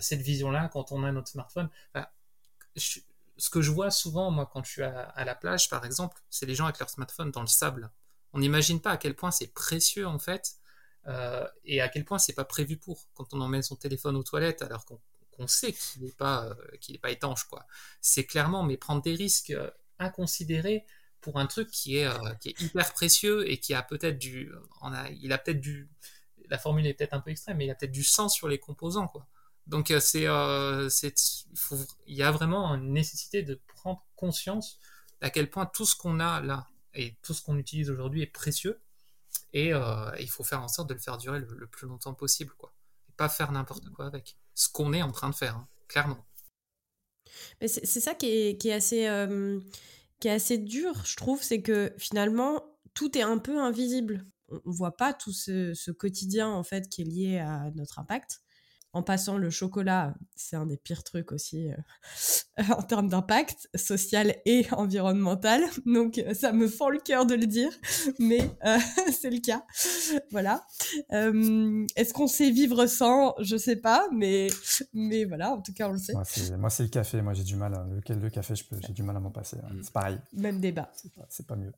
cette 0.00 0.20
vision-là 0.20 0.68
quand 0.72 0.90
on 0.90 1.04
a 1.04 1.12
notre 1.12 1.28
smartphone. 1.28 1.70
je, 2.74 2.98
ce 3.36 3.50
que 3.50 3.62
je 3.62 3.70
vois 3.70 3.90
souvent, 3.90 4.30
moi, 4.30 4.48
quand 4.52 4.64
je 4.64 4.70
suis 4.70 4.82
à, 4.82 5.24
la 5.24 5.34
plage, 5.34 5.68
par 5.68 5.84
exemple, 5.84 6.20
c'est 6.30 6.46
les 6.46 6.54
gens 6.54 6.64
avec 6.64 6.78
leur 6.78 6.90
smartphone 6.90 7.30
dans 7.30 7.40
le 7.40 7.46
sable. 7.46 7.90
On 8.32 8.38
n'imagine 8.38 8.80
pas 8.80 8.92
à 8.92 8.96
quel 8.96 9.14
point 9.14 9.30
c'est 9.30 9.52
précieux, 9.52 10.06
en 10.06 10.18
fait, 10.18 10.56
euh, 11.06 11.46
et 11.64 11.80
à 11.80 11.88
quel 11.88 12.04
point 12.04 12.18
c'est 12.18 12.32
pas 12.32 12.44
prévu 12.44 12.76
pour. 12.76 13.08
Quand 13.14 13.32
on 13.32 13.40
emmène 13.40 13.62
son 13.62 13.76
téléphone 13.76 14.16
aux 14.16 14.22
toilettes, 14.22 14.62
alors 14.62 14.84
qu'on 14.84 15.46
sait 15.46 15.72
qu'il 15.72 16.02
n'est 16.02 16.12
pas, 16.12 16.46
euh, 16.46 16.98
pas 17.02 17.10
étanche, 17.10 17.44
quoi. 17.44 17.66
C'est 18.00 18.24
clairement, 18.24 18.62
mais 18.62 18.76
prendre 18.76 19.02
des 19.02 19.14
risques 19.14 19.50
euh, 19.50 19.70
inconsidérés 19.98 20.84
pour 21.20 21.38
un 21.38 21.46
truc 21.46 21.70
qui 21.70 21.96
est, 21.96 22.08
qui 22.38 22.50
est 22.50 22.60
hyper 22.60 22.92
précieux 22.92 23.50
et 23.50 23.58
qui 23.58 23.72
a 23.72 23.82
peut-être 23.82 24.18
du, 24.18 24.52
a, 24.82 25.08
il 25.10 25.32
a 25.32 25.38
peut-être 25.38 25.60
du, 25.60 25.88
la 26.50 26.58
formule 26.58 26.86
est 26.86 26.92
peut-être 26.92 27.14
un 27.14 27.20
peu 27.20 27.30
extrême, 27.30 27.56
mais 27.56 27.66
il 27.66 27.70
a 27.70 27.74
peut-être 27.74 27.92
du 27.92 28.04
sens 28.04 28.34
sur 28.34 28.48
les 28.48 28.58
composants, 28.58 29.08
quoi. 29.08 29.26
Donc 29.66 29.92
c'est, 30.00 30.22
il 30.22 32.14
y 32.14 32.22
a 32.22 32.30
vraiment 32.30 32.74
une 32.74 32.92
nécessité 32.92 33.42
de 33.42 33.60
prendre 33.68 34.04
conscience 34.16 34.78
à 35.20 35.30
quel 35.30 35.48
point 35.48 35.66
tout 35.66 35.86
ce 35.86 35.96
qu'on 35.96 36.20
a 36.20 36.40
là 36.40 36.68
et 36.92 37.16
tout 37.22 37.32
ce 37.32 37.42
qu'on 37.42 37.56
utilise 37.56 37.90
aujourd'hui 37.90 38.22
est 38.22 38.26
précieux 38.26 38.80
et 39.52 39.70
il 39.70 40.28
faut 40.28 40.44
faire 40.44 40.62
en 40.62 40.68
sorte 40.68 40.88
de 40.88 40.94
le 40.94 41.00
faire 41.00 41.16
durer 41.16 41.40
le, 41.40 41.66
plus 41.66 41.86
longtemps 41.86 42.14
possible, 42.14 42.52
quoi. 42.58 42.74
Et 43.08 43.12
pas 43.12 43.28
faire 43.28 43.52
n'importe 43.52 43.88
quoi 43.90 44.06
avec. 44.06 44.36
Ce 44.54 44.68
qu'on 44.68 44.92
est 44.92 45.02
en 45.02 45.12
train 45.12 45.30
de 45.30 45.34
faire, 45.34 45.56
hein, 45.56 45.68
clairement. 45.88 46.26
C'est 47.60 47.86
ça 47.86 48.14
qui 48.14 48.26
est, 48.26 48.60
qui 48.60 48.68
est 48.68 48.72
assez 48.72 49.06
qui 50.20 50.28
est 50.28 50.32
assez 50.32 50.58
dur, 50.58 51.04
je 51.04 51.16
trouve, 51.16 51.42
c'est 51.42 51.62
que 51.62 51.92
finalement, 51.98 52.64
tout 52.94 53.16
est 53.18 53.22
un 53.22 53.38
peu 53.38 53.60
invisible. 53.60 54.26
On 54.48 54.70
ne 54.70 54.74
voit 54.74 54.96
pas 54.96 55.12
tout 55.12 55.32
ce, 55.32 55.90
quotidien, 55.90 56.48
en 56.48 56.62
fait, 56.62 56.88
qui 56.88 57.02
est 57.02 57.04
lié 57.04 57.38
à 57.38 57.70
notre 57.74 57.98
impact. 57.98 58.43
En 58.94 59.02
passant, 59.02 59.38
le 59.38 59.50
chocolat, 59.50 60.14
c'est 60.36 60.54
un 60.54 60.66
des 60.66 60.76
pires 60.76 61.02
trucs 61.02 61.32
aussi 61.32 61.68
euh, 61.68 62.62
en 62.76 62.82
termes 62.82 63.08
d'impact 63.08 63.68
social 63.74 64.36
et 64.46 64.66
environnemental. 64.70 65.62
Donc, 65.84 66.18
euh, 66.18 66.32
ça 66.32 66.52
me 66.52 66.68
fend 66.68 66.90
le 66.90 67.00
cœur 67.00 67.26
de 67.26 67.34
le 67.34 67.46
dire, 67.46 67.72
mais 68.20 68.38
euh, 68.64 68.78
c'est 69.12 69.30
le 69.30 69.40
cas. 69.40 69.64
Voilà. 70.30 70.64
Est-ce 71.10 72.14
qu'on 72.14 72.28
sait 72.28 72.50
vivre 72.50 72.86
sans? 72.86 73.34
Je 73.40 73.56
sais 73.56 73.76
pas, 73.76 74.06
mais, 74.12 74.46
mais 74.92 75.24
voilà, 75.24 75.52
en 75.52 75.60
tout 75.60 75.72
cas, 75.72 75.88
on 75.88 75.92
le 75.92 75.98
sait. 75.98 76.14
Moi, 76.56 76.70
c'est 76.70 76.84
le 76.84 76.88
café. 76.88 77.20
Moi, 77.20 77.34
j'ai 77.34 77.44
du 77.44 77.56
mal. 77.56 77.74
À... 77.74 77.84
Lequel 77.96 78.20
le 78.20 78.30
café, 78.30 78.54
j'ai 78.54 78.92
du 78.92 79.02
mal 79.02 79.16
à 79.16 79.20
m'en 79.20 79.30
passer. 79.30 79.56
Hein. 79.64 79.74
C'est 79.82 79.92
pareil. 79.92 80.18
Même 80.32 80.60
débat. 80.60 80.90
C'est 80.94 81.12
pas, 81.12 81.54
pas 81.54 81.56
mieux. 81.56 81.72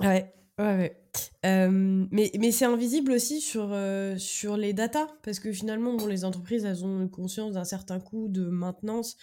ouais. 0.00 0.34
Ouais, 0.58 0.76
ouais. 0.76 0.96
mais 1.42 2.30
mais 2.38 2.52
c'est 2.52 2.66
invisible 2.66 3.12
aussi 3.12 3.40
sur, 3.40 3.74
sur 4.18 4.56
les 4.56 4.72
datas, 4.74 5.08
parce 5.22 5.40
que 5.40 5.52
finalement, 5.52 5.94
bon, 5.94 6.06
les 6.06 6.24
entreprises, 6.24 6.64
elles 6.64 6.84
ont 6.84 7.08
conscience 7.08 7.54
d'un 7.54 7.64
certain 7.64 7.98
coût 7.98 8.28
de 8.28 8.44
maintenance 8.44 9.16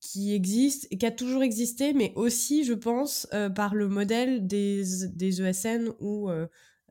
qui 0.00 0.32
existe 0.32 0.86
et 0.90 0.98
qui 0.98 1.06
a 1.06 1.10
toujours 1.10 1.42
existé, 1.42 1.92
mais 1.92 2.12
aussi, 2.14 2.64
je 2.64 2.72
pense, 2.74 3.26
par 3.56 3.74
le 3.74 3.88
modèle 3.88 4.46
des, 4.46 4.84
des 5.08 5.42
ESN 5.42 5.90
ou 6.00 6.30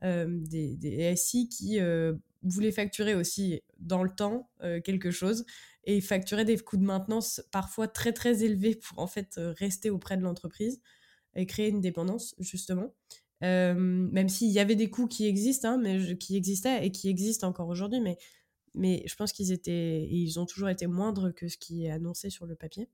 des, 0.02 0.76
des 0.76 1.00
SI 1.16 1.48
qui 1.48 1.78
voulaient 2.42 2.72
facturer 2.72 3.14
aussi 3.14 3.62
dans 3.78 4.02
le 4.02 4.10
temps 4.10 4.50
quelque 4.84 5.10
chose 5.10 5.44
et 5.84 6.00
facturer 6.02 6.44
des 6.44 6.58
coûts 6.58 6.76
de 6.76 6.84
maintenance 6.84 7.42
parfois 7.50 7.88
très 7.88 8.12
très 8.12 8.42
élevés 8.44 8.74
pour 8.76 8.98
en 8.98 9.06
fait 9.06 9.40
rester 9.58 9.88
auprès 9.90 10.16
de 10.18 10.22
l'entreprise 10.22 10.80
et 11.34 11.46
créer 11.46 11.68
une 11.68 11.80
dépendance, 11.80 12.34
justement 12.38 12.92
même 13.40 14.28
s'il 14.28 14.50
y 14.50 14.58
avait 14.58 14.76
des 14.76 14.90
coûts 14.90 15.06
qui 15.06 15.26
existent, 15.26 15.68
hein, 15.68 15.78
mais 15.78 16.16
qui 16.18 16.36
existaient 16.36 16.84
et 16.86 16.90
qui 16.90 17.08
existent 17.08 17.48
encore 17.48 17.68
aujourd'hui, 17.68 18.00
mais, 18.00 18.18
je 19.06 19.14
pense 19.16 19.32
qu'ils 19.32 19.52
étaient, 19.52 20.06
ils 20.10 20.38
ont 20.38 20.46
toujours 20.46 20.68
été 20.68 20.86
moindres 20.86 21.34
que 21.34 21.48
ce 21.48 21.56
qui 21.56 21.86
est 21.86 21.90
annoncé 21.90 22.30
sur 22.30 22.46
le 22.46 22.54
papier. 22.54 22.88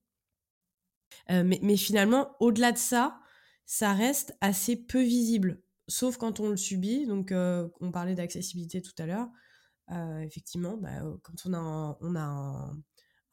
mais, 1.28 1.76
finalement, 1.76 2.36
au-delà 2.40 2.72
de 2.72 2.78
ça, 2.78 3.20
ça 3.66 3.92
reste 3.94 4.36
assez 4.40 4.76
peu 4.76 5.02
visible, 5.02 5.62
sauf 5.88 6.16
quand 6.16 6.40
on 6.40 6.48
le 6.48 6.56
subit. 6.56 7.06
Donc, 7.06 7.32
on 7.32 7.90
parlait 7.92 8.14
d'accessibilité 8.14 8.82
tout 8.82 8.94
à 8.98 9.06
l'heure. 9.06 9.28
effectivement, 10.22 10.76
bah, 10.76 11.02
quand 11.22 11.46
on 11.46 11.54
a 11.54 11.58
un, 11.58 12.82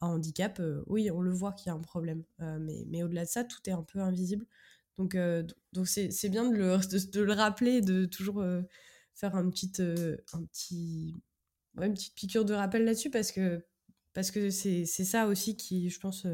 handicap, 0.00 0.60
oui, 0.88 1.10
on 1.12 1.20
le 1.20 1.30
voit 1.30 1.52
qu'il 1.52 1.68
y 1.68 1.70
a 1.70 1.74
un 1.74 1.80
problème. 1.80 2.24
mais 2.38 3.02
au-delà 3.02 3.24
de 3.24 3.30
ça, 3.30 3.44
tout 3.44 3.60
est 3.66 3.72
un 3.72 3.82
peu 3.82 4.00
invisible. 4.00 4.46
Donc, 4.98 5.14
euh, 5.14 5.42
donc 5.72 5.88
c'est, 5.88 6.28
bien 6.28 6.48
de 6.48 6.56
le, 6.56 6.76
de, 7.12 7.20
le 7.20 7.32
rappeler, 7.32 7.80
de 7.80 8.04
toujours 8.04 8.40
euh, 8.40 8.62
faire 9.14 9.34
un 9.36 9.48
petit, 9.50 9.72
euh, 9.80 10.16
un 10.32 10.44
petit, 10.44 11.14
une 11.80 11.94
petite 11.94 12.14
piqûre 12.14 12.44
de 12.44 12.54
rappel 12.54 12.84
là-dessus 12.84 13.10
parce 13.10 13.32
que, 13.32 13.64
parce 14.12 14.30
que 14.30 14.50
c'est, 14.50 14.84
ça 14.84 15.26
aussi 15.26 15.56
qui, 15.56 15.88
je 15.88 15.98
pense, 15.98 16.26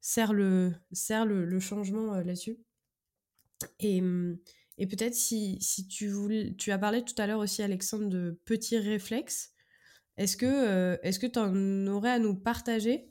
sert, 0.00 0.32
le, 0.32 0.72
sert 0.92 1.26
le, 1.26 1.60
changement 1.60 2.14
là-dessus. 2.14 2.58
Et, 3.80 4.00
et 4.78 4.86
peut-être 4.86 5.14
si, 5.14 5.58
si 5.60 5.86
tu, 5.88 6.08
voulais, 6.08 6.54
tu 6.56 6.70
as 6.70 6.78
parlé 6.78 7.04
tout 7.04 7.14
à 7.18 7.26
l'heure 7.26 7.40
aussi, 7.40 7.62
Alexandre, 7.62 8.08
de 8.08 8.40
petits 8.44 8.78
réflexes. 8.78 9.52
Est-ce 10.16 10.36
que 10.36 10.98
est-ce 11.02 11.18
que 11.18 11.26
tu 11.26 11.38
en 11.38 11.86
aurais 11.88 12.12
à 12.12 12.18
nous 12.18 12.34
partager? 12.34 13.10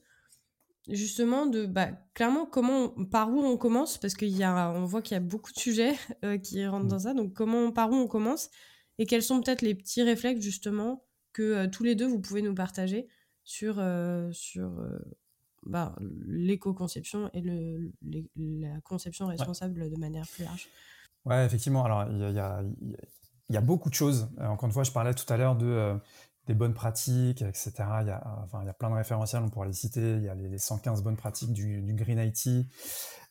Justement 0.91 1.45
de 1.45 1.65
bah, 1.65 1.89
clairement 2.13 2.45
comment 2.45 2.89
par 2.89 3.29
où 3.29 3.41
on 3.41 3.57
commence 3.57 3.97
parce 3.97 4.13
qu'il 4.13 4.35
y 4.35 4.43
a 4.43 4.71
on 4.71 4.85
voit 4.85 5.01
qu'il 5.01 5.15
y 5.15 5.17
a 5.17 5.21
beaucoup 5.21 5.51
de 5.51 5.59
sujets 5.59 5.95
euh, 6.25 6.37
qui 6.37 6.65
rentrent 6.65 6.85
mmh. 6.85 6.89
dans 6.89 6.99
ça 6.99 7.13
donc 7.13 7.33
comment 7.33 7.71
par 7.71 7.91
où 7.91 7.95
on 7.95 8.07
commence 8.07 8.49
et 8.97 9.05
quels 9.05 9.23
sont 9.23 9.41
peut-être 9.41 9.61
les 9.61 9.75
petits 9.75 10.03
réflexes 10.03 10.41
justement 10.41 11.05
que 11.33 11.41
euh, 11.41 11.67
tous 11.67 11.83
les 11.83 11.95
deux 11.95 12.07
vous 12.07 12.19
pouvez 12.19 12.41
nous 12.41 12.55
partager 12.55 13.07
sur 13.43 13.75
euh, 13.79 14.29
sur 14.31 14.71
bah, 15.65 15.95
l'éco-conception 16.25 17.29
et 17.33 17.41
le, 17.41 17.91
la 18.35 18.79
conception 18.81 19.27
responsable 19.27 19.89
de 19.89 19.97
manière 19.97 20.25
plus 20.27 20.43
large. 20.43 20.69
Ouais, 21.25 21.45
effectivement. 21.45 21.83
Alors, 21.83 22.05
il 22.09 22.19
y 22.33 22.39
a, 22.39 22.63
y 23.49 23.57
a, 23.57 23.61
beaucoup 23.61 23.89
de 23.89 23.93
choses. 23.93 24.29
Encore 24.39 24.67
une 24.67 24.71
fois, 24.71 24.83
je 24.83 24.91
parlais 24.91 25.13
tout 25.13 25.31
à 25.31 25.35
l'heure 25.35 25.57
de 25.57 25.99
des 26.49 26.55
bonnes 26.55 26.73
pratiques, 26.73 27.43
etc. 27.43 27.73
Il 28.01 28.07
y, 28.07 28.09
a, 28.09 28.23
enfin, 28.43 28.61
il 28.63 28.65
y 28.65 28.69
a 28.69 28.73
plein 28.73 28.89
de 28.89 28.95
référentiels, 28.95 29.43
on 29.43 29.49
pourra 29.49 29.67
les 29.67 29.73
citer. 29.73 30.15
Il 30.15 30.23
y 30.23 30.29
a 30.29 30.33
les, 30.33 30.57
115 30.57 31.03
bonnes 31.03 31.15
pratiques 31.15 31.53
du, 31.53 31.93
Green 31.93 32.17
IT. 32.17 32.65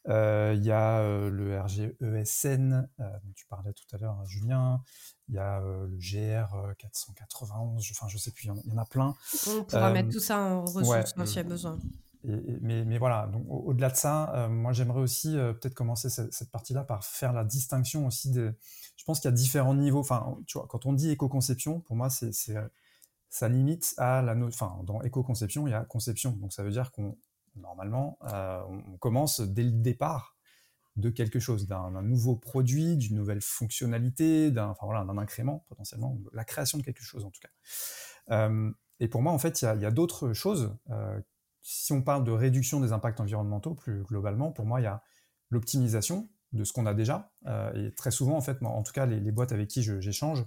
Euh, 0.08 0.54
il 0.56 0.64
y 0.64 0.70
a 0.70 1.00
euh, 1.00 1.28
le 1.28 1.60
RGESN, 1.60 2.88
euh, 3.00 3.04
dont 3.24 3.32
tu 3.34 3.44
parlais 3.48 3.72
tout 3.72 3.84
à 3.92 3.98
l'heure, 3.98 4.24
Julien. 4.24 4.80
Il 5.28 5.34
y 5.34 5.38
a 5.38 5.58
le 5.58 5.98
GR 5.98 6.76
491, 6.78 7.82
je, 7.82 7.92
enfin, 7.92 8.06
je 8.08 8.18
sais 8.18 8.30
plus, 8.30 8.44
il 8.44 8.70
y, 8.70 8.72
en, 8.72 8.78
a 8.78 8.84
plein. 8.84 9.16
On 9.48 9.64
pourra 9.64 9.90
mettre 9.90 10.10
tout 10.10 10.20
ça 10.20 10.38
en 10.38 10.64
ressources 10.64 11.12
s'il 11.24 11.36
y 11.36 11.40
a 11.40 11.42
besoin. 11.42 11.76
mais, 12.22 12.84
mais, 12.84 12.98
voilà, 12.98 13.26
donc 13.26 13.44
au-delà 13.48 13.90
de 13.90 13.96
ça, 13.96 14.46
moi 14.48 14.72
j'aimerais 14.72 15.00
aussi 15.00 15.32
peut-être 15.34 15.74
commencer 15.74 16.08
cette, 16.08 16.32
cette 16.32 16.52
partie-là 16.52 16.84
par 16.84 17.04
faire 17.04 17.32
la 17.32 17.42
distinction 17.42 18.06
aussi 18.06 18.30
de. 18.30 18.54
Je 18.96 19.04
pense 19.04 19.18
qu'il 19.18 19.28
y 19.28 19.34
a 19.34 19.36
différents 19.36 19.74
niveaux. 19.74 20.00
Enfin, 20.00 20.38
tu 20.46 20.56
vois, 20.56 20.68
quand 20.68 20.86
on 20.86 20.92
dit 20.92 21.10
éco-conception, 21.10 21.80
pour 21.80 21.96
moi, 21.96 22.08
c'est 22.10 22.32
ça 23.30 23.48
limite 23.48 23.94
à 23.98 24.22
la 24.22 24.34
enfin 24.36 24.78
dans 24.84 25.02
éco-conception 25.02 25.66
il 25.66 25.70
y 25.70 25.74
a 25.74 25.84
conception 25.84 26.32
donc 26.32 26.52
ça 26.52 26.62
veut 26.62 26.70
dire 26.70 26.92
qu'on 26.92 27.16
normalement 27.56 28.18
euh, 28.24 28.62
on 28.68 28.96
commence 28.98 29.40
dès 29.40 29.64
le 29.64 29.72
départ 29.72 30.36
de 30.96 31.10
quelque 31.10 31.38
chose 31.38 31.66
d'un 31.66 32.02
nouveau 32.02 32.36
produit 32.36 32.96
d'une 32.96 33.16
nouvelle 33.16 33.40
fonctionnalité 33.40 34.50
d'un 34.50 34.68
enfin 34.68 34.86
voilà 34.86 35.00
incrément 35.00 35.64
potentiellement 35.68 36.18
la 36.32 36.44
création 36.44 36.78
de 36.78 36.82
quelque 36.82 37.02
chose 37.02 37.24
en 37.24 37.30
tout 37.30 37.40
cas 37.40 38.34
euh, 38.34 38.72
et 39.00 39.08
pour 39.08 39.22
moi 39.22 39.32
en 39.32 39.38
fait 39.38 39.62
il 39.62 39.80
y 39.80 39.86
a, 39.86 39.90
d'autres 39.90 40.32
choses 40.32 40.74
euh, 40.90 41.20
si 41.62 41.92
on 41.92 42.02
parle 42.02 42.24
de 42.24 42.32
réduction 42.32 42.80
des 42.80 42.92
impacts 42.92 43.20
environnementaux 43.20 43.74
plus 43.74 44.02
globalement 44.04 44.50
pour 44.50 44.64
moi 44.64 44.80
il 44.80 44.84
y 44.84 44.88
a 44.88 45.02
l'optimisation 45.50 46.28
de 46.52 46.64
ce 46.64 46.72
qu'on 46.72 46.86
a 46.86 46.94
déjà. 46.94 47.30
et 47.74 47.92
très 47.94 48.10
souvent, 48.10 48.34
en 48.34 48.40
fait, 48.40 48.56
en 48.62 48.82
tout 48.82 48.92
cas, 48.92 49.04
les 49.04 49.32
boîtes 49.32 49.52
avec 49.52 49.68
qui 49.68 49.82
j'échange, 49.82 50.46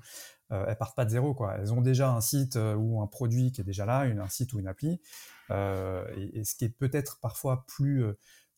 euh, 0.51 0.65
elles 0.67 0.77
partent 0.77 0.95
pas 0.95 1.05
de 1.05 1.09
zéro. 1.09 1.33
Quoi. 1.33 1.55
Elles 1.57 1.73
ont 1.73 1.81
déjà 1.81 2.11
un 2.11 2.21
site 2.21 2.55
euh, 2.55 2.75
ou 2.75 3.01
un 3.01 3.07
produit 3.07 3.51
qui 3.51 3.61
est 3.61 3.63
déjà 3.63 3.85
là, 3.85 4.05
une, 4.05 4.19
un 4.19 4.27
site 4.27 4.53
ou 4.53 4.59
une 4.59 4.67
appli. 4.67 5.01
Euh, 5.49 6.05
et, 6.15 6.43
ce 6.43 6.55
qui 6.55 6.65
est 6.65 6.69
peut-être 6.69 7.19
parfois 7.21 7.65
plus, 7.67 8.05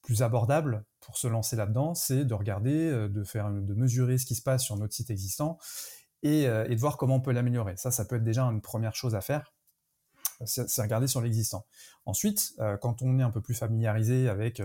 plus 0.02 0.24
abordable 0.24 0.86
pour 1.00 1.18
se 1.18 1.28
lancer 1.28 1.56
là-dedans, 1.56 1.94
c'est 1.96 2.26
de 2.26 2.34
regarder, 2.34 3.10
de, 3.10 3.24
faire, 3.24 3.52
de 3.52 3.74
mesurer 3.74 4.18
ce 4.18 4.26
qui 4.26 4.36
se 4.36 4.42
passe 4.42 4.64
sur 4.64 4.78
notre 4.78 4.94
site 4.94 5.10
existant 5.10 5.58
et, 6.22 6.44
et 6.44 6.76
de 6.76 6.80
voir 6.80 6.98
comment 6.98 7.16
on 7.16 7.22
peut 7.22 7.32
l'améliorer. 7.32 7.76
Ça, 7.78 7.92
ça 7.92 8.06
peut 8.06 8.16
être 8.18 8.24
déjà 8.24 8.44
une 8.44 8.62
première 8.62 8.96
chose 8.96 9.16
à 9.16 9.22
faire 9.22 9.53
c'est 10.46 10.82
regarder 10.82 11.08
sur 11.08 11.22
l'existant. 11.22 11.66
Ensuite, 12.06 12.56
quand 12.82 13.02
on 13.02 13.20
est 13.20 13.24
un 13.24 13.32
peu 13.32 13.42
plus 13.42 13.54
familiarisé 13.54 14.30
avec 14.30 14.62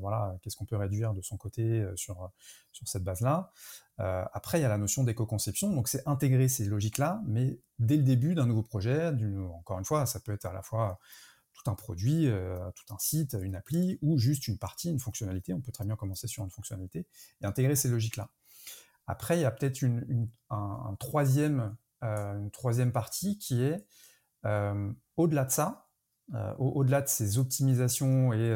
voilà, 0.00 0.36
qu'est-ce 0.42 0.56
qu'on 0.56 0.64
peut 0.64 0.76
réduire 0.76 1.14
de 1.14 1.22
son 1.22 1.36
côté 1.36 1.86
sur, 1.96 2.30
sur 2.72 2.88
cette 2.88 3.04
base-là, 3.04 3.52
euh, 4.00 4.24
après, 4.32 4.58
il 4.58 4.62
y 4.62 4.64
a 4.64 4.68
la 4.68 4.78
notion 4.78 5.04
d'éco-conception, 5.04 5.72
donc 5.74 5.88
c'est 5.88 6.06
intégrer 6.08 6.48
ces 6.48 6.64
logiques-là, 6.64 7.20
mais 7.26 7.60
dès 7.78 7.96
le 7.96 8.02
début 8.02 8.34
d'un 8.34 8.46
nouveau 8.46 8.62
projet, 8.62 9.12
encore 9.52 9.78
une 9.78 9.84
fois, 9.84 10.06
ça 10.06 10.20
peut 10.20 10.32
être 10.32 10.46
à 10.46 10.52
la 10.52 10.62
fois 10.62 10.98
tout 11.52 11.70
un 11.70 11.74
produit, 11.74 12.26
euh, 12.26 12.58
tout 12.74 12.94
un 12.94 12.98
site, 12.98 13.36
une 13.40 13.54
appli, 13.54 13.98
ou 14.00 14.18
juste 14.18 14.48
une 14.48 14.56
partie, 14.56 14.90
une 14.90 15.00
fonctionnalité. 15.00 15.52
On 15.52 15.60
peut 15.60 15.72
très 15.72 15.84
bien 15.84 15.96
commencer 15.96 16.28
sur 16.28 16.42
une 16.42 16.50
fonctionnalité 16.50 17.06
et 17.42 17.46
intégrer 17.46 17.76
ces 17.76 17.88
logiques-là. 17.88 18.30
Après, 19.06 19.36
il 19.36 19.42
y 19.42 19.44
a 19.44 19.50
peut-être 19.50 19.82
euh, 19.82 20.28
une 20.80 20.90
troisième 20.96 22.92
partie 22.92 23.36
qui 23.38 23.62
est 23.62 23.84
au-delà 25.20 25.44
de 25.44 25.50
ça, 25.50 25.86
au-delà 26.58 27.02
de 27.02 27.08
ces 27.08 27.38
optimisations 27.38 28.32
et 28.32 28.54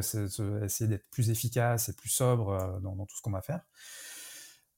essayer 0.62 0.88
d'être 0.88 1.10
plus 1.10 1.30
efficace 1.30 1.88
et 1.88 1.92
plus 1.92 2.08
sobre 2.08 2.80
dans, 2.80 2.94
dans, 2.94 3.04
tout 3.04 3.16
ce 3.16 3.22
qu'on 3.22 3.32
va 3.32 3.42
faire, 3.42 3.62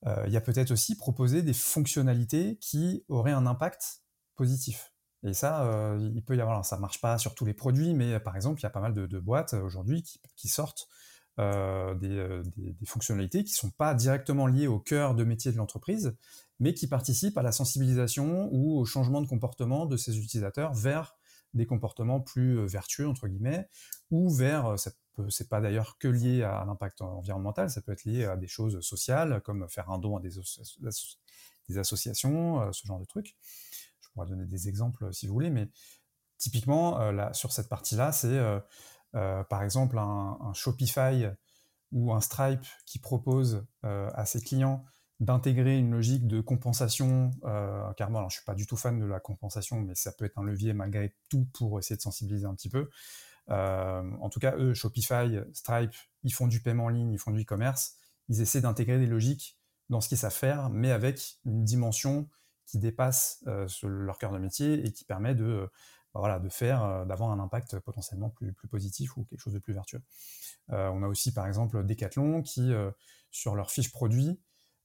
euh, 0.07 0.25
il 0.27 0.33
y 0.33 0.37
a 0.37 0.41
peut-être 0.41 0.71
aussi 0.71 0.97
proposer 0.97 1.43
des 1.43 1.53
fonctionnalités 1.53 2.59
qui 2.61 3.05
auraient 3.09 3.33
un 3.33 3.47
impact 3.47 4.03
positif. 4.37 4.93
Et 5.23 5.33
ça, 5.33 5.65
euh, 5.65 5.99
il 6.15 6.23
peut 6.23 6.37
y 6.37 6.41
avoir, 6.41 6.65
ça 6.65 6.79
marche 6.79 7.01
pas 7.01 7.19
sur 7.19 7.35
tous 7.35 7.45
les 7.45 7.55
produits, 7.55 7.95
mais 7.95 8.21
par 8.21 8.37
exemple, 8.37 8.61
il 8.61 8.63
y 8.63 8.67
a 8.67 8.71
pas 8.71 8.81
mal 8.81 8.95
de, 8.95 9.19
boîtes 9.19 9.55
aujourd'hui 9.55 10.05
qui, 10.37 10.49
sortent 10.49 10.89
des, 11.39 12.45
fonctionnalités 12.85 13.43
qui 13.43 13.53
ne 13.53 13.57
sont 13.57 13.71
pas 13.71 13.95
directement 13.95 14.47
liées 14.47 14.69
au 14.69 14.79
cœur 14.79 15.15
de 15.15 15.25
métier 15.25 15.51
de 15.51 15.57
l'entreprise, 15.57 16.15
mais 16.61 16.75
qui 16.75 16.87
participent 16.87 17.39
à 17.39 17.43
la 17.43 17.53
sensibilisation 17.53 18.49
ou 18.53 18.79
au 18.79 18.85
changement 18.85 19.21
de 19.21 19.27
comportement 19.27 19.87
de 19.87 19.97
ces 19.97 20.19
utilisateurs 20.19 20.75
vers 20.75 21.17
des 21.57 21.67
comportements 21.67 22.21
plus 22.21 22.65
vertueux, 22.67 23.09
entre 23.09 23.29
guillemets, 23.29 23.69
ou 24.11 24.31
vers, 24.31 24.77
c'est 25.29 25.49
pas 25.49 25.61
d'ailleurs 25.61 25.99
que 25.99 26.09
lié 26.09 26.43
à 26.43 26.65
l'impact 26.65 27.01
environnemental, 27.03 27.71
ça 27.71 27.81
peut 27.81 27.93
être 27.93 28.05
lié 28.05 28.25
à 28.25 28.37
des 28.37 28.47
choses 28.47 28.81
sociales, 28.81 29.41
comme 29.43 29.69
faire 29.69 29.91
un 29.91 29.99
don 29.99 30.17
à 30.17 30.21
des, 30.21 30.39
associations, 31.79 32.73
ce 32.73 32.87
genre 32.87 33.01
de 33.01 33.05
trucs. 33.05 33.37
Je 34.01 34.09
pourrais 34.11 34.27
donner 34.27 34.47
des 34.47 34.69
exemples 34.69 35.13
si 35.13 35.27
vous 35.27 35.33
voulez, 35.33 35.51
mais 35.51 35.69
typiquement, 36.39 37.11
là, 37.11 37.33
sur 37.33 37.53
cette 37.53 37.69
partie-là, 37.69 38.13
c'est 38.13 38.41
par 39.13 39.63
exemple 39.63 39.99
un, 39.99 40.53
Shopify 40.53 41.27
ou 41.93 42.13
un 42.13 42.21
Stripe 42.21 42.67
qui 42.85 42.99
propose 42.99 43.65
à 43.83 44.27
ses 44.27 44.41
clients 44.41 44.85
d'intégrer 45.21 45.79
une 45.79 45.93
logique 45.93 46.27
de 46.27 46.41
compensation, 46.41 47.31
euh, 47.45 47.91
car 47.95 48.11
moi, 48.11 48.21
alors, 48.21 48.31
je 48.31 48.37
suis 48.37 48.45
pas 48.45 48.55
du 48.55 48.67
tout 48.67 48.77
fan 48.77 48.99
de 48.99 49.07
la 49.07 49.19
compensation, 49.19 49.81
mais 49.81 49.95
ça 49.95 50.13
peut 50.13 50.27
être 50.27 50.39
un 50.39 50.45
levier 50.45 50.75
malgré 50.75 51.15
tout 51.31 51.47
pour 51.55 51.79
essayer 51.79 51.97
de 51.97 52.03
sensibiliser 52.03 52.47
un 52.47 52.55
petit 52.55 52.69
peu. 52.69 52.91
Euh, 53.49 54.03
en 54.21 54.29
tout 54.29 54.41
cas, 54.41 54.57
eux, 54.57 54.75
Shopify, 54.75 55.39
Stripe, 55.55 55.95
ils 56.23 56.35
font 56.35 56.47
du 56.47 56.61
paiement 56.61 56.87
en 56.87 56.89
ligne, 56.89 57.13
ils 57.13 57.19
font 57.19 57.31
du 57.31 57.43
e-commerce, 57.43 57.97
ils 58.29 58.41
essaient 58.43 58.61
d'intégrer 58.61 58.99
des 58.99 59.07
logiques 59.07 59.59
dans 59.89 60.01
ce 60.01 60.09
qu'ils 60.09 60.19
savent 60.19 60.35
faire, 60.35 60.69
mais 60.69 60.91
avec 60.91 61.39
une 61.45 61.65
dimension 61.65 62.29
qui 62.67 62.79
dépasse 62.79 63.43
euh, 63.47 63.69
leur 63.85 64.19
cœur 64.19 64.33
de 64.33 64.39
métier 64.39 64.85
et 64.85 64.93
qui 64.93 65.05
permet 65.05 65.35
de, 65.35 65.71
bah 66.13 66.21
voilà, 66.21 66.41
de 66.41 66.49
faire, 66.51 67.07
d'avoir 67.07 67.31
un 67.31 67.39
impact 67.39 67.79
potentiellement 67.79 68.29
plus, 68.29 68.53
plus 68.53 68.69
positif 68.69 69.17
ou 69.17 69.25
quelque 69.25 69.41
chose 69.41 69.55
de 69.55 69.61
plus 69.61 69.73
vertueux. 69.73 70.03
on 70.69 71.03
a 71.03 71.07
aussi, 71.07 71.33
par 71.33 71.47
exemple, 71.47 71.87
Decathlon 71.87 72.43
qui, 72.43 72.73
sur 73.31 73.55
leur 73.55 73.71
fiche 73.71 73.93
produit, 73.93 74.41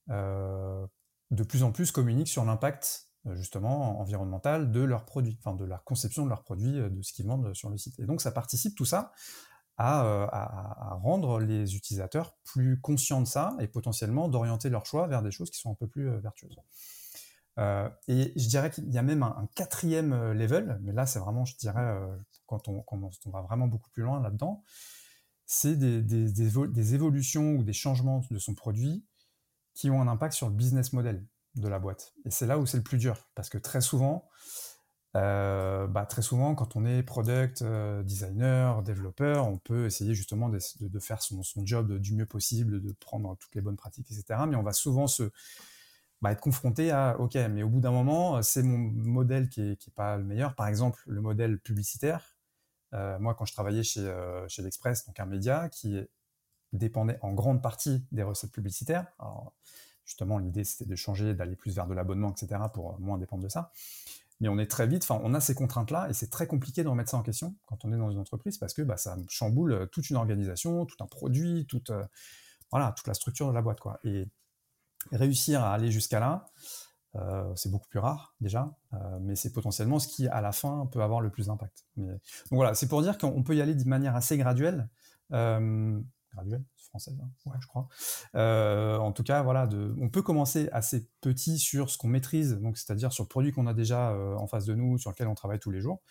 de 0.10 1.44
plus 1.48 1.64
en 1.64 1.72
plus 1.72 1.92
communiquent 1.92 2.28
sur 2.28 2.46
l'impact 2.46 3.12
euh, 3.28 3.36
justement 3.36 4.00
environnemental 4.00 4.72
de 4.72 4.82
leurs 4.82 5.06
produits, 5.06 5.38
enfin 5.40 5.56
de 5.56 5.64
la 5.64 5.78
conception 5.78 6.24
de 6.24 6.30
leurs 6.30 6.42
produits, 6.42 6.80
euh, 6.80 6.90
de 6.90 7.04
ce 7.04 7.14
qu'ils 7.14 7.28
vendent 7.28 7.54
sur 7.54 7.70
le 7.70 7.78
site. 7.78 8.00
Et 8.00 8.06
donc 8.06 8.20
ça 8.20 8.32
participe 8.32 8.76
tout 8.76 8.86
ça 8.86 9.14
à, 9.78 10.98
rendre 11.02 11.40
les 11.40 11.76
utilisateurs 11.76 12.36
plus 12.44 12.80
conscients 12.80 13.22
de 13.22 13.26
ça 13.26 13.56
et 13.60 13.68
potentiellement 13.68 14.28
d'orienter 14.28 14.70
leur 14.70 14.86
choix 14.86 15.08
vers 15.08 15.24
des 15.24 15.32
choses 15.32 15.50
qui 15.50 15.60
sont 15.60 15.72
un 15.72 15.76
peu 15.76 15.88
plus 15.88 16.08
vertueuses. 16.20 16.56
et 18.08 18.34
je 18.36 18.48
dirais 18.48 18.70
qu'il 18.70 18.92
y 18.92 19.00
a 19.00 19.02
même 19.02 19.24
un, 19.24 19.48
quatrième 19.56 20.34
level, 20.34 20.80
mais 20.84 20.92
là 20.92 21.08
c'est 21.08 21.18
vraiment, 21.18 21.46
je 21.46 21.56
dirais, 21.58 22.00
quand 22.46 22.68
on, 22.68 22.84
on, 22.92 23.30
va 23.32 23.42
vraiment 23.42 23.66
beaucoup 23.66 23.90
plus 23.90 24.04
loin 24.04 24.22
là-dedans, 24.22 24.64
c'est 25.48 25.76
des, 25.76 26.94
évolutions 26.94 27.56
ou 27.56 27.64
des 27.64 27.74
changements 27.74 28.22
de 28.30 28.38
son 28.38 28.54
produit 28.54 29.04
qui 29.74 29.90
ont 29.90 30.02
un 30.02 30.08
impact 30.08 30.34
sur 30.34 30.48
le 30.48 30.54
business 30.54 30.94
model 30.94 31.26
de 31.56 31.68
la 31.68 31.80
boîte. 31.80 32.14
Et 32.26 32.32
c'est 32.32 32.46
là 32.46 32.58
où 32.58 32.66
c'est 32.66 32.78
le 32.78 32.84
plus 32.84 32.98
dur, 32.98 33.28
parce 33.36 33.50
que 33.50 33.58
très 33.58 33.82
souvent, 33.82 34.30
euh, 35.18 35.88
bah, 35.88 36.06
très 36.06 36.22
souvent, 36.22 36.56
quand 36.56 36.76
on 36.76 36.86
est 36.86 37.04
product 37.04 37.62
euh, 37.62 38.02
designer, 38.04 38.82
développeur, 38.84 39.48
on 39.48 39.58
peut 39.58 39.86
essayer 39.86 40.16
justement 40.16 40.50
de, 40.50 40.60
faire 41.00 41.22
son, 41.22 41.44
job 41.66 41.98
du 41.98 42.14
mieux 42.16 42.26
possible, 42.26 42.82
de 42.82 42.94
prendre 42.94 43.36
toutes 43.38 43.54
les 43.56 43.62
bonnes 43.62 43.76
pratiques, 43.76 44.10
etc. 44.12 44.42
Mais 44.48 44.56
on 44.56 44.64
va 44.64 44.74
souvent 44.74 45.08
se 45.08 45.32
bah, 46.22 46.32
être 46.32 46.42
confronté 46.42 46.92
à 46.92 47.20
OK, 47.20 47.36
mais 47.36 47.64
au 47.64 47.70
bout 47.70 47.82
d'un 47.82 47.92
moment, 47.92 48.42
c'est 48.42 48.64
mon 48.64 48.78
modèle 48.78 49.50
qui 49.50 49.62
n'est 49.62 49.72
est 49.74 49.94
pas 49.96 50.18
le 50.18 50.24
meilleur. 50.24 50.56
Par 50.56 50.68
exemple, 50.68 51.02
le 51.08 51.22
modèle 51.22 51.60
publicitaire. 51.60 52.38
Euh, 52.94 53.20
moi, 53.20 53.36
quand 53.36 53.46
je 53.46 53.54
travaillais 53.54 53.84
chez, 53.84 54.14
chez 54.48 54.62
l'Express, 54.62 55.06
donc 55.06 55.20
un 55.20 55.26
média 55.26 55.70
qui 55.70 55.98
est 55.98 56.10
dépendait 56.74 57.18
en 57.22 57.34
grande 57.34 57.62
partie 57.62 58.06
des 58.12 58.24
recettes 58.24 58.52
publicitaires. 58.52 59.08
Justement, 60.06 60.38
l'idée, 60.38 60.64
c'était 60.64 60.86
de 60.86 60.96
changer, 60.96 61.34
d'aller 61.34 61.56
plus 61.56 61.76
vers 61.76 61.88
de 61.88 61.94
l'abonnement, 61.94 62.32
etc., 62.32 62.62
pour 62.74 63.00
moins 63.00 63.18
dépendre 63.18 63.44
de 63.44 63.50
ça. 63.50 63.72
Mais 64.42 64.50
on 64.50 64.58
est 64.58 64.70
très 64.70 64.88
vite, 64.88 65.04
enfin, 65.04 65.22
on 65.24 65.36
a 65.36 65.40
ces 65.40 65.54
contraintes-là, 65.54 66.10
et 66.10 66.14
c'est 66.14 66.32
très 66.32 66.48
compliqué 66.48 66.84
de 66.84 66.90
remettre 66.90 67.12
ça 67.12 67.18
en 67.18 67.22
question 67.22 67.56
quand 67.68 67.86
on 67.86 67.94
est 67.94 67.98
dans 67.98 68.10
une 68.10 68.18
entreprise, 68.18 68.58
parce 68.58 68.74
que 68.74 68.82
bah, 68.82 68.98
ça 68.98 69.16
chamboule 69.30 69.88
toute 69.92 70.10
une 70.10 70.16
organisation, 70.16 70.86
tout 70.88 71.02
un 71.02 71.06
produit, 71.06 71.68
toute, 71.68 71.92
euh, 71.92 72.04
voilà, 72.72 72.92
toute 72.94 73.06
la 73.06 73.14
structure 73.14 73.48
de 73.48 73.54
la 73.54 73.62
boîte. 73.62 73.80
Quoi. 73.80 74.00
Et 74.04 74.28
réussir 75.12 75.64
à 75.64 75.74
aller 75.74 75.92
jusqu'à 75.92 76.20
là, 76.20 76.48
euh, 77.16 77.54
c'est 77.56 77.70
beaucoup 77.70 77.88
plus 77.88 78.00
rare 78.00 78.36
déjà, 78.42 78.76
euh, 78.94 79.20
mais 79.22 79.36
c'est 79.36 79.52
potentiellement 79.52 80.00
ce 80.00 80.08
qui, 80.08 80.28
à 80.28 80.42
la 80.42 80.52
fin, 80.52 80.88
peut 80.88 81.04
avoir 81.04 81.22
le 81.22 81.30
plus 81.30 81.46
d'impact. 81.46 81.86
Donc 81.98 82.20
voilà, 82.50 82.74
c'est 82.74 82.88
pour 82.88 83.04
dire 83.04 83.20
qu'on 83.20 83.44
peut 83.44 83.56
y 83.56 83.62
aller 83.62 83.76
de 83.76 83.88
manière 83.88 84.16
assez 84.16 84.38
graduelle 84.38 84.90
graduelle, 86.34 86.64
française, 86.78 87.18
hein, 87.22 87.30
ouais, 87.46 87.58
je 87.60 87.68
crois. 87.68 87.88
Euh, 88.36 88.98
en 88.98 89.12
tout 89.12 89.24
cas, 89.24 89.42
voilà, 89.42 89.68
de, 89.68 89.96
on 90.00 90.10
peut 90.10 90.22
commencer 90.22 90.70
assez 90.72 91.10
petit 91.22 91.60
sur 91.60 91.90
ce 91.90 91.98
qu'on 91.98 92.08
maîtrise, 92.08 92.58
donc 92.60 92.78
c'est-à-dire 92.78 93.12
sur 93.12 93.24
le 93.24 93.30
produit 93.30 93.52
qu'on 93.52 93.68
a 93.68 93.74
déjà 93.74 94.12
euh, 94.12 94.36
en 94.36 94.48
face 94.48 94.66
de 94.66 94.76
nous, 94.76 94.98
sur 94.98 95.12
lequel 95.12 95.28
on 95.28 95.36
travaille 95.36 95.60
tous 95.60 95.72
les 95.72 95.82
jours. 95.82 96.02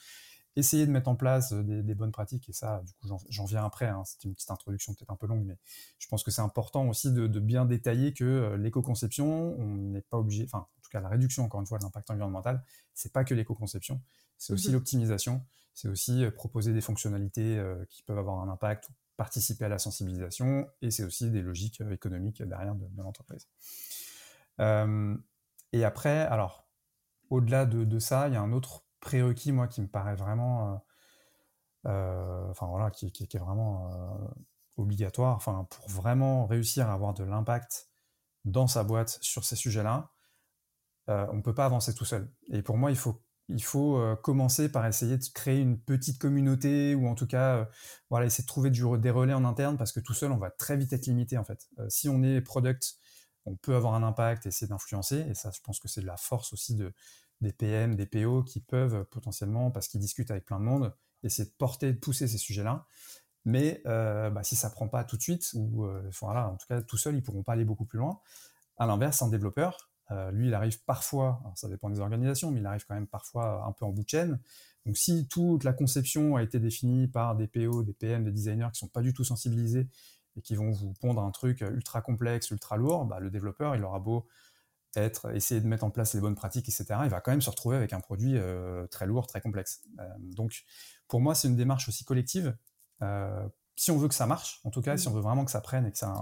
Essayer 0.57 0.85
de 0.85 0.91
mettre 0.91 1.09
en 1.09 1.15
place 1.15 1.53
euh, 1.53 1.63
des, 1.63 1.95
bonnes 1.95 2.13
pratiques, 2.13 2.49
et 2.49 2.53
ça, 2.53 2.83
du 2.85 2.93
coup, 2.95 3.17
j'en 3.29 3.45
viens 3.45 3.65
après. 3.65 3.87
Hein, 3.87 4.03
c'est 4.05 4.25
une 4.25 4.35
petite 4.35 4.51
introduction 4.51 4.95
peut-être 4.95 5.11
un 5.11 5.17
peu 5.17 5.27
longue, 5.27 5.45
mais 5.45 5.59
je 5.99 6.09
pense 6.09 6.23
que 6.23 6.31
c'est 6.31 6.43
important 6.43 6.89
aussi 6.89 7.13
de, 7.13 7.27
bien 7.41 7.65
détailler 7.65 8.13
que 8.13 8.55
l'éco-conception, 8.59 9.57
on 9.59 9.75
n'est 9.77 10.03
pas 10.03 10.19
obligé, 10.19 10.45
enfin, 10.45 10.59
en 10.59 10.81
tout 10.83 10.91
cas, 10.91 11.01
la 11.01 11.09
réduction, 11.09 11.45
encore 11.45 11.61
une 11.61 11.67
fois, 11.67 11.79
de 11.79 11.85
l'impact 11.85 12.11
environnemental, 12.11 12.65
c'est 12.95 13.13
pas 13.13 13.25
que 13.25 13.35
l'éco-conception, 13.35 14.01
c'est 14.37 14.53
aussi 14.53 14.71
mmh 14.71 14.73
l'optimisation, 14.73 15.45
c'est 15.75 15.89
aussi 15.89 16.25
proposer 16.35 16.73
des 16.73 16.81
fonctionnalités 16.81 17.63
qui 17.89 18.03
peuvent 18.03 18.19
avoir 18.19 18.41
un 18.41 18.49
impact 18.49 18.91
participer 19.21 19.67
à 19.67 19.69
la 19.69 19.79
sensibilisation, 19.79 20.67
et 20.81 20.91
c'est 20.91 21.05
aussi 21.05 21.31
des 21.31 21.43
logiques 21.43 21.83
euh, 21.83 21.93
économiques 21.93 22.43
derrière 22.43 22.75
de, 22.75 22.87
l'entreprise. 23.03 23.51
Euh, 24.61 25.15
et 25.75 25.85
après, 25.85 26.21
alors, 26.21 26.67
au-delà 27.29 27.67
de, 27.67 27.99
ça, 27.99 28.29
il 28.29 28.33
y 28.33 28.37
a 28.39 28.41
un 28.41 28.53
autre 28.53 28.87
prérequis, 29.01 29.53
moi, 29.53 29.69
qui 29.69 29.83
me 29.83 29.89
paraît 29.89 30.15
vraiment, 30.15 30.83
euh, 31.85 32.49
enfin 32.49 32.67
voilà, 32.67 32.91
qui, 32.91 33.09
est 33.09 33.37
vraiment 33.37 33.91
obligatoire, 34.79 35.37
enfin, 35.37 35.67
pour 35.69 35.87
vraiment 35.91 36.47
réussir 36.47 36.89
à 36.89 36.95
avoir 36.95 37.13
de 37.13 37.23
l'impact 37.23 37.91
dans 38.47 38.69
sa 38.69 38.85
boîte 38.85 39.19
sur 39.21 39.45
ces 39.45 39.55
sujets-là, 39.55 40.11
on 41.09 41.35
ne 41.35 41.43
peut 41.43 41.55
pas 41.55 41.67
avancer 41.67 41.95
tout 41.95 42.07
seul. 42.07 42.33
Et 42.49 42.63
pour 42.63 42.79
moi, 42.79 42.91
il 42.91 42.97
faut 42.97 43.23
il 43.53 43.63
faut 43.63 44.01
commencer 44.23 44.71
par 44.71 44.87
essayer 44.87 45.19
de 45.19 45.25
créer 45.35 45.61
une 45.61 45.79
petite 45.79 46.19
communauté 46.19 46.95
ou 46.95 47.07
en 47.09 47.15
tout 47.15 47.27
cas 47.27 47.69
voilà 48.09 48.27
essayer 48.27 48.43
de 48.43 48.49
trouver 48.49 48.71
des 48.71 49.11
relais 49.11 49.35
en 49.35 49.45
interne 49.45 49.77
parce 49.77 49.93
que 49.93 50.01
tout 50.01 50.15
seul 50.15 50.33
on 50.33 50.39
va 50.39 50.51
très 50.51 50.77
vite 50.77 50.93
être 50.93 51.07
limité 51.07 51.39
en 51.39 51.45
fait. 51.45 51.69
Si 51.89 52.09
on 52.09 52.23
est 52.23 52.41
product, 52.41 52.95
on 53.47 53.57
peut 53.57 53.75
avoir 53.75 53.95
un 53.95 54.03
impact, 54.03 54.47
essayer 54.47 54.69
d'influencer 54.69 55.27
et 55.29 55.35
ça 55.35 55.51
je 55.51 55.61
pense 55.63 55.81
que 55.81 55.89
c'est 55.89 56.01
de 56.01 56.07
la 56.07 56.17
force 56.17 56.53
aussi 56.53 56.75
de, 56.75 56.93
des 57.41 57.53
PM, 57.53 57.97
des 57.97 58.07
PO 58.07 58.45
qui 58.45 58.61
peuvent 58.61 59.05
potentiellement 59.05 59.71
parce 59.71 59.89
qu'ils 59.89 60.01
discutent 60.01 60.31
avec 60.31 60.45
plein 60.45 60.59
de 60.59 60.65
monde 60.65 60.95
essayer 61.23 61.49
de 61.49 61.55
porter, 61.55 61.93
de 61.93 61.99
pousser 61.99 62.29
ces 62.29 62.39
sujets-là. 62.39 62.87
Mais 63.45 63.83
bah, 63.85 64.43
si 64.43 64.55
ça 64.57 64.71
prend 64.71 64.89
pas 64.89 65.05
tout 65.05 65.17
de 65.17 65.23
suite 65.23 65.51
ou 65.55 65.87
voilà 66.21 66.49
en 66.49 66.57
tout 66.57 66.67
cas 66.69 66.83
tout 66.83 66.99
seul 66.99 67.17
ils 67.17 67.23
pourront 67.23 67.43
pas 67.43 67.55
aller 67.55 67.65
beaucoup 67.65 67.87
plus 67.87 67.99
loin. 67.99 68.21
À 68.77 68.87
l'inverse, 68.87 69.21
un 69.21 69.29
développeur, 69.29 69.90
euh, 70.11 70.31
lui, 70.31 70.49
il 70.49 70.55
arrive 70.55 70.83
parfois, 70.85 71.41
ça 71.55 71.69
dépend 71.69 71.89
des 71.91 72.01
organisations, 72.01 72.51
mais 72.51 72.61
il 72.61 72.67
arrive 72.67 72.85
quand 72.87 72.95
même 72.95 73.07
parfois 73.07 73.65
un 73.67 73.73
peu 73.73 73.85
en 73.85 73.91
bout 73.91 74.03
de 74.03 74.09
chaîne. 74.09 74.41
Donc 74.87 74.97
si 74.97 75.29
toute 75.29 75.65
la 75.65 75.73
conception 75.73 76.37
a 76.37 76.43
été 76.43 76.59
définie 76.59 77.07
par 77.07 77.37
des 77.37 77.47
PO, 77.47 77.83
des 77.83 77.93
PM, 77.93 78.25
des 78.25 78.33
designers 78.33 78.69
qui 78.73 78.79
sont 78.79 78.89
pas 78.89 79.03
du 79.03 79.13
tout 79.13 79.25
sensibilisés 79.25 79.89
et 80.37 80.43
qui 80.43 80.57
vont 80.57 80.71
vous 80.71 80.95
pondre 80.95 81.23
un 81.23 81.31
truc 81.31 81.61
ultra 81.61 82.01
complexe, 82.03 82.51
ultra 82.51 82.77
lourd, 82.77 83.05
bah, 83.05 83.21
le 83.21 83.31
développeur, 83.31 83.77
il 83.77 83.85
aura 83.85 84.01
beau 84.01 84.27
être, 84.97 85.35
essayer 85.35 85.61
de 85.61 85.67
mettre 85.67 85.85
en 85.85 85.91
place 85.91 86.15
les 86.15 86.21
bonnes 86.21 86.35
pratiques, 86.35 86.69
etc., 86.69 86.87
il 87.05 87.11
va 87.11 87.21
quand 87.21 87.31
même 87.31 87.43
se 87.43 87.51
retrouver 87.51 87.77
avec 87.77 87.93
un 87.93 88.01
produit 88.01 88.37
euh, 88.37 88.87
très 88.89 89.07
lourd, 89.07 89.27
très 89.27 89.41
complexe. 89.41 89.83
Euh, 90.01 90.09
donc 90.19 90.65
pour 91.07 91.21
moi, 91.21 91.35
c'est 91.35 91.47
une 91.47 91.57
démarche 91.57 91.89
aussi 91.89 92.05
collective. 92.05 92.57
si 93.77 93.91
on 93.91 93.99
veut 93.99 94.09
que 94.09 94.15
ça 94.15 94.27
marche, 94.27 94.61
en 94.65 94.71
tout 94.71 94.83
cas, 94.83 94.97
si 94.97 95.09
on 95.09 95.13
veut 95.13 95.21
vraiment 95.21 95.45
que 95.45 95.51
ça 95.51 95.61
prenne 95.61 95.87
et 95.87 95.93
que 95.93 95.99
ça, 95.99 96.13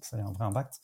que 0.00 0.06
ça 0.06 0.18
ait 0.18 0.22
un 0.22 0.32
vrai 0.32 0.44
impact, 0.44 0.80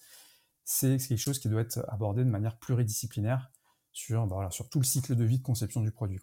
c'est 0.71 0.99
quelque 0.99 1.17
chose 1.17 1.39
qui 1.39 1.49
doit 1.49 1.63
être 1.63 1.83
abordé 1.89 2.23
de 2.23 2.29
manière 2.29 2.59
pluridisciplinaire 2.59 3.51
sur, 3.91 4.27
bah 4.27 4.51
tout 4.71 4.81
le 4.81 4.85
cycle 4.85 5.17
de 5.17 5.25
vie 5.25 5.39
de 5.39 5.43
conception 5.43 5.81
du 5.81 5.91
produit. 5.91 6.21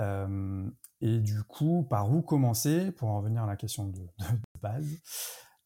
Euh, 0.00 0.66
et 1.02 1.20
du 1.20 1.42
coup, 1.42 1.86
par 1.90 2.10
où 2.10 2.22
commencer 2.22 2.92
pour 2.92 3.10
en 3.10 3.18
revenir 3.18 3.42
à 3.42 3.46
la 3.46 3.56
question 3.56 3.86
de, 3.88 4.00
base 4.62 4.86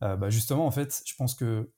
euh, 0.02 0.16
bah 0.16 0.30
Justement, 0.30 0.66
en 0.66 0.72
fait, 0.72 1.00
je 1.06 1.14
pense 1.14 1.36
que 1.36 1.72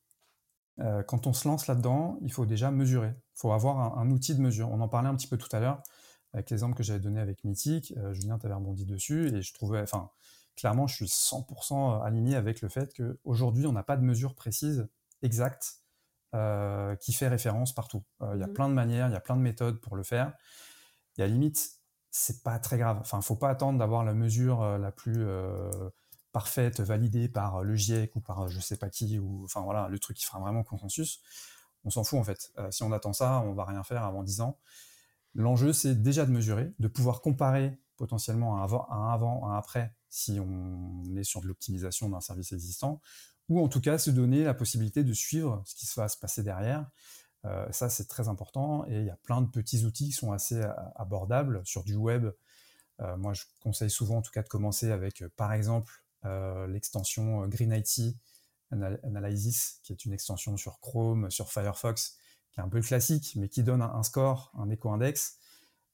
euh, 0.81 1.03
quand 1.03 1.27
on 1.27 1.35
se 1.35 1.47
lance 1.47 1.67
là-dedans, 1.67 2.19
il 2.23 2.33
faut 2.33 2.47
déjà 2.47 2.71
mesurer. 2.71 3.11
Il 3.11 3.41
faut 3.41 3.53
avoir 3.53 3.99
un, 3.99 4.11
outil 4.11 4.35
de 4.35 4.41
mesure. 4.41 4.71
On 4.71 4.81
en 4.81 4.89
parlait 4.89 5.11
un 5.11 5.17
petit 5.17 5.29
peu 5.29 5.37
tout 5.37 5.55
à 5.55 5.61
l'heure 5.61 5.83
avec 6.33 6.49
l'exemple 6.49 6.75
que 6.75 6.83
j'avais 6.83 7.01
donné 7.01 7.21
avec 7.21 7.45
Mythic. 7.45 7.93
Julien, 8.13 8.39
tu 8.39 8.47
avais 8.47 8.55
rebondi 8.55 8.87
dessus 8.87 9.29
et 9.29 9.43
je 9.43 9.53
trouvais, 9.53 9.83
enfin, 9.83 10.09
clairement, 10.57 10.87
je 10.87 10.95
suis 10.95 11.05
100% 11.05 12.03
aligné 12.03 12.35
avec 12.35 12.63
le 12.63 12.71
fait 12.71 12.95
qu'aujourd'hui, 12.95 13.67
on 13.67 13.73
n'a 13.73 13.83
pas 13.83 13.99
de 13.99 14.05
mesure 14.05 14.35
précise, 14.35 14.89
exacte 15.21 15.80
euh, 16.35 16.95
qui 16.97 17.13
fait 17.13 17.29
référence 17.29 17.75
partout. 17.75 18.05
Euh, 18.23 18.33
il 18.35 18.41
y 18.41 18.45
a 18.45 18.47
mmh. 18.47 18.53
plein 18.53 18.69
de 18.69 18.75
manières, 18.75 19.09
il 19.09 19.13
y 19.13 19.17
a 19.17 19.21
plein 19.21 19.37
de 19.37 19.43
méthodes 19.43 19.81
pour 19.81 19.97
le 19.97 20.03
faire. 20.03 20.33
Et 21.19 21.23
à 21.23 21.27
limite, 21.27 21.73
c'est 22.11 22.43
pas 22.43 22.59
très 22.59 22.79
grave. 22.79 22.99
Enfin, 23.01 23.21
faut 23.21 23.37
pas 23.37 23.49
attendre 23.49 23.79
d'avoir 23.79 24.05
la 24.05 24.15
mesure 24.15 24.63
euh, 24.63 24.79
la 24.79 24.93
plus 24.93 25.27
parfaite, 26.33 26.81
validée 26.81 27.29
par 27.29 27.65
le 27.65 27.75
GIEC 27.75 28.15
ou 28.15 28.21
par 28.21 28.49
je 28.49 28.61
sais 28.61 28.77
pas 28.77 28.89
qui, 28.89 29.19
ou 29.19 29.43
enfin 29.45 29.63
voilà, 29.63 29.89
le 29.89 29.99
truc 29.99 30.17
qui 30.17 30.25
fera 30.25 30.39
vraiment 30.39 30.63
consensus, 30.63 31.21
on 31.83 31.91
s'en 31.91 32.05
fout 32.05 32.21
en 32.21 32.23
fait. 32.23 32.53
si 32.71 32.85
on 32.85 32.93
attend 32.93 33.13
ça, 33.13 33.41
on 33.41 33.53
va 33.53 33.65
rien 33.65 33.83
faire 33.83 34.05
avant 34.05 34.23
10 34.23 34.41
ans. 34.43 34.61
L'enjeu, 35.35 35.73
c'est 35.73 36.01
déjà 36.01 36.27
de 36.27 36.31
mesurer, 36.31 36.73
de 36.79 36.87
pouvoir 36.87 37.21
comparer 37.21 37.81
potentiellement 37.97 38.59
un 38.59 38.63
avant, 38.63 38.89
un 38.91 39.13
avant, 39.13 39.49
un 39.49 39.57
après, 39.59 39.95
si 40.09 40.41
on 40.41 41.05
est 41.17 41.25
sur 41.25 41.41
de 41.41 41.47
l'optimisation 41.47 42.09
d'un 42.09 42.21
service 42.21 42.53
existant, 42.53 43.01
ou 43.51 43.63
en 43.63 43.69
tout 43.69 43.81
cas 43.81 43.99
se 43.99 44.11
donner 44.11 44.45
la 44.45 44.55
possibilité 44.55 45.05
de 45.05 45.13
suivre 45.13 45.63
ce 45.67 45.75
qui 45.75 45.87
va 45.97 46.09
se 46.09 46.17
passer 46.17 46.43
derrière. 46.43 46.89
Euh, 47.45 47.67
ça, 47.73 47.89
c'est 47.89 48.07
très 48.07 48.29
important, 48.29 48.87
et 48.87 49.01
il 49.01 49.07
y 49.07 49.11
a 49.11 49.17
plein 49.17 49.41
de 49.41 49.49
petits 49.49 49.85
outils 49.85 50.07
qui 50.07 50.13
sont 50.13 50.33
assez 50.33 50.57
euh, 50.57 50.73
abordables 50.95 51.61
sur 51.65 51.85
du 51.85 51.97
web. 51.97 52.31
Euh, 53.01 53.17
moi, 53.17 53.33
je 53.33 53.45
conseille 53.61 53.91
souvent, 53.91 54.19
en 54.19 54.23
tout 54.23 54.31
cas, 54.31 54.43
de 54.43 54.49
commencer 54.49 54.91
avec, 54.91 55.25
par 55.37 55.53
exemple, 55.53 56.03
l'extension 56.69 57.49
Green 57.49 57.73
IT 57.73 58.15
Analysis, 58.71 59.81
qui 59.83 59.95
est 59.95 60.05
une 60.05 60.13
extension 60.13 60.59
sur 60.59 60.79
Chrome, 60.81 61.31
sur 61.31 61.51
Firefox, 61.51 62.19
qui 62.53 62.61
est 62.61 62.63
un 62.63 62.69
peu 62.69 62.83
classique, 62.83 63.33
mais 63.37 63.49
qui 63.49 63.63
donne 63.63 63.81
un, 63.81 64.03
score, 64.03 64.53
un 64.59 64.69
éco-index. 64.69 65.39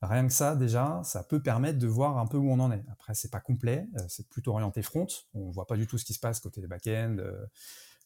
Rien 0.02 0.27
que 0.27 0.32
ça, 0.32 0.56
déjà, 0.56 1.01
ça 1.05 1.24
peut 1.24 1.43
permettre 1.43 1.78
de 1.78 1.86
voir 1.86 2.18
un 2.18 2.27
peu 2.27 2.36
où 2.36 2.51
on 2.51 2.60
en 2.60 2.70
est. 2.70 2.85
Après, 2.93 3.14
c'est 3.14 3.31
pas 3.31 3.40
complet, 3.40 3.89
euh, 3.97 4.05
c'est 4.09 4.28
plutôt 4.28 4.52
orienté 4.52 4.82
front. 4.82 5.06
On 5.32 5.51
voit 5.51 5.66
pas 5.66 5.77
du 5.77 5.86
tout 5.86 5.97
ce 5.97 6.05
qui 6.05 6.12
se 6.12 6.20
passe 6.20 6.39
côté 6.39 6.60
back-end, 6.66 7.16
euh, 7.18 7.47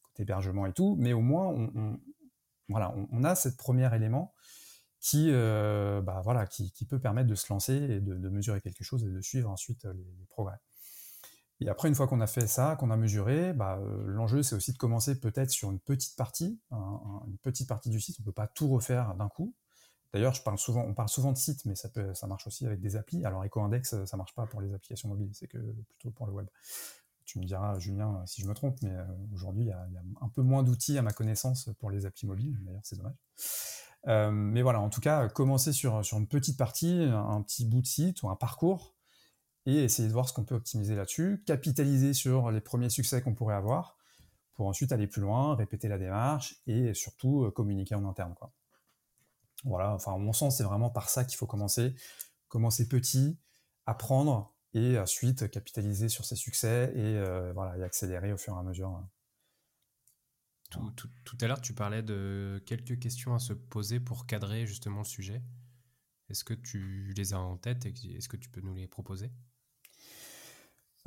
côté 0.05 0.23
hébergement 0.23 0.67
et 0.67 0.73
tout, 0.73 0.97
mais 1.01 1.13
au 1.13 1.21
moins, 1.21 1.49
on, 1.49 1.99
voilà, 2.69 2.95
on, 3.11 3.25
a 3.25 3.35
ce 3.35 3.49
premier 3.49 3.93
élément 3.95 4.33
qui, 5.01 5.31
euh, 5.31 6.01
bah, 6.01 6.23
qui, 6.47 6.87
peut 6.89 7.01
permettre 7.01 7.29
de 7.29 7.35
se 7.35 7.53
lancer 7.53 7.75
et 7.75 8.01
de, 8.01 8.29
mesurer 8.29 8.61
quelque 8.61 8.85
chose 8.85 9.03
et 9.03 9.11
de 9.11 9.21
suivre 9.21 9.51
ensuite 9.51 9.85
les 9.85 10.27
progrès. 10.29 10.59
Et 11.59 11.69
après, 11.69 11.89
une 11.89 11.95
fois 11.97 12.07
qu'on 12.07 12.21
a 12.21 12.29
fait 12.29 12.47
ça, 12.47 12.77
qu'on 12.77 12.91
a 12.91 12.97
mesuré, 12.97 13.53
bah, 13.53 13.81
l'enjeu, 14.07 14.45
c'est 14.45 14.55
aussi 14.55 14.73
de 14.73 14.79
commencer 14.79 15.19
peut-être 15.19 15.51
sur 15.51 15.71
une 15.73 15.81
petite 15.81 16.17
partie, 16.17 16.61
une 16.71 17.39
petite 17.43 17.69
partie 17.69 17.91
du 17.91 18.01
site. 18.01 18.17
On 18.21 18.23
ne 18.23 18.27
peut 18.27 18.33
pas 18.33 18.47
tout 18.47 18.69
refaire 18.69 19.15
d'un 19.17 19.29
coup. 19.29 19.55
D'ailleurs, 20.13 20.35
on 20.75 20.95
parle 20.95 21.09
souvent 21.09 21.33
de 21.33 21.39
site, 21.39 21.65
mais 21.67 21.75
ça, 21.75 22.27
marche 22.27 22.47
aussi 22.47 22.67
avec 22.67 22.81
des 22.81 22.97
applis. 22.97 23.25
Alors, 23.25 23.45
EcoIndex, 23.45 24.05
ça 24.05 24.17
ne 24.17 24.19
marche 24.19 24.35
pas 24.35 24.47
pour 24.47 24.61
les 24.61 24.73
applications 24.75 25.09
mobiles, 25.09 25.31
c'est 25.33 25.47
que 25.47 25.59
plutôt 25.59 26.11
pour 26.11 26.27
le 26.27 26.33
web. 26.33 26.47
Tu 27.27 27.39
me 27.39 27.45
diras, 27.45 27.79
Julien, 27.79 28.25
si 28.27 28.43
je 28.43 28.49
me 28.49 28.55
trompe, 28.55 28.77
mais 28.83 28.91
euh, 28.91 29.05
aujourd'hui, 29.33 29.63
il 29.65 29.69
y, 29.69 29.73
a 29.73 29.87
un 30.21 30.29
peu 30.29 30.43
moins 30.43 30.65
d'outils 30.65 30.99
à 30.99 31.03
ma 31.03 31.13
connaissance 31.13 31.71
pour 31.79 31.91
les 31.91 32.07
applis 32.07 32.27
mobiles. 32.27 32.59
D'ailleurs, 32.63 32.81
c'est 32.83 32.97
dommage. 32.97 33.15
Euh, 34.09 34.33
mais 34.33 34.63
voilà, 34.63 34.81
en 34.81 34.89
tout 34.91 35.01
cas, 35.01 35.29
commencer 35.29 35.73
sur, 35.73 36.03
une 36.13 36.27
petite 36.27 36.57
partie, 36.57 37.03
un 37.05 37.41
petit 37.43 37.65
bout 37.65 37.83
de 37.83 37.87
site 37.87 38.23
ou 38.25 38.31
un 38.31 38.37
parcours, 38.37 38.97
et 39.67 39.85
essayer 39.85 40.09
de 40.09 40.13
voir 40.13 40.29
ce 40.29 40.33
qu'on 40.33 40.45
peut 40.45 40.57
optimiser 40.57 40.97
là-dessus, 40.97 41.43
capitaliser 41.47 42.15
sur 42.15 42.51
les 42.51 42.61
premiers 42.61 42.91
succès 42.91 43.23
qu'on 43.23 43.35
pourrait 43.35 43.55
avoir, 43.55 43.97
pour 44.55 44.67
ensuite 44.67 44.93
aller 44.93 45.07
plus 45.07 45.23
loin, 45.23 45.55
répéter 45.55 45.89
la 45.89 45.99
démarche 45.99 46.57
et 46.67 46.95
surtout 46.95 47.45
euh, 47.45 47.51
communiquer 47.51 47.95
en 47.95 48.05
interne. 48.07 48.35
Voilà, 49.65 49.93
enfin, 49.95 50.15
à 50.15 50.19
mon 50.19 50.33
sens, 50.33 50.59
c'est 50.59 50.65
vraiment 50.65 50.91
par 50.91 51.09
ça 51.09 51.25
qu'il 51.25 51.37
faut 51.37 51.47
commencer. 51.47 51.95
Commencer 52.49 52.89
petit, 52.89 53.39
apprendre 53.87 54.55
et 54.73 54.99
ensuite 54.99 55.51
capitaliser 55.51 56.09
sur 56.09 56.25
ses 56.25 56.37
succès 56.37 56.93
et, 56.95 57.17
euh, 57.17 57.53
voilà, 57.53 57.77
et 57.77 57.83
accélérer 57.83 58.33
au 58.33 58.37
fur 58.37 58.55
et 58.55 58.59
à 58.59 58.63
mesure. 58.63 58.89
Hein. 58.89 59.09
Tout, 60.71 61.09
tout, 61.25 61.39
à 61.41 61.49
l'heure, 61.49 61.61
tu 61.61 61.75
parlais 61.75 62.03
de 62.03 62.63
quelques 62.65 63.01
questions 63.01 63.35
à 63.35 63.41
se 63.41 63.53
poser 63.53 63.99
pour 63.99 64.27
cadrer 64.27 64.67
justement 64.67 64.99
le 64.99 65.05
sujet. 65.05 65.43
Est-ce 66.29 66.45
que 66.45 66.55
tu 66.55 67.13
les 67.17 67.35
as 67.35 67.41
en 67.41 67.57
tête 67.57 67.87
et 67.87 67.93
est-ce 68.17 68.29
que 68.29 68.37
tu 68.37 68.51
peux 68.51 68.61
nous 68.61 68.75
les 68.75 68.87
proposer? 68.87 69.33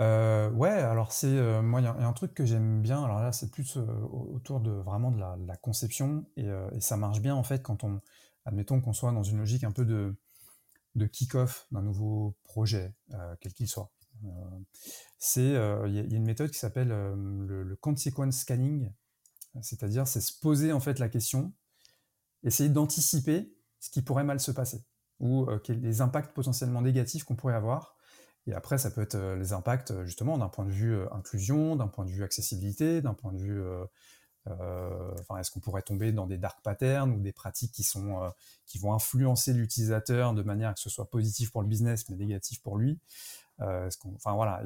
Euh, 0.02 0.50
ouais, 0.52 0.70
alors 0.70 1.12
c'est 1.12 1.28
euh, 1.28 1.62
moi 1.62 1.80
il 1.80 1.84
y, 1.84 1.88
a 1.88 1.94
un 1.94 2.14
truc 2.14 2.34
que 2.34 2.46
j'aime 2.46 2.82
bien. 2.82 3.04
Alors 3.04 3.22
là, 3.22 3.32
c'est 3.32 3.52
plus 3.52 3.78
euh, 3.78 3.86
autour 4.12 4.60
de 4.60 4.72
vraiment 4.72 5.12
de 5.12 5.20
la, 5.20 5.56
conception 5.58 6.26
et, 6.36 6.50
ça 6.80 6.98
marche 6.98 7.22
bien 7.22 7.36
en 7.36 7.44
fait 7.44 7.62
quand 7.62 7.84
on, 7.84 8.02
admettons 8.46 8.82
qu'on 8.82 8.94
soit 8.94 9.12
dans 9.12 9.24
une 9.24 9.38
logique 9.38 9.64
un 9.64 9.72
peu 9.72 9.86
de 9.86 11.06
kick-off 11.08 11.68
d'un 11.72 11.82
nouveau 11.82 12.36
projet, 12.44 12.94
quel 13.42 13.54
qu'il 13.54 13.68
soit. 13.68 13.92
c'est 15.18 15.42
il 15.88 15.94
y, 15.94 16.00
a 16.00 16.18
une 16.18 16.26
méthode 16.26 16.52
qui 16.52 16.60
s'appelle 16.60 16.90
le, 16.90 17.64
le, 17.64 17.76
consequence 17.76 18.40
scanning, 18.40 18.92
c'est-à-dire 19.62 20.08
c'est 20.08 20.22
se 20.22 20.38
poser 20.40 20.72
en 20.72 20.80
fait 20.80 21.00
la 21.00 21.10
question, 21.10 21.54
essayer 22.44 22.70
d'anticiper 22.70 23.56
ce 23.80 23.90
qui 23.90 24.02
pourrait 24.02 24.24
mal 24.24 24.40
se 24.40 24.52
passer 24.52 24.84
ou 25.20 25.48
les 25.70 26.02
impacts 26.02 26.34
potentiellement 26.34 26.82
négatifs 26.82 27.24
qu'on 27.24 27.36
pourrait 27.36 27.56
avoir 27.56 27.94
et 28.48 28.54
après, 28.54 28.78
ça 28.78 28.92
peut 28.92 29.02
être 29.02 29.16
euh, 29.16 29.36
les 29.36 29.54
impacts, 29.54 29.92
euh, 29.92 30.06
justement, 30.06 30.38
d'un 30.38 30.50
point 30.50 30.66
de 30.66 30.72
vue 30.72 30.96
euh, 30.96 31.14
inclusion, 31.14 31.76
d'un 31.76 31.88
point 31.88 32.06
de 32.06 32.12
vue 32.12 32.24
accessibilité, 32.24 33.02
d'un 33.02 33.14
point 33.14 33.32
de 33.32 33.40
vue... 33.40 33.62
enfin, 34.46 35.38
est-ce 35.38 35.52
qu'on 35.52 35.60
pourrait 35.60 35.82
tomber 35.82 36.12
dans 36.12 36.28
des 36.28 36.38
dark 36.38 36.62
patterns 36.62 37.12
ou 37.12 37.20
des 37.20 37.32
pratiques 37.32 37.72
qui, 37.72 37.84
sont, 37.84 38.32
qui 38.66 38.78
vont 38.78 38.94
influencer 38.94 39.54
l'utilisateur 39.54 40.34
de 40.34 40.44
manière 40.44 40.74
que 40.74 40.80
ce 40.80 40.90
soit 40.90 41.10
positif 41.10 41.52
pour 41.52 41.62
le 41.62 41.68
business, 41.68 42.10
mais 42.10 42.16
négatif 42.16 42.62
pour 42.62 42.78
lui? 42.78 43.00
Enfin, 43.60 44.34
voilà. 44.34 44.62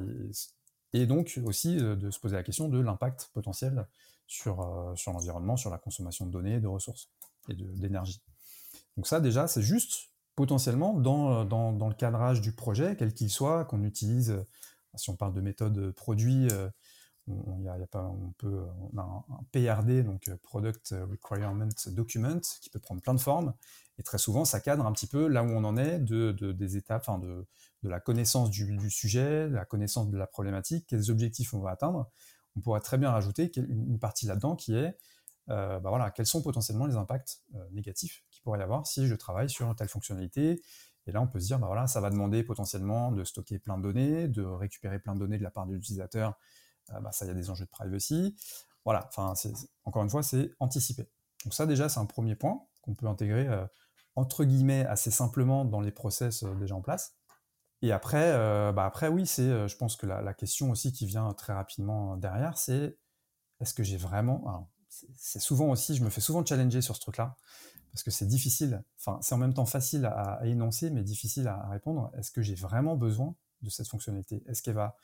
Et, 0.93 1.05
donc, 1.05 1.39
aussi, 1.45 1.77
de 1.77 2.09
se 2.09 2.19
poser 2.19 2.35
la 2.35 2.43
question 2.43 2.69
de 2.69 2.79
l'impact 2.79 3.29
potentiel 3.33 3.85
sur, 4.25 4.93
sur 4.95 5.13
l'environnement, 5.13 5.57
sur 5.57 5.69
la 5.69 5.77
consommation 5.77 6.25
de 6.25 6.31
données, 6.31 6.59
de 6.59 6.67
ressources 6.67 7.09
et 7.49 7.53
d'énergie. 7.53 8.21
Donc 8.97 9.05
ça, 9.07 9.19
déjà, 9.19 9.47
c'est 9.47 9.61
juste 9.61 10.09
potentiellement 10.35 10.93
dans, 10.93 11.45
dans, 11.45 11.87
le 11.87 11.93
cadrage 11.93 12.41
du 12.41 12.51
projet, 12.51 12.95
quel 12.97 13.13
qu'il 13.13 13.29
soit, 13.29 13.65
qu'on 13.65 13.83
utilise, 13.83 14.31
euh, 14.31 14.45
si 14.95 15.09
on 15.09 15.15
parle 15.15 15.33
de 15.33 15.41
méthode 15.41 15.91
produit, 15.91 16.47
euh, 16.51 16.69
on, 17.27 17.65
a, 17.67 17.73
un, 17.99 19.43
PRD, 19.51 20.03
donc 20.03 20.27
euh, 20.27 20.37
Product 20.43 20.95
Requirement 21.09 21.69
Document, 21.87 22.39
qui 22.61 22.69
peut 22.69 22.79
prendre 22.79 23.01
plein 23.01 23.13
de 23.13 23.19
formes, 23.19 23.53
et 23.97 24.03
très 24.03 24.17
souvent 24.17 24.45
ça 24.45 24.59
cadre 24.59 24.85
un 24.85 24.91
petit 24.91 25.07
peu 25.07 25.27
là 25.27 25.43
où 25.43 25.47
on 25.47 25.63
en 25.63 25.77
est, 25.77 25.99
de, 25.99 26.31
de 26.31 26.51
des 26.51 26.77
étapes, 26.77 27.07
de, 27.21 27.45
de, 27.83 27.89
la 27.89 27.99
connaissance 27.99 28.49
du, 28.49 28.77
du, 28.77 28.89
sujet, 28.89 29.49
la 29.49 29.65
connaissance 29.65 30.09
de 30.09 30.17
la 30.17 30.27
problématique, 30.27 30.85
quels 30.87 31.11
objectifs 31.11 31.53
on 31.53 31.59
va 31.59 31.71
atteindre. 31.71 32.09
On 32.55 32.61
pourrait 32.61 32.81
très 32.81 32.97
bien 32.97 33.11
rajouter 33.11 33.51
une 33.55 33.99
partie 33.99 34.25
là-dedans 34.25 34.55
qui 34.55 34.75
est 34.75 34.97
euh, 35.49 35.79
bah 35.79 35.89
voilà, 35.89 36.11
quels 36.11 36.25
sont 36.25 36.41
potentiellement 36.41 36.87
les 36.87 36.95
impacts 36.95 37.41
négatifs 37.71 38.25
pourrait 38.47 38.59
y 38.59 38.63
avoir 38.63 38.87
si 38.87 39.07
je 39.07 39.15
travaille 39.15 39.49
sur 39.49 39.75
telle 39.75 39.89
fonctionnalité. 39.89 40.61
Et 41.05 41.11
là, 41.11 41.21
on 41.21 41.27
peut 41.27 41.39
se 41.39 41.47
dire, 41.47 41.59
bah 41.59 41.67
voilà, 41.67 41.85
ça 41.85 41.99
va 41.99 42.09
demander 42.09 42.43
potentiellement 42.43 43.11
de 43.11 43.25
stocker 43.25 43.59
plein 43.59 43.77
de 43.77 43.83
données, 43.83 44.29
de 44.29 44.41
récupérer 44.41 44.99
plein 44.99 45.15
de 45.15 45.19
données 45.19 45.37
de 45.37 45.43
la 45.43 45.51
part 45.51 45.67
de 45.67 45.73
l'utilisateur. 45.73 46.37
Euh, 46.93 46.99
bah, 46.99 47.11
ça, 47.11 47.25
il 47.25 47.29
y 47.29 47.31
a 47.31 47.33
des 47.33 47.49
enjeux 47.49 47.65
de 47.65 47.69
privacy. 47.69 48.35
Voilà, 48.85 49.07
enfin, 49.07 49.33
encore 49.85 50.03
une 50.03 50.09
fois, 50.09 50.23
c'est 50.23 50.51
anticiper. 50.59 51.09
Donc 51.43 51.53
ça, 51.53 51.65
déjà, 51.65 51.89
c'est 51.89 51.99
un 51.99 52.05
premier 52.05 52.35
point 52.35 52.65
qu'on 52.81 52.95
peut 52.95 53.07
intégrer, 53.07 53.47
euh, 53.47 53.65
entre 54.15 54.43
guillemets, 54.43 54.85
assez 54.85 55.11
simplement 55.11 55.65
dans 55.65 55.81
les 55.81 55.91
process 55.91 56.43
euh, 56.43 56.53
déjà 56.55 56.75
en 56.75 56.81
place. 56.81 57.15
Et 57.81 57.91
après, 57.91 58.31
bah 58.73 58.85
après 58.85 59.07
oui, 59.07 59.27
c'est, 59.27 59.67
je 59.67 59.77
pense 59.77 59.95
que 59.97 60.07
la, 60.07 60.33
question 60.33 60.71
aussi 60.71 60.91
qui 60.91 61.05
vient 61.05 61.31
très 61.33 61.53
rapidement 61.53 62.17
derrière, 62.17 62.57
c'est 62.57 62.97
est-ce 63.59 63.75
que 63.75 63.83
j'ai 63.83 63.97
vraiment... 63.97 64.67
c'est 65.15 65.37
souvent 65.37 65.67
aussi, 65.69 65.95
je 65.95 66.03
me 66.03 66.09
fais 66.09 66.19
souvent 66.19 66.43
challenger 66.43 66.81
sur 66.81 66.95
ce 66.95 67.01
truc-là 67.01 67.35
parce 67.97 68.03
que 68.03 68.11
c'est 68.11 68.27
difficile, 68.27 68.83
enfin 68.99 69.17
c'est 69.21 69.33
en 69.33 69.39
même 69.39 69.53
temps 69.55 69.65
facile 69.65 70.05
à, 70.05 70.39
énoncer, 70.45 70.91
mais 70.91 71.01
difficile 71.01 71.47
à, 71.47 71.67
répondre. 71.69 72.11
Est-ce 72.15 72.29
que 72.31 72.43
j'ai 72.43 72.53
vraiment 72.53 72.95
besoin 72.95 73.35
de 73.61 73.71
cette 73.71 73.87
fonctionnalité? 73.87 74.43
Est-ce 74.47 74.61
qu'elle 74.61 74.75
va 74.75 74.95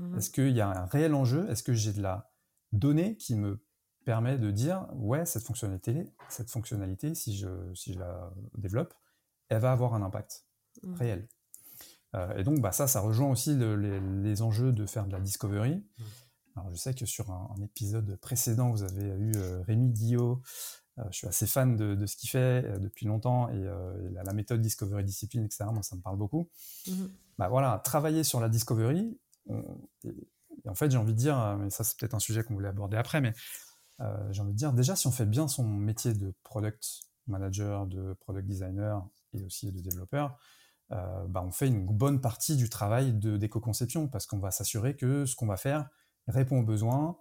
mmh 0.00 0.18
Est-ce 0.18 0.30
qu'il 0.30 0.50
y 0.50 0.60
a 0.60 0.68
un 0.68 0.86
réel 0.86 1.14
enjeu? 1.14 1.48
Est-ce 1.50 1.62
que 1.62 1.72
j'ai 1.72 1.92
de 1.92 2.02
la 2.02 2.30
donnée 2.72 3.16
qui 3.16 3.34
me 3.34 3.64
permet 4.04 4.38
de 4.38 4.50
dire 4.50 4.86
ouais 4.94 5.26
cette 5.26 5.42
fonctionnalité, 5.42 6.08
cette 6.28 6.50
fonctionnalité 6.50 7.14
si 7.14 7.36
je 7.36 7.48
si 7.74 7.92
je 7.92 7.98
la 7.98 8.32
développe, 8.56 8.94
elle 9.48 9.60
va 9.60 9.72
avoir 9.72 9.94
un 9.94 10.02
impact 10.02 10.46
mmh. 10.82 10.94
réel? 10.94 11.28
Euh, 12.14 12.36
et 12.36 12.44
donc 12.44 12.60
bah 12.60 12.72
ça 12.72 12.86
ça 12.86 13.00
rejoint 13.00 13.30
aussi 13.30 13.54
les, 13.54 14.42
enjeux 14.42 14.72
de 14.72 14.86
faire 14.86 15.06
de 15.06 15.12
la 15.12 15.20
discovery. 15.20 15.76
Mmh. 15.76 16.02
Alors 16.56 16.70
je 16.70 16.76
sais 16.76 16.94
que 16.94 17.06
sur 17.06 17.30
un, 17.30 17.54
épisode 17.62 18.16
précédent 18.16 18.70
vous 18.70 18.82
avez 18.82 19.04
eu 19.04 19.32
euh, 19.36 19.62
Rémi 19.62 19.90
Guillot 19.90 20.42
euh, 21.00 21.04
je 21.10 21.18
suis 21.18 21.26
assez 21.26 21.46
fan 21.46 21.76
de, 21.76 22.06
ce 22.06 22.16
qu'il 22.16 22.30
fait 22.30 22.64
euh, 22.64 22.78
depuis 22.78 23.06
longtemps 23.06 23.48
et, 23.48 23.64
la, 24.12 24.32
méthode 24.32 24.60
Discovery 24.60 25.04
Discipline, 25.04 25.44
etc. 25.44 25.64
Moi, 25.72 25.82
ça 25.82 25.96
me 25.96 26.00
parle 26.00 26.16
beaucoup. 26.16 26.48
Mmh 26.86 26.92
bah 27.38 27.48
voilà, 27.48 27.80
travailler 27.82 28.22
sur 28.22 28.38
la 28.38 28.50
Discovery. 28.50 29.18
En 30.66 30.74
fait, 30.74 30.90
j'ai 30.90 30.98
envie 30.98 31.12
de 31.12 31.18
dire, 31.18 31.56
mais 31.58 31.70
ça 31.70 31.84
c'est 31.84 31.98
peut-être 31.98 32.14
un 32.14 32.20
sujet 32.20 32.42
qu'on 32.42 32.54
voulait 32.54 32.68
aborder 32.68 32.96
après, 32.96 33.20
mais 33.20 33.32
j'ai 34.30 34.40
envie 34.40 34.52
de 34.52 34.56
dire 34.56 34.72
déjà 34.72 34.96
si 34.96 35.06
on 35.06 35.12
fait 35.12 35.26
bien 35.26 35.48
son 35.48 35.64
métier 35.64 36.14
de 36.14 36.32
product 36.42 36.84
manager, 37.26 37.86
de 37.86 38.14
product 38.20 38.46
designer 38.46 39.06
et 39.34 39.42
aussi 39.44 39.72
de 39.72 39.80
développeur, 39.80 40.38
bah 40.90 41.42
on 41.44 41.50
fait 41.50 41.68
une 41.68 41.86
bonne 41.86 42.20
partie 42.20 42.56
du 42.56 42.68
travail 42.68 43.12
d'éco-conception 43.12 44.08
parce 44.08 44.26
qu'on 44.26 44.38
va 44.38 44.50
s'assurer 44.50 44.96
que 44.96 45.26
ce 45.26 45.36
qu'on 45.36 45.46
va 45.46 45.56
faire 45.56 45.88
répond 46.28 46.60
aux 46.60 46.64
besoins, 46.64 47.16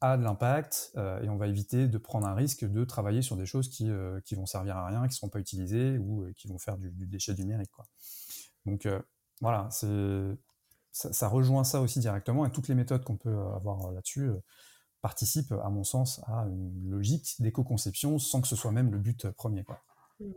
a 0.00 0.16
de 0.16 0.22
l'impact 0.22 0.92
euh, 0.96 1.22
et 1.22 1.28
on 1.28 1.36
va 1.36 1.46
éviter 1.46 1.88
de 1.88 1.98
prendre 1.98 2.26
un 2.26 2.34
risque 2.34 2.64
de 2.64 2.84
travailler 2.84 3.22
sur 3.22 3.36
des 3.36 3.46
choses 3.46 3.68
qui, 3.68 3.90
euh, 3.90 4.20
qui 4.20 4.34
vont 4.34 4.46
servir 4.46 4.76
à 4.76 4.86
rien, 4.86 5.00
qui 5.02 5.14
ne 5.14 5.14
seront 5.14 5.28
pas 5.28 5.38
utilisées 5.38 5.98
ou 5.98 6.24
euh, 6.24 6.32
qui 6.36 6.48
vont 6.48 6.58
faire 6.58 6.76
du, 6.76 6.90
déchet 7.06 7.34
numérique. 7.34 7.70
Donc 8.66 8.88
voilà, 9.40 9.68
c'est 9.70 9.86
ça, 10.94 11.28
rejoint 11.28 11.64
ça 11.64 11.80
aussi 11.80 11.98
directement 11.98 12.46
et 12.46 12.50
toutes 12.50 12.68
les 12.68 12.74
méthodes 12.74 13.04
qu'on 13.04 13.16
peut 13.16 13.36
avoir 13.54 13.90
là-dessus 13.92 14.30
participent, 15.02 15.52
à 15.52 15.68
mon 15.68 15.84
sens, 15.84 16.20
à 16.26 16.46
une 16.48 16.88
logique 16.88 17.34
d'éco-conception 17.40 18.18
sans 18.18 18.40
que 18.40 18.48
ce 18.48 18.56
soit 18.56 18.72
même 18.72 18.90
le 18.90 18.98
but 18.98 19.28
premier. 19.30 19.64
Quoi. 19.64 19.82
Mmh. 20.20 20.30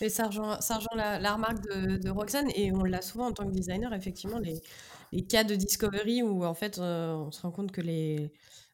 Et 0.00 0.08
ça 0.08 0.26
rejoint, 0.26 0.58
la, 0.94 1.34
remarque 1.34 1.60
de, 1.62 2.10
Roxane, 2.10 2.50
et 2.54 2.72
on 2.72 2.84
l'a 2.84 3.02
souvent 3.02 3.26
en 3.26 3.32
tant 3.32 3.46
que 3.46 3.52
designer, 3.52 3.92
effectivement, 3.92 4.38
les, 4.38 5.26
cas 5.26 5.44
de 5.44 5.54
discovery 5.54 6.22
où 6.22 6.44
en 6.44 6.54
fait 6.54 6.78
on 6.78 7.30
se 7.30 7.42
rend 7.42 7.50
compte 7.50 7.72
que 7.72 7.80
les, 7.80 8.32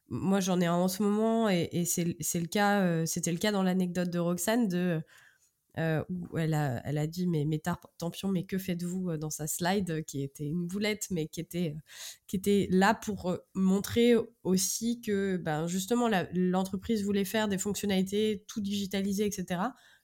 moi 0.09 0.39
j'en 0.39 0.61
ai 0.61 0.67
un 0.67 0.75
en 0.75 0.87
ce 0.87 1.03
moment 1.03 1.49
et, 1.49 1.85
c'est 1.85 2.05
le 2.05 2.47
cas 2.47 2.81
euh, 2.81 3.05
c'était 3.05 3.31
le 3.31 3.37
cas 3.37 3.51
dans 3.51 3.63
l'anecdote 3.63 4.09
de 4.09 4.19
Roxane 4.19 4.67
euh, 5.77 6.03
où 6.09 6.37
elle 6.37 6.53
a, 6.53 6.81
elle 6.85 6.97
a 6.97 7.07
dit 7.07 7.27
mais, 7.27 7.45
mais 7.45 7.61
Tampion 7.97 8.29
mais 8.29 8.43
que 8.43 8.57
faites-vous 8.57 9.11
euh, 9.11 9.17
dans 9.17 9.29
sa 9.29 9.47
slide 9.47 10.03
qui 10.05 10.23
était 10.23 10.45
une 10.45 10.67
boulette 10.67 11.07
mais 11.11 11.27
qui 11.27 11.39
était 11.39 11.75
qui 12.27 12.35
était 12.35 12.67
là 12.71 12.93
pour 12.93 13.37
montrer 13.53 14.15
aussi 14.43 15.01
que 15.01 15.37
ben 15.37 15.67
justement 15.67 16.09
l'entreprise 16.33 17.03
voulait 17.03 17.25
faire 17.25 17.47
des 17.47 17.57
fonctionnalités 17.57 18.43
tout 18.47 18.61
digitalisées 18.61 19.25
etc 19.25 19.61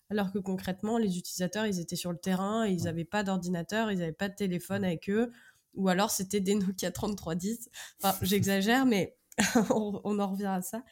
alors 0.09 0.31
que 0.31 0.39
concrètement 0.39 0.97
les 0.97 1.17
utilisateurs 1.17 1.65
ils 1.65 1.79
étaient 1.79 1.95
sur 1.95 2.11
le 2.11 2.17
terrain 2.17 2.65
ils 2.67 2.83
n'avaient 2.83 3.05
pas 3.05 3.23
d'ordinateur 3.23 3.91
ils 3.91 3.99
n'avaient 3.99 4.11
pas 4.11 4.29
de 4.29 4.35
téléphone 4.35 4.83
avec 4.83 5.09
eux 5.09 5.31
ou 5.73 5.89
alors 5.89 6.11
c'était 6.11 6.39
des 6.39 6.55
Nokia 6.55 6.91
3310 6.91 7.69
enfin 8.01 8.17
j'exagère 8.21 8.85
mais 8.85 9.17
on, 9.71 10.19
en 10.19 10.27
revient 10.27 10.45
à 10.45 10.61
ça. 10.61 10.83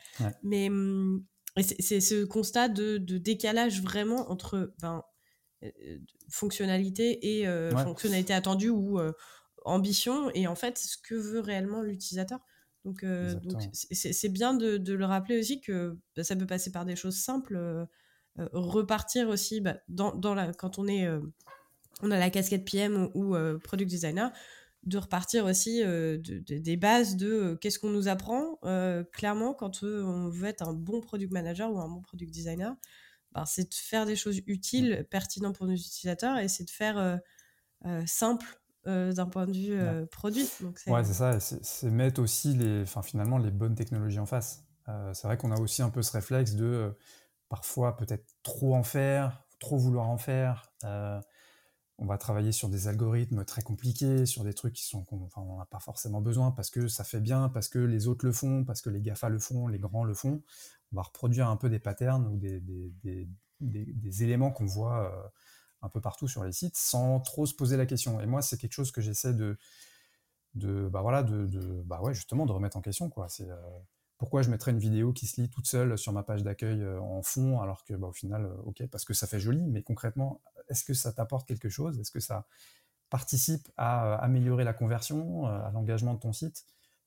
Mais 0.43 0.69
hum, 0.69 1.23
c'est 1.59 1.99
ce 2.01 2.23
constat 2.23 2.69
de, 2.69 2.97
décalage 2.97 3.81
vraiment 3.81 4.29
entre 4.31 4.73
ben, 4.81 5.03
euh, 5.63 5.69
fonctionnalité 6.29 7.39
et 7.39 7.47
euh, 7.47 7.75
fonctionnalité 7.75 8.33
attendue 8.33 8.69
ou 8.69 8.99
euh, 8.99 9.11
ambition 9.65 10.31
et 10.33 10.47
en 10.47 10.55
fait 10.55 10.77
ce 10.77 10.97
que 10.97 11.15
veut 11.15 11.41
réellement 11.41 11.81
l'utilisateur. 11.81 12.39
Donc 12.85 13.05
c'est 13.73 14.29
bien 14.29 14.55
de, 14.55 14.93
le 14.93 15.05
rappeler 15.05 15.37
aussi 15.37 15.61
que 15.61 15.97
bah, 16.15 16.23
ça 16.23 16.35
peut 16.35 16.47
passer 16.47 16.71
par 16.71 16.85
des 16.85 16.95
choses 16.95 17.17
simples, 17.17 17.87
repartir 18.37 19.29
aussi 19.29 19.61
bah, 19.61 19.77
dans, 19.87 20.33
la, 20.33 20.51
quand 20.53 20.79
on 20.79 20.87
est 20.87 21.07
on 22.01 22.09
a 22.09 22.17
la 22.17 22.31
casquette 22.31 22.65
PM 22.65 23.09
ou 23.13 23.35
product 23.63 23.89
designer, 23.89 24.31
de 24.83 24.97
repartir 24.97 25.45
aussi 25.45 25.83
euh, 25.83 26.17
des 26.19 26.77
bases 26.77 27.15
de 27.15 27.31
euh, 27.31 27.55
qu'est-ce 27.55 27.77
qu'on 27.77 27.91
nous 27.91 28.07
apprend. 28.07 28.57
Euh, 28.63 29.03
clairement, 29.03 29.53
quand 29.53 29.83
on 29.83 30.29
veut 30.29 30.47
être 30.47 30.67
un 30.67 30.73
bon 30.73 31.01
product 31.01 31.31
manager 31.31 31.71
ou 31.71 31.79
un 31.79 31.87
bon 31.87 32.01
product 32.01 32.31
designer, 32.31 32.75
ben, 33.33 33.45
c'est 33.45 33.69
de 33.69 33.73
faire 33.73 34.05
des 34.05 34.15
choses 34.15 34.41
utiles, 34.47 35.07
pertinentes 35.09 35.57
pour 35.57 35.67
nos 35.67 35.75
utilisateurs 35.75 36.37
et 36.37 36.47
c'est 36.47 36.65
de 36.65 36.69
faire 36.69 37.19
simple 38.05 38.45
d'un 38.85 39.27
point 39.27 39.47
de 39.47 39.53
vue 39.53 40.07
produit. 40.07 40.49
Donc, 40.59 40.81
ouais, 40.87 41.03
c'est 41.05 41.13
ça. 41.13 41.39
C'est 41.39 41.89
mettre 41.89 42.21
aussi 42.21 42.53
les, 42.55 42.83
finalement 43.03 43.37
les 43.37 43.51
bonnes 43.51 43.75
technologies 43.75 44.19
en 44.19 44.25
face. 44.25 44.65
c'est 45.13 45.27
vrai 45.27 45.37
qu'on 45.37 45.51
a 45.51 45.59
aussi 45.61 45.81
un 45.81 45.89
peu 45.89 46.01
ce 46.01 46.11
réflexe 46.11 46.55
de 46.55 46.93
parfois 47.47 47.95
peut-être 47.95 48.25
trop 48.43 48.75
en 48.75 48.83
faire, 48.83 49.45
trop 49.59 49.77
vouloir 49.77 50.09
en 50.09 50.17
faire 50.17 50.73
on 52.01 52.07
va 52.07 52.17
travailler 52.17 52.51
sur 52.51 52.67
des 52.67 52.87
algorithmes 52.87 53.45
très 53.45 53.61
compliqués, 53.61 54.25
sur 54.25 54.43
des 54.43 54.55
trucs 54.55 54.73
qui 54.73 54.83
sont, 54.83 55.05
enfin, 55.11 55.41
on 55.41 55.59
n'a 55.59 55.65
pas 55.65 55.79
forcément 55.79 56.19
besoin 56.19 56.49
parce 56.49 56.71
que 56.71 56.87
ça 56.87 57.03
fait 57.03 57.19
bien, 57.19 57.47
parce 57.47 57.69
que 57.69 57.77
les 57.77 58.07
autres 58.07 58.25
le 58.25 58.31
font, 58.31 58.65
parce 58.65 58.81
que 58.81 58.89
les 58.89 59.01
GAFA 59.01 59.29
le 59.29 59.37
font, 59.37 59.67
les 59.67 59.77
grands 59.77 60.03
le 60.03 60.15
font. 60.15 60.41
On 60.91 60.95
va 60.95 61.03
reproduire 61.03 61.47
un 61.47 61.57
peu 61.57 61.69
des 61.69 61.77
patterns 61.77 62.25
ou 62.25 62.37
des, 62.37 64.23
éléments 64.23 64.49
qu'on 64.49 64.65
voit 64.65 65.13
euh, 65.13 65.29
un 65.83 65.89
peu 65.89 66.01
partout 66.01 66.27
sur 66.27 66.43
les 66.43 66.51
sites 66.51 66.75
sans 66.75 67.19
trop 67.19 67.45
se 67.45 67.53
poser 67.53 67.77
la 67.77 67.85
question. 67.85 68.19
Et 68.19 68.25
moi, 68.25 68.41
c'est 68.41 68.57
quelque 68.57 68.73
chose 68.73 68.91
que 68.91 69.01
j'essaie 69.01 69.35
de, 69.35 69.59
de, 70.55 70.89
bah 70.89 71.03
voilà, 71.03 71.21
de, 71.21 71.83
bah 71.85 72.01
justement, 72.13 72.47
de 72.47 72.51
remettre 72.51 72.77
en 72.77 72.81
question, 72.81 73.11
euh, 73.15 73.55
pourquoi 74.17 74.41
je 74.41 74.49
mettrais 74.49 74.71
une 74.71 74.79
vidéo 74.79 75.13
qui 75.13 75.27
se 75.27 75.39
lit 75.39 75.51
toute 75.51 75.67
seule 75.67 75.99
sur 75.99 76.13
ma 76.13 76.23
page 76.23 76.41
d'accueil 76.41 76.81
euh, 76.81 76.99
en 76.99 77.21
fond, 77.21 77.61
alors 77.61 77.83
que 77.85 77.93
bah, 77.93 78.07
au 78.07 78.13
final, 78.13 78.51
ok, 78.65 78.87
parce 78.87 79.05
que 79.05 79.13
ça 79.13 79.27
fait 79.27 79.39
joli, 79.39 79.61
mais 79.67 79.83
concrètement, 79.83 80.41
est-ce 80.71 80.83
que 80.83 80.93
ça 80.93 81.13
t'apporte 81.13 81.47
quelque 81.47 81.69
chose? 81.69 81.99
Est-ce 81.99 82.11
que 82.11 82.19
ça 82.19 82.47
participe 83.09 83.69
à 83.77 84.05
euh, 84.05 84.17
améliorer 84.19 84.63
la 84.63 84.73
conversion, 84.73 85.45
à 85.45 85.71
l'engagement 85.71 86.13
de 86.13 86.19
ton 86.19 86.33
site? 86.33 86.65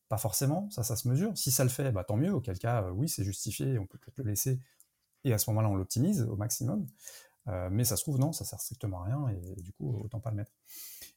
Pas 0.09 0.19
forcément, 0.19 0.71
ça, 0.71 0.83
ça 0.83 0.97
se 0.97 1.09
mesure. 1.09 1.37
Si 1.37 1.51
ça 1.51 1.65
le 1.65 1.71
fait, 1.71 1.91
bah, 1.91 2.05
tant 2.05 2.17
mieux. 2.17 2.33
Auquel 2.33 2.59
cas, 2.59 2.91
oui, 2.91 3.09
c'est 3.09 3.25
justifié, 3.25 3.79
on 3.79 3.87
peut 3.87 3.99
peut-être 3.99 4.19
le 4.19 4.25
laisser, 4.25 4.61
et 5.25 5.33
à 5.33 5.39
ce 5.39 5.51
moment-là, 5.51 5.69
on 5.69 5.77
l'optimise 5.77 6.23
au 6.23 6.37
maximum. 6.37 6.87
mais 7.71 7.85
ça 7.85 7.97
se 7.97 8.03
trouve, 8.03 8.19
non, 8.19 8.33
ça 8.33 8.45
sert 8.45 8.61
strictement 8.61 9.03
à 9.03 9.05
rien, 9.07 9.29
et, 9.29 9.63
du 9.63 9.73
coup, 9.73 10.03
autant 10.05 10.21
pas 10.21 10.31
le 10.31 10.37
mettre. 10.37 10.53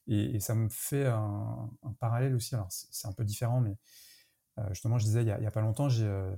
Et, 0.06 0.40
ça 0.40 0.54
me 0.54 0.68
fait 0.68 1.06
un, 1.06 1.70
parallèle 2.00 2.34
aussi, 2.34 2.54
alors 2.54 2.68
c'est 2.70 3.06
un 3.06 3.12
peu 3.12 3.24
différent, 3.24 3.60
mais 3.60 3.76
euh, 4.58 4.68
justement, 4.70 4.98
je 4.98 5.04
disais, 5.04 5.22
il 5.22 5.26
n'y 5.26 5.46
a, 5.46 5.50
pas 5.50 5.60
longtemps, 5.60 5.88
euh, 6.00 6.34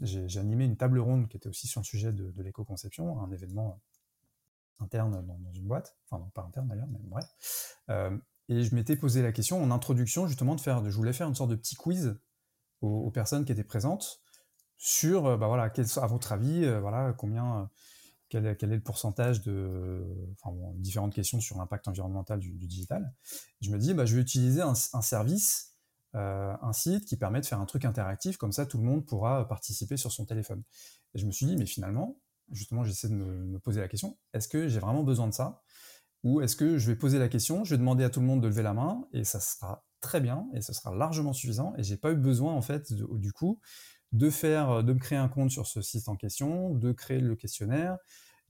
j'ai 0.00 0.38
animé 0.38 0.64
une 0.64 0.76
table 0.76 0.98
ronde 0.98 1.28
qui 1.28 1.36
était 1.36 1.48
aussi 1.48 1.66
sur 1.66 1.80
le 1.80 1.84
sujet 1.84 2.12
de, 2.12 2.32
l'éco-conception, 2.42 3.20
un 3.20 3.30
événement 3.30 3.80
interne 4.80 5.24
dans, 5.26 5.52
une 5.52 5.66
boîte, 5.66 5.96
enfin 6.06 6.22
non, 6.22 6.30
pas 6.30 6.42
interne 6.42 6.68
d'ailleurs, 6.68 6.88
mais 6.88 6.98
bref. 7.02 7.24
Euh, 7.90 8.16
et 8.48 8.62
je 8.62 8.74
m'étais 8.74 8.96
posé 8.96 9.22
la 9.22 9.32
question 9.32 9.62
en 9.62 9.70
introduction 9.70 10.26
justement 10.26 10.54
de 10.54 10.60
faire, 10.60 10.84
je 10.88 10.96
voulais 10.96 11.12
faire 11.12 11.28
une 11.28 11.34
sorte 11.34 11.50
de 11.50 11.56
petit 11.56 11.76
quiz 11.76 12.18
aux, 12.80 13.10
personnes 13.10 13.46
qui 13.46 13.52
étaient 13.52 13.64
présentes 13.64 14.20
sur, 14.76 15.38
bah 15.38 15.46
voilà, 15.46 15.72
à 15.72 16.06
votre 16.06 16.32
avis, 16.32 16.68
voilà, 16.80 17.14
combien, 17.14 17.70
quel, 18.28 18.44
est 18.44 18.62
le 18.62 18.82
pourcentage 18.82 19.40
de, 19.40 20.04
différentes 20.74 21.14
questions 21.14 21.40
sur 21.40 21.56
l'impact 21.56 21.88
environnemental 21.88 22.38
du, 22.38 22.52
digital. 22.52 23.14
je 23.62 23.70
me 23.70 23.78
dis, 23.78 23.94
bah, 23.94 24.04
je 24.04 24.16
vais 24.16 24.20
utiliser 24.20 24.60
un 24.60 24.74
service 24.74 25.74
euh, 26.16 26.54
un 26.62 26.72
site 26.72 27.06
qui 27.06 27.16
permet 27.16 27.40
de 27.40 27.46
faire 27.46 27.58
un 27.60 27.66
truc 27.66 27.84
interactif, 27.84 28.36
comme 28.36 28.52
ça 28.52 28.66
tout 28.66 28.78
le 28.78 28.84
monde 28.84 29.04
pourra 29.04 29.48
participer 29.48 29.96
sur 29.96 30.12
son 30.12 30.24
téléphone. 30.24 30.62
Et 31.14 31.18
je 31.18 31.26
me 31.26 31.32
suis 31.32 31.44
dit, 31.44 31.56
mais 31.56 31.66
finalement, 31.66 32.16
justement, 32.50 32.84
j'essaie 32.84 33.08
de 33.08 33.14
me, 33.14 33.58
poser 33.58 33.80
la 33.80 33.88
question, 33.88 34.18
est-ce 34.32 34.48
que 34.48 34.68
j'ai 34.68 34.80
vraiment 34.80 35.02
besoin 35.02 35.28
de 35.28 35.34
ça? 35.34 35.62
Ou 36.22 36.40
est-ce 36.40 36.56
que 36.56 36.78
je 36.78 36.86
vais 36.90 36.96
poser 36.96 37.18
la 37.18 37.28
question, 37.28 37.64
je 37.64 37.70
vais 37.70 37.78
demander 37.78 38.04
à 38.04 38.10
tout 38.10 38.20
le 38.20 38.26
monde 38.26 38.42
de 38.42 38.48
lever 38.48 38.62
la 38.62 38.74
main, 38.74 39.06
et 39.12 39.24
ça 39.24 39.40
sera 39.40 39.84
très 40.00 40.20
bien, 40.20 40.46
et 40.54 40.60
ce 40.60 40.72
sera 40.72 40.94
largement 40.94 41.32
suffisant, 41.32 41.74
et 41.76 41.82
j'ai 41.82 41.96
pas 41.96 42.12
eu 42.12 42.16
besoin, 42.16 42.52
en 42.54 42.62
fait, 42.62 42.92
du 42.92 43.32
coup, 43.32 43.60
de 44.12 44.30
faire, 44.30 44.84
de 44.84 44.92
me 44.92 44.98
créer 44.98 45.18
un 45.18 45.28
compte 45.28 45.50
sur 45.50 45.66
ce 45.66 45.82
site 45.82 46.08
en 46.08 46.16
question, 46.16 46.70
de 46.74 46.92
créer 46.92 47.20
le 47.20 47.36
questionnaire, 47.36 47.98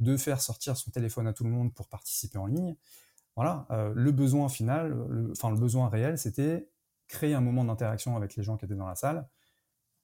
de 0.01 0.17
faire 0.17 0.41
sortir 0.41 0.77
son 0.77 0.91
téléphone 0.91 1.27
à 1.27 1.33
tout 1.33 1.45
le 1.45 1.51
monde 1.51 1.73
pour 1.75 1.89
participer 1.89 2.39
en 2.39 2.47
ligne. 2.47 2.77
Voilà, 3.37 3.67
euh, 3.71 3.93
le 3.95 4.13
besoin 4.13 4.49
final, 4.49 4.97
enfin 5.33 5.51
le 5.51 5.59
besoin 5.59 5.89
réel, 5.89 6.19
c'était 6.19 6.69
créer 7.09 7.35
un 7.35 7.41
moment 7.41 7.65
d'interaction 7.65 8.17
avec 8.17 8.37
les 8.37 8.43
gens 8.43 8.57
qui 8.57 8.65
étaient 8.65 8.75
dans 8.75 8.87
la 8.87 8.95
salle, 8.95 9.27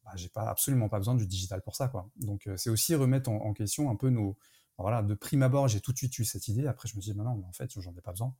bah, 0.04 0.12
j'ai 0.14 0.28
pas 0.28 0.48
absolument 0.48 0.88
pas 0.88 0.98
besoin 0.98 1.14
du 1.14 1.26
digital 1.26 1.62
pour 1.62 1.76
ça 1.76 1.88
quoi. 1.88 2.10
Donc 2.16 2.46
euh, 2.46 2.56
c'est 2.56 2.70
aussi 2.70 2.94
remettre 2.94 3.30
en, 3.30 3.52
question 3.52 3.90
un 3.90 3.96
peu 3.96 4.08
nos 4.10 4.38
voilà 4.78 5.02
de 5.02 5.14
prime 5.14 5.42
abord 5.42 5.68
j'ai 5.68 5.80
tout 5.80 5.92
de 5.92 5.98
suite 5.98 6.18
eu 6.18 6.24
cette 6.24 6.48
idée 6.48 6.66
après 6.66 6.88
je 6.88 6.96
me 6.96 7.00
dis 7.00 7.14
non, 7.14 7.34
mais 7.36 7.44
en 7.44 7.52
fait 7.52 7.70
j'en 7.78 7.94
ai 7.94 8.00
pas 8.00 8.12
besoin 8.12 8.34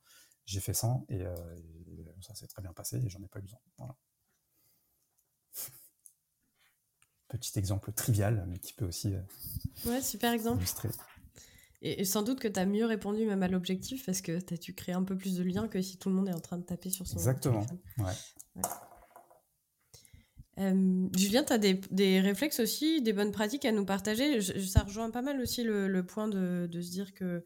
j'ai 0.47 0.61
fait 0.61 0.75
ça 0.75 1.01
et, 1.09 1.23
euh, 1.23 1.35
ça 2.23 2.35
s'est 2.35 2.47
très 2.47 2.63
bien 2.63 2.73
passé 2.73 2.97
et 2.97 3.09
j'en 3.09 3.23
ai 3.23 3.29
pas 3.29 3.39
eu 3.41 3.43
besoin 3.43 3.61
voilà. 3.79 3.97
Petit 7.29 7.59
exemple 7.59 7.93
trivial 7.93 8.45
mais 8.49 8.59
qui 8.59 8.73
peut 8.73 8.87
aussi 8.87 9.15
euh, 9.15 9.21
ouais 9.87 10.01
super 10.01 10.33
exemple 10.33 10.59
illustrer. 10.59 10.89
Et, 11.83 12.05
sans 12.05 12.23
doute 12.23 12.41
que 12.41 12.49
tu 12.49 12.61
as 12.61 12.67
mieux 12.67 12.85
répondu 12.85 13.25
même 13.25 13.43
à 13.43 13.49
l'objectif 13.49 14.05
parce 14.05 14.21
que 14.21 14.39
tu 14.39 14.55
as 14.55 14.57
dû 14.59 14.75
créer 14.75 14.95
un 14.95 15.03
peu 15.03 15.17
plus 15.17 15.37
de 15.37 15.43
liens 15.43 15.67
que 15.67 15.81
si 15.81 15.97
tout 15.97 16.11
le 16.11 16.15
monde 16.15 16.29
est 16.29 16.35
en 16.35 16.41
train 16.41 16.59
de 16.59 16.63
taper 16.63 16.91
sur 16.91 17.07
son 17.07 17.17
Exactement. 17.17 17.67
Ouais. 17.97 18.13
Euh, 20.59 21.09
Julien, 21.17 21.45
tu 21.45 21.53
as 21.53 21.59
des, 21.59 22.21
réflexes 22.21 22.61
aussi, 22.61 23.01
des 23.03 23.13
bonnes 23.13 23.33
pratiques 23.33 23.65
à 23.65 23.73
nous 23.73 23.85
partager? 23.85 24.41
ça 24.41 24.83
rejoint 24.83 25.11
pas 25.11 25.23
mal 25.23 25.41
aussi 25.41 25.63
le, 25.63 26.03
point 26.03 26.29
de, 26.29 26.69
se 26.73 26.91
dire 26.91 27.15
que 27.15 27.45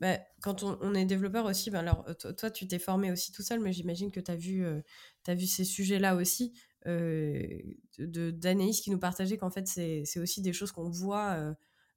bah, 0.00 0.18
quand 0.40 0.62
on, 0.62 0.94
est 0.94 1.04
développeur 1.04 1.44
aussi, 1.44 1.70
ben 1.70 1.80
alors 1.80 2.06
toi, 2.36 2.50
tu 2.50 2.66
t'es 2.66 2.78
formé 2.78 3.12
aussi 3.12 3.32
tout 3.32 3.42
seul, 3.42 3.60
mais 3.60 3.72
j'imagine 3.72 4.10
que 4.10 4.20
tu 4.20 4.30
as, 4.30 4.34
euh, 4.34 4.80
vu 5.28 5.46
ces 5.46 5.64
sujets-là 5.64 6.16
aussi, 6.16 6.54
euh, 6.86 7.60
d'Anaïs 7.98 8.80
qui 8.80 8.90
nous 8.90 8.98
partageait 8.98 9.36
qu'en 9.36 9.50
fait, 9.50 9.66
c'est 9.66 10.18
aussi 10.18 10.40
des 10.40 10.54
choses 10.54 10.72
qu'on 10.72 10.88
voit, 10.88 11.54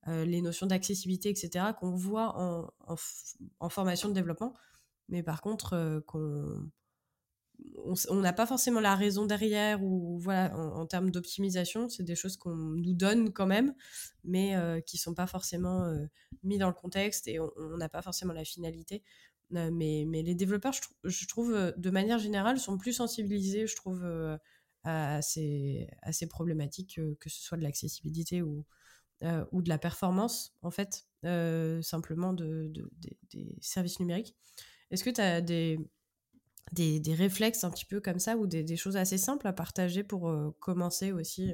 euh, 0.08 0.26
les 0.26 0.42
notions 0.42 0.68
d'accessibilité, 0.68 1.30
etc., 1.30 1.68
qu'on 1.80 1.96
voit 1.96 2.36
en, 2.38 3.70
formation 3.70 4.10
de 4.10 4.14
développement, 4.14 4.54
mais 5.08 5.24
par 5.24 5.42
contre, 5.42 6.04
qu'on 6.08 6.70
on 8.10 8.16
n'a 8.16 8.34
pas 8.34 8.46
forcément 8.46 8.80
la 8.80 8.96
raison 8.96 9.26
derrière 9.26 9.84
ou 9.84 10.18
voilà 10.20 10.56
en, 10.56 10.86
termes 10.86 11.12
d'optimisation 11.12 11.90
c'est 11.90 12.04
des 12.04 12.16
choses 12.16 12.38
qu'on 12.38 12.56
nous 12.56 12.94
donne 12.94 13.32
quand 13.32 13.46
même 13.46 13.74
mais 14.24 14.56
euh, 14.56 14.80
qui 14.82 14.98
sont 14.98 15.14
pas 15.14 15.28
forcément 15.28 15.84
euh, 15.86 16.06
mis 16.44 16.58
dans 16.58 16.68
le 16.68 16.74
contexte 16.74 17.28
et 17.28 17.40
on 17.40 17.78
n'a 17.78 17.90
pas 17.90 18.02
forcément 18.02 18.34
la 18.34 18.46
finalité. 18.46 19.04
Euh, 19.54 19.70
mais, 19.72 20.06
mais 20.08 20.24
les 20.24 20.36
développeurs 20.36 20.74
je, 21.04 21.28
trouve 21.28 21.74
de 21.76 21.90
manière 21.90 22.18
générale 22.18 22.60
sont 22.60 22.78
plus 22.78 22.94
sensibilisés 22.94 23.68
je 23.68 23.76
trouve 23.76 24.04
à, 24.84 25.22
ces, 25.22 25.88
à 26.02 26.12
ces 26.14 26.28
problématiques 26.28 27.00
que 27.20 27.30
ce 27.30 27.42
soit 27.42 27.58
de 27.58 27.64
l'accessibilité 27.64 28.42
ou, 28.42 28.66
ou 29.52 29.62
de 29.62 29.70
la 29.70 29.78
performance 29.78 30.56
en 30.62 30.72
fait 30.72 31.06
simplement 31.84 32.34
de, 32.34 32.72
des 33.32 33.56
services 33.62 34.00
numériques. 34.00 34.36
Est-ce 34.90 35.04
que 35.04 35.10
tu 35.10 35.22
as 35.22 35.42
des 35.42 35.80
des, 36.72 37.00
des, 37.00 37.14
réflexes 37.14 37.64
un 37.64 37.72
petit 37.72 37.86
peu 37.86 38.00
comme 38.00 38.20
ça 38.20 38.38
ou 38.38 38.48
des, 38.48 38.64
des 38.64 38.78
choses 38.78 38.98
assez 38.98 39.18
simples 39.18 39.48
à 39.48 39.54
partager 39.54 40.04
pour 40.04 40.34
commencer 40.60 41.12
aussi 41.12 41.52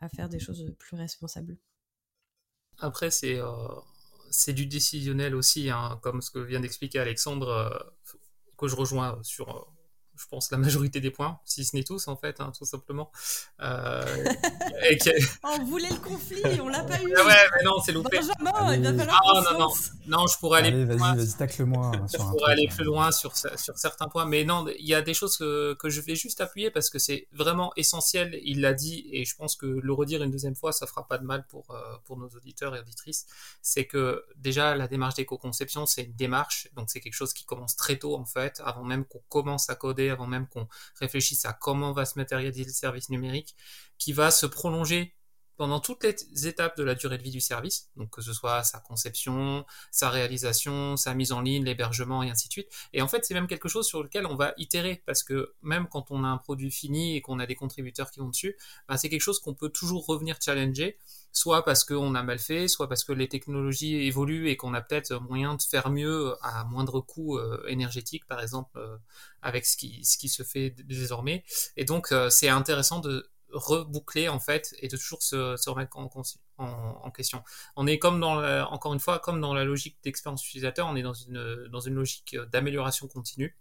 à 0.00 0.08
faire 0.08 0.28
des 0.28 0.38
choses 0.38 0.74
plus 0.78 0.96
responsables? 0.96 1.58
Après, 2.78 3.10
c'est 3.10 3.38
c'est 4.30 4.52
du 4.52 4.66
décisionnel 4.66 5.34
aussi, 5.34 5.70
hein, 5.70 5.98
comme 6.02 6.22
ce 6.22 6.30
que 6.30 6.38
vient 6.38 6.60
d'expliquer 6.60 7.00
Alexandre, 7.00 7.92
que 8.56 8.68
je 8.68 8.76
rejoins 8.76 9.18
sur 9.22 9.72
je 10.20 10.26
pense, 10.28 10.50
la 10.50 10.58
majorité 10.58 11.00
des 11.00 11.10
points, 11.10 11.40
si 11.44 11.64
ce 11.64 11.74
n'est 11.74 11.82
tous, 11.82 12.08
en 12.08 12.16
fait, 12.16 12.40
hein, 12.40 12.52
tout 12.56 12.66
simplement. 12.66 13.10
Euh, 13.60 14.02
on 15.44 15.64
voulait 15.64 15.88
le 15.88 15.96
conflit, 15.96 16.60
on 16.60 16.68
l'a 16.68 16.84
pas 16.84 17.00
eu. 17.00 17.14
Ah 17.16 17.26
ouais, 17.26 17.34
mais 17.56 17.64
non, 17.64 17.80
c'est 17.84 17.92
loupé. 17.92 18.18
Benjamin, 18.18 18.74
il 18.74 18.82
va 18.82 18.94
falloir 18.94 19.22
ah, 19.24 19.52
non, 19.52 19.58
non, 19.58 19.72
non, 20.06 20.26
je 20.26 20.38
pourrais 20.38 20.60
aller 20.60 20.84
plus 20.84 20.96
loin. 20.96 21.14
Vas-y, 21.14 21.34
tacle-moi. 21.34 21.92
je 22.12 22.18
pourrais 22.18 22.52
aller 22.52 22.68
plus 22.68 22.84
loin 22.84 23.10
sur, 23.12 23.34
sur 23.36 23.78
certains 23.78 24.08
points, 24.08 24.26
mais 24.26 24.44
non, 24.44 24.66
il 24.78 24.86
y 24.86 24.94
a 24.94 25.00
des 25.00 25.14
choses 25.14 25.36
que, 25.38 25.74
que 25.74 25.88
je 25.88 26.00
vais 26.00 26.14
juste 26.14 26.40
appuyer 26.40 26.70
parce 26.70 26.90
que 26.90 26.98
c'est 26.98 27.26
vraiment 27.32 27.72
essentiel. 27.76 28.38
Il 28.42 28.60
l'a 28.60 28.74
dit, 28.74 29.08
et 29.12 29.24
je 29.24 29.34
pense 29.34 29.56
que 29.56 29.66
le 29.66 29.92
redire 29.92 30.22
une 30.22 30.30
deuxième 30.30 30.56
fois, 30.56 30.72
ça 30.72 30.86
fera 30.86 31.06
pas 31.06 31.18
de 31.18 31.24
mal 31.24 31.46
pour, 31.46 31.70
euh, 31.70 31.96
pour 32.04 32.18
nos 32.18 32.28
auditeurs 32.28 32.76
et 32.76 32.80
auditrices. 32.80 33.26
C'est 33.62 33.86
que 33.86 34.24
déjà, 34.36 34.74
la 34.74 34.86
démarche 34.86 35.14
d'éco-conception, 35.14 35.86
c'est 35.86 36.02
une 36.02 36.16
démarche, 36.16 36.68
donc 36.74 36.90
c'est 36.90 37.00
quelque 37.00 37.14
chose 37.14 37.32
qui 37.32 37.44
commence 37.44 37.76
très 37.76 37.96
tôt, 37.96 38.16
en 38.16 38.26
fait, 38.26 38.60
avant 38.64 38.84
même 38.84 39.04
qu'on 39.04 39.22
commence 39.28 39.70
à 39.70 39.74
coder 39.74 40.09
avant 40.10 40.26
même 40.26 40.46
qu'on 40.48 40.68
réfléchisse 40.96 41.44
à 41.44 41.52
comment 41.52 41.92
va 41.92 42.04
se 42.04 42.18
matérialiser 42.18 42.64
le 42.64 42.70
service 42.70 43.08
numérique, 43.10 43.56
qui 43.98 44.12
va 44.12 44.30
se 44.30 44.46
prolonger 44.46 45.14
pendant 45.60 45.78
toutes 45.78 46.04
les 46.04 46.46
étapes 46.46 46.78
de 46.78 46.82
la 46.82 46.94
durée 46.94 47.18
de 47.18 47.22
vie 47.22 47.30
du 47.30 47.42
service, 47.42 47.90
donc 47.94 48.08
que 48.08 48.22
ce 48.22 48.32
soit 48.32 48.62
sa 48.62 48.78
conception, 48.78 49.66
sa 49.90 50.08
réalisation, 50.08 50.96
sa 50.96 51.12
mise 51.12 51.32
en 51.32 51.42
ligne, 51.42 51.66
l'hébergement 51.66 52.22
et 52.22 52.30
ainsi 52.30 52.48
de 52.48 52.52
suite. 52.52 52.68
Et 52.94 53.02
en 53.02 53.08
fait, 53.08 53.26
c'est 53.26 53.34
même 53.34 53.46
quelque 53.46 53.68
chose 53.68 53.86
sur 53.86 54.02
lequel 54.02 54.24
on 54.24 54.36
va 54.36 54.54
itérer, 54.56 55.02
parce 55.04 55.22
que 55.22 55.52
même 55.60 55.86
quand 55.86 56.10
on 56.12 56.24
a 56.24 56.28
un 56.28 56.38
produit 56.38 56.70
fini 56.70 57.14
et 57.14 57.20
qu'on 57.20 57.38
a 57.38 57.44
des 57.44 57.56
contributeurs 57.56 58.10
qui 58.10 58.20
vont 58.20 58.30
dessus, 58.30 58.56
bah, 58.88 58.96
c'est 58.96 59.10
quelque 59.10 59.20
chose 59.20 59.38
qu'on 59.38 59.52
peut 59.52 59.68
toujours 59.68 60.06
revenir 60.06 60.38
challenger 60.40 60.96
soit 61.32 61.64
parce 61.64 61.84
qu'on 61.84 62.14
a 62.14 62.22
mal 62.22 62.38
fait, 62.38 62.68
soit 62.68 62.88
parce 62.88 63.04
que 63.04 63.12
les 63.12 63.28
technologies 63.28 63.96
évoluent 64.06 64.48
et 64.48 64.56
qu'on 64.56 64.74
a 64.74 64.80
peut-être 64.80 65.20
moyen 65.20 65.54
de 65.54 65.62
faire 65.62 65.90
mieux 65.90 66.34
à 66.42 66.64
moindre 66.64 67.00
coût 67.00 67.38
euh, 67.38 67.62
énergétique, 67.68 68.26
par 68.26 68.40
exemple, 68.40 68.78
euh, 68.78 68.96
avec 69.42 69.66
ce 69.66 69.76
qui, 69.76 70.04
se 70.04 70.42
fait 70.42 70.70
désormais. 70.70 71.44
Et 71.76 71.84
donc, 71.84 72.12
euh, 72.12 72.30
c'est 72.30 72.48
intéressant 72.48 73.00
de 73.00 73.30
reboucler, 73.52 74.28
en 74.28 74.40
fait, 74.40 74.74
et 74.80 74.88
de 74.88 74.96
toujours 74.96 75.22
se, 75.22 75.68
remettre 75.68 75.96
en, 75.96 77.10
question. 77.10 77.42
On 77.76 77.86
est 77.86 77.98
comme 77.98 78.20
dans, 78.20 78.42
encore 78.70 78.92
une 78.94 79.00
fois, 79.00 79.18
comme 79.18 79.40
dans 79.40 79.54
la 79.54 79.64
logique 79.64 79.98
d'expérience 80.02 80.46
utilisateur, 80.46 80.86
on 80.86 80.96
est 80.96 81.02
dans 81.02 81.14
une, 81.14 81.68
dans 81.68 81.80
une 81.80 81.94
logique 81.94 82.36
d'amélioration 82.52 83.08
continue. 83.08 83.56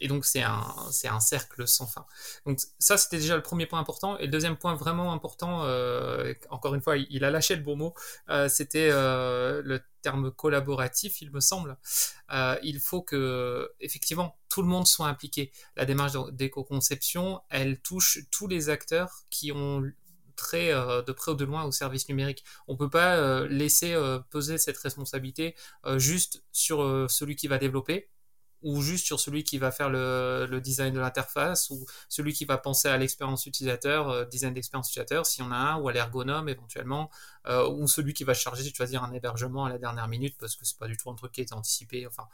Et 0.00 0.08
donc 0.08 0.24
c'est 0.24 0.42
un, 0.42 0.74
c'est 0.90 1.08
un 1.08 1.20
cercle 1.20 1.68
sans 1.68 1.86
fin. 1.86 2.04
Donc 2.46 2.58
ça 2.78 2.96
c'était 2.96 3.18
déjà 3.18 3.36
le 3.36 3.42
premier 3.42 3.66
point 3.66 3.78
important. 3.78 4.18
Et 4.18 4.26
le 4.26 4.30
deuxième 4.30 4.56
point 4.56 4.74
vraiment 4.74 5.12
important, 5.12 5.62
euh, 5.64 6.34
encore 6.50 6.74
une 6.74 6.82
fois 6.82 6.96
il, 6.96 7.24
a 7.24 7.30
lâché 7.30 7.54
le 7.54 7.62
bon 7.62 7.76
mot, 7.76 7.94
euh, 8.28 8.48
c'était 8.48 8.90
euh, 8.90 9.62
le 9.64 9.80
terme 10.02 10.32
collaboratif 10.32 11.22
il 11.22 11.30
me 11.30 11.40
semble. 11.40 11.78
il 12.62 12.80
faut 12.80 13.02
que 13.02 13.72
effectivement 13.80 14.36
tout 14.48 14.62
le 14.62 14.68
monde 14.68 14.86
soit 14.86 15.06
impliqué. 15.06 15.52
La 15.76 15.84
démarche 15.84 16.12
d'éco-conception 16.32 17.40
elle 17.48 17.80
touche 17.80 18.18
tous 18.30 18.48
les 18.48 18.68
acteurs 18.70 19.22
qui 19.30 19.52
ont 19.52 19.84
trait 20.36 20.72
de 20.72 21.12
près 21.12 21.30
ou 21.30 21.36
de 21.36 21.44
loin 21.44 21.62
au 21.64 21.70
service 21.70 22.08
numérique. 22.08 22.44
On 22.66 22.76
peut 22.76 22.90
pas 22.90 23.46
laisser 23.46 23.96
peser 24.30 24.58
cette 24.58 24.78
responsabilité 24.78 25.54
juste 25.96 26.42
sur 26.50 27.06
celui 27.08 27.36
qui 27.36 27.46
va 27.46 27.58
développer 27.58 28.10
ou 28.64 28.80
juste 28.80 29.06
sur 29.06 29.20
celui 29.20 29.44
qui 29.44 29.58
va 29.58 29.70
faire 29.70 29.90
le, 29.90 30.58
design 30.60 30.92
de 30.92 30.98
l'interface, 30.98 31.70
ou 31.70 31.84
celui 32.08 32.32
qui 32.32 32.44
va 32.46 32.58
penser 32.58 32.88
à 32.88 32.96
l'expérience 32.96 33.46
utilisateur, 33.46 34.08
euh, 34.08 34.24
design 34.24 34.54
d'expérience 34.54 34.88
utilisateur, 34.88 35.26
s'il 35.26 35.44
y 35.44 35.46
en 35.46 35.52
a 35.52 35.56
un, 35.56 35.76
ou 35.76 35.88
à 35.88 35.92
l'ergonome 35.92 36.48
éventuellement, 36.48 37.10
euh, 37.46 37.68
ou 37.68 37.86
celui 37.86 38.14
qui 38.14 38.24
va 38.24 38.34
charger 38.34 38.68
de 38.68 38.74
choisir 38.74 39.04
un 39.04 39.12
hébergement 39.12 39.66
à 39.66 39.68
la 39.68 39.78
dernière 39.78 40.08
minute 40.08 40.36
parce 40.38 40.56
que 40.56 40.64
c'est 40.64 40.78
pas 40.78 40.88
du 40.88 40.96
tout 40.96 41.10
un 41.10 41.14
truc 41.14 41.32
qui 41.32 41.42
est 41.42 41.52
anticipé. 41.52 42.06
Enfin, 42.06 42.26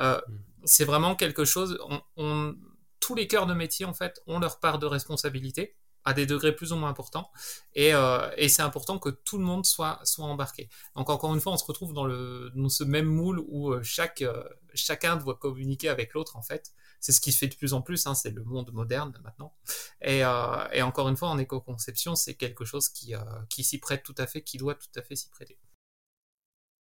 euh, 0.00 0.18
mm. 0.26 0.38
c'est 0.64 0.84
vraiment 0.84 1.14
quelque 1.14 1.44
chose. 1.44 1.78
On, 2.16 2.56
tous 2.98 3.14
les 3.14 3.28
cœurs 3.28 3.46
de 3.46 3.52
métier 3.52 3.84
en 3.84 3.92
fait 3.92 4.22
ont 4.26 4.38
leur 4.38 4.58
part 4.60 4.78
de 4.78 4.86
responsabilité 4.86 5.76
à 6.04 6.12
des 6.12 6.26
degrés 6.26 6.54
plus 6.54 6.72
ou 6.72 6.76
moins 6.76 6.90
importants. 6.90 7.30
Et, 7.74 7.94
euh, 7.94 8.30
et 8.36 8.48
c'est 8.48 8.62
important 8.62 8.98
que 8.98 9.08
tout 9.08 9.38
le 9.38 9.44
monde 9.44 9.64
soit, 9.66 10.00
soit 10.04 10.26
embarqué. 10.26 10.68
Donc 10.96 11.10
encore 11.10 11.34
une 11.34 11.40
fois, 11.40 11.52
on 11.52 11.56
se 11.56 11.64
retrouve 11.64 11.92
dans, 11.92 12.04
le, 12.04 12.50
dans 12.54 12.68
ce 12.68 12.84
même 12.84 13.06
moule 13.06 13.42
où 13.48 13.72
euh, 13.72 13.82
chaque, 13.82 14.22
euh, 14.22 14.44
chacun 14.74 15.16
doit 15.16 15.36
communiquer 15.36 15.88
avec 15.88 16.14
l'autre, 16.14 16.36
en 16.36 16.42
fait. 16.42 16.72
C'est 17.00 17.12
ce 17.12 17.20
qui 17.20 17.32
se 17.32 17.38
fait 17.38 17.48
de 17.48 17.54
plus 17.54 17.74
en 17.74 17.82
plus, 17.82 18.06
hein, 18.06 18.14
c'est 18.14 18.30
le 18.30 18.44
monde 18.44 18.72
moderne 18.72 19.12
maintenant. 19.22 19.52
Et, 20.00 20.20
et 20.20 20.82
encore 20.82 21.08
une 21.10 21.18
fois, 21.18 21.28
en 21.28 21.36
éco-conception, 21.36 22.14
c'est 22.14 22.34
quelque 22.34 22.64
chose 22.64 22.88
qui, 22.88 23.12
qui 23.50 23.62
s'y 23.62 23.78
prête 23.78 24.02
tout 24.02 24.14
à 24.16 24.26
fait, 24.26 24.40
qui 24.40 24.56
doit 24.56 24.74
tout 24.74 24.88
à 24.96 25.02
fait 25.02 25.14
s'y 25.14 25.28
prêter 25.28 25.58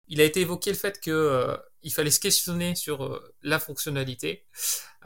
il 0.07 0.21
a 0.21 0.23
été 0.23 0.41
évoqué 0.41 0.71
le 0.71 0.77
fait 0.77 0.99
que 0.99 1.11
euh, 1.11 1.57
il 1.83 1.93
fallait 1.93 2.11
se 2.11 2.19
questionner 2.19 2.75
sur 2.75 3.03
euh, 3.03 3.33
la 3.43 3.59
fonctionnalité. 3.59 4.45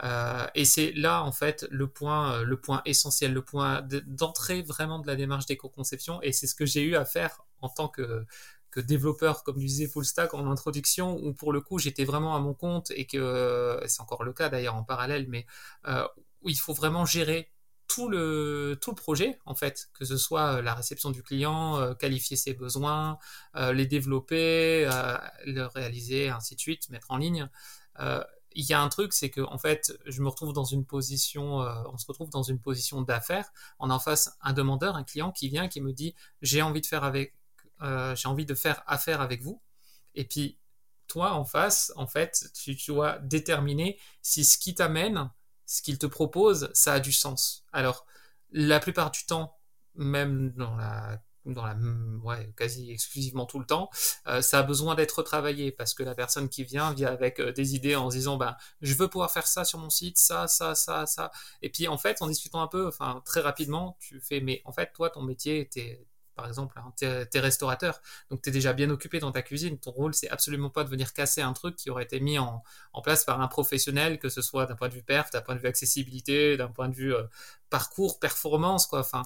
Euh, 0.04 0.46
et 0.54 0.64
c'est 0.64 0.92
là 0.92 1.22
en 1.22 1.32
fait 1.32 1.66
le 1.70 1.88
point 1.88 2.42
le 2.42 2.60
point 2.60 2.82
essentiel 2.84 3.32
le 3.32 3.42
point 3.42 3.80
d'entrée 4.06 4.60
vraiment 4.62 4.98
de 4.98 5.06
la 5.06 5.16
démarche 5.16 5.46
d'éco-conception. 5.46 6.20
Et 6.22 6.32
c'est 6.32 6.46
ce 6.46 6.54
que 6.54 6.66
j'ai 6.66 6.82
eu 6.82 6.96
à 6.96 7.04
faire 7.04 7.44
en 7.60 7.68
tant 7.68 7.88
que 7.88 8.26
que 8.70 8.80
développeur 8.80 9.42
comme 9.44 9.58
disait 9.58 9.86
full 9.86 10.04
stack 10.04 10.34
en 10.34 10.50
introduction 10.50 11.16
où 11.22 11.32
pour 11.32 11.52
le 11.52 11.60
coup 11.62 11.78
j'étais 11.78 12.04
vraiment 12.04 12.36
à 12.36 12.40
mon 12.40 12.52
compte 12.52 12.90
et 12.90 13.06
que 13.06 13.80
c'est 13.86 14.02
encore 14.02 14.24
le 14.24 14.32
cas 14.34 14.50
d'ailleurs 14.50 14.74
en 14.74 14.84
parallèle 14.84 15.26
mais 15.28 15.46
où 16.42 16.50
il 16.50 16.58
faut 16.58 16.74
vraiment 16.74 17.06
gérer 17.06 17.50
tout 17.88 18.08
le, 18.08 18.78
tout 18.80 18.94
projet, 18.94 19.38
en 19.46 19.54
fait, 19.54 19.90
que 19.94 20.04
ce 20.04 20.16
soit 20.16 20.56
euh, 20.56 20.62
la 20.62 20.74
réception 20.74 21.10
du 21.10 21.22
client, 21.22 21.78
euh, 21.78 21.94
qualifier 21.94 22.36
ses 22.36 22.54
besoins, 22.54 23.18
euh, 23.54 23.72
les 23.72 23.86
développer, 23.86 24.84
le 25.46 25.62
réaliser, 25.66 26.28
ainsi 26.28 26.54
de 26.54 26.60
suite, 26.60 26.90
mettre 26.90 27.10
en 27.10 27.16
ligne. 27.16 27.48
il 28.58 28.64
y 28.64 28.72
a 28.72 28.80
un 28.80 28.88
truc, 28.88 29.12
c'est 29.12 29.30
que 29.30 29.42
en 29.42 29.58
fait, 29.58 29.98
je 30.06 30.22
me 30.22 30.28
retrouve 30.28 30.52
dans 30.52 30.64
une 30.64 30.84
position, 30.86 31.58
on 31.58 31.98
se 31.98 32.06
retrouve 32.06 32.30
dans 32.30 32.42
une 32.42 32.58
position 32.58 33.02
d'affaires. 33.02 33.52
On 33.78 33.90
a 33.90 33.94
en 33.94 33.98
face 33.98 34.36
un 34.40 34.52
demandeur, 34.54 34.96
un 34.96 35.04
client 35.04 35.30
qui 35.30 35.48
vient, 35.48 35.68
qui 35.68 35.80
me 35.80 35.92
dit, 35.92 36.14
j'ai 36.42 36.62
envie 36.62 36.80
de 36.80 36.86
faire 36.86 37.04
avec, 37.04 37.34
j'ai 37.82 38.28
envie 38.28 38.46
de 38.46 38.54
faire 38.54 38.82
affaire 38.86 39.20
avec 39.20 39.42
vous. 39.42 39.60
Et 40.14 40.24
puis 40.24 40.58
toi, 41.06 41.32
en 41.34 41.44
face, 41.44 41.92
en 41.96 42.06
fait, 42.06 42.50
tu 42.54 42.76
dois 42.88 43.18
déterminer 43.18 43.98
si 44.22 44.44
ce 44.44 44.58
qui 44.58 44.74
t'amène 44.74 45.30
ce 45.66 45.82
qu'il 45.82 45.98
te 45.98 46.06
propose, 46.06 46.70
ça 46.74 46.94
a 46.94 47.00
du 47.00 47.12
sens. 47.12 47.64
Alors, 47.72 48.06
la 48.50 48.80
plupart 48.80 49.10
du 49.10 49.26
temps, 49.26 49.58
même 49.94 50.52
dans 50.56 50.76
la 50.76 51.20
ouais, 52.24 52.52
quasi 52.56 52.90
exclusivement 52.90 53.46
tout 53.46 53.58
le 53.58 53.66
temps, 53.66 53.90
euh, 54.26 54.42
ça 54.42 54.60
a 54.60 54.62
besoin 54.62 54.94
d'être 54.94 55.22
travaillé 55.22 55.70
parce 55.70 55.94
que 55.94 56.02
la 56.02 56.14
personne 56.14 56.48
qui 56.48 56.64
vient 56.64 56.92
vient 56.92 57.08
avec 57.12 57.40
euh, 57.40 57.52
des 57.52 57.74
idées 57.74 57.96
en 57.96 58.10
se 58.10 58.16
disant 58.16 58.36
ben 58.36 58.56
je 58.80 58.94
veux 58.94 59.08
pouvoir 59.08 59.30
faire 59.30 59.46
ça 59.46 59.64
sur 59.64 59.78
mon 59.78 59.90
site, 59.90 60.18
ça, 60.18 60.48
ça, 60.48 60.74
ça, 60.74 61.06
ça. 61.06 61.30
Et 61.62 61.70
puis 61.70 61.88
en 61.88 61.98
fait, 61.98 62.20
en 62.22 62.26
discutant 62.26 62.62
un 62.62 62.68
peu, 62.68 62.88
enfin 62.88 63.22
très 63.24 63.40
rapidement, 63.40 63.96
tu 64.00 64.20
fais 64.20 64.40
mais 64.40 64.62
en 64.64 64.72
fait 64.72 64.92
toi 64.92 65.10
ton 65.10 65.22
métier 65.22 65.60
était 65.60 66.06
par 66.36 66.46
exemple, 66.46 66.78
hein, 66.78 66.92
t'es 66.96 67.26
es 67.32 67.40
restaurateur, 67.40 68.00
donc 68.30 68.42
tu 68.42 68.50
es 68.50 68.52
déjà 68.52 68.74
bien 68.74 68.90
occupé 68.90 69.18
dans 69.18 69.32
ta 69.32 69.42
cuisine. 69.42 69.78
Ton 69.78 69.90
rôle, 69.90 70.14
c'est 70.14 70.28
absolument 70.28 70.70
pas 70.70 70.84
de 70.84 70.90
venir 70.90 71.14
casser 71.14 71.40
un 71.40 71.54
truc 71.54 71.76
qui 71.76 71.90
aurait 71.90 72.04
été 72.04 72.20
mis 72.20 72.38
en, 72.38 72.62
place 73.02 73.24
par 73.24 73.40
un 73.40 73.48
professionnel, 73.48 74.18
que 74.18 74.28
ce 74.28 74.42
soit 74.42 74.66
d'un 74.66 74.74
point 74.74 74.88
de 74.88 74.94
vue 74.94 75.02
perf, 75.02 75.30
d'un 75.30 75.40
point 75.40 75.54
de 75.54 75.60
vue 75.60 75.68
accessibilité, 75.68 76.56
d'un 76.56 76.68
point 76.68 76.88
de 76.88 76.94
vue 76.94 77.14
euh, 77.14 77.22
parcours, 77.70 78.18
performance, 78.18 78.86
quoi. 78.86 79.00
Enfin, 79.00 79.22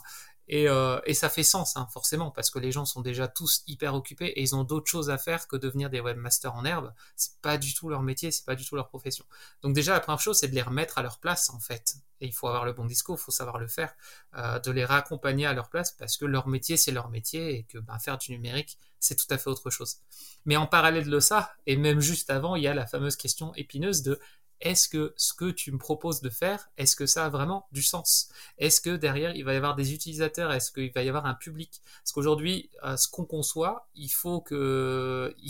euh, 0.52 1.00
et, 1.04 1.14
ça 1.14 1.28
fait 1.28 1.42
sens, 1.42 1.76
hein, 1.76 1.86
forcément, 1.92 2.30
parce 2.30 2.50
que 2.50 2.58
les 2.58 2.72
gens 2.72 2.84
sont 2.84 3.02
déjà 3.02 3.28
tous 3.28 3.62
hyper 3.66 3.94
occupés 3.94 4.26
et 4.26 4.42
ils 4.42 4.56
ont 4.56 4.64
d'autres 4.64 4.90
choses 4.90 5.10
à 5.10 5.18
faire 5.18 5.46
que 5.46 5.56
devenir 5.56 5.90
des 5.90 6.00
webmasters 6.00 6.54
en 6.54 6.64
herbe. 6.64 6.92
C'est 7.16 7.38
pas 7.40 7.56
du 7.56 7.72
tout 7.74 7.88
leur 7.88 8.02
métier, 8.02 8.30
c'est 8.30 8.44
pas 8.44 8.56
du 8.56 8.64
tout 8.64 8.74
leur 8.74 8.88
profession. 8.88 9.24
Donc 9.62 9.74
déjà, 9.74 9.92
la 9.92 10.00
première 10.00 10.20
chose, 10.20 10.38
c'est 10.38 10.48
de 10.48 10.54
les 10.54 10.62
remettre 10.62 10.98
à 10.98 11.02
leur 11.02 11.18
place, 11.18 11.50
en 11.50 11.60
fait. 11.60 11.96
Et 12.20 12.26
il 12.26 12.32
faut 12.32 12.48
avoir 12.48 12.64
le 12.64 12.72
bon 12.72 12.84
discours, 12.84 13.16
il 13.18 13.22
faut 13.22 13.30
savoir 13.30 13.58
le 13.58 13.68
faire, 13.68 13.94
euh, 14.36 14.58
de 14.58 14.70
les 14.70 14.84
raccompagner 14.84 15.46
à 15.46 15.52
leur 15.52 15.70
place, 15.70 15.92
parce 15.92 16.16
que 16.16 16.24
leur 16.24 16.48
métier, 16.48 16.76
c'est 16.76 16.92
leur 16.92 17.10
métier 17.10 17.56
et 17.56 17.62
que 17.64 17.78
ben, 17.78 17.98
faire 17.98 18.18
du 18.18 18.32
numérique, 18.32 18.78
c'est 18.98 19.16
tout 19.16 19.32
à 19.32 19.38
fait 19.38 19.48
autre 19.48 19.70
chose. 19.70 19.98
Mais 20.44 20.56
en 20.56 20.66
parallèle 20.66 21.08
de 21.08 21.20
ça, 21.20 21.52
et 21.66 21.76
même 21.76 22.00
juste 22.00 22.28
avant, 22.28 22.56
il 22.56 22.62
y 22.64 22.66
a 22.66 22.74
la 22.74 22.86
fameuse 22.86 23.16
question 23.16 23.54
épineuse 23.54 24.02
de 24.02 24.20
est-ce 24.60 24.88
que 24.88 25.14
ce 25.16 25.32
que 25.32 25.50
tu 25.50 25.72
me 25.72 25.78
proposes 25.78 26.20
de 26.20 26.30
faire, 26.30 26.70
est-ce 26.76 26.96
que 26.96 27.06
ça 27.06 27.26
a 27.26 27.28
vraiment 27.30 27.66
du 27.72 27.82
sens? 27.82 28.28
Est-ce 28.58 28.80
que 28.80 28.96
derrière, 28.96 29.34
il 29.34 29.44
va 29.44 29.54
y 29.54 29.56
avoir 29.56 29.74
des 29.74 29.94
utilisateurs? 29.94 30.52
Est-ce 30.52 30.70
qu'il 30.70 30.92
va 30.92 31.02
y 31.02 31.08
avoir 31.08 31.26
un 31.26 31.34
public? 31.34 31.80
Parce 32.02 32.12
qu'aujourd'hui, 32.12 32.70
ce 32.96 33.08
qu'on 33.08 33.24
conçoit, 33.24 33.88
il 33.94 34.08
faut 34.08 34.44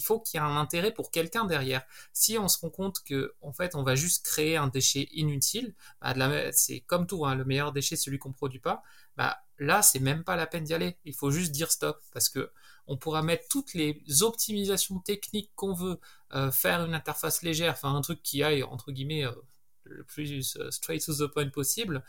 faut 0.02 0.20
qu'il 0.20 0.40
y 0.40 0.42
ait 0.42 0.46
un 0.46 0.56
intérêt 0.56 0.92
pour 0.92 1.10
quelqu'un 1.10 1.44
derrière. 1.44 1.82
Si 2.12 2.38
on 2.38 2.48
se 2.48 2.58
rend 2.60 2.70
compte 2.70 3.02
que, 3.04 3.34
en 3.40 3.52
fait, 3.52 3.74
on 3.74 3.82
va 3.82 3.94
juste 3.94 4.24
créer 4.24 4.56
un 4.56 4.68
déchet 4.68 5.08
inutile, 5.12 5.74
bah, 6.00 6.14
c'est 6.52 6.80
comme 6.80 7.06
tout, 7.06 7.26
hein, 7.26 7.34
le 7.34 7.44
meilleur 7.44 7.72
déchet, 7.72 7.96
celui 7.96 8.18
qu'on 8.18 8.32
produit 8.32 8.60
pas. 8.60 8.82
Bah, 9.16 9.38
là, 9.58 9.82
c'est 9.82 10.00
même 10.00 10.24
pas 10.24 10.36
la 10.36 10.46
peine 10.46 10.64
d'y 10.64 10.74
aller. 10.74 10.96
Il 11.04 11.14
faut 11.14 11.30
juste 11.30 11.52
dire 11.52 11.70
stop, 11.70 12.00
parce 12.12 12.28
que 12.28 12.50
on 12.90 12.96
pourra 12.96 13.22
mettre 13.22 13.46
toutes 13.48 13.72
les 13.74 14.02
optimisations 14.22 14.98
techniques 14.98 15.52
qu'on 15.54 15.72
veut, 15.72 16.00
euh, 16.34 16.50
faire 16.50 16.84
une 16.84 16.92
interface 16.92 17.42
légère, 17.42 17.72
enfin 17.72 17.94
un 17.94 18.00
truc 18.00 18.20
qui 18.22 18.42
aille 18.42 18.64
entre 18.64 18.90
guillemets 18.90 19.24
euh, 19.24 19.32
le 19.84 20.02
plus 20.02 20.58
straight 20.70 21.04
to 21.04 21.14
the 21.14 21.32
point 21.32 21.48
possible, 21.48 22.02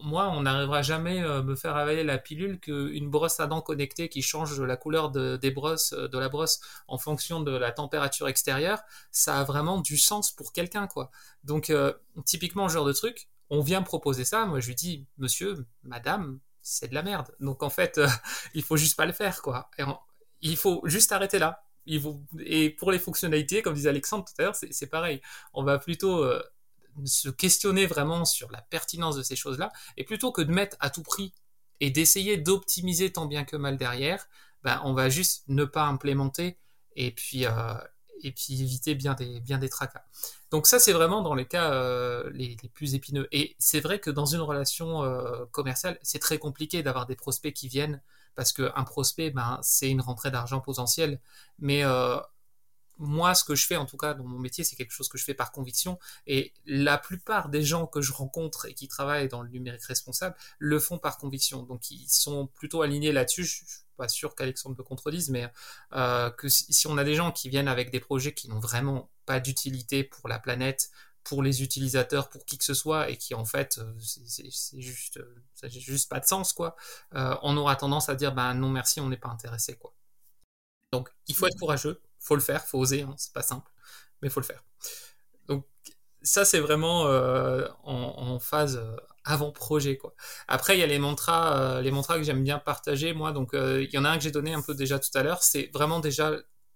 moi, 0.00 0.28
on 0.28 0.42
n'arrivera 0.42 0.80
jamais 0.82 1.20
à 1.24 1.42
me 1.42 1.56
faire 1.56 1.74
avaler 1.74 2.04
la 2.04 2.18
pilule 2.18 2.60
qu'une 2.60 3.10
brosse 3.10 3.40
à 3.40 3.48
dents 3.48 3.60
connectée 3.60 4.08
qui 4.08 4.22
change 4.22 4.60
la 4.60 4.76
couleur 4.76 5.10
de, 5.10 5.36
des 5.36 5.50
brosses, 5.50 5.92
de 5.92 6.18
la 6.18 6.28
brosse 6.28 6.60
en 6.86 6.98
fonction 6.98 7.40
de 7.40 7.50
la 7.50 7.72
température 7.72 8.28
extérieure, 8.28 8.80
ça 9.10 9.40
a 9.40 9.42
vraiment 9.42 9.80
du 9.80 9.98
sens 9.98 10.30
pour 10.30 10.52
quelqu'un, 10.52 10.86
quoi. 10.86 11.10
Donc, 11.42 11.72
typiquement, 12.24 12.68
ce 12.68 12.74
genre 12.74 12.84
de 12.84 12.92
truc, 12.92 13.28
on 13.50 13.60
vient 13.60 13.82
proposer 13.82 14.24
ça, 14.24 14.46
moi 14.46 14.60
je 14.60 14.68
lui 14.68 14.74
dis, 14.74 15.06
monsieur, 15.16 15.66
madame, 15.82 16.38
c'est 16.62 16.88
de 16.88 16.94
la 16.94 17.02
merde. 17.02 17.34
Donc 17.40 17.62
en 17.62 17.70
fait, 17.70 17.98
euh, 17.98 18.08
il 18.54 18.62
faut 18.62 18.76
juste 18.76 18.96
pas 18.96 19.06
le 19.06 19.12
faire, 19.12 19.42
quoi. 19.42 19.70
il 20.40 20.56
faut 20.56 20.82
juste 20.84 21.12
arrêter 21.12 21.38
là. 21.38 21.62
et 21.86 22.70
pour 22.70 22.92
les 22.92 22.98
fonctionnalités, 22.98 23.62
comme 23.62 23.74
disait 23.74 23.88
Alexandre 23.88 24.24
tout 24.24 24.34
à 24.38 24.42
l'heure, 24.42 24.56
c'est 24.56 24.86
pareil. 24.86 25.20
On 25.52 25.64
va 25.64 25.78
plutôt 25.78 26.24
euh, 26.24 26.42
se 27.04 27.28
questionner 27.28 27.86
vraiment 27.86 28.24
sur 28.24 28.50
la 28.50 28.62
pertinence 28.62 29.16
de 29.16 29.22
ces 29.22 29.36
choses-là, 29.36 29.72
et 29.96 30.04
plutôt 30.04 30.32
que 30.32 30.42
de 30.42 30.52
mettre 30.52 30.76
à 30.80 30.90
tout 30.90 31.02
prix 31.02 31.32
et 31.80 31.90
d'essayer 31.90 32.36
d'optimiser 32.36 33.12
tant 33.12 33.26
bien 33.26 33.44
que 33.44 33.56
mal 33.56 33.76
derrière, 33.76 34.28
ben, 34.64 34.80
on 34.84 34.92
va 34.92 35.08
juste 35.08 35.44
ne 35.48 35.64
pas 35.64 35.84
implémenter 35.84 36.58
et 36.98 37.12
puis, 37.12 37.46
euh, 37.46 37.74
et 38.22 38.32
puis 38.32 38.62
éviter 38.62 38.94
bien 38.94 39.14
des, 39.14 39.68
tracas. 39.68 40.04
Donc 40.50 40.66
ça, 40.66 40.78
c'est 40.78 40.92
vraiment 40.92 41.22
dans 41.22 41.34
les 41.34 41.46
cas 41.46 41.72
euh, 41.72 42.30
les, 42.32 42.56
plus 42.74 42.94
épineux. 42.94 43.28
Et 43.32 43.56
c'est 43.58 43.80
vrai 43.80 43.98
que 43.98 44.10
dans 44.10 44.26
une 44.26 44.40
relation 44.40 45.02
euh, 45.02 45.44
commerciale, 45.50 45.98
c'est 46.02 46.18
très 46.18 46.38
compliqué 46.38 46.82
d'avoir 46.82 47.06
des 47.06 47.16
prospects 47.16 47.52
qui 47.52 47.68
viennent, 47.68 48.00
parce 48.34 48.52
qu'un 48.52 48.84
prospect, 48.84 49.30
ben, 49.30 49.58
c'est 49.62 49.90
une 49.90 50.00
rentrée 50.00 50.30
d'argent 50.30 50.60
potentielle. 50.60 51.20
Mais 51.58 51.84
euh, 51.84 52.18
moi, 52.98 53.34
ce 53.34 53.44
que 53.44 53.54
je 53.54 53.66
fais, 53.66 53.76
en 53.76 53.86
tout 53.86 53.96
cas, 53.96 54.14
dans 54.14 54.24
mon 54.24 54.38
métier, 54.38 54.64
c'est 54.64 54.76
quelque 54.76 54.92
chose 54.92 55.08
que 55.08 55.18
je 55.18 55.24
fais 55.24 55.34
par 55.34 55.52
conviction. 55.52 55.98
Et 56.26 56.52
la 56.66 56.98
plupart 56.98 57.48
des 57.48 57.62
gens 57.62 57.86
que 57.86 58.00
je 58.00 58.12
rencontre 58.12 58.66
et 58.66 58.74
qui 58.74 58.88
travaillent 58.88 59.28
dans 59.28 59.42
le 59.42 59.48
numérique 59.48 59.84
responsable 59.84 60.36
le 60.58 60.78
font 60.78 60.98
par 60.98 61.18
conviction. 61.18 61.62
Donc, 61.62 61.90
ils 61.90 62.08
sont 62.08 62.48
plutôt 62.48 62.82
alignés 62.82 63.12
là-dessus. 63.12 63.44
Je, 63.44 63.64
suis 63.64 63.66
pas 63.96 64.08
sûr 64.08 64.34
qu'Alexandre 64.34 64.76
me 64.78 64.82
contredise, 64.82 65.28
mais 65.30 65.50
euh, 65.92 66.30
que 66.30 66.48
si, 66.48 66.86
on 66.86 66.96
a 66.98 67.04
des 67.04 67.14
gens 67.14 67.32
qui 67.32 67.48
viennent 67.48 67.68
avec 67.68 67.90
des 67.90 68.00
projets 68.00 68.32
qui 68.32 68.48
n'ont 68.48 68.60
vraiment 68.60 69.10
pas 69.26 69.40
d'utilité 69.40 70.04
pour 70.04 70.28
la 70.28 70.38
planète, 70.38 70.90
pour 71.24 71.42
les 71.42 71.62
utilisateurs, 71.62 72.30
pour 72.30 72.44
qui 72.44 72.58
que 72.58 72.64
ce 72.64 72.74
soit, 72.74 73.10
et 73.10 73.16
qui 73.16 73.34
en 73.34 73.44
fait, 73.44 73.78
euh, 73.78 73.92
c'est 73.98 74.80
juste, 74.80 75.18
euh, 75.18 75.44
ça 75.54 75.68
juste 75.68 76.08
pas 76.08 76.20
de 76.20 76.26
sens, 76.26 76.52
quoi. 76.52 76.76
on 77.12 77.56
aura 77.56 77.76
tendance 77.76 78.08
à 78.08 78.14
dire, 78.14 78.32
ben 78.32 78.54
non 78.54 78.70
merci, 78.70 79.00
on 79.00 79.08
n'est 79.08 79.18
pas 79.18 79.28
intéressé, 79.28 79.74
quoi. 79.76 79.92
Donc, 80.92 81.10
il 81.26 81.34
faut 81.34 81.46
être 81.46 81.58
courageux 81.58 82.00
faut 82.28 82.34
le 82.34 82.42
faire, 82.42 82.64
faut 82.64 82.78
oser, 82.78 83.02
hein, 83.02 83.14
c'est 83.16 83.32
pas 83.32 83.42
simple, 83.42 83.70
mais 84.20 84.28
faut 84.28 84.40
le 84.40 84.46
faire. 84.46 84.62
Donc 85.48 85.66
ça 86.22 86.44
c'est 86.44 86.60
vraiment 86.60 87.06
euh, 87.06 87.66
en, 87.84 88.38
phase 88.38 88.76
euh, 88.76 88.96
avant 89.24 89.50
projet 89.50 89.96
quoi. 89.96 90.14
Après 90.46 90.76
il 90.76 90.80
y 90.80 90.82
a 90.82 90.86
les 90.86 90.98
mantras, 90.98 91.58
euh, 91.58 91.80
les 91.80 91.90
mantras 91.90 92.18
que 92.18 92.22
j'aime 92.22 92.44
bien 92.44 92.58
partager 92.58 93.14
moi. 93.14 93.32
Donc 93.32 93.50
il 93.54 93.90
y 93.92 93.98
en 93.98 94.04
a 94.04 94.10
un 94.10 94.18
que 94.18 94.24
j'ai 94.24 94.30
donné 94.30 94.52
un 94.52 94.62
peu 94.62 94.74
déjà 94.74 94.98
tout 94.98 95.10
à 95.14 95.22
l'heure, 95.22 95.42
c'est 95.42 95.70
vraiment 95.72 96.00
déjà 96.00 96.32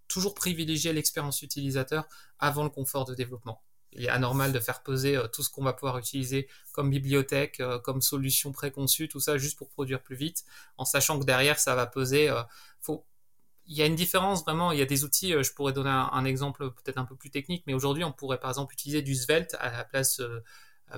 toujours 0.09 0.35
privilégier 0.35 0.93
l'expérience 0.93 1.43
utilisateur 1.43 2.09
avant 2.39 2.65
le 2.65 2.71
confort 2.71 3.05
de 3.05 3.15
développement. 3.15 3.63
Il 3.95 4.07
est 4.07 4.09
anormal 4.09 4.53
de 4.53 4.59
faire 4.59 4.83
peser 4.83 5.21
tout 5.35 5.43
ce 5.43 5.51
qu'on 5.51 5.65
va 5.65 5.75
pouvoir 5.75 5.99
utiliser 5.99 6.49
comme 6.73 6.89
bibliothèque, 6.89 7.63
comme 7.85 8.01
solution 8.01 8.51
préconçue, 8.51 9.07
tout 9.07 9.21
ça 9.21 9.37
juste 9.37 9.59
pour 9.59 9.69
produire 9.69 10.01
plus 10.03 10.17
vite, 10.17 10.45
en 10.79 10.87
sachant 10.87 11.19
que 11.21 11.27
derrière 11.27 11.59
ça 11.59 11.75
va 11.75 11.87
peser. 11.87 12.33
Il 13.67 13.77
y 13.77 13.83
a 13.83 13.87
une 13.87 13.95
différence 13.97 14.43
vraiment. 14.43 14.73
Il 14.73 14.79
y 14.79 14.83
a 14.83 14.87
des 14.87 15.05
outils, 15.05 15.35
euh, 15.35 15.43
je 15.43 15.53
pourrais 15.53 15.73
donner 15.73 15.91
un, 15.91 16.25
exemple 16.25 16.71
peut-être 16.73 16.99
un 16.99 17.05
peu 17.05 17.17
plus 17.17 17.31
technique, 17.31 17.65
mais 17.67 17.75
aujourd'hui, 17.75 18.05
on 18.05 18.13
pourrait 18.13 18.41
par 18.41 18.51
exemple 18.51 18.75
utiliser 18.75 19.03
du 19.03 19.15
Svelte 19.15 19.57
à 19.61 19.71
la 19.71 19.85
place, 19.85 20.21
euh, 20.21 20.43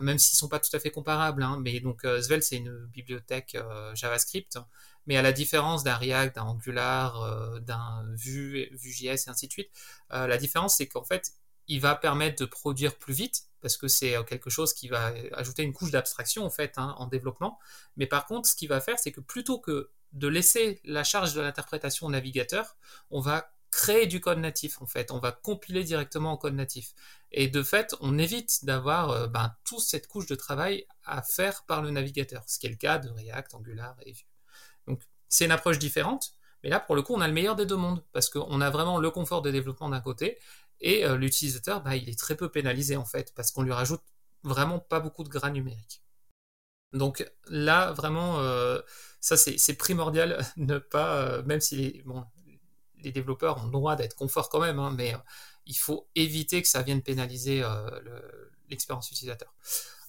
même 0.01 0.19
s'ils 0.19 0.36
sont 0.36 0.49
pas 0.49 0.61
tout 0.61 0.74
à 0.74 0.78
fait 0.81 0.91
comparables. 0.91 1.43
Hein, 1.43 1.59
mais 1.62 1.81
donc 1.81 2.05
euh, 2.05 2.20
Svelte, 2.23 2.43
c'est 2.43 2.57
une 2.57 2.86
bibliothèque 2.86 3.57
JavaScript, 3.95 4.59
mais 5.07 5.16
à 5.16 5.23
la 5.23 5.32
différence 5.32 5.85
d'un 5.85 5.97
React, 5.97 6.36
d'un 6.36 6.43
Angular, 6.43 7.61
d'un 7.61 8.05
Vue, 8.15 8.69
Vue.js 8.73 9.27
et 9.27 9.31
ainsi 9.31 9.47
de 9.47 9.53
suite, 9.53 9.70
la 10.11 10.36
différence 10.39 10.77
c'est 10.77 10.89
qu'en 10.89 11.05
fait, 11.05 11.32
il 11.69 11.81
va 11.81 11.95
permettre 11.95 12.43
de 12.43 12.47
produire 12.47 12.97
plus 12.97 13.15
vite 13.15 13.45
parce 13.61 13.77
que 13.77 13.89
c'est 13.89 14.15
quelque 14.27 14.51
chose 14.51 14.74
qui 14.74 14.89
va 14.89 15.12
ajouter 15.32 15.62
une 15.62 15.73
couche 15.73 15.91
d'abstraction 15.91 16.45
en 16.45 16.51
fait 16.51 16.74
hein, 16.77 16.95
en 16.99 17.07
développement. 17.07 17.59
Mais 17.97 18.07
par 18.07 18.27
contre, 18.27 18.49
ce 18.49 18.57
qu'il 18.57 18.69
va 18.69 18.81
faire, 18.81 18.99
c'est 18.99 19.12
que 19.12 19.20
plutôt 19.20 19.59
que 19.59 19.91
de 20.15 20.28
laisser 20.28 20.81
la 20.85 21.05
charge 21.05 21.35
de 21.35 21.41
l'interprétation 21.41 22.07
au 22.07 22.11
navigateur, 22.11 22.77
on 23.11 23.20
va 23.20 23.51
créer 23.70 24.07
du 24.07 24.20
code 24.20 24.39
natif 24.39 24.81
en 24.81 24.86
fait, 24.86 25.11
on 25.11 25.19
va 25.19 25.32
compiler 25.32 25.82
directement 25.82 26.32
en 26.32 26.36
code 26.36 26.55
natif. 26.55 26.95
Et 27.32 27.49
de 27.49 27.62
fait, 27.62 27.95
on 28.01 28.16
évite 28.19 28.65
d'avoir 28.65 29.11
euh, 29.11 29.27
ben, 29.27 29.55
toute 29.65 29.81
cette 29.81 30.07
couche 30.07 30.27
de 30.27 30.36
travail 30.36 30.86
à 31.05 31.23
faire 31.23 31.65
par 31.65 31.82
le 31.82 31.91
navigateur, 31.91 32.45
ce 32.47 32.61
qui 32.61 32.66
est 32.66 32.70
le 32.70 32.77
cas 32.77 32.99
de 32.99 33.11
React, 33.11 33.55
Angular 33.55 33.97
et 34.07 34.12
Vue. 34.12 34.27
Donc 34.86 35.03
c'est 35.28 35.45
une 35.45 35.51
approche 35.51 35.81
différente, 35.81 36.31
mais 36.62 36.70
là 36.70 36.78
pour 36.78 36.95
le 36.95 37.03
coup 37.03 37.15
on 37.15 37.20
a 37.20 37.27
le 37.27 37.35
meilleur 37.35 37.57
des 37.57 37.66
deux 37.66 37.77
mondes, 37.77 38.05
parce 38.12 38.31
qu'on 38.31 38.61
a 38.61 38.70
vraiment 38.70 38.99
le 38.99 39.11
confort 39.11 39.43
de 39.43 39.51
développement 39.51 39.89
d'un 39.89 40.01
côté, 40.01 40.39
et 40.81 41.05
euh, 41.05 41.16
l'utilisateur, 41.16 41.82
ben, 41.82 41.95
il 41.95 42.09
est 42.09 42.19
très 42.19 42.36
peu 42.36 42.51
pénalisé 42.51 42.97
en 42.97 43.05
fait, 43.05 43.35
parce 43.35 43.51
qu'on 43.51 43.62
lui 43.62 43.73
rajoute 43.73 44.03
vraiment 44.45 44.78
pas 44.78 45.01
beaucoup 45.01 45.24
de 45.24 45.28
gras 45.28 45.51
numériques. 45.51 46.04
Donc 46.95 47.29
là, 47.49 47.93
vraiment, 47.93 48.41
euh, 48.41 48.81
ça 49.21 49.37
c'est 49.37 49.75
primordial, 49.75 50.45
ne 50.57 50.79
pas, 50.79 51.16
euh, 51.16 51.43
même 51.43 51.61
si 51.61 52.03
les, 53.03 53.12
développeurs 53.12 53.59
ont 53.59 53.65
le 53.65 53.71
droit 53.71 53.97
d'être 53.97 54.15
confort 54.15 54.49
quand 54.49 54.61
même, 54.61 54.79
hein, 54.79 54.95
mais 54.97 55.12
euh, 55.12 55.19
il 55.66 55.77
faut 55.77 56.09
éviter 56.15 56.62
que 56.62 56.69
ça 56.69 56.83
vienne 56.83 57.03
pénaliser 57.03 57.62
l'expérience 58.69 59.11
utilisateur. 59.11 59.55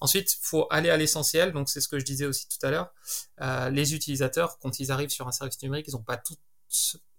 Ensuite, 0.02 0.34
il 0.34 0.40
faut 0.42 0.68
aller 0.70 0.90
à 0.90 0.98
l'essentiel, 0.98 1.54
donc 1.54 1.70
c'est 1.70 1.80
ce 1.80 1.88
que 1.88 1.98
je 1.98 2.04
disais 2.04 2.26
aussi 2.26 2.48
tout 2.50 2.66
à 2.66 2.72
l'heure. 2.72 2.94
les 3.72 3.96
utilisateurs, 3.96 4.60
quand 4.60 4.80
ils 4.80 4.92
arrivent 4.92 5.10
sur 5.10 5.28
un 5.30 5.32
service 5.32 5.62
numérique, 5.62 5.88
ils 5.88 5.94
n'ont 5.94 6.04
pas 6.04 6.18
toutes 6.18 6.42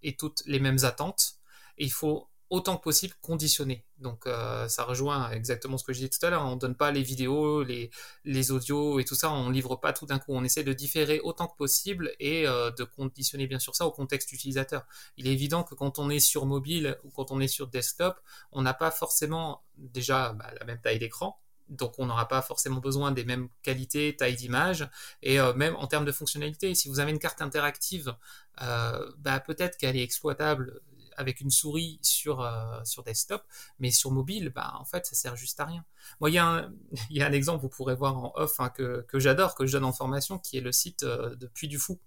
et 0.03 0.15
toutes 0.15 0.43
les 0.45 0.59
mêmes 0.59 0.77
attentes. 0.83 1.39
Il 1.79 1.91
faut 1.91 2.29
autant 2.49 2.77
que 2.77 2.83
possible 2.83 3.13
conditionné. 3.21 3.83
Donc 3.99 4.25
euh, 4.25 4.67
ça 4.67 4.83
rejoint 4.83 5.31
exactement 5.31 5.77
ce 5.77 5.83
que 5.83 5.91
je 5.91 5.99
disais 5.99 6.09
tout 6.09 6.25
à 6.25 6.29
l'heure. 6.29 6.45
On 6.45 6.55
donne 6.55 6.75
pas 6.75 6.91
les 6.91 7.01
vidéos, 7.01 7.63
les, 7.63 8.51
audios 8.51 8.99
et 8.99 9.05
tout 9.05 9.15
ça. 9.15 9.31
On 9.31 9.49
livre 9.49 9.75
pas 9.75 9.91
tout 9.93 10.05
d'un 10.05 10.19
coup. 10.19 10.33
On 10.33 10.43
essaie 10.43 10.63
de 10.63 10.73
différer 10.73 11.19
autant 11.19 11.47
que 11.47 11.57
possible 11.57 12.11
et 12.19 12.47
euh, 12.47 12.71
de 12.71 12.83
conditionner 12.83 13.47
bien 13.47 13.59
sûr 13.59 13.75
ça 13.75 13.85
au 13.85 13.91
contexte 13.91 14.31
utilisateur. 14.31 14.85
Il 15.17 15.27
est 15.27 15.33
évident 15.33 15.63
que 15.63 15.75
quand 15.75 15.99
on 15.99 16.09
est 16.09 16.19
sur 16.19 16.45
mobile 16.45 16.97
ou 17.03 17.09
quand 17.09 17.31
on 17.31 17.39
est 17.39 17.47
sur 17.47 17.67
desktop, 17.67 18.19
on 18.51 18.61
n'a 18.61 18.73
pas 18.73 18.91
forcément 18.91 19.63
déjà 19.77 20.33
bah, 20.33 20.51
la 20.59 20.65
même 20.65 20.79
taille 20.79 20.99
d'écran. 20.99 21.39
Donc 21.69 21.95
on 21.97 22.05
n'aura 22.05 22.29
pas 22.29 22.41
forcément 22.41 22.79
besoin 22.79 23.11
des 23.11 23.25
mêmes 23.25 23.49
qualités, 23.61 24.15
taille 24.15 24.37
d'image, 24.37 24.89
et 25.21 25.37
euh, 25.37 25.53
même 25.53 25.75
en 25.75 25.85
termes 25.87 26.05
de 26.05 26.13
fonctionnalité, 26.13 26.73
si 26.75 26.87
vous 26.87 27.01
avez 27.01 27.11
une 27.11 27.19
carte 27.19 27.41
interactive, 27.41 28.15
bah, 28.57 29.39
peut-être 29.45 29.77
qu'elle 29.77 29.97
est 29.97 30.03
exploitable 30.03 30.81
avec 31.17 31.41
une 31.41 31.49
souris 31.49 31.99
sur, 32.01 32.41
euh, 32.41 32.79
sur 32.85 33.03
desktop, 33.03 33.43
mais 33.79 33.91
sur 33.91 34.11
mobile, 34.11 34.51
bah, 34.55 34.73
en 34.79 34.85
fait, 34.85 35.05
ça 35.05 35.15
sert 35.15 35.35
juste 35.35 35.59
à 35.59 35.65
rien. 35.65 35.83
Moi, 36.21 36.29
il 36.29 36.33
y, 36.33 36.37
a 36.37 36.45
un, 36.45 36.71
y 37.09 37.21
a 37.21 37.27
un 37.27 37.31
exemple, 37.31 37.61
vous 37.61 37.69
pourrez 37.69 37.95
voir 37.95 38.17
en 38.17 38.31
off, 38.35 38.59
hein, 38.59 38.69
que, 38.69 39.05
que 39.07 39.19
j'adore, 39.19 39.55
que 39.55 39.65
je 39.65 39.73
donne 39.73 39.83
en 39.83 39.91
formation, 39.91 40.37
qui 40.37 40.57
est 40.57 40.61
le 40.61 40.71
site 40.71 41.03
euh, 41.03 41.35
de 41.35 41.47
Puy 41.47 41.67
du 41.67 41.79
Fou. 41.79 41.99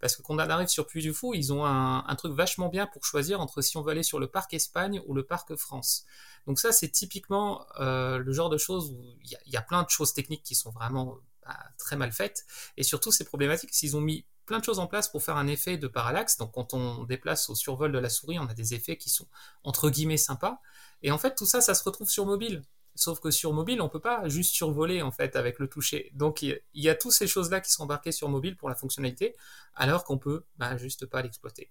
Parce 0.00 0.16
que 0.16 0.22
quand 0.22 0.34
on 0.34 0.38
arrive 0.38 0.68
sur 0.68 0.86
Puy 0.86 1.02
du 1.02 1.12
Fou, 1.12 1.34
ils 1.34 1.52
ont 1.52 1.66
un, 1.66 2.04
un, 2.06 2.16
truc 2.16 2.32
vachement 2.32 2.68
bien 2.68 2.86
pour 2.86 3.04
choisir 3.04 3.40
entre 3.40 3.60
si 3.62 3.76
on 3.76 3.82
veut 3.82 3.90
aller 3.90 4.02
sur 4.02 4.18
le 4.18 4.28
parc 4.28 4.54
Espagne 4.54 5.02
ou 5.06 5.14
le 5.14 5.24
parc 5.24 5.54
France. 5.56 6.04
Donc 6.46 6.58
ça, 6.58 6.72
c'est 6.72 6.88
typiquement 6.88 7.66
euh, 7.78 8.18
le 8.18 8.32
genre 8.32 8.50
de 8.50 8.58
choses 8.58 8.90
où 8.90 9.16
il 9.22 9.30
y, 9.30 9.50
y, 9.50 9.56
a 9.56 9.62
plein 9.62 9.82
de 9.82 9.90
choses 9.90 10.12
techniques 10.12 10.42
qui 10.42 10.54
sont 10.54 10.70
vraiment 10.70 11.18
bah, 11.44 11.58
très 11.78 11.96
mal 11.96 12.12
faites. 12.12 12.44
Et 12.76 12.82
surtout, 12.82 13.12
c'est 13.12 13.24
problématique 13.24 13.72
s'ils 13.72 13.96
ont 13.96 14.00
mis 14.00 14.26
plein 14.46 14.58
de 14.58 14.64
choses 14.64 14.78
en 14.78 14.86
place 14.86 15.08
pour 15.08 15.22
faire 15.22 15.36
un 15.36 15.46
effet 15.46 15.76
de 15.76 15.88
parallaxe. 15.88 16.36
Donc 16.36 16.52
quand 16.52 16.74
on 16.74 17.04
déplace 17.04 17.48
au 17.50 17.54
survol 17.54 17.92
de 17.92 17.98
la 17.98 18.10
souris, 18.10 18.38
on 18.38 18.46
a 18.46 18.54
des 18.54 18.74
effets 18.74 18.96
qui 18.96 19.10
sont 19.10 19.26
entre 19.64 19.90
guillemets 19.90 20.16
sympas. 20.16 20.60
Et 21.02 21.10
en 21.10 21.18
fait, 21.18 21.34
tout 21.34 21.46
ça, 21.46 21.60
ça 21.60 21.74
se 21.74 21.84
retrouve 21.84 22.08
sur 22.08 22.26
mobile. 22.26 22.62
Sauf 22.94 23.20
que 23.20 23.30
sur 23.30 23.52
mobile, 23.52 23.80
on 23.80 23.88
peut 23.88 24.00
pas 24.00 24.28
juste 24.28 24.54
survoler 24.54 25.00
en 25.00 25.10
fait 25.10 25.36
avec 25.36 25.58
le 25.58 25.68
toucher. 25.68 26.10
Donc 26.14 26.42
il 26.42 26.60
y 26.74 26.88
a 26.90 26.94
toutes 26.94 27.12
ces 27.12 27.26
choses-là 27.26 27.60
qui 27.60 27.70
sont 27.70 27.84
embarquées 27.84 28.12
sur 28.12 28.28
mobile 28.28 28.56
pour 28.56 28.68
la 28.68 28.74
fonctionnalité, 28.74 29.34
alors 29.74 30.04
qu'on 30.04 30.18
peut 30.18 30.44
bah, 30.56 30.76
juste 30.76 31.06
pas 31.06 31.22
l'exploiter. 31.22 31.70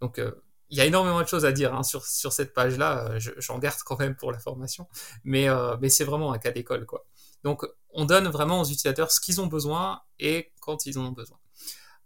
Donc 0.00 0.20
euh, 0.20 0.30
il 0.68 0.78
y 0.78 0.80
a 0.80 0.84
énormément 0.84 1.20
de 1.20 1.26
choses 1.26 1.44
à 1.44 1.50
dire 1.50 1.74
hein, 1.74 1.82
sur, 1.82 2.06
sur 2.06 2.32
cette 2.32 2.54
page-là. 2.54 3.10
Euh, 3.10 3.20
j'en 3.38 3.58
garde 3.58 3.80
quand 3.84 3.98
même 3.98 4.14
pour 4.14 4.30
la 4.30 4.38
formation, 4.38 4.86
mais, 5.24 5.48
euh, 5.48 5.76
mais 5.80 5.88
c'est 5.88 6.04
vraiment 6.04 6.32
un 6.32 6.38
cas 6.38 6.52
d'école 6.52 6.86
quoi. 6.86 7.04
Donc 7.44 7.66
on 7.92 8.04
donne 8.04 8.28
vraiment 8.28 8.60
aux 8.60 8.64
utilisateurs 8.64 9.10
ce 9.10 9.20
qu'ils 9.20 9.40
ont 9.40 9.46
besoin 9.46 10.02
et 10.18 10.52
quand 10.60 10.86
ils 10.86 10.98
en 10.98 11.06
ont 11.06 11.12
besoin. 11.12 11.38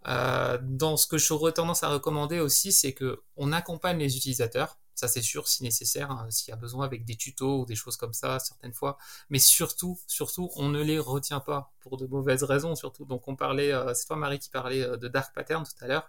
Euh, 0.07 0.59
dans 0.63 0.97
ce 0.97 1.07
que 1.07 1.19
j'aurais 1.19 1.53
tendance 1.53 1.83
à 1.83 1.89
recommander 1.89 2.41
aussi, 2.41 2.73
c'est 2.73 2.93
que 2.93 3.23
on 3.37 3.53
accompagne 3.53 3.99
les 3.99 4.17
utilisateurs. 4.17 4.79
Ça, 4.95 5.09
c'est 5.09 5.23
sûr, 5.23 5.49
si 5.49 5.65
nécessaire, 5.65 6.13
hein, 6.13 6.27
s'il 6.31 6.51
y 6.51 6.53
a 6.53 6.57
besoin 6.57 6.85
avec 6.85 7.05
des 7.05 7.17
tutos 7.17 7.63
ou 7.63 7.67
des 7.67 7.75
choses 7.75 7.97
comme 7.97 8.13
ça, 8.13 8.39
certaines 8.39 8.73
fois. 8.73 8.97
Mais 9.29 9.41
surtout, 9.41 9.99
surtout, 10.07 10.51
on 10.55 10.69
ne 10.69 10.81
les 10.81 11.01
retient 11.01 11.41
pas 11.41 11.73
pour 11.81 11.97
de 11.97 12.07
mauvaises 12.07 12.45
raisons, 12.45 12.77
surtout. 12.77 13.05
Donc, 13.05 13.27
on 13.27 13.35
parlait, 13.35 13.73
euh, 13.73 13.93
c'est 13.93 14.07
toi, 14.07 14.15
Marie, 14.15 14.39
qui 14.39 14.51
parlait 14.51 14.83
euh, 14.83 14.97
de 14.97 15.09
dark 15.09 15.35
pattern 15.35 15.65
tout 15.65 15.85
à 15.85 15.89
l'heure. 15.89 16.09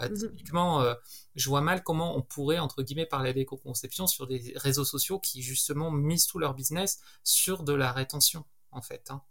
Mhm. 0.00 0.14
Typiquement, 0.14 0.82
je 1.34 1.48
vois 1.50 1.60
mal 1.60 1.82
comment 1.82 2.16
on 2.16 2.22
pourrait, 2.22 2.58
entre 2.58 2.82
guillemets, 2.82 3.04
parler 3.04 3.34
d'éco-conception 3.34 4.06
sur 4.06 4.26
des 4.26 4.54
réseaux 4.56 4.86
sociaux 4.86 5.18
qui, 5.18 5.42
justement, 5.42 5.90
misent 5.90 6.26
tout 6.26 6.38
leur 6.38 6.54
business 6.54 7.00
sur 7.24 7.64
de 7.64 7.74
la 7.74 7.92
rétention, 7.92 8.46
en 8.72 8.82
fait. 8.82 9.10
Hein. 9.10 9.22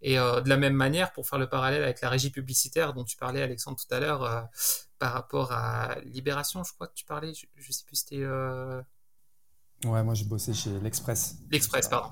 Et 0.00 0.14
de 0.14 0.48
la 0.48 0.56
même 0.56 0.74
manière, 0.74 1.12
pour 1.12 1.26
faire 1.26 1.40
le 1.40 1.48
parallèle 1.48 1.82
avec 1.82 2.00
la 2.02 2.08
régie 2.08 2.30
publicitaire 2.30 2.94
dont 2.94 3.02
tu 3.02 3.16
parlais, 3.16 3.42
Alexandre, 3.42 3.76
tout 3.76 3.92
à 3.92 3.98
l'heure, 3.98 4.48
par 4.98 5.12
rapport 5.12 5.52
à 5.52 5.96
Libération, 6.04 6.64
je 6.64 6.72
crois 6.72 6.88
que 6.88 6.94
tu 6.94 7.04
parlais, 7.04 7.32
je, 7.34 7.46
ne 7.56 7.72
sais 7.72 7.84
plus, 7.84 7.96
c'était. 7.96 8.20
Euh, 8.20 8.82
ouais, 9.84 10.02
moi 10.02 10.14
j'ai 10.14 10.24
bossé 10.24 10.52
chez 10.52 10.70
l'Express. 10.80 11.36
L'Express, 11.50 11.88
pardon. 11.88 12.10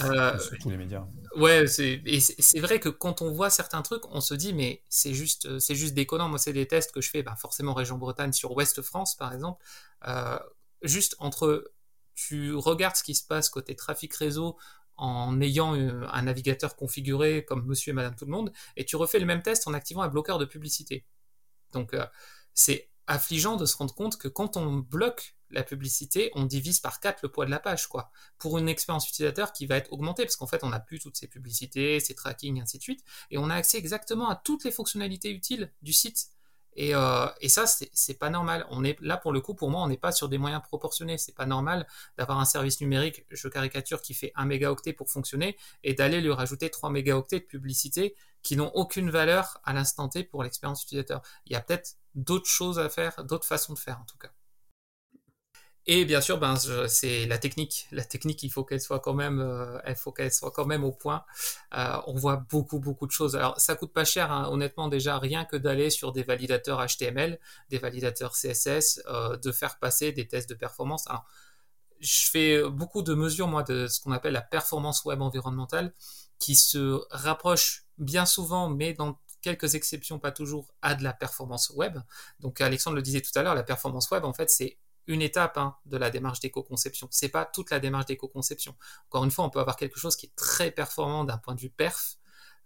Euh, 0.00 0.38
sur 0.38 0.58
tous 0.58 0.70
les 0.70 0.76
médias. 0.76 1.06
Ouais, 1.36 1.64
et 1.78 2.20
c'est 2.20 2.60
vrai 2.60 2.80
que 2.80 2.88
quand 2.88 3.22
on 3.22 3.32
voit 3.32 3.50
certains 3.50 3.82
trucs, 3.82 4.06
on 4.10 4.20
se 4.20 4.34
dit, 4.34 4.52
mais 4.52 4.82
c'est 4.88 5.14
juste, 5.14 5.58
c'est 5.60 5.76
juste 5.76 5.94
déconnant. 5.94 6.28
Moi, 6.28 6.38
c'est 6.38 6.52
des 6.52 6.66
tests 6.66 6.92
que 6.92 7.00
je 7.00 7.10
fais, 7.10 7.22
bah, 7.22 7.36
forcément 7.36 7.74
région 7.74 7.96
Bretagne 7.96 8.32
sur 8.32 8.56
Ouest 8.56 8.82
France, 8.82 9.16
par 9.16 9.32
exemple. 9.32 9.62
Euh, 10.08 10.38
juste 10.82 11.14
entre, 11.18 11.72
tu 12.14 12.54
regardes 12.54 12.96
ce 12.96 13.04
qui 13.04 13.14
se 13.14 13.24
passe 13.24 13.48
côté 13.48 13.76
trafic 13.76 14.12
réseau 14.14 14.56
en 15.00 15.40
ayant 15.40 15.72
un 15.72 16.22
navigateur 16.22 16.76
configuré 16.76 17.44
comme 17.44 17.64
monsieur 17.64 17.90
et 17.90 17.94
madame 17.94 18.14
tout 18.14 18.26
le 18.26 18.30
monde, 18.30 18.52
et 18.76 18.84
tu 18.84 18.96
refais 18.96 19.18
le 19.18 19.26
même 19.26 19.42
test 19.42 19.66
en 19.66 19.72
activant 19.72 20.02
un 20.02 20.08
bloqueur 20.08 20.38
de 20.38 20.44
publicité. 20.44 21.06
Donc 21.72 21.94
euh, 21.94 22.06
c'est 22.52 22.90
affligeant 23.06 23.56
de 23.56 23.64
se 23.64 23.76
rendre 23.76 23.94
compte 23.94 24.18
que 24.18 24.28
quand 24.28 24.56
on 24.56 24.76
bloque 24.76 25.36
la 25.50 25.64
publicité, 25.64 26.30
on 26.34 26.44
divise 26.44 26.80
par 26.80 27.00
4 27.00 27.20
le 27.22 27.28
poids 27.30 27.46
de 27.46 27.50
la 27.50 27.58
page, 27.58 27.88
quoi. 27.88 28.12
Pour 28.38 28.58
une 28.58 28.68
expérience 28.68 29.08
utilisateur 29.08 29.52
qui 29.52 29.66
va 29.66 29.76
être 29.76 29.92
augmentée, 29.92 30.22
parce 30.22 30.36
qu'en 30.36 30.46
fait, 30.46 30.62
on 30.62 30.68
n'a 30.68 30.78
plus 30.78 31.00
toutes 31.00 31.16
ces 31.16 31.26
publicités, 31.26 31.98
ces 31.98 32.14
tracking, 32.14 32.60
ainsi 32.60 32.78
de 32.78 32.82
suite, 32.82 33.02
et 33.30 33.38
on 33.38 33.50
a 33.50 33.54
accès 33.56 33.78
exactement 33.78 34.28
à 34.28 34.36
toutes 34.36 34.64
les 34.64 34.70
fonctionnalités 34.70 35.32
utiles 35.32 35.72
du 35.82 35.92
site. 35.92 36.28
Et, 36.76 36.94
euh, 36.94 37.26
et 37.40 37.48
ça, 37.48 37.66
c'est 37.66 38.18
pas 38.18 38.30
normal. 38.30 38.66
On 38.70 38.84
est 38.84 38.98
là 39.00 39.16
pour 39.16 39.32
le 39.32 39.40
coup, 39.40 39.54
pour 39.54 39.70
moi, 39.70 39.82
on 39.82 39.88
n'est 39.88 39.96
pas 39.96 40.12
sur 40.12 40.28
des 40.28 40.38
moyens 40.38 40.62
proportionnés. 40.62 41.18
C'est 41.18 41.34
pas 41.34 41.46
normal 41.46 41.86
d'avoir 42.16 42.38
un 42.38 42.44
service 42.44 42.80
numérique, 42.80 43.26
je 43.30 43.48
caricature, 43.48 44.02
qui 44.02 44.14
fait 44.14 44.32
1 44.36 44.46
mégaoctet 44.46 44.92
pour 44.92 45.10
fonctionner 45.10 45.56
et 45.82 45.94
d'aller 45.94 46.20
lui 46.20 46.32
rajouter 46.32 46.70
3 46.70 46.90
mégaoctets 46.90 47.40
de 47.40 47.44
publicité 47.44 48.14
qui 48.42 48.56
n'ont 48.56 48.70
aucune 48.74 49.10
valeur 49.10 49.60
à 49.64 49.72
l'instant 49.72 50.08
T 50.08 50.24
pour 50.24 50.42
l'expérience 50.42 50.82
utilisateur. 50.82 51.22
Il 51.46 51.52
y 51.52 51.56
a 51.56 51.60
peut-être 51.60 51.96
d'autres 52.14 52.48
choses 52.48 52.78
à 52.78 52.88
faire, 52.88 53.24
d'autres 53.24 53.46
façons 53.46 53.74
de 53.74 53.78
faire 53.78 54.00
en 54.00 54.04
tout 54.04 54.18
cas. 54.18 54.30
Et 55.92 56.04
bien 56.04 56.20
sûr, 56.20 56.38
ben, 56.38 56.54
c'est 56.86 57.26
la 57.26 57.36
technique. 57.36 57.88
La 57.90 58.04
technique, 58.04 58.44
il 58.44 58.48
faut 58.48 58.62
qu'elle 58.62 58.80
soit 58.80 59.00
quand 59.00 59.12
même, 59.12 59.40
euh, 59.40 59.94
faut 59.96 60.12
qu'elle 60.12 60.32
soit 60.32 60.52
quand 60.52 60.64
même 60.64 60.84
au 60.84 60.92
point. 60.92 61.24
Euh, 61.74 62.00
on 62.06 62.14
voit 62.14 62.36
beaucoup, 62.36 62.78
beaucoup 62.78 63.08
de 63.08 63.10
choses. 63.10 63.34
Alors, 63.34 63.58
ça 63.60 63.74
coûte 63.74 63.92
pas 63.92 64.04
cher, 64.04 64.30
hein, 64.30 64.48
honnêtement, 64.52 64.86
déjà 64.86 65.18
rien 65.18 65.44
que 65.44 65.56
d'aller 65.56 65.90
sur 65.90 66.12
des 66.12 66.22
validateurs 66.22 66.78
HTML, 66.86 67.40
des 67.70 67.78
validateurs 67.78 68.36
CSS, 68.36 69.02
euh, 69.08 69.36
de 69.38 69.50
faire 69.50 69.80
passer 69.80 70.12
des 70.12 70.28
tests 70.28 70.48
de 70.48 70.54
performance. 70.54 71.08
Alors, 71.08 71.24
je 71.98 72.30
fais 72.30 72.62
beaucoup 72.70 73.02
de 73.02 73.14
mesures, 73.14 73.48
moi, 73.48 73.64
de 73.64 73.88
ce 73.88 73.98
qu'on 73.98 74.12
appelle 74.12 74.34
la 74.34 74.42
performance 74.42 75.04
web 75.04 75.20
environnementale, 75.20 75.92
qui 76.38 76.54
se 76.54 77.00
rapproche 77.10 77.86
bien 77.98 78.26
souvent, 78.26 78.70
mais 78.70 78.92
dans 78.92 79.18
quelques 79.42 79.74
exceptions, 79.74 80.20
pas 80.20 80.30
toujours, 80.30 80.72
à 80.82 80.94
de 80.94 81.02
la 81.02 81.12
performance 81.12 81.70
web. 81.70 81.98
Donc, 82.38 82.60
Alexandre 82.60 82.94
le 82.94 83.02
disait 83.02 83.22
tout 83.22 83.36
à 83.36 83.42
l'heure, 83.42 83.56
la 83.56 83.64
performance 83.64 84.08
web, 84.12 84.24
en 84.24 84.32
fait, 84.32 84.50
c'est 84.50 84.78
une 85.06 85.22
étape 85.22 85.58
hein, 85.58 85.76
de 85.86 85.96
la 85.96 86.10
démarche 86.10 86.40
d'éco-conception. 86.40 87.08
C'est 87.10 87.28
pas 87.28 87.44
toute 87.44 87.70
la 87.70 87.80
démarche 87.80 88.06
d'éco-conception. 88.06 88.74
Encore 89.08 89.24
une 89.24 89.30
fois, 89.30 89.44
on 89.44 89.50
peut 89.50 89.60
avoir 89.60 89.76
quelque 89.76 89.98
chose 89.98 90.16
qui 90.16 90.26
est 90.26 90.34
très 90.36 90.70
performant 90.70 91.24
d'un 91.24 91.38
point 91.38 91.54
de 91.54 91.60
vue 91.60 91.70
perf, 91.70 92.16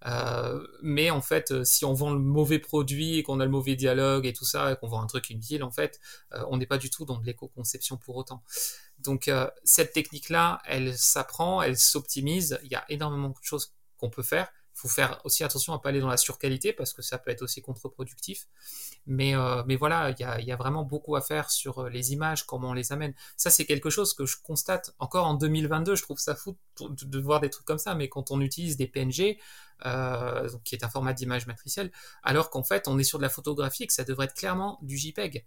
euh, 0.06 0.66
mais 0.82 1.10
en 1.10 1.22
fait, 1.22 1.50
euh, 1.50 1.64
si 1.64 1.84
on 1.84 1.94
vend 1.94 2.12
le 2.12 2.18
mauvais 2.18 2.58
produit 2.58 3.18
et 3.18 3.22
qu'on 3.22 3.40
a 3.40 3.44
le 3.44 3.50
mauvais 3.50 3.74
dialogue 3.74 4.26
et 4.26 4.32
tout 4.32 4.44
ça, 4.44 4.72
et 4.72 4.76
qu'on 4.76 4.88
vend 4.88 5.02
un 5.02 5.06
truc 5.06 5.30
inutile, 5.30 5.64
en 5.64 5.70
fait, 5.70 5.98
euh, 6.34 6.44
on 6.50 6.58
n'est 6.58 6.66
pas 6.66 6.78
du 6.78 6.90
tout 6.90 7.04
dans 7.04 7.18
de 7.18 7.24
l'éco-conception 7.24 7.96
pour 7.96 8.16
autant. 8.16 8.42
Donc 8.98 9.30
cette 9.64 9.92
technique-là, 9.92 10.62
elle 10.64 10.96
s'apprend, 10.96 11.60
elle 11.62 11.76
s'optimise. 11.76 12.58
Il 12.62 12.70
y 12.70 12.74
a 12.74 12.84
énormément 12.88 13.28
de 13.28 13.34
choses 13.42 13.74
qu'on 13.98 14.08
peut 14.08 14.22
faire 14.22 14.48
faut 14.74 14.88
faire 14.88 15.20
aussi 15.24 15.44
attention 15.44 15.72
à 15.72 15.78
pas 15.78 15.90
aller 15.90 16.00
dans 16.00 16.08
la 16.08 16.16
surqualité 16.16 16.72
parce 16.72 16.92
que 16.92 17.00
ça 17.00 17.16
peut 17.16 17.30
être 17.30 17.42
aussi 17.42 17.62
contre-productif. 17.62 18.48
Mais, 19.06 19.36
euh, 19.36 19.62
voilà, 19.78 20.10
il 20.10 20.46
y 20.46 20.52
a, 20.52 20.56
vraiment 20.56 20.82
beaucoup 20.82 21.14
à 21.14 21.20
faire 21.20 21.50
sur 21.50 21.78
euh, 21.78 21.88
les 21.88 22.12
images, 22.12 22.44
comment 22.44 22.70
on 22.70 22.72
les 22.72 22.92
amène. 22.92 23.14
Ça, 23.36 23.50
c'est 23.50 23.66
quelque 23.66 23.88
chose 23.88 24.14
que 24.14 24.26
je 24.26 24.36
constate 24.42 24.94
encore 24.98 25.26
en 25.26 25.34
2022. 25.34 25.94
Je 25.94 26.02
trouve 26.02 26.18
ça 26.18 26.34
fou 26.34 26.56
de, 26.80 27.18
voir 27.20 27.40
des 27.40 27.50
trucs 27.50 27.66
comme 27.66 27.78
ça, 27.78 27.94
mais 27.94 28.08
quand 28.08 28.32
on 28.32 28.40
utilise 28.40 28.76
des 28.76 28.88
PNG, 28.88 29.38
euh, 29.86 30.48
qui 30.64 30.74
est 30.74 30.84
un 30.84 30.88
format 30.88 31.12
d'image 31.12 31.46
matricielle, 31.46 31.92
alors 32.24 32.50
qu'en 32.50 32.64
fait, 32.64 32.88
on 32.88 32.98
est 32.98 33.04
sur 33.04 33.18
de 33.18 33.22
la 33.22 33.30
photographie 33.30 33.84
et 33.84 33.86
que 33.86 33.92
ça 33.92 34.04
devrait 34.04 34.26
être 34.26 34.34
clairement 34.34 34.78
du 34.82 34.96
JPEG. 34.96 35.46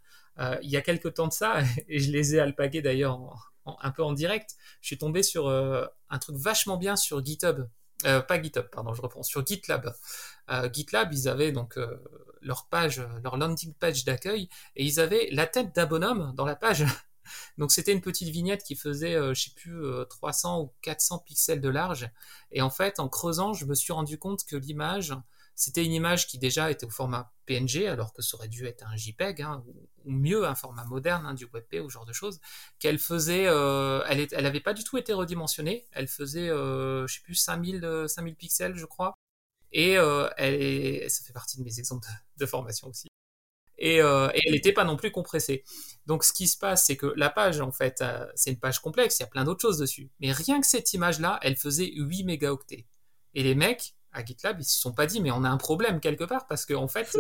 Il 0.62 0.70
y 0.70 0.78
a 0.78 0.82
quelques 0.82 1.16
temps 1.16 1.28
de 1.28 1.34
ça, 1.34 1.60
et 1.90 2.00
je 2.00 2.12
les 2.12 2.36
ai 2.36 2.40
alpagués 2.40 2.82
d'ailleurs 2.82 3.52
un 3.82 3.92
peu 3.92 4.04
en 4.04 4.14
direct, 4.14 4.56
je 4.80 4.88
suis 4.88 4.98
tombé 4.98 5.24
sur 5.24 5.50
un 5.50 6.20
truc 6.20 6.38
vachement 6.38 6.78
bien 6.78 6.96
sur 6.96 7.26
GitHub 7.26 7.68
euh, 8.06 8.22
pas 8.22 8.42
GitHub, 8.42 8.68
pardon, 8.72 8.94
je 8.94 9.02
reprends, 9.02 9.24
sur 9.24 9.46
GitLab. 9.46 9.94
Euh, 10.50 10.70
GitLab, 10.72 11.14
ils 11.14 11.28
avaient 11.28 11.52
donc 11.52 11.78
euh, 11.78 11.98
leur 12.42 12.68
page, 12.68 13.02
leur 13.24 13.38
landing 13.38 13.74
page 13.74 14.06
d'accueil, 14.06 14.50
et 14.76 14.86
ils 14.86 15.00
avaient 15.00 15.30
la 15.32 15.48
tête 15.48 15.76
d'un 15.76 15.86
bonhomme 15.86 16.34
dans 16.36 16.46
la 16.46 16.56
page. 16.56 16.86
donc 17.58 17.72
c'était 17.72 17.94
une 17.94 18.02
petite 18.02 18.30
vignette 18.30 18.64
qui 18.64 18.76
faisait, 18.76 19.16
je 19.34 19.42
sais 19.42 19.52
plus, 19.56 19.82
300 20.10 20.62
ou 20.62 20.74
400 20.82 21.20
pixels 21.20 21.62
de 21.62 21.70
large. 21.70 22.10
Et 22.52 22.62
en 22.62 22.70
fait, 22.70 23.00
en 23.00 23.10
creusant, 23.10 23.54
je 23.54 23.66
me 23.66 23.74
suis 23.74 23.94
rendu 23.94 24.20
compte 24.20 24.46
que 24.46 24.56
l'image, 24.56 25.14
c'était 25.58 25.84
une 25.84 25.92
image 25.92 26.28
qui 26.28 26.38
déjà 26.38 26.72
était 26.72 26.86
au 26.86 26.90
format 26.90 27.34
PNG, 27.46 27.88
alors 27.88 28.14
que 28.14 28.22
ça 28.22 28.38
aurait 28.38 28.48
dû 28.48 28.66
être 28.66 28.86
un 28.88 28.96
JPEG, 28.96 29.42
hein, 29.42 29.64
ou, 29.68 29.76
mieux 30.10 30.46
un 30.48 30.56
format 30.56 30.86
moderne, 30.86 31.26
hein, 31.26 31.34
du 31.34 31.46
WebP 31.52 31.82
ou 31.84 31.90
ce 31.90 31.96
genre 31.96 32.06
de 32.06 32.14
choses, 32.14 32.40
qu'elle 32.80 33.00
faisait, 33.00 33.48
euh, 33.48 34.02
elle, 34.08 34.26
elle 34.32 34.46
avait 34.46 34.62
pas 34.62 34.74
du 34.74 34.86
tout 34.86 34.98
été 34.98 35.12
redimensionnée, 35.12 35.86
elle 35.92 36.08
faisait, 36.08 36.50
euh, 36.50 37.06
je 37.08 37.16
sais 37.16 37.22
plus, 37.22 37.36
5000, 37.36 38.06
5000 38.08 38.36
pixels, 38.36 38.76
je 38.76 38.86
crois, 38.86 39.18
et, 39.72 39.98
euh, 39.98 40.30
ça 41.10 41.24
fait 41.26 41.34
partie 41.34 41.58
de 41.58 41.64
mes 41.64 41.80
exemples 41.80 42.08
de, 42.38 42.46
formation 42.46 42.88
aussi. 42.88 43.08
Et, 43.78 44.02
euh, 44.02 44.30
elle 44.34 44.54
n'était 44.54 44.74
pas 44.74 44.84
non 44.84 44.98
plus 44.98 45.12
compressée. 45.12 45.64
Donc 46.06 46.24
ce 46.24 46.34
qui 46.34 46.48
se 46.48 46.58
passe, 46.58 46.86
c'est 46.86 46.98
que 46.98 47.14
la 47.16 47.30
page, 47.30 47.62
en 47.62 47.72
fait, 47.72 48.02
euh, 48.02 48.26
c'est 48.36 48.52
une 48.52 48.60
page 48.60 48.80
complexe, 48.80 49.20
il 49.20 49.24
y 49.24 49.26
a 49.26 49.28
plein 49.28 49.44
d'autres 49.44 49.62
choses 49.62 49.78
dessus. 49.78 50.10
Mais 50.20 50.32
rien 50.32 50.62
que 50.62 50.68
cette 50.68 50.94
image-là, 50.94 51.40
elle 51.44 51.58
faisait 51.58 51.92
8 51.96 52.24
mégaoctets. 52.24 52.86
Et 53.36 53.44
les 53.44 53.56
mecs, 53.56 53.96
GitLab, 54.26 54.60
ils 54.60 54.66
se 54.66 54.80
sont 54.80 54.94
pas 54.94 55.06
dit, 55.06 55.22
mais 55.22 55.32
on 55.32 55.44
a 55.44 55.50
un 55.50 55.58
problème 55.58 56.00
quelque 56.00 56.24
part 56.24 56.48
parce 56.48 56.66
qu'en 56.66 56.84
en 56.84 56.88
fait, 56.88 57.18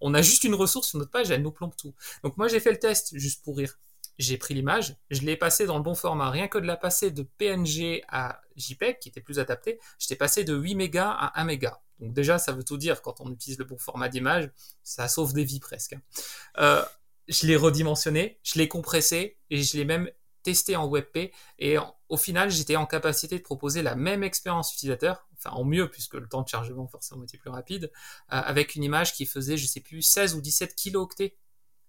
on 0.00 0.14
a 0.14 0.22
juste 0.22 0.44
une 0.44 0.54
ressource 0.54 0.88
sur 0.88 0.98
notre 0.98 1.10
page, 1.10 1.30
elle 1.30 1.42
nous 1.42 1.52
plombe 1.52 1.74
tout. 1.76 1.94
Donc 2.22 2.36
moi, 2.36 2.48
j'ai 2.48 2.60
fait 2.60 2.72
le 2.72 2.78
test 2.78 3.16
juste 3.16 3.44
pour 3.44 3.56
rire. 3.56 3.78
J'ai 4.18 4.38
pris 4.38 4.54
l'image, 4.54 4.96
je 5.10 5.22
l'ai 5.22 5.36
passé 5.36 5.66
dans 5.66 5.76
le 5.76 5.82
bon 5.82 5.94
format. 5.94 6.30
Rien 6.30 6.46
que 6.46 6.58
de 6.58 6.66
la 6.66 6.76
passer 6.76 7.10
de 7.10 7.22
PNG 7.22 8.02
à 8.08 8.40
JPEG, 8.56 9.00
qui 9.00 9.08
était 9.08 9.20
plus 9.20 9.40
adapté, 9.40 9.80
j'étais 9.98 10.14
passé 10.14 10.44
de 10.44 10.54
8 10.54 10.76
mégas 10.76 11.10
à 11.10 11.40
1 11.40 11.44
méga. 11.44 11.80
Donc 11.98 12.12
déjà, 12.12 12.38
ça 12.38 12.52
veut 12.52 12.62
tout 12.62 12.76
dire 12.76 13.02
quand 13.02 13.20
on 13.20 13.32
utilise 13.32 13.58
le 13.58 13.64
bon 13.64 13.76
format 13.76 14.08
d'image, 14.08 14.50
ça 14.84 15.08
sauve 15.08 15.32
des 15.32 15.44
vies 15.44 15.58
presque. 15.58 15.96
Euh, 16.58 16.84
je 17.28 17.46
l'ai 17.46 17.56
redimensionné, 17.56 18.38
je 18.42 18.58
l'ai 18.58 18.68
compressé 18.68 19.38
et 19.50 19.62
je 19.62 19.76
l'ai 19.76 19.84
même 19.84 20.08
testé 20.44 20.76
en 20.76 20.88
WebP 20.88 21.32
et 21.58 21.76
au 22.08 22.16
final 22.16 22.50
j'étais 22.50 22.76
en 22.76 22.86
capacité 22.86 23.38
de 23.38 23.42
proposer 23.42 23.82
la 23.82 23.96
même 23.96 24.22
expérience 24.22 24.72
utilisateur, 24.74 25.26
enfin 25.36 25.50
en 25.50 25.64
mieux 25.64 25.90
puisque 25.90 26.14
le 26.14 26.28
temps 26.28 26.42
de 26.42 26.48
chargement 26.48 26.86
forcément 26.86 27.24
était 27.24 27.38
plus 27.38 27.50
rapide, 27.50 27.90
euh, 28.32 28.40
avec 28.40 28.76
une 28.76 28.84
image 28.84 29.14
qui 29.14 29.26
faisait 29.26 29.56
je 29.56 29.66
sais 29.66 29.80
plus 29.80 30.02
16 30.02 30.34
ou 30.34 30.40
17 30.40 30.76
kilooctets. 30.76 31.36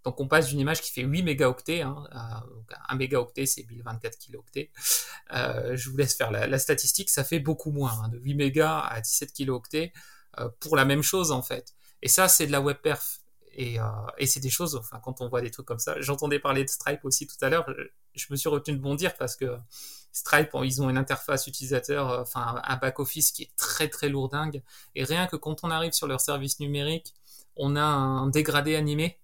Donc 0.03 0.19
on 0.19 0.27
passe 0.27 0.47
d'une 0.47 0.59
image 0.59 0.81
qui 0.81 0.91
fait 0.91 1.01
8 1.01 1.23
mégaoctets, 1.23 1.81
hein, 1.81 2.07
à, 2.11 2.43
1 2.89 2.95
mégaoctet 2.95 3.45
c'est 3.45 3.63
1024 3.69 4.17
kilooctets. 4.17 4.71
Euh, 5.33 5.75
je 5.75 5.89
vous 5.89 5.97
laisse 5.97 6.15
faire 6.15 6.31
la, 6.31 6.59
statistique, 6.59 7.09
ça 7.09 7.23
fait 7.23 7.39
beaucoup 7.39 7.71
moins, 7.71 8.03
hein, 8.03 8.09
de 8.09 8.17
8 8.19 8.35
mégas 8.35 8.79
à 8.79 9.01
17 9.01 9.33
kilooctets 9.33 9.93
euh, 10.39 10.49
pour 10.59 10.75
la 10.75 10.85
même 10.85 11.01
chose 11.01 11.31
en 11.31 11.41
fait. 11.41 11.73
Et 12.01 12.07
ça 12.07 12.27
c'est 12.27 12.47
de 12.47 12.51
la 12.51 12.61
web 12.61 12.77
perf. 12.77 13.19
Et, 13.57 13.77
et 14.17 14.27
c'est 14.27 14.41
des 14.41 14.49
choses, 14.49 14.75
enfin, 14.75 14.99
quand 15.01 15.21
on 15.21 15.29
voit 15.29 15.39
des 15.39 15.49
trucs 15.49 15.65
comme 15.65 15.79
ça, 15.79 15.95
j'entendais 16.01 16.39
parler 16.39 16.65
de 16.65 16.69
Stripe 16.69 17.05
aussi 17.05 17.25
tout 17.25 17.37
à 17.39 17.47
l'heure, 17.47 17.65
je, 18.15 18.27
me 18.29 18.35
suis 18.35 18.49
retenu 18.49 18.75
de 18.75 18.81
bondir 18.81 19.15
parce 19.15 19.35
que 19.35 19.57
Stripe, 20.11 20.51
ils 20.63 20.81
ont 20.81 20.89
une 20.89 20.97
interface 20.97 21.47
utilisateur, 21.47 22.09
euh, 22.09 22.21
enfin, 22.21 22.61
un 22.63 22.77
back-office 22.77 23.31
qui 23.31 23.43
est 23.43 23.55
très 23.57 23.89
très 23.89 24.09
lourdingue. 24.09 24.63
Et 24.95 25.03
rien 25.03 25.27
que 25.27 25.35
quand 25.35 25.63
on 25.63 25.71
arrive 25.71 25.91
sur 25.91 26.07
leur 26.07 26.21
service 26.21 26.59
numérique, 26.59 27.13
on 27.57 27.75
a 27.75 27.83
un 27.83 28.27
dégradé 28.27 28.75
animé 28.75 29.19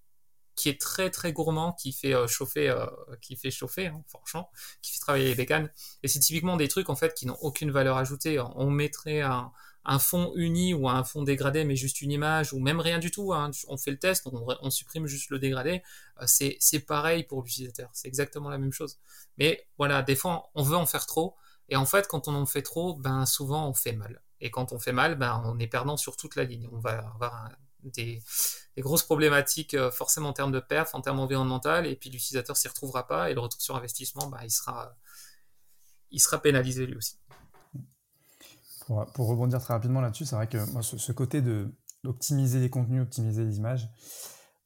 qui 0.56 0.70
est 0.70 0.80
très 0.80 1.10
très 1.10 1.32
gourmand, 1.34 1.72
qui 1.74 1.94
fait 1.94 2.14
euh, 2.14 2.28
chauffer, 2.28 2.70
euh, 2.70 2.86
qui 3.22 3.36
fait 3.36 3.52
chauffer, 3.52 3.88
hein, 3.88 4.04
franchement, 4.08 4.52
qui 4.82 4.92
fait 4.92 5.00
travailler 5.00 5.26
les 5.26 5.36
bécanes. 5.36 5.72
Et 6.04 6.08
c'est 6.08 6.20
typiquement 6.20 6.58
des 6.58 6.68
trucs 6.68 6.90
en 6.90 6.96
fait 6.96 7.14
qui 7.14 7.26
n'ont 7.26 7.38
aucune 7.42 7.72
valeur 7.72 7.98
ajoutée. 7.98 8.40
On 8.56 8.70
mettrait 8.70 9.22
un, 9.22 9.52
un 9.84 10.00
fond 10.00 10.32
uni 10.36 10.74
ou 10.74 10.88
un 10.88 11.04
fond 11.04 11.24
dégradé, 11.24 11.64
mais 11.64 11.76
juste 11.76 12.02
une 12.02 12.12
image, 12.12 12.54
ou 12.54 12.60
même 12.60 12.80
rien 12.80 13.00
du 13.00 13.12
tout. 13.12 13.34
Hein. 13.34 13.52
On 13.68 13.78
fait 13.78 13.92
le 13.92 14.00
test, 14.00 14.28
on, 14.28 14.70
supprime 14.70 15.08
juste 15.08 15.30
le 15.30 15.40
dégradé. 15.40 15.82
Euh, 16.22 16.26
c'est 16.28 16.80
pareil 16.80 17.24
pour 17.24 17.42
l'utilisateur. 17.42 17.90
C'est 17.94 18.08
exactement 18.08 18.50
la 18.50 18.58
même 18.58 18.74
chose. 18.74 19.00
Mais 19.38 19.68
voilà, 19.78 20.02
des 20.04 20.16
fois, 20.16 20.52
on 20.56 20.64
veut 20.64 20.78
en 20.78 20.86
faire 20.86 21.06
trop. 21.06 21.36
Et 21.70 21.76
en 21.76 21.86
fait, 21.86 22.08
quand 22.08 22.28
on 22.28 22.36
en 22.36 22.46
fait 22.46 22.62
trop, 22.62 22.96
ben, 22.96 23.26
souvent, 23.26 23.68
on 23.68 23.74
fait 23.74 23.94
mal. 23.94 24.22
Et 24.40 24.52
quand 24.52 24.72
on 24.72 24.80
fait 24.80 24.92
mal, 24.92 25.16
ben, 25.16 25.42
on 25.46 25.58
est 25.60 25.68
perdant 25.68 25.98
sur 25.98 26.18
toute 26.18 26.36
la 26.36 26.44
ligne. 26.44 26.68
On 26.72 26.80
va 26.80 27.00
avoir 27.16 27.50
des, 27.84 28.22
grosses 28.78 29.04
problématiques, 29.04 29.74
euh, 29.74 29.92
forcément 29.92 30.30
en 30.30 30.34
termes 30.34 30.52
de 30.52 30.60
perf, 30.60 30.94
en 30.96 31.02
termes 31.02 31.20
environnemental, 31.20 31.88
et 31.88 31.96
puis 31.96 32.10
l'utilisateur 32.10 32.58
s'y 32.58 32.68
retrouvera 32.68 33.08
pas, 33.08 33.30
et 33.30 33.34
le 33.34 33.40
retour 33.40 33.62
sur 33.62 33.76
investissement, 33.76 34.28
ben, 34.28 34.40
il, 34.44 34.52
sera, 34.52 34.96
il 36.12 36.20
sera 36.20 36.42
pénalisé 36.42 36.86
lui 36.86 36.96
aussi. 36.96 37.18
Pour, 39.14 39.28
rebondir 39.28 39.62
très 39.62 39.74
rapidement 39.74 40.02
là-dessus, 40.02 40.26
c'est 40.26 40.36
vrai 40.36 40.48
que 40.48 40.58
moi, 40.72 40.82
ce, 40.82 41.12
côté 41.12 41.42
d'optimiser 42.04 42.60
les 42.60 42.70
contenus, 42.70 43.02
optimiser 43.04 43.46
les 43.46 43.58
images, 43.58 43.90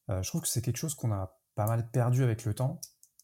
euh, 0.09 0.21
je 0.21 0.29
trouve 0.29 0.41
que 0.41 0.47
c'est 0.47 0.61
quelque 0.61 0.77
chose 0.77 0.95
qu'on 0.95 1.11
a 1.11 1.37
pas 1.55 1.67
mal 1.67 1.89
perdu 1.91 2.23
avec 2.23 2.45
le 2.45 2.53
temps, 2.53 2.79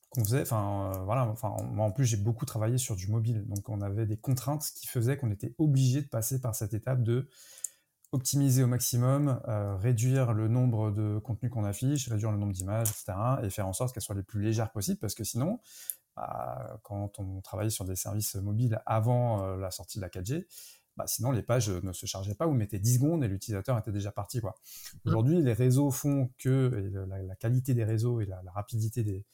qu'on 0.10 0.24
faisait. 0.24 0.42
Enfin, 0.42 0.94
euh, 0.96 1.04
voilà. 1.04 1.26
Moi 1.26 1.86
en 1.86 1.92
plus, 1.92 2.06
j'ai 2.06 2.18
beaucoup 2.18 2.46
travaillé 2.46 2.78
sur 2.78 2.96
du 2.96 3.08
mobile, 3.08 3.46
donc 3.48 3.68
on 3.70 3.82
avait 3.82 4.06
des 4.06 4.18
contraintes 4.18 4.66
qui 4.76 4.88
faisaient 4.88 5.18
qu'on 5.18 5.32
était 5.32 5.56
obligé 5.58 6.02
de 6.02 6.08
passer 6.08 6.40
par 6.40 6.56
cette 6.56 6.74
étape 6.74 7.04
de 7.04 7.30
optimiser 8.14 8.62
au 8.62 8.68
maximum, 8.68 9.42
euh, 9.48 9.76
réduire 9.78 10.34
le 10.34 10.50
nombre 10.50 10.92
de 10.92 11.18
contenus 11.20 11.52
qu'on 11.52 11.64
affiche, 11.64 12.10
réduire 12.10 12.32
le 12.32 12.38
nombre 12.38 12.52
d'images, 12.52 12.90
etc., 12.90 13.14
et 13.42 13.50
faire 13.50 13.68
en 13.68 13.74
sorte 13.74 13.94
qu'elles 13.94 14.04
soient 14.04 14.16
les 14.16 14.24
plus 14.24 14.42
légères 14.42 14.72
possibles, 14.72 15.00
parce 15.00 15.16
que 15.16 15.24
sinon, 15.24 15.62
bah, 16.18 16.78
quand 16.84 17.20
on 17.20 17.40
travaillait 17.40 17.70
sur 17.70 17.86
des 17.86 17.96
services 17.96 18.36
mobiles 18.36 18.82
avant 18.86 19.56
la 19.56 19.72
sortie 19.72 19.98
de 19.98 20.02
la 20.02 20.10
4G, 20.10 20.46
bah, 21.02 21.08
sinon 21.08 21.32
les 21.32 21.42
pages 21.42 21.70
ne 21.70 21.94
se 21.94 22.06
chargeaient 22.06 22.36
pas 22.36 22.48
ou 22.48 22.54
mettaient 22.54 22.78
10 22.78 22.96
secondes 22.96 23.24
et 23.24 23.28
l'utilisateur 23.28 23.78
était 23.78 23.92
déjà 23.92 24.12
parti. 24.12 24.40
Quoi. 24.40 24.56
Mmh. 24.94 25.10
Aujourd'hui, 25.10 25.42
les 25.42 25.54
réseaux 25.54 25.90
font 25.90 26.30
que 26.38 26.92
la, 27.08 27.36
qualité 27.36 27.74
des 27.74 27.84
réseaux 27.84 28.22
et 28.22 28.26
la, 28.26 28.40
rapidité 28.54 29.04
des, 29.04 29.26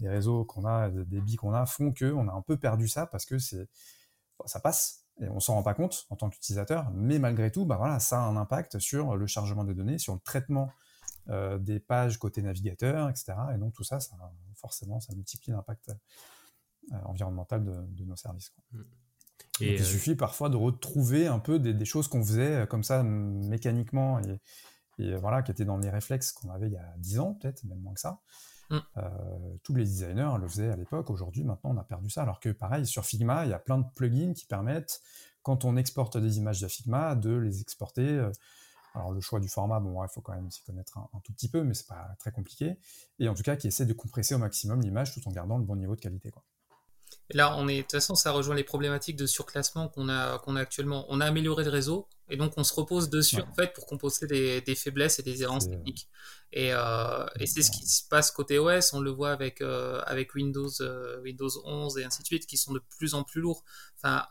réseaux 0.00 0.44
qu'on 0.44 0.64
a, 0.64 0.90
des 0.90 1.04
débits 1.04 1.36
qu'on 1.36 1.54
a, 1.54 1.64
font 1.64 1.94
qu'on 1.94 2.28
a 2.28 2.32
un 2.32 2.42
peu 2.42 2.56
perdu 2.56 2.88
ça 2.88 3.06
parce 3.06 3.24
que 3.24 3.38
c'est, 3.38 3.68
ça 4.46 4.58
passe 4.58 5.04
et 5.20 5.28
on 5.28 5.40
s'en 5.40 5.54
rend 5.54 5.62
pas 5.62 5.74
compte 5.74 6.06
en 6.10 6.16
tant 6.16 6.28
qu'utilisateur, 6.28 6.90
mais 6.92 7.18
malgré 7.18 7.50
tout, 7.50 7.64
bah 7.64 7.76
voilà, 7.76 8.00
ça 8.00 8.18
a 8.18 8.24
un 8.26 8.36
impact 8.36 8.78
sur 8.80 9.16
le 9.16 9.26
chargement 9.26 9.64
des 9.64 9.74
données, 9.74 9.98
sur 9.98 10.12
le 10.12 10.20
traitement 10.20 10.70
euh, 11.30 11.56
des 11.56 11.80
pages 11.80 12.18
côté 12.18 12.42
navigateur, 12.42 13.08
etc. 13.08 13.32
Et 13.54 13.58
donc 13.58 13.72
tout 13.72 13.84
ça, 13.84 14.00
ça 14.00 14.14
forcément, 14.54 15.00
ça 15.00 15.14
multiplie 15.14 15.52
l'impact 15.52 15.88
euh, 16.92 16.96
environnemental 17.04 17.64
de, 17.64 18.04
nos 18.04 18.16
services. 18.16 18.52
Il 19.60 19.80
euh, 19.80 19.84
suffit 19.84 20.14
parfois 20.14 20.48
de 20.48 20.56
retrouver 20.56 21.26
un 21.26 21.38
peu 21.38 21.58
des, 21.58 21.84
choses 21.84 22.08
qu'on 22.08 22.22
faisait 22.22 22.62
euh, 22.62 22.66
comme 22.66 22.82
ça 22.82 23.02
mécaniquement 23.02 24.20
et, 24.98 25.14
voilà, 25.16 25.42
qui 25.42 25.50
étaient 25.50 25.66
dans 25.66 25.76
les 25.76 25.90
réflexes 25.90 26.32
qu'on 26.32 26.48
avait 26.50 26.68
il 26.68 26.72
y 26.72 26.78
a 26.78 26.94
10 26.96 27.20
ans, 27.20 27.34
peut-être, 27.34 27.64
même 27.64 27.80
moins 27.80 27.92
que 27.92 28.00
ça. 28.00 28.20
Mm. 28.70 28.78
Euh, 28.96 29.56
tous 29.62 29.74
les 29.74 29.84
designers 29.84 30.36
le 30.40 30.48
faisaient 30.48 30.70
à 30.70 30.76
l'époque. 30.76 31.10
Aujourd'hui, 31.10 31.44
maintenant, 31.44 31.72
on 31.74 31.76
a 31.76 31.84
perdu 31.84 32.08
ça. 32.08 32.22
Alors 32.22 32.40
que 32.40 32.48
pareil, 32.48 32.86
sur 32.86 33.04
Figma, 33.04 33.44
il 33.44 33.50
y 33.50 33.54
a 33.54 33.58
plein 33.58 33.76
de 33.76 33.84
plugins 33.94 34.32
qui 34.32 34.46
permettent, 34.46 35.02
quand 35.42 35.66
on 35.66 35.76
exporte 35.76 36.16
des 36.16 36.38
images 36.38 36.62
de 36.62 36.68
Figma, 36.68 37.14
de 37.14 37.36
les 37.36 37.60
exporter. 37.60 38.26
Alors 38.94 39.12
le 39.12 39.20
choix 39.20 39.38
du 39.38 39.48
format, 39.48 39.80
bon, 39.80 40.02
il 40.02 40.08
faut 40.08 40.22
quand 40.22 40.34
même 40.34 40.50
s'y 40.50 40.62
connaître 40.64 40.96
un, 40.96 41.20
tout 41.22 41.34
petit 41.34 41.50
peu, 41.50 41.62
mais 41.62 41.74
c'est 41.74 41.86
pas 41.86 42.16
très 42.18 42.32
compliqué. 42.32 42.78
Et 43.18 43.28
en 43.28 43.34
tout 43.34 43.42
cas, 43.42 43.54
qui 43.56 43.66
essaie 43.66 43.84
de 43.84 43.92
compresser 43.92 44.34
au 44.34 44.38
maximum 44.38 44.80
l'image 44.80 45.12
tout 45.12 45.20
en 45.28 45.30
gardant 45.30 45.58
le 45.58 45.64
bon 45.64 45.76
niveau 45.76 45.94
de 45.94 46.00
qualité. 46.00 46.30
Quoi 46.30 46.42
là, 47.30 47.56
on 47.56 47.68
est, 47.68 47.78
de 47.78 47.82
toute 47.82 47.92
façon, 47.92 48.14
ça 48.14 48.30
rejoint 48.30 48.54
les 48.54 48.64
problématiques 48.64 49.16
de 49.16 49.26
surclassement 49.26 49.88
qu'on 49.88 50.08
a, 50.08 50.38
qu'on 50.38 50.56
a 50.56 50.60
actuellement. 50.60 51.06
On 51.08 51.20
a 51.20 51.26
amélioré 51.26 51.64
le 51.64 51.70
réseau 51.70 52.08
et 52.28 52.36
donc 52.36 52.54
on 52.56 52.64
se 52.64 52.74
repose 52.74 53.08
dessus 53.08 53.40
en 53.40 53.52
fait 53.54 53.72
pour 53.72 53.86
composer 53.86 54.26
des, 54.26 54.74
faiblesses 54.74 55.18
et 55.18 55.22
des 55.22 55.42
errances 55.42 55.68
techniques. 55.68 56.08
Et, 56.52 56.72
euh, 56.72 57.26
et 57.38 57.46
c'est 57.46 57.62
ce 57.62 57.70
qui 57.70 57.86
se 57.86 58.06
passe 58.08 58.30
côté 58.30 58.58
OS. 58.58 58.92
On 58.92 59.00
le 59.00 59.10
voit 59.10 59.32
avec 59.32 59.60
euh, 59.60 60.00
avec 60.06 60.34
Windows, 60.34 60.70
euh, 60.80 61.20
Windows 61.22 61.50
11 61.64 61.98
et 61.98 62.04
ainsi 62.04 62.22
de 62.22 62.26
suite, 62.26 62.46
qui 62.46 62.56
sont 62.56 62.72
de 62.72 62.82
plus 62.98 63.14
en 63.14 63.24
plus 63.24 63.40
lourds. 63.40 63.64
Enfin, 63.96 64.24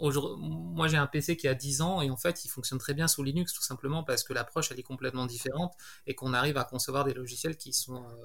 moi 0.00 0.88
j'ai 0.88 0.96
un 0.96 1.06
PC 1.06 1.36
qui 1.36 1.48
a 1.48 1.54
10 1.54 1.82
ans 1.82 2.00
et 2.02 2.10
en 2.10 2.16
fait 2.16 2.44
il 2.44 2.48
fonctionne 2.48 2.78
très 2.78 2.94
bien 2.94 3.08
sous 3.08 3.22
Linux 3.22 3.52
tout 3.52 3.62
simplement 3.62 4.04
parce 4.04 4.22
que 4.22 4.32
l'approche 4.32 4.70
elle 4.70 4.78
est 4.78 4.84
complètement 4.84 5.26
différente 5.26 5.74
et 6.06 6.14
qu'on 6.14 6.32
arrive 6.34 6.56
à 6.56 6.64
concevoir 6.64 7.04
des 7.04 7.14
logiciels 7.14 7.56
qui 7.56 7.72
sont 7.72 8.04
euh, 8.04 8.24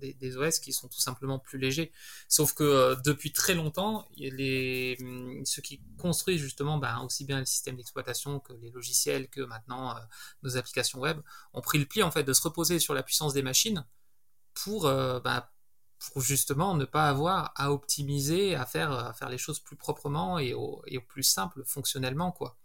ben, 0.00 0.14
des, 0.18 0.36
OS 0.36 0.58
qui 0.58 0.72
sont 0.72 0.88
tout 0.88 1.00
simplement 1.00 1.38
plus 1.38 1.58
légers. 1.58 1.92
Sauf 2.28 2.54
que 2.54 2.64
euh, 2.64 2.96
depuis 3.04 3.32
très 3.32 3.54
longtemps, 3.54 4.08
hum, 4.20 5.42
ceux 5.44 5.62
qui 5.62 5.82
construisent 5.98 6.40
justement 6.40 6.78
ben, 6.78 7.00
aussi 7.00 7.24
bien 7.24 7.40
le 7.40 7.46
système 7.46 7.76
d'exploitation 7.76 8.40
que 8.40 8.54
les 8.54 8.70
logiciels 8.70 9.28
que 9.28 9.42
maintenant 9.42 9.96
euh, 9.96 10.00
nos 10.42 10.56
applications 10.56 11.00
web 11.00 11.20
ont 11.52 11.60
pris 11.60 11.78
le 11.78 11.86
pli 11.86 12.02
en 12.02 12.10
fait 12.10 12.24
de 12.24 12.32
se 12.32 12.42
reposer 12.42 12.78
sur 12.78 12.94
la 12.94 13.02
puissance 13.02 13.34
des 13.34 13.42
machines 13.42 13.84
pour 14.54 14.82
ben, 14.84 15.44
pour 16.12 16.22
justement 16.22 16.74
ne 16.74 16.84
pas 16.84 17.08
avoir 17.08 17.52
à 17.56 17.72
optimiser, 17.72 18.54
à 18.54 18.66
faire, 18.66 18.92
à 18.92 19.12
faire 19.12 19.28
les 19.28 19.38
choses 19.38 19.60
plus 19.60 19.76
proprement 19.76 20.38
et 20.38 20.54
au, 20.54 20.82
et 20.86 20.98
au 20.98 21.02
plus 21.02 21.22
simple 21.22 21.62
fonctionnellement, 21.64 22.32
quoi. 22.32 22.56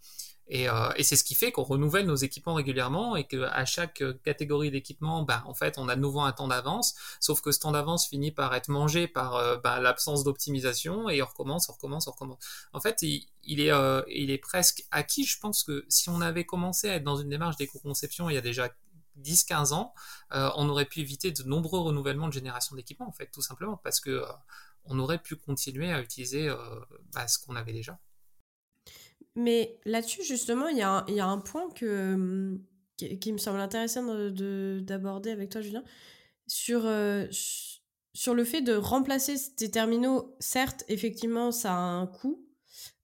Et, 0.50 0.70
euh, 0.70 0.90
et 0.96 1.04
c'est 1.04 1.18
ce 1.18 1.24
qui 1.24 1.36
fait 1.36 1.52
qu'on 1.52 1.64
renouvelle 1.64 2.06
nos 2.06 2.16
équipements 2.16 2.54
régulièrement 2.54 3.16
et 3.18 3.26
qu'à 3.28 3.66
chaque 3.66 4.02
catégorie 4.24 4.72
d'équipement, 4.72 5.24
bah, 5.24 5.44
en 5.46 5.54
fait, 5.54 5.78
on 5.78 5.90
a 5.90 5.96
de 5.96 6.02
nouveau 6.02 6.22
un 6.22 6.32
temps 6.32 6.48
d'avance, 6.48 6.96
sauf 7.20 7.42
que 7.42 7.52
ce 7.52 7.60
temps 7.60 7.72
d'avance 7.72 8.08
finit 8.08 8.32
par 8.32 8.56
être 8.56 8.70
mangé 8.70 9.08
par 9.08 9.36
euh, 9.36 9.58
bah, 9.58 9.80
l'absence 9.82 10.24
d'optimisation 10.24 11.10
et 11.10 11.22
on 11.22 11.26
recommence, 11.26 11.68
on 11.70 11.74
recommence, 11.74 12.08
on 12.08 12.12
recommence. 12.12 12.40
En 12.72 12.80
fait, 12.80 13.02
il, 13.02 13.28
il 13.44 13.60
est, 13.60 13.72
euh, 13.72 14.02
il 14.08 14.32
est 14.32 14.38
presque 14.38 14.86
acquis. 14.92 15.26
Je 15.26 15.38
pense 15.38 15.64
que 15.64 15.86
si 15.90 16.10
on 16.10 16.22
avait 16.22 16.46
commencé 16.46 16.90
à 16.90 16.96
être 16.96 17.04
dans 17.04 17.18
une 17.18 17.30
démarche 17.30 17.58
d'éco-conception 17.58 18.30
il 18.30 18.36
y 18.36 18.38
a 18.38 18.42
déjà 18.42 18.70
10-15 19.22 19.74
ans, 19.74 19.94
euh, 20.34 20.50
on 20.56 20.70
aurait 20.70 20.86
pu 20.86 21.00
éviter 21.00 21.32
de 21.32 21.44
nombreux 21.44 21.80
renouvellements 21.80 22.28
de 22.28 22.34
génération 22.34 22.76
d'équipements, 22.76 23.08
en 23.08 23.12
fait, 23.12 23.28
tout 23.32 23.42
simplement, 23.42 23.78
parce 23.78 24.00
que 24.00 24.10
euh, 24.10 24.26
on 24.86 25.00
aurait 25.00 25.22
pu 25.22 25.36
continuer 25.36 25.92
à 25.92 26.02
utiliser 26.02 26.48
euh, 26.48 26.56
bah, 27.14 27.28
ce 27.28 27.40
qu'on 27.40 27.56
avait 27.56 27.74
déjà. 27.74 28.00
Mais 29.36 29.80
là-dessus, 29.86 30.24
justement, 30.24 30.68
il 30.68 30.78
y, 30.78 30.82
a 30.82 31.26
un 31.26 31.38
point 31.38 31.70
que, 31.70 32.58
qui, 32.98 33.32
me 33.32 33.38
semble 33.38 33.60
intéressant 33.60 34.04
d'aborder 34.82 35.30
avec 35.30 35.52
toi, 35.52 35.62
Julien, 35.62 35.84
sur, 36.48 36.90
sur 38.14 38.34
le 38.34 38.44
fait 38.44 38.62
de 38.62 38.74
remplacer 38.74 39.38
ces 39.38 39.70
terminaux. 39.70 40.36
Certes, 40.40 40.86
effectivement, 40.88 41.52
ça 41.52 41.72
a 41.72 41.78
un 41.78 42.08
coût. 42.08 42.48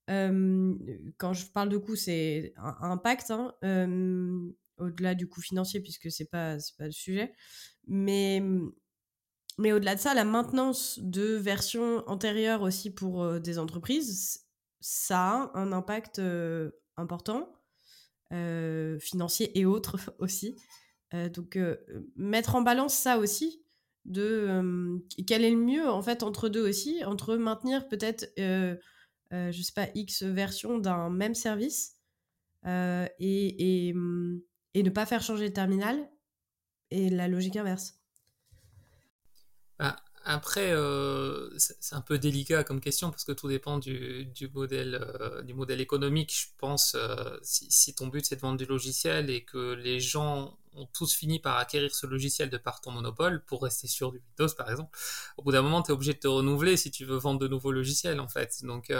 quand 0.08 1.32
je 1.34 1.46
parle 1.52 1.68
de 1.68 1.78
coût, 1.78 1.94
c'est 1.94 2.52
un, 2.56 2.90
impact. 2.90 3.30
Hein, 3.30 3.54
au-delà 4.78 5.14
du 5.14 5.28
coût 5.28 5.40
financier, 5.40 5.80
puisque 5.80 6.10
c'est 6.10 6.30
pas, 6.30 6.56
pas 6.78 6.86
le 6.86 6.92
sujet. 6.92 7.32
Mais, 7.86 8.42
mais 9.58 9.72
au-delà 9.72 9.94
de 9.94 10.00
ça, 10.00 10.14
la 10.14 10.24
maintenance 10.24 10.98
de 11.00 11.34
versions 11.34 12.02
antérieures 12.08 12.62
aussi 12.62 12.92
pour 12.92 13.22
euh, 13.22 13.38
des 13.38 13.58
entreprises, 13.58 14.46
ça 14.80 15.18
a 15.18 15.50
un 15.54 15.72
impact 15.72 16.18
euh, 16.18 16.70
important, 16.96 17.48
euh, 18.32 18.98
financier 18.98 19.58
et 19.58 19.64
autres 19.64 19.96
aussi. 20.18 20.56
donc, 21.32 21.56
mettre 22.16 22.56
en 22.56 22.62
balance 22.62 22.94
ça 22.94 23.18
aussi, 23.18 23.62
de 24.04 25.00
quel 25.28 25.44
est 25.44 25.50
le 25.50 25.56
mieux 25.56 25.88
en 25.88 26.02
fait 26.02 26.24
entre 26.24 26.48
deux 26.48 26.68
aussi, 26.68 27.04
entre 27.04 27.36
maintenir 27.36 27.86
peut-être, 27.88 28.26
je 28.36 29.62
sais 29.62 29.72
pas, 29.72 29.86
X 29.94 30.24
versions 30.24 30.78
d'un 30.78 31.10
même 31.10 31.36
service 31.36 31.94
et, 32.66 33.08
et 33.20 33.94
et 34.74 34.82
ne 34.82 34.90
pas 34.90 35.06
faire 35.06 35.22
changer 35.22 35.46
le 35.46 35.52
terminal 35.52 36.08
et 36.90 37.08
la 37.10 37.28
logique 37.28 37.56
inverse. 37.56 37.94
Bah, 39.78 39.96
après, 40.26 40.72
euh, 40.72 41.50
c'est 41.58 41.94
un 41.94 42.00
peu 42.00 42.18
délicat 42.18 42.64
comme 42.64 42.80
question 42.80 43.10
parce 43.10 43.24
que 43.24 43.32
tout 43.32 43.48
dépend 43.48 43.78
du, 43.78 44.26
modèle, 44.54 44.94
euh, 45.20 45.42
du 45.42 45.52
modèle 45.52 45.82
économique. 45.82 46.34
Je 46.34 46.46
pense, 46.56 46.94
euh, 46.94 47.36
si, 47.42 47.94
ton 47.94 48.06
but 48.06 48.24
c'est 48.24 48.36
de 48.36 48.40
vendre 48.40 48.56
du 48.56 48.64
logiciel 48.64 49.28
et 49.28 49.44
que 49.44 49.74
les 49.74 50.00
gens 50.00 50.58
ont 50.72 50.86
tous 50.86 51.14
fini 51.14 51.40
par 51.40 51.58
acquérir 51.58 51.94
ce 51.94 52.06
logiciel 52.06 52.48
de 52.48 52.56
par 52.56 52.80
ton 52.80 52.90
monopole 52.90 53.44
pour 53.44 53.62
rester 53.62 53.86
sur 53.86 54.12
du 54.12 54.18
Windows 54.18 54.52
par 54.56 54.70
exemple, 54.70 54.98
au 55.36 55.42
bout 55.42 55.52
d'un 55.52 55.62
moment 55.62 55.82
tu 55.82 55.90
es 55.90 55.94
obligé 55.94 56.14
de 56.14 56.18
te 56.18 56.26
renouveler 56.26 56.76
si 56.76 56.90
tu 56.90 57.04
veux 57.04 57.16
vendre 57.16 57.38
de 57.38 57.46
nouveaux 57.46 57.70
logiciels 57.70 58.18
en 58.18 58.28
fait. 58.28 58.64
Donc 58.64 58.92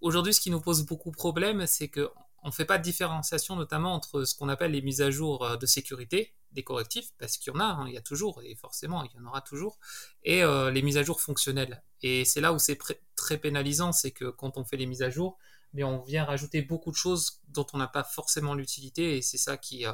aujourd'hui, 0.00 0.34
ce 0.34 0.40
qui 0.40 0.50
nous 0.50 0.60
pose 0.60 0.84
beaucoup 0.84 1.10
de 1.10 1.16
problèmes, 1.16 1.66
c'est 1.66 1.88
que 1.88 2.10
on 2.42 2.48
ne 2.48 2.52
fait 2.52 2.64
pas 2.64 2.78
de 2.78 2.82
différenciation 2.82 3.56
notamment 3.56 3.94
entre 3.94 4.24
ce 4.24 4.34
qu'on 4.34 4.48
appelle 4.48 4.72
les 4.72 4.82
mises 4.82 5.00
à 5.00 5.10
jour 5.10 5.44
euh, 5.44 5.56
de 5.56 5.66
sécurité, 5.66 6.34
des 6.52 6.62
correctifs, 6.62 7.10
parce 7.18 7.36
qu'il 7.36 7.52
y 7.52 7.56
en 7.56 7.60
a, 7.60 7.64
hein, 7.64 7.86
il 7.88 7.94
y 7.94 7.98
a 7.98 8.02
toujours, 8.02 8.40
et 8.42 8.54
forcément 8.54 9.04
il 9.04 9.10
y 9.12 9.18
en 9.18 9.26
aura 9.26 9.40
toujours, 9.40 9.78
et 10.22 10.42
euh, 10.42 10.70
les 10.70 10.82
mises 10.82 10.96
à 10.96 11.02
jour 11.02 11.20
fonctionnelles. 11.20 11.82
Et 12.02 12.24
c'est 12.24 12.40
là 12.40 12.52
où 12.52 12.58
c'est 12.58 12.78
très 13.16 13.38
pénalisant, 13.38 13.92
c'est 13.92 14.12
que 14.12 14.30
quand 14.30 14.56
on 14.56 14.64
fait 14.64 14.76
les 14.76 14.86
mises 14.86 15.02
à 15.02 15.10
jour, 15.10 15.38
mais 15.72 15.84
on 15.84 16.02
vient 16.02 16.24
rajouter 16.24 16.62
beaucoup 16.62 16.90
de 16.90 16.96
choses 16.96 17.42
dont 17.48 17.66
on 17.72 17.78
n'a 17.78 17.88
pas 17.88 18.04
forcément 18.04 18.54
l'utilité, 18.54 19.18
et 19.18 19.22
c'est 19.22 19.38
ça 19.38 19.56
qui, 19.56 19.84
euh, 19.86 19.92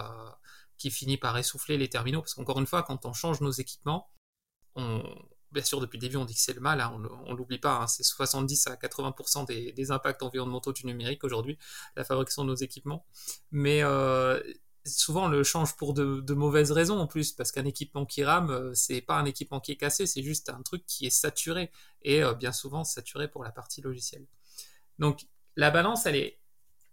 qui 0.79 0.91
finit 0.91 1.16
par 1.16 1.37
essouffler 1.37 1.79
les 1.79 1.89
terminaux, 1.89 2.21
parce 2.21 2.35
qu'encore 2.35 2.61
une 2.61 2.66
fois, 2.66 2.83
quand 2.83 3.07
on 3.07 3.12
change 3.12 3.41
nos 3.41 3.51
équipements, 3.51 4.11
on, 4.77 5.03
bien 5.55 5.63
sûr, 5.63 5.81
depuis 5.81 5.97
le 5.97 6.03
début, 6.03 6.17
on 6.17 6.25
dit 6.25 6.35
que 6.35 6.41
c'est 6.41 6.53
le 6.53 6.61
mal, 6.61 6.81
hein, 6.81 6.93
on 7.27 7.33
ne 7.33 7.37
l'oublie 7.37 7.59
pas, 7.59 7.79
hein, 7.79 7.87
c'est 7.87 8.03
70 8.03 8.67
à 8.67 8.75
80% 8.75 9.47
des, 9.47 9.91
impacts 9.91 10.23
environnementaux 10.23 10.73
du 10.73 10.85
numérique 10.87 11.25
aujourd'hui, 11.25 11.59
la 11.97 12.05
fabrication 12.05 12.45
de 12.45 12.49
nos 12.49 12.57
équipements. 12.57 13.07
Mais 13.53 13.83
euh, 13.83 14.41
souvent, 14.85 15.27
on 15.27 15.29
le 15.29 15.45
change 15.45 15.77
pour 15.77 15.95
de, 15.95 16.35
mauvaises 16.35 16.73
raisons 16.73 16.99
en 16.99 17.07
plus, 17.07 17.33
parce 17.33 17.53
qu'un 17.53 17.65
équipement 17.65 18.05
qui 18.05 18.25
rame, 18.25 18.51
euh, 18.51 18.75
c'est 18.75 19.01
pas 19.01 19.17
un 19.17 19.25
équipement 19.25 19.61
qui 19.61 19.73
est 19.73 19.77
cassé, 19.77 20.07
c'est 20.07 20.23
juste 20.23 20.51
un 20.51 20.63
truc 20.63 20.85
qui 20.87 21.07
est 21.07 21.11
saturé, 21.11 21.71
et 22.03 22.23
bien 22.39 22.53
souvent 22.53 22.85
saturé 22.85 23.29
pour 23.29 23.45
la 23.45 23.51
partie 23.51 23.81
logicielle. 23.81 24.27
Donc, 24.99 25.27
la 25.57 25.71
balance, 25.71 26.05
elle 26.05 26.17
est 26.17 26.39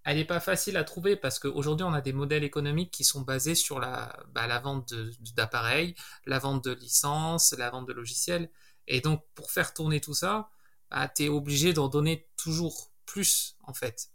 elle 0.04 0.18
n'est 0.18 0.26
pas 0.26 0.40
facile 0.40 0.78
à 0.78 0.84
trouver 0.84 1.16
parce 1.16 1.40
qu'aujourd'hui, 1.40 1.84
on 1.84 1.94
a 1.94 2.02
des 2.02 2.14
modèles 2.14 2.44
économiques 2.44 2.92
qui 2.92 3.04
sont 3.04 3.22
basés 3.22 3.56
sur 3.56 3.80
la, 3.80 4.18
bah, 4.34 4.60
vente 4.60 4.94
d'appareils, 5.36 5.96
la 6.26 6.40
vente 6.40 6.64
de 6.64 6.72
licences, 6.72 7.54
la 7.58 7.70
vente 7.70 7.88
de 7.88 7.94
logiciels. 7.94 8.50
Et 8.88 9.02
donc, 9.02 9.24
pour 9.36 9.52
faire 9.52 9.74
tourner 9.74 10.02
tout 10.02 10.16
ça, 10.16 10.50
bah, 10.90 11.08
tu 11.08 11.26
es 11.26 11.30
obligé 11.30 11.74
d'en 11.74 11.88
donner 11.88 12.28
toujours 12.36 12.92
plus, 13.06 13.56
en 13.64 13.74
fait. 13.74 14.10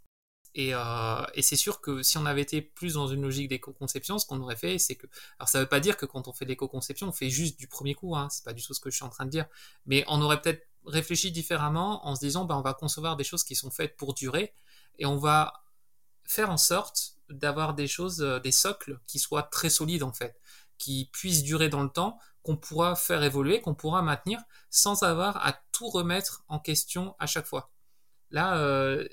Et, 0.55 0.73
euh, 0.73 1.23
et 1.35 1.41
c'est 1.41 1.55
sûr 1.55 1.81
que 1.81 2.01
si 2.03 2.17
on 2.17 2.25
avait 2.25 2.41
été 2.41 2.61
plus 2.61 2.95
dans 2.95 3.07
une 3.07 3.21
logique 3.21 3.47
d'éco-conception, 3.47 4.17
ce 4.17 4.25
qu'on 4.25 4.41
aurait 4.41 4.55
fait, 4.55 4.77
c'est 4.79 4.95
que. 4.95 5.07
Alors, 5.39 5.47
ça 5.47 5.59
ne 5.59 5.63
veut 5.63 5.69
pas 5.69 5.79
dire 5.79 5.97
que 5.97 6.05
quand 6.05 6.27
on 6.27 6.33
fait 6.33 6.45
l'éco-conception, 6.45 7.07
on 7.07 7.11
fait 7.11 7.29
juste 7.29 7.59
du 7.59 7.67
premier 7.67 7.93
coup, 7.93 8.15
hein, 8.15 8.27
c'est 8.29 8.43
pas 8.43 8.53
du 8.53 8.63
tout 8.63 8.73
ce 8.73 8.79
que 8.79 8.89
je 8.89 8.95
suis 8.95 9.05
en 9.05 9.09
train 9.09 9.25
de 9.25 9.29
dire. 9.29 9.45
Mais 9.85 10.03
on 10.07 10.21
aurait 10.21 10.41
peut-être 10.41 10.67
réfléchi 10.85 11.31
différemment 11.31 12.05
en 12.07 12.15
se 12.15 12.21
disant, 12.21 12.45
bah, 12.45 12.57
on 12.57 12.61
va 12.61 12.73
concevoir 12.73 13.15
des 13.15 13.23
choses 13.23 13.43
qui 13.43 13.55
sont 13.55 13.69
faites 13.69 13.95
pour 13.97 14.13
durer 14.13 14.53
et 14.99 15.05
on 15.05 15.17
va 15.17 15.63
faire 16.27 16.51
en 16.51 16.57
sorte 16.57 17.15
d'avoir 17.29 17.73
des 17.73 17.87
choses, 17.87 18.21
euh, 18.21 18.39
des 18.39 18.51
socles 18.51 18.99
qui 19.07 19.17
soient 19.17 19.43
très 19.43 19.69
solides 19.69 20.03
en 20.03 20.13
fait, 20.13 20.39
qui 20.77 21.09
puissent 21.11 21.43
durer 21.43 21.69
dans 21.69 21.81
le 21.81 21.89
temps, 21.89 22.19
qu'on 22.43 22.57
pourra 22.57 22.95
faire 22.95 23.23
évoluer, 23.23 23.61
qu'on 23.61 23.73
pourra 23.73 24.01
maintenir 24.01 24.39
sans 24.69 25.03
avoir 25.03 25.45
à 25.45 25.59
tout 25.71 25.89
remettre 25.89 26.43
en 26.47 26.59
question 26.59 27.15
à 27.19 27.25
chaque 27.25 27.47
fois. 27.47 27.71
Là, 28.29 28.57
euh, 28.57 29.07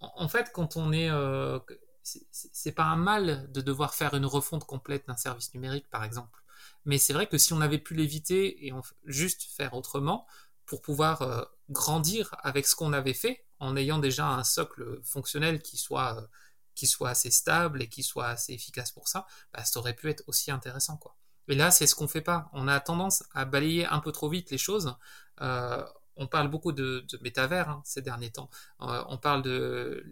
en 0.00 0.28
fait, 0.28 0.50
quand 0.52 0.76
on 0.76 0.92
est, 0.92 1.10
euh, 1.10 1.58
c'est 2.02 2.72
pas 2.72 2.84
un 2.84 2.96
mal 2.96 3.50
de 3.52 3.60
devoir 3.60 3.94
faire 3.94 4.14
une 4.14 4.26
refonte 4.26 4.64
complète 4.64 5.06
d'un 5.06 5.16
service 5.16 5.54
numérique, 5.54 5.88
par 5.90 6.02
exemple. 6.02 6.42
Mais 6.84 6.98
c'est 6.98 7.12
vrai 7.12 7.28
que 7.28 7.38
si 7.38 7.52
on 7.52 7.60
avait 7.60 7.78
pu 7.78 7.94
l'éviter 7.94 8.66
et 8.66 8.72
juste 9.04 9.44
faire 9.56 9.74
autrement, 9.74 10.26
pour 10.66 10.82
pouvoir 10.82 11.46
grandir 11.70 12.34
avec 12.42 12.66
ce 12.66 12.74
qu'on 12.74 12.92
avait 12.92 13.14
fait, 13.14 13.44
en 13.62 13.76
ayant 13.76 13.98
déjà 13.98 14.26
un 14.26 14.42
socle 14.42 15.00
fonctionnel 15.04 15.62
qui 15.62 15.76
soit, 15.76 16.18
euh, 16.18 17.06
assez 17.06 17.30
stable 17.30 17.80
et 17.80 17.88
qui 17.88 18.02
soit 18.02 18.26
assez 18.26 18.52
efficace 18.52 18.90
pour 18.90 19.06
ça, 19.06 19.24
bah, 19.54 19.64
ça 19.64 19.78
aurait 19.78 19.94
pu 19.94 20.10
être 20.10 20.24
aussi 20.26 20.50
intéressant. 20.50 20.96
Quoi. 20.96 21.14
Et 21.46 21.54
là, 21.54 21.70
c'est 21.70 21.86
ce 21.86 21.94
qu'on 21.94 22.08
fait 22.08 22.22
pas. 22.22 22.50
On 22.52 22.66
a 22.66 22.80
tendance 22.80 23.22
à 23.34 23.44
balayer 23.44 23.86
un 23.86 24.00
peu 24.00 24.10
trop 24.10 24.28
vite 24.28 24.50
les 24.50 24.58
choses. 24.58 24.96
Euh, 25.42 25.84
on 26.16 26.26
parle 26.26 26.48
beaucoup 26.48 26.72
de, 26.72 27.06
métavers 27.20 27.68
hein, 27.68 27.82
ces 27.84 28.02
derniers 28.02 28.32
temps. 28.32 28.50
Euh, 28.80 29.04
on 29.08 29.16
parle 29.16 29.42
de, 29.42 30.04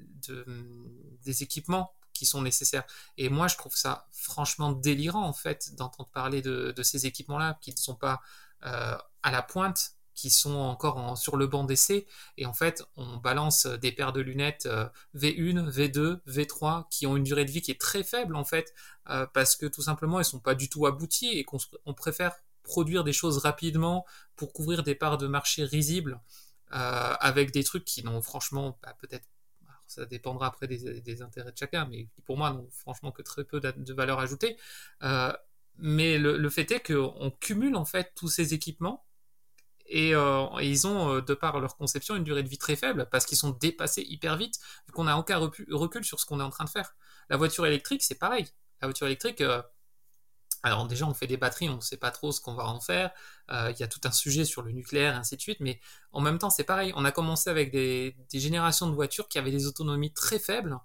des 1.24 1.43
équipements 1.43 1.93
qui 2.12 2.27
sont 2.27 2.43
nécessaires. 2.43 2.85
Et 3.16 3.31
moi, 3.31 3.48
je 3.48 3.56
trouve 3.56 3.74
ça 3.74 4.06
franchement 4.12 4.70
délirant, 4.70 5.24
en 5.24 5.32
fait, 5.32 5.74
d'entendre 5.74 6.09
parler 6.10 6.40
de, 6.40 6.72
de 6.77 6.82
ces 6.85 7.05
équipements-là 7.06 7.59
qui 7.60 7.72
ne 7.72 7.78
sont 7.78 7.97
pas 7.97 8.22
à 8.62 9.31
la 9.31 9.43
pointe 9.43 9.94
qui 10.20 10.28
sont 10.28 10.56
encore 10.56 11.16
sur 11.16 11.38
le 11.38 11.47
banc 11.47 11.64
d'essai. 11.64 12.06
Et 12.36 12.44
en 12.44 12.52
fait, 12.52 12.84
on 12.97 13.16
balance 13.16 13.64
des 13.66 13.90
paires 13.90 14.12
de 14.12 14.20
lunettes 14.20 14.68
V1, 15.14 15.70
V2, 15.70 16.20
V3 16.28 16.84
qui 16.90 17.06
ont 17.06 17.16
une 17.16 17.24
durée 17.24 17.47
de 17.47 17.51
vie 17.51 17.62
qui 17.62 17.70
est 17.70 17.80
très 17.80 18.05
faible 18.05 18.36
en 18.36 18.44
fait, 18.44 18.74
euh, 19.09 19.26
parce 19.32 19.56
que 19.56 19.64
tout 19.66 19.82
simplement, 19.82 20.18
elles 20.18 20.26
sont 20.26 20.40
pas 20.40 20.55
du 20.55 20.68
tout 20.68 20.86
abouties 20.86 21.38
et 21.38 21.44
qu'on 21.44 21.94
préfère 21.94 22.34
produire 22.62 23.02
des 23.02 23.14
choses 23.14 23.38
rapidement 23.38 24.05
pour 24.36 24.52
couvrir 24.52 24.82
des 24.82 24.94
parts 24.94 25.16
de 25.16 25.26
marché 25.26 25.64
risibles 25.64 26.20
euh, 26.72 27.14
avec 27.18 27.51
des 27.51 27.64
trucs 27.64 27.86
qui 27.86 28.05
n'ont 28.05 28.20
franchement 28.20 28.78
bah, 28.82 28.94
peut-être 29.01 29.26
ça 29.86 30.05
dépendra 30.05 30.47
après 30.47 30.68
des, 30.68 31.22
intérêts 31.22 31.51
de 31.51 31.59
chacun, 31.59 31.84
mais 31.90 32.06
pour 32.24 32.36
moi 32.36 32.52
n'ont 32.52 32.68
franchement 32.70 33.10
que 33.10 33.22
très 33.22 33.42
peu 33.42 33.59
de 33.60 33.92
valeur 33.92 34.20
ajoutée. 34.20 34.56
Euh, 35.02 35.32
mais 35.78 36.16
le, 36.16 36.48
fait 36.48 36.70
est 36.70 36.80
qu'on 36.80 37.32
cumule 37.40 37.74
en 37.74 37.84
fait 37.84 38.12
tous 38.14 38.28
ces 38.28 38.55
équipements 38.55 39.05
euh, 39.93 40.47
et, 40.61 40.69
ils 40.69 40.87
ont, 40.87 41.17
euh, 41.17 41.21
de 41.21 41.35
par 41.35 41.61
leur 41.61 41.77
conception, 41.77 42.17
une 42.17 42.25
durée 42.25 42.43
de 42.43 42.49
vie 42.49 42.59
très 42.59 42.77
faible 42.77 43.09
parce 43.11 43.27
qu'ils 43.27 43.39
sont 43.39 43.51
dépassés 43.51 44.03
hyper 44.03 44.37
vite, 44.37 44.59
vu 44.87 44.93
qu'on 44.93 45.05
n'a 45.05 45.19
aucun 45.19 45.39
recul 45.39 46.05
sur 46.05 46.21
ce 46.21 46.27
qu'on 46.27 46.41
est 46.41 46.45
en 46.45 46.51
train 46.51 46.65
de 46.65 46.71
faire. 46.71 46.95
La 47.29 47.37
voiture 47.37 47.67
électrique, 47.67 48.03
c'est 48.03 48.19
pareil. 48.19 48.47
La 48.81 48.89
voiture 48.89 49.07
électrique, 49.07 49.41
euh, 49.41 49.62
alors 50.62 50.87
déjà, 50.87 51.07
on 51.07 51.15
fait 51.15 51.27
des 51.27 51.37
batteries, 51.37 51.69
on 51.69 51.77
ne 51.77 51.81
sait 51.81 51.97
pas 51.97 52.11
trop 52.11 52.33
ce 52.33 52.41
qu'on 52.41 52.55
va 52.55 52.67
en 52.67 52.81
faire. 52.81 53.11
Il 53.51 53.75
y 53.79 53.83
a 53.83 53.89
tout 53.89 54.01
un 54.05 54.12
sujet 54.12 54.45
sur 54.45 54.62
le 54.62 54.73
nucléaire, 54.73 55.15
et 55.15 55.17
ainsi 55.17 55.37
de 55.37 55.41
suite. 55.41 55.59
Mais 55.61 55.81
en 56.12 56.21
même 56.21 56.39
temps, 56.39 56.51
c'est 56.51 56.65
pareil. 56.65 56.93
On 56.97 57.05
a 57.05 57.12
commencé 57.12 57.49
avec 57.49 57.73
des, 57.73 58.15
des 58.31 58.41
générations 58.41 58.87
de 58.87 58.95
voitures 58.95 59.27
qui 59.27 59.39
avaient 59.39 59.51
des 59.51 59.67
autonomies 59.67 60.12
très 60.12 60.39
faibles 60.39 60.79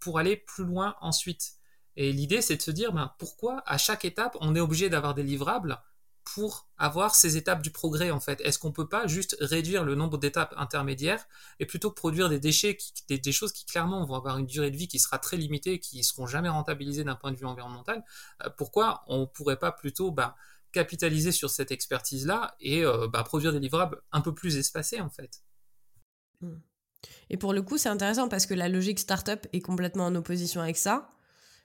pour 0.00 0.18
aller 0.18 0.36
plus 0.36 0.64
loin 0.64 0.96
ensuite. 1.00 1.54
Et 1.96 2.12
l'idée, 2.12 2.42
c'est 2.42 2.56
de 2.56 2.62
se 2.62 2.70
dire, 2.70 2.92
ben, 2.92 3.12
pourquoi 3.18 3.62
à 3.66 3.78
chaque 3.78 4.04
étape, 4.04 4.36
on 4.40 4.54
est 4.54 4.60
obligé 4.60 4.88
d'avoir 4.88 5.14
des 5.14 5.22
livrables 5.22 5.80
pour 6.24 6.68
avoir 6.78 7.14
ces 7.14 7.36
étapes 7.36 7.62
du 7.62 7.70
progrès 7.70 8.10
en 8.10 8.20
fait 8.20 8.40
Est-ce 8.42 8.58
qu'on 8.58 8.72
peut 8.72 8.88
pas 8.88 9.06
juste 9.06 9.36
réduire 9.40 9.84
le 9.84 9.94
nombre 9.94 10.18
d'étapes 10.18 10.54
intermédiaires 10.56 11.26
et 11.60 11.66
plutôt 11.66 11.90
produire 11.90 12.28
des 12.28 12.40
déchets, 12.40 12.76
des, 13.08 13.32
choses 13.32 13.52
qui 13.52 13.64
clairement 13.64 14.04
vont 14.04 14.14
avoir 14.14 14.38
une 14.38 14.46
durée 14.46 14.70
de 14.70 14.76
vie 14.76 14.88
qui 14.88 14.98
sera 14.98 15.18
très 15.18 15.36
limitée, 15.36 15.78
qui 15.78 16.02
seront 16.04 16.26
jamais 16.26 16.48
rentabilisées 16.48 17.04
d'un 17.04 17.16
point 17.16 17.32
de 17.32 17.36
vue 17.36 17.46
environnemental 17.46 18.04
euh, 18.44 18.50
Pourquoi 18.56 19.04
on 19.06 19.26
pourrait 19.26 19.58
pas 19.58 19.72
plutôt 19.72 20.10
bah, 20.10 20.36
capitaliser 20.72 21.32
sur 21.32 21.50
cette 21.50 21.70
expertise 21.70 22.26
là 22.26 22.54
et 22.60 22.84
euh, 22.84 23.08
bah, 23.08 23.22
produire 23.24 23.52
des 23.52 23.60
livrables 23.60 24.00
un 24.12 24.20
peu 24.20 24.34
plus 24.34 24.56
espacés 24.56 25.00
en 25.00 25.10
fait? 25.10 25.42
Mmh. 26.40 26.54
Et 27.30 27.36
pour 27.36 27.52
le 27.52 27.62
coup, 27.62 27.78
c'est 27.78 27.88
intéressant 27.88 28.28
parce 28.28 28.46
que 28.46 28.54
la 28.54 28.68
logique 28.68 28.98
startup 28.98 29.46
est 29.52 29.60
complètement 29.60 30.06
en 30.06 30.14
opposition 30.14 30.60
avec 30.60 30.76
ça. 30.76 31.08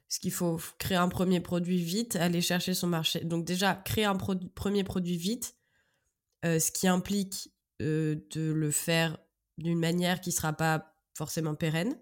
Parce 0.07 0.19
qu'il 0.19 0.31
faut 0.31 0.59
créer 0.77 0.97
un 0.97 1.09
premier 1.09 1.41
produit 1.41 1.81
vite, 1.81 2.15
aller 2.15 2.41
chercher 2.41 2.73
son 2.73 2.87
marché. 2.87 3.19
Donc 3.21 3.45
déjà, 3.45 3.75
créer 3.75 4.05
un 4.05 4.15
premier 4.15 4.83
produit 4.83 5.17
vite, 5.17 5.55
euh, 6.45 6.59
ce 6.59 6.71
qui 6.71 6.87
implique 6.87 7.51
euh, 7.81 8.15
de 8.31 8.51
le 8.51 8.71
faire 8.71 9.17
d'une 9.57 9.79
manière 9.79 10.21
qui 10.21 10.29
ne 10.29 10.35
sera 10.35 10.53
pas 10.53 10.93
forcément 11.13 11.55
pérenne, 11.55 11.99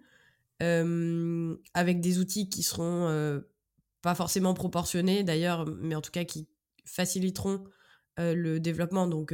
euh, 0.61 1.55
avec 1.73 1.99
des 1.99 2.19
outils 2.19 2.49
qui 2.49 2.61
seront 2.63 3.41
pas 4.01 4.13
forcément 4.13 4.53
proportionnés 4.53 5.23
d'ailleurs, 5.23 5.65
mais 5.65 5.95
en 5.95 6.01
tout 6.01 6.11
cas 6.11 6.25
qui 6.25 6.47
faciliteront 6.85 7.63
le 8.17 8.59
développement. 8.59 9.07
Donc 9.07 9.33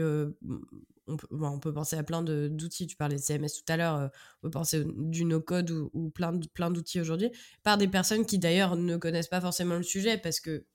on 1.07 1.60
peut, 1.60 1.73
penser 1.73 1.95
à 1.95 2.03
plein 2.03 2.23
d'outils. 2.23 2.88
Tu 2.88 2.95
parlais 2.95 3.15
de 3.15 3.22
CMS 3.22 3.48
tout 3.48 3.72
à 3.72 3.78
l'heure. 3.78 3.95
Euh, 3.95 4.07
on 4.41 4.48
peut 4.48 4.52
penser 4.52 4.84
du 4.86 5.26
no-code 5.26 5.72
ou, 5.72 6.10
plein, 6.10 6.40
plein 6.53 6.72
d'outils 6.72 6.99
aujourd'hui 7.02 7.32
par 7.64 7.78
des 7.78 7.88
personnes 7.88 8.26
qui 8.26 8.40
d'ailleurs 8.40 8.76
ne 8.76 8.98
connaissent 8.98 9.28
pas 9.28 9.41
forcément 9.41 9.76
le 9.76 9.84
sujet 9.84 10.18
parce 10.18 10.40
que 10.40 10.65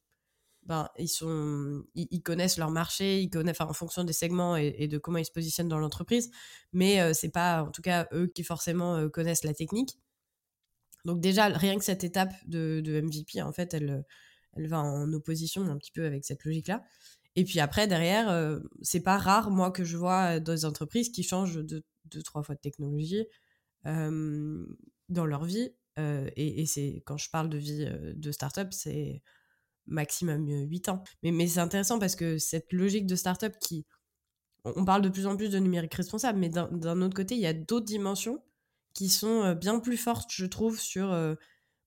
ben, 0.65 0.89
ils, 0.99 1.09
sont, 1.09 1.85
ils, 1.95 2.23
connaissent 2.23 2.59
leur 2.59 2.71
marché, 2.71 3.23
ils 3.23 3.31
connaissent 3.31 3.61
en 3.61 3.73
fonction 3.73 4.03
des 4.03 4.13
segments 4.13 4.57
et, 4.57 4.89
de 4.89 4.99
comment 4.99 5.19
ils 5.19 5.25
se 5.25 5.31
positionnent 5.31 5.69
dans 5.69 5.79
l'entreprise. 5.79 6.31
Mais 6.73 7.01
euh, 7.01 7.13
c'est 7.15 7.31
pas 7.31 7.63
en 7.63 7.71
tout 7.71 7.83
cas 7.83 8.09
eux 8.13 8.27
qui 8.27 8.43
forcément 8.43 8.97
euh, 8.97 9.09
connaissent 9.09 9.45
la 9.45 9.55
technique. 9.55 9.99
Donc 11.05 11.21
déjà, 11.21 11.47
rien 11.47 11.79
que 11.79 11.85
cette 11.85 12.03
étape 12.03 12.35
de, 12.47 12.81
de 12.85 13.01
MVP, 13.01 13.41
en 13.41 13.53
fait, 13.53 13.75
elle, 13.75 14.05
elle 14.57 14.67
va 14.67 14.81
en 14.81 15.13
opposition 15.13 15.63
un 15.63 15.77
petit 15.77 15.93
peu 15.93 16.05
avec 16.05 16.25
cette 16.25 16.45
logique-là. 16.45 16.83
Et 17.37 17.45
puis 17.45 17.61
après, 17.61 17.87
derrière, 17.87 18.31
euh, 18.31 18.59
c'est 18.81 19.01
pas 19.01 19.19
rare, 19.19 19.51
moi, 19.51 19.71
que 19.71 19.85
je 19.85 19.97
vois 19.99 20.41
dans 20.41 20.55
des 20.55 20.65
entreprises 20.65 21.11
qui 21.11 21.23
changent 21.23 21.57
de 21.57 21.85
deux, 22.07 22.23
trois 22.23 22.43
fois 22.43 22.55
de 22.55 22.61
technologie 22.61 23.27
dans 23.85 25.27
leur 25.27 25.45
vie. 25.45 25.71
Euh, 25.99 26.29
et, 26.37 26.67
c'est 26.67 27.03
quand 27.07 27.17
je 27.17 27.31
parle 27.31 27.49
de 27.49 27.57
vie 27.57 27.87
euh, 27.89 28.13
de 28.15 28.33
start-up, 28.33 28.69
c'est 28.73 29.23
maximum 29.87 30.47
8 30.69 30.89
ans. 30.89 31.05
Mais, 31.23 31.31
mais 31.31 31.47
c'est 31.47 31.61
intéressant 31.61 31.99
parce 31.99 32.17
que 32.17 32.39
cette 32.39 32.73
logique 32.73 33.07
de 33.07 33.17
start-up 33.17 33.55
qui. 33.61 33.87
On 34.65 34.85
parle 34.85 35.03
de 35.03 35.09
plus 35.09 35.27
en 35.27 35.37
plus 35.37 35.51
de 35.51 35.59
numérique 35.61 35.95
responsable, 35.95 36.41
mais 36.41 36.49
d'un 36.49 37.01
autre 37.01 37.15
côté, 37.15 37.37
il 37.37 37.41
y 37.41 37.47
a 37.47 37.53
d'autres 37.53 37.87
dimensions 37.87 38.43
qui 38.95 39.09
sont 39.09 39.53
bien 39.53 39.79
plus 39.79 39.97
fortes, 39.97 40.33
je 40.33 40.45
trouve, 40.45 40.81
sur 40.81 41.15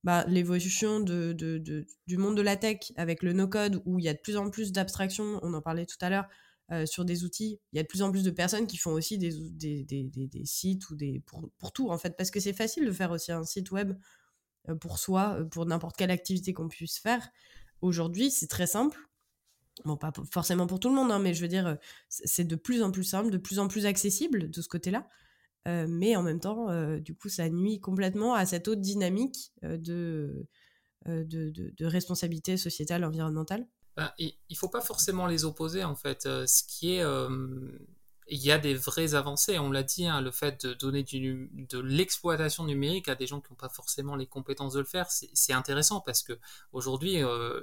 bah, 0.04 0.26
l'évolution 0.28 1.00
de, 1.00 1.34
de, 1.34 1.86
du 2.08 2.18
monde 2.18 2.38
de 2.38 2.42
la 2.42 2.56
tech 2.56 2.92
avec 2.96 3.24
le 3.24 3.34
no-code, 3.34 3.82
où 3.86 4.00
il 4.00 4.06
y 4.06 4.10
a 4.10 4.14
de 4.14 4.20
plus 4.20 4.38
en 4.38 4.50
plus 4.50 4.72
d'abstractions, 4.72 5.40
on 5.42 5.54
en 5.54 5.62
parlait 5.62 5.86
tout 5.86 5.98
à 6.02 6.10
l'heure, 6.10 6.28
euh, 6.72 6.86
sur 6.86 7.04
des 7.04 7.24
outils. 7.24 7.60
Il 7.74 7.78
y 7.78 7.80
a 7.80 7.84
de 7.84 7.88
plus 7.88 8.02
en 8.02 8.12
plus 8.12 8.24
de 8.24 8.32
personnes 8.32 8.68
qui 8.68 8.78
font 8.78 8.92
aussi 8.92 9.18
des, 9.18 9.32
des, 9.52 9.84
des, 9.84 10.04
des 10.04 10.46
sites 10.46 10.90
ou 10.90 10.96
des 10.96 11.22
pour, 11.26 11.50
pour, 11.58 11.74
tout, 11.74 11.90
en 11.90 11.98
fait, 11.98 12.16
parce 12.16 12.32
que 12.32 12.40
c'est 12.40 12.54
facile 12.54 12.86
de 12.86 12.92
faire 12.92 13.12
aussi 13.12 13.32
un 13.32 13.44
site 13.44 13.72
web 13.72 13.94
euh, 14.70 14.76
pour 14.76 15.00
soi, 15.00 15.38
euh, 15.40 15.46
pour 15.46 15.66
n'importe 15.66 15.98
quelle 15.98 16.12
activité 16.12 16.54
qu'on 16.54 16.68
puisse 16.70 17.00
faire. 17.00 17.28
Aujourd'hui, 17.82 18.30
c'est 18.30 18.48
très 18.48 18.68
simple. 18.68 19.00
Bon, 19.84 19.98
pas 19.98 20.12
forcément 20.32 20.68
pour 20.68 20.80
tout 20.80 20.90
le 20.90 20.96
monde, 20.96 21.12
hein, 21.12 21.20
mais 21.20 21.34
je 21.34 21.42
veux 21.42 21.48
dire, 21.48 21.78
c'est 22.10 22.44
de 22.44 22.56
plus 22.56 22.84
en 22.84 22.92
plus 22.92 23.06
simple, 23.06 23.32
de 23.32 23.38
plus 23.38 23.60
en 23.60 23.68
plus 23.68 23.86
accessible 23.86 24.52
de 24.52 24.62
ce 24.62 24.68
côté-là. 24.68 25.08
Euh, 25.68 25.86
mais 25.90 26.16
en 26.16 26.24
même 26.24 26.40
temps, 26.40 26.70
euh, 26.70 27.00
du 27.00 27.16
coup, 27.16 27.30
ça 27.30 27.50
nuit 27.50 27.80
complètement 27.80 28.34
à 28.34 28.46
cette 28.46 28.68
autre 28.68 28.82
dynamique 28.82 29.52
euh, 29.64 29.78
de, 29.78 30.46
responsabilité 31.82 32.58
sociétale, 32.58 33.04
environnementale. 33.04 33.68
ben, 33.98 34.12
il 34.18 34.34
ne 34.50 34.56
faut 34.56 34.70
pas 34.70 34.82
forcément 34.82 35.28
les 35.28 35.44
opposer 35.44 35.84
en 35.84 35.96
fait. 35.96 36.24
ce 36.24 36.64
qui 36.64 36.94
est 36.94 37.04
il 38.30 38.40
y 38.44 38.52
a 38.52 38.58
des 38.58 38.76
vraies 38.76 39.16
avancées. 39.16 39.60
On 39.60 39.72
l'a 39.72 39.84
dit, 39.84 40.06
hein, 40.06 40.22
le 40.22 40.32
fait 40.32 40.66
de 40.66 40.74
donner 40.74 41.04
de 41.04 41.80
l'exploitation 41.80 42.64
numérique 42.64 43.10
à 43.10 43.16
des 43.16 43.28
gens 43.28 43.42
qui 43.42 43.52
n'ont 43.52 43.58
pas 43.58 43.70
forcément 43.70 44.16
les 44.16 44.28
compétences 44.28 44.74
de 44.74 44.80
le 44.80 44.86
faire, 44.86 45.08
c'est 45.10 45.54
intéressant 45.54 46.02
parce 46.02 46.24
que 46.24 46.40
aujourd'hui, 46.72 47.24
euh, 47.24 47.60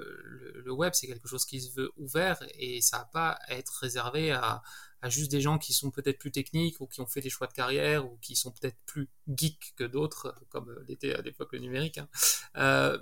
le, 0.63 0.71
web, 0.71 0.93
c'est 0.93 1.07
quelque 1.07 1.27
chose 1.27 1.45
qui 1.45 1.61
se 1.61 1.73
veut 1.73 1.91
ouvert 1.97 2.43
et 2.59 2.81
ça 2.81 2.99
n'a 2.99 3.05
pas 3.05 3.39
être 3.49 3.73
réservé 3.79 4.31
à, 4.31 4.61
à 5.01 5.09
juste 5.09 5.31
des 5.31 5.41
gens 5.41 5.57
qui 5.57 5.73
sont 5.73 5.91
peut-être 5.91 6.17
plus 6.17 6.31
techniques 6.31 6.81
ou 6.81 6.87
qui 6.87 7.01
ont 7.01 7.05
fait 7.05 7.21
des 7.21 7.29
choix 7.29 7.47
de 7.47 7.53
carrière 7.53 8.05
ou 8.05 8.17
qui 8.21 8.35
sont 8.35 8.51
peut-être 8.51 8.77
plus 8.85 9.09
geeks 9.27 9.73
que 9.75 9.83
d'autres, 9.83 10.35
comme 10.49 10.75
l'était 10.87 11.13
à 11.13 11.21
l'époque 11.21 11.53
le 11.53 11.59
numérique. 11.59 11.99
Hein. 11.99 12.09
Euh, 12.57 12.97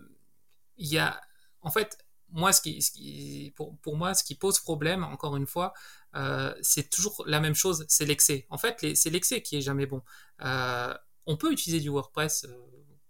y 0.77 0.97
a, 0.97 1.21
en 1.61 1.71
fait, 1.71 2.05
moi, 2.29 2.51
ce 2.51 2.61
qui, 2.61 3.53
pour, 3.55 3.77
pour, 3.77 3.95
moi, 3.95 4.13
ce 4.13 4.23
qui 4.23 4.35
pose 4.35 4.59
problème, 4.59 5.03
encore 5.03 5.37
une 5.37 5.45
fois, 5.45 5.73
euh, 6.15 6.53
c'est 6.61 6.89
toujours 6.89 7.23
la 7.27 7.39
même 7.39 7.55
chose, 7.55 7.85
c'est 7.87 8.05
l'excès. 8.05 8.45
En 8.49 8.57
fait, 8.57 8.95
c'est 8.95 9.09
l'excès 9.09 9.41
qui 9.41 9.57
est 9.57 9.61
jamais 9.61 9.85
bon. 9.85 10.01
Euh, 10.41 10.93
on 11.25 11.37
peut 11.37 11.51
utiliser 11.51 11.81
du 11.81 11.89
WordPress 11.89 12.45
euh, 12.45 12.57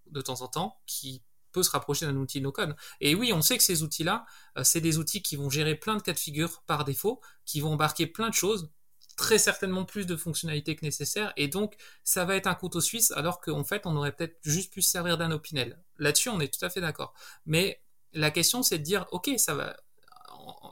de 0.08 0.22
temps 0.22 0.42
en 0.42 0.48
temps, 0.48 0.80
qui 0.86 1.24
se 1.64 1.72
rapprocher 1.72 2.06
d'un 2.06 2.16
outil 2.16 2.42
no-code. 2.42 2.76
Et 3.02 3.16
oui, 3.16 3.34
on 3.34 3.42
sait 3.42 3.58
que 3.58 3.64
ces 3.64 3.84
outils-là, 3.84 4.26
c'est 4.64 4.82
des 4.82 4.98
outils 4.98 5.22
qui 5.22 5.36
vont 5.36 5.50
gérer 5.50 5.76
plein 5.76 5.96
de 5.96 6.02
cas 6.02 6.14
de 6.14 6.20
figure 6.20 6.62
par 6.68 6.86
défaut, 6.86 7.22
qui 7.46 7.62
vont 7.62 7.74
embarquer 7.74 8.08
plein 8.08 8.30
de 8.30 8.34
choses, 8.34 8.72
très 9.16 9.38
certainement 9.38 9.86
plus 9.86 10.06
de 10.06 10.16
fonctionnalités 10.16 10.76
que 10.76 10.84
nécessaire, 10.84 11.32
et 11.38 11.48
donc 11.48 11.76
ça 12.04 12.26
va 12.26 12.36
être 12.36 12.48
un 12.48 12.56
couteau 12.56 12.82
suisse, 12.82 13.12
alors 13.12 13.40
qu'en 13.40 13.64
fait, 13.64 13.86
on 13.86 13.96
aurait 13.96 14.12
peut-être 14.12 14.38
juste 14.42 14.74
pu 14.74 14.82
se 14.82 14.92
servir 14.92 15.18
d'un 15.18 15.32
Opinel. 15.32 15.80
Là-dessus, 15.98 16.30
on 16.30 16.40
est 16.40 16.54
tout 16.54 16.64
à 16.66 16.70
fait 16.70 16.82
d'accord. 16.82 17.14
Mais 17.46 17.82
la 18.14 18.32
question, 18.32 18.62
c'est 18.64 18.78
de 18.78 18.84
dire, 18.84 19.06
ok, 19.12 19.32
ça 19.38 19.54
va. 19.54 19.78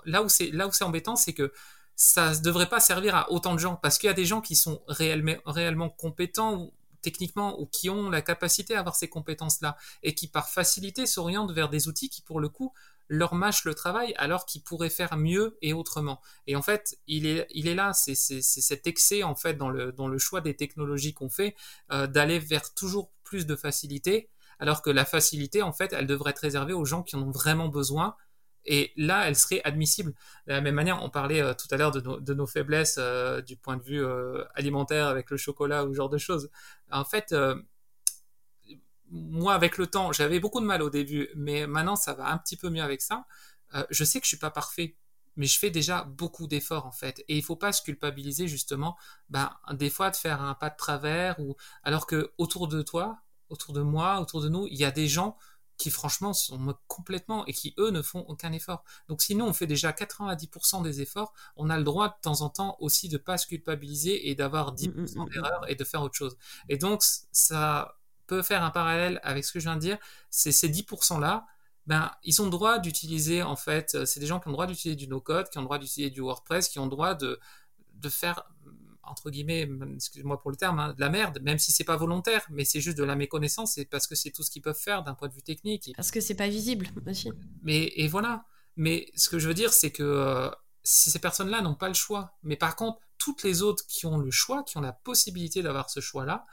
Là 0.05 0.21
où 0.23 0.29
c'est 0.29 0.51
là 0.51 0.67
où 0.67 0.71
c'est 0.73 0.83
embêtant, 0.83 1.15
c'est 1.15 1.33
que 1.33 1.53
ça 1.95 2.33
ne 2.33 2.39
devrait 2.39 2.69
pas 2.69 2.79
servir 2.79 3.15
à 3.15 3.31
autant 3.31 3.53
de 3.53 3.59
gens 3.59 3.75
parce 3.75 3.97
qu'il 3.97 4.07
y 4.07 4.09
a 4.09 4.13
des 4.13 4.25
gens 4.25 4.41
qui 4.41 4.55
sont 4.55 4.83
réellement, 4.87 5.35
réellement 5.45 5.89
compétents 5.89 6.73
techniquement 7.03 7.59
ou 7.59 7.67
qui 7.67 7.89
ont 7.91 8.09
la 8.09 8.23
capacité 8.23 8.75
à 8.75 8.79
avoir 8.79 8.95
ces 8.95 9.09
compétences-là 9.09 9.77
et 10.01 10.15
qui 10.15 10.27
par 10.27 10.49
facilité 10.49 11.05
s'orientent 11.05 11.51
vers 11.51 11.69
des 11.69 11.87
outils 11.87 12.09
qui 12.09 12.23
pour 12.23 12.39
le 12.39 12.49
coup 12.49 12.73
leur 13.09 13.35
mâchent 13.35 13.65
le 13.65 13.75
travail 13.75 14.15
alors 14.17 14.45
qu'ils 14.47 14.63
pourraient 14.63 14.89
faire 14.89 15.17
mieux 15.17 15.57
et 15.61 15.73
autrement. 15.73 16.21
Et 16.47 16.55
en 16.55 16.61
fait, 16.61 16.97
il 17.05 17.27
est, 17.27 17.45
il 17.51 17.67
est 17.67 17.75
là, 17.75 17.93
c'est 17.93 18.15
cet 18.15 18.87
excès 18.87 19.21
en 19.21 19.35
fait 19.35 19.55
dans 19.55 19.69
le, 19.69 20.17
choix 20.17 20.41
des 20.41 20.55
technologies 20.55 21.13
qu'on 21.13 21.29
fait 21.29 21.55
euh, 21.91 22.07
d'aller 22.07 22.39
vers 22.39 22.73
toujours 22.73 23.11
plus 23.23 23.45
de 23.45 23.55
facilité 23.55 24.29
alors 24.59 24.81
que 24.81 24.89
la 24.89 25.03
facilité, 25.03 25.61
en 25.61 25.73
fait, 25.73 25.91
elle 25.93 26.07
devrait 26.07 26.31
être 26.31 26.39
réservée 26.39 26.71
aux 26.71 26.85
gens 26.85 27.03
qui 27.03 27.15
en 27.17 27.23
ont 27.23 27.31
vraiment 27.31 27.67
besoin. 27.67 28.15
Et 28.65 28.93
là, 28.95 29.27
elle 29.27 29.35
serait 29.35 29.61
admissible. 29.63 30.13
De 30.47 30.53
la 30.53 30.61
même 30.61 30.75
manière, 30.75 31.03
on 31.03 31.09
parlait 31.09 31.41
euh, 31.41 31.53
tout 31.53 31.67
à 31.71 31.77
l'heure 31.77 31.91
de, 31.91 32.33
nos 32.33 32.47
faiblesses 32.47 32.95
euh, 32.97 33.41
du 33.41 33.57
point 33.57 33.77
de 33.77 33.83
vue 33.83 34.03
euh, 34.03 34.43
alimentaire 34.55 35.07
avec 35.07 35.29
le 35.29 35.37
chocolat 35.37 35.85
ou 35.85 35.91
ce 35.91 35.97
genre 35.97 36.09
de 36.09 36.17
choses. 36.17 36.49
En 36.91 37.05
fait, 37.05 37.35
moi, 39.09 39.53
avec 39.53 39.77
le 39.77 39.87
temps, 39.87 40.11
j'avais 40.11 40.39
beaucoup 40.39 40.59
de 40.59 40.65
mal 40.65 40.81
au 40.81 40.89
début, 40.89 41.29
mais 41.35 41.67
maintenant, 41.67 41.95
ça 41.95 42.13
va 42.13 42.29
un 42.29 42.37
petit 42.37 42.57
peu 42.57 42.69
mieux 42.69 42.83
avec 42.83 43.01
ça. 43.01 43.25
je 43.89 44.03
sais 44.03 44.19
que 44.19 44.25
je 44.25 44.29
suis 44.29 44.37
pas 44.37 44.51
parfait, 44.51 44.95
mais 45.35 45.45
je 45.45 45.57
fais 45.57 45.69
déjà 45.69 46.03
beaucoup 46.03 46.47
d'efforts 46.47 46.85
en 46.85 46.91
fait. 46.91 47.23
Et 47.27 47.37
il 47.37 47.43
faut 47.43 47.55
pas 47.55 47.71
se 47.71 47.81
culpabiliser 47.81 48.47
justement, 48.47 48.95
ben, 49.29 49.51
des 49.71 49.89
fois 49.89 50.11
de 50.11 50.15
faire 50.15 50.41
un 50.41 50.53
pas 50.53 50.69
de 50.69 50.77
travers 50.77 51.39
ou 51.39 51.55
alors 51.83 52.05
que 52.07 52.31
autour 52.37 52.67
de 52.67 52.81
toi, 52.81 53.19
autour 53.49 53.73
de 53.73 53.81
moi, 53.81 54.19
autour 54.19 54.41
de 54.41 54.49
nous, 54.49 54.67
il 54.67 54.75
y 54.77 54.85
a 54.85 54.91
des 54.91 55.07
gens 55.07 55.37
qui 55.77 55.89
franchement 55.89 56.33
sont 56.33 56.75
complètement 56.87 57.45
et 57.45 57.53
qui 57.53 57.73
eux 57.77 57.89
ne 57.89 58.01
font 58.01 58.21
aucun 58.27 58.51
effort. 58.51 58.83
Donc 59.07 59.21
sinon 59.21 59.47
on 59.47 59.53
fait 59.53 59.67
déjà 59.67 59.91
90% 59.91 60.83
des 60.83 61.01
efforts, 61.01 61.33
on 61.55 61.69
a 61.69 61.77
le 61.77 61.83
droit 61.83 62.09
de 62.09 62.15
temps 62.21 62.41
en 62.41 62.49
temps 62.49 62.77
aussi 62.79 63.09
de 63.09 63.17
pas 63.17 63.37
se 63.37 63.47
culpabiliser 63.47 64.29
et 64.29 64.35
d'avoir 64.35 64.75
10% 64.75 64.89
mm, 64.89 65.01
mm, 65.01 65.03
mm, 65.03 65.29
d'erreurs 65.29 65.69
et 65.69 65.75
de 65.75 65.83
faire 65.83 66.01
autre 66.01 66.15
chose. 66.15 66.37
Et 66.69 66.77
donc 66.77 67.03
ça 67.31 67.97
peut 68.27 68.41
faire 68.41 68.63
un 68.63 68.71
parallèle 68.71 69.19
avec 69.23 69.43
ce 69.43 69.51
que 69.51 69.59
je 69.59 69.65
viens 69.65 69.75
de 69.75 69.81
dire, 69.81 69.97
c'est 70.29 70.51
ces 70.51 70.69
10% 70.69 71.19
là, 71.19 71.45
ben 71.85 72.11
ils 72.23 72.41
ont 72.41 72.45
le 72.45 72.51
droit 72.51 72.79
d'utiliser 72.79 73.43
en 73.43 73.57
fait, 73.57 74.05
c'est 74.05 74.19
des 74.19 74.25
gens 74.25 74.39
qui 74.39 74.47
ont 74.47 74.51
le 74.51 74.55
droit 74.55 74.67
d'utiliser 74.67 74.95
du 74.95 75.07
no-code, 75.07 75.49
qui 75.49 75.57
ont 75.57 75.61
le 75.61 75.67
droit 75.67 75.79
d'utiliser 75.79 76.11
du 76.11 76.21
WordPress, 76.21 76.69
qui 76.69 76.79
ont 76.79 76.85
le 76.85 76.91
droit 76.91 77.13
de 77.15 77.39
de 77.95 78.09
faire 78.09 78.43
entre 79.03 79.29
guillemets, 79.29 79.69
excusez-moi 79.95 80.41
pour 80.41 80.51
le 80.51 80.57
terme, 80.57 80.79
hein, 80.79 80.93
de 80.93 80.99
la 80.99 81.09
merde, 81.09 81.39
même 81.41 81.59
si 81.59 81.71
c'est 81.71 81.83
pas 81.83 81.97
volontaire, 81.97 82.45
mais 82.49 82.65
c'est 82.65 82.81
juste 82.81 82.97
de 82.97 83.03
la 83.03 83.15
méconnaissance, 83.15 83.73
c'est 83.73 83.85
parce 83.85 84.07
que 84.07 84.15
c'est 84.15 84.31
tout 84.31 84.43
ce 84.43 84.51
qu'ils 84.51 84.61
peuvent 84.61 84.79
faire 84.79 85.03
d'un 85.03 85.13
point 85.13 85.27
de 85.27 85.33
vue 85.33 85.41
technique. 85.41 85.91
Parce 85.95 86.11
que 86.11 86.21
c'est 86.21 86.35
pas 86.35 86.47
visible 86.47 86.87
aussi. 87.07 87.31
Mais 87.61 87.91
et 87.95 88.07
voilà. 88.07 88.45
Mais 88.75 89.11
ce 89.15 89.29
que 89.29 89.39
je 89.39 89.47
veux 89.47 89.53
dire, 89.53 89.71
c'est 89.71 89.91
que 89.91 90.03
euh, 90.03 90.49
si 90.83 91.11
ces 91.11 91.19
personnes-là 91.19 91.61
n'ont 91.61 91.75
pas 91.75 91.87
le 91.87 91.93
choix, 91.93 92.37
mais 92.43 92.55
par 92.55 92.75
contre, 92.75 92.99
toutes 93.17 93.43
les 93.43 93.61
autres 93.61 93.85
qui 93.87 94.05
ont 94.05 94.17
le 94.17 94.31
choix, 94.31 94.63
qui 94.63 94.77
ont 94.77 94.81
la 94.81 94.93
possibilité 94.93 95.61
d'avoir 95.61 95.89
ce 95.89 95.99
choix-là, 95.99 96.45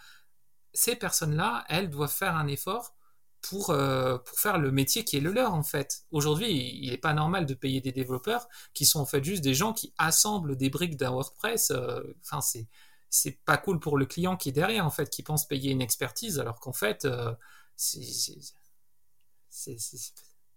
ces 0.73 0.97
personnes-là, 0.97 1.65
elles 1.69 1.91
doivent 1.91 2.13
faire 2.13 2.37
un 2.37 2.47
effort 2.47 2.95
pour, 3.43 3.71
euh, 3.71 4.19
pour 4.19 4.39
faire 4.39 4.59
le 4.59 4.71
métier 4.71 5.05
qui 5.05 5.17
est 5.17 5.21
le 5.21 5.33
leur 5.33 5.55
en 5.55 5.62
fait. 5.62 6.05
Aujourd'hui, 6.11 6.79
il 6.83 6.91
n'est 6.91 6.99
pas 6.99 7.15
normal 7.15 7.47
de 7.47 7.55
payer 7.55 7.81
des 7.81 7.93
développeurs 7.93 8.49
qui 8.75 8.85
sont 8.87 9.01
en 9.01 9.07
fait 9.07 9.25
juste 9.25 9.43
des 9.43 9.55
gens 9.55 9.73
qui 9.73 9.95
assemblent 9.99 10.57
des 10.57 10.71
briques 10.71 10.97
d'un 10.97 11.11
WordPress. 11.11 11.71
Euh, 11.71 12.03
enfin, 12.23 12.41
c'est 12.41 12.69
c'est 13.09 13.43
pas 13.45 13.57
cool 13.57 13.81
pour 13.81 13.99
le 13.99 14.07
client 14.07 14.37
qui 14.37 14.51
est 14.51 14.53
derrière 14.53 14.87
en 14.87 14.91
fait, 14.91 15.11
qui 15.11 15.23
pense 15.23 15.47
payer 15.47 15.73
une 15.73 15.83
expertise 15.83 16.39
alors 16.39 16.61
qu'en 16.61 16.73
fait, 16.73 17.05
euh, 17.05 17.35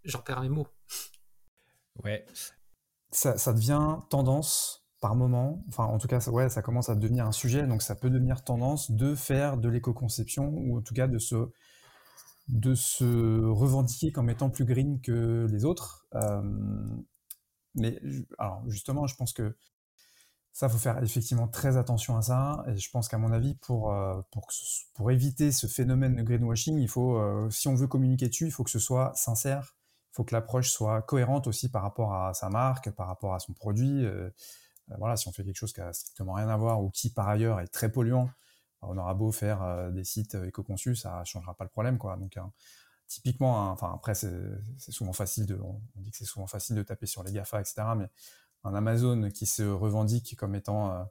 j'en 0.03 0.19
perds 0.19 0.41
mes 0.41 0.49
mots. 0.49 0.67
Ouais. 2.03 2.25
Ça, 3.11 3.37
ça, 3.37 3.53
devient 3.53 3.97
tendance 4.09 4.85
par 4.99 5.15
moment, 5.15 5.63
enfin 5.67 5.85
en 5.85 5.97
tout 5.97 6.07
cas 6.07 6.19
ça, 6.19 6.31
ouais, 6.31 6.49
ça 6.49 6.61
commence 6.61 6.89
à 6.89 6.95
devenir 6.95 7.25
un 7.25 7.31
sujet, 7.31 7.63
donc 7.67 7.81
ça 7.81 7.95
peut 7.95 8.09
devenir 8.09 8.43
tendance 8.43 8.91
de 8.91 9.15
faire 9.15 9.57
de 9.57 9.69
l'éco-conception 9.69 10.49
ou 10.49 10.77
en 10.77 10.81
tout 10.81 10.93
cas 10.93 11.07
de 11.07 11.19
se 11.19 11.51
de 12.47 12.75
se 12.75 13.45
revendiquer 13.45 14.11
comme 14.11 14.29
étant 14.29 14.49
plus 14.49 14.65
green 14.65 14.99
que 15.01 15.47
les 15.49 15.65
autres. 15.65 16.07
Euh, 16.15 16.41
mais 17.75 17.99
alors 18.37 18.63
justement, 18.69 19.07
je 19.07 19.15
pense 19.15 19.33
que 19.33 19.55
ça, 20.51 20.69
faut 20.69 20.77
faire 20.77 21.01
effectivement 21.01 21.47
très 21.47 21.77
attention 21.77 22.15
à 22.15 22.21
ça. 22.21 22.63
Et 22.67 22.77
je 22.77 22.89
pense 22.91 23.07
qu'à 23.07 23.17
mon 23.17 23.31
avis, 23.31 23.55
pour, 23.55 23.91
euh, 23.91 24.21
pour, 24.31 24.47
pour, 24.93 25.09
éviter 25.11 25.51
ce 25.51 25.65
phénomène 25.65 26.15
de 26.15 26.21
greenwashing, 26.21 26.77
il 26.77 26.89
faut, 26.89 27.17
euh, 27.17 27.49
si 27.49 27.67
on 27.67 27.75
veut 27.75 27.87
communiquer 27.87 28.27
dessus, 28.27 28.45
il 28.45 28.51
faut 28.51 28.63
que 28.63 28.69
ce 28.69 28.79
soit 28.79 29.13
sincère. 29.15 29.75
Il 30.11 30.15
faut 30.17 30.23
que 30.23 30.35
l'approche 30.35 30.69
soit 30.69 31.01
cohérente 31.01 31.47
aussi 31.47 31.69
par 31.69 31.81
rapport 31.81 32.13
à 32.13 32.35
sa 32.35 32.49
marque, 32.49 32.91
par 32.91 33.07
rapport 33.07 33.33
à 33.33 33.39
son 33.39 33.53
produit. 33.53 34.05
voilà, 34.99 35.15
si 35.17 35.27
on 35.27 35.31
fait 35.31 35.43
quelque 35.43 35.57
chose 35.57 35.73
qui 35.73 35.81
a 35.81 35.91
strictement 35.91 36.33
rien 36.33 36.49
à 36.49 36.57
voir 36.57 36.83
ou 36.83 36.91
qui 36.91 37.09
par 37.09 37.27
ailleurs 37.29 37.59
est 37.59 37.67
très 37.67 37.91
polluant, 37.91 38.29
on 38.87 38.97
aura 38.97 39.13
beau 39.13 39.31
faire 39.31 39.61
euh, 39.63 39.91
des 39.91 40.03
sites 40.03 40.35
euh, 40.35 40.47
éco-conçus, 40.47 40.95
ça 40.95 41.23
changera 41.23 41.53
pas 41.53 41.63
le 41.63 41.69
problème, 41.69 41.97
quoi. 41.97 42.17
Donc, 42.17 42.37
typiquement, 43.07 43.71
enfin, 43.71 43.91
après, 43.93 44.15
c'est 44.15 44.31
souvent 44.91 45.13
facile 45.13 45.45
de, 45.45 45.59
on 45.61 46.01
dit 46.01 46.11
que 46.11 46.17
c'est 46.17 46.25
souvent 46.25 46.47
facile 46.47 46.75
de 46.75 46.83
taper 46.83 47.05
sur 47.05 47.23
les 47.23 47.31
GAFA, 47.31 47.61
etc. 47.61 47.83
Mais 47.97 48.07
un 48.63 48.73
Amazon 48.73 49.29
qui 49.29 49.45
se 49.45 49.63
revendique 49.63 50.35
comme 50.37 50.55
étant 50.55 50.91
euh, 50.91 51.03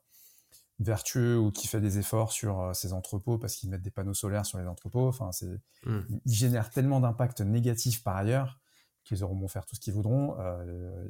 vertueux 0.80 1.38
ou 1.38 1.52
qui 1.52 1.68
fait 1.68 1.80
des 1.80 1.98
efforts 1.98 2.32
sur 2.32 2.74
ses 2.74 2.92
entrepôts 2.92 3.38
parce 3.38 3.54
qu'ils 3.54 3.70
mettent 3.70 3.82
des 3.82 3.90
panneaux 3.90 4.14
solaires 4.14 4.46
sur 4.46 4.58
les 4.58 4.66
entrepôts, 4.66 5.08
enfin, 5.08 5.30
c'est, 5.32 5.60
mmh. 5.84 6.00
ils 6.24 6.34
génèrent 6.34 6.70
tellement 6.70 6.98
d'impact 6.98 7.40
négatif 7.42 8.02
par 8.02 8.16
ailleurs 8.16 8.58
qu'ils 9.04 9.22
auront 9.22 9.34
beau 9.34 9.48
faire 9.48 9.66
tout 9.66 9.74
ce 9.74 9.80
qu'ils 9.80 9.92
voudront. 9.92 10.36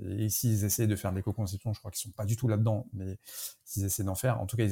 et 0.09 0.29
s'ils 0.31 0.65
essaient 0.65 0.87
de 0.87 0.97
faire 0.97 1.11
de 1.11 1.17
l'éco-conception, 1.17 1.75
je 1.75 1.79
crois 1.79 1.91
qu'ils 1.91 2.01
sont 2.01 2.15
pas 2.15 2.25
du 2.25 2.37
tout 2.37 2.49
là-dedans, 2.49 2.87
mais 2.93 3.19
s'ils 3.65 3.85
essaient 3.85 4.05
d'en 4.05 4.15
faire, 4.15 4.41
en 4.41 4.47
tout 4.47 4.57
cas, 4.57 4.67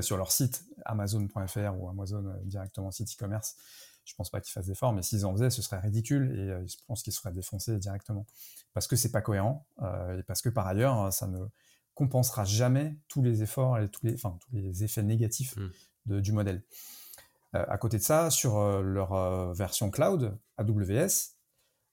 sur 0.00 0.16
leur 0.16 0.30
site 0.30 0.64
Amazon.fr 0.84 1.74
ou 1.78 1.88
Amazon 1.88 2.24
euh, 2.26 2.34
directement 2.44 2.90
site 2.90 3.12
e-commerce, 3.12 3.56
je 4.04 4.14
pense 4.14 4.30
pas 4.30 4.40
qu'ils 4.40 4.52
fassent 4.52 4.66
d'efforts, 4.66 4.92
mais 4.92 5.02
s'ils 5.02 5.26
en 5.26 5.32
faisaient, 5.32 5.50
ce 5.50 5.62
serait 5.62 5.80
ridicule 5.80 6.32
et 6.36 6.50
euh, 6.50 6.66
je 6.66 6.76
pense 6.86 7.02
qu'ils 7.02 7.12
se 7.12 7.20
feraient 7.20 7.34
défoncer 7.34 7.76
directement 7.78 8.26
parce 8.72 8.86
que 8.86 8.96
c'est 8.96 9.10
pas 9.10 9.20
cohérent 9.20 9.66
euh, 9.82 10.18
et 10.18 10.22
parce 10.22 10.42
que 10.42 10.48
par 10.48 10.66
ailleurs, 10.66 11.12
ça 11.12 11.26
ne 11.26 11.44
compensera 11.94 12.44
jamais 12.44 12.96
tous 13.08 13.22
les 13.22 13.42
efforts 13.42 13.78
et 13.78 13.88
tous 13.88 14.06
les, 14.06 14.14
enfin, 14.14 14.38
tous 14.40 14.56
les 14.56 14.84
effets 14.84 15.02
négatifs 15.02 15.56
mmh. 15.56 15.68
de, 16.06 16.20
du 16.20 16.32
modèle. 16.32 16.62
à 17.52 17.76
côté 17.78 17.98
de 17.98 18.02
ça, 18.02 18.30
sur 18.30 18.58
leur 18.80 19.52
version 19.52 19.90
cloud, 19.90 20.38
AWS, 20.56 21.34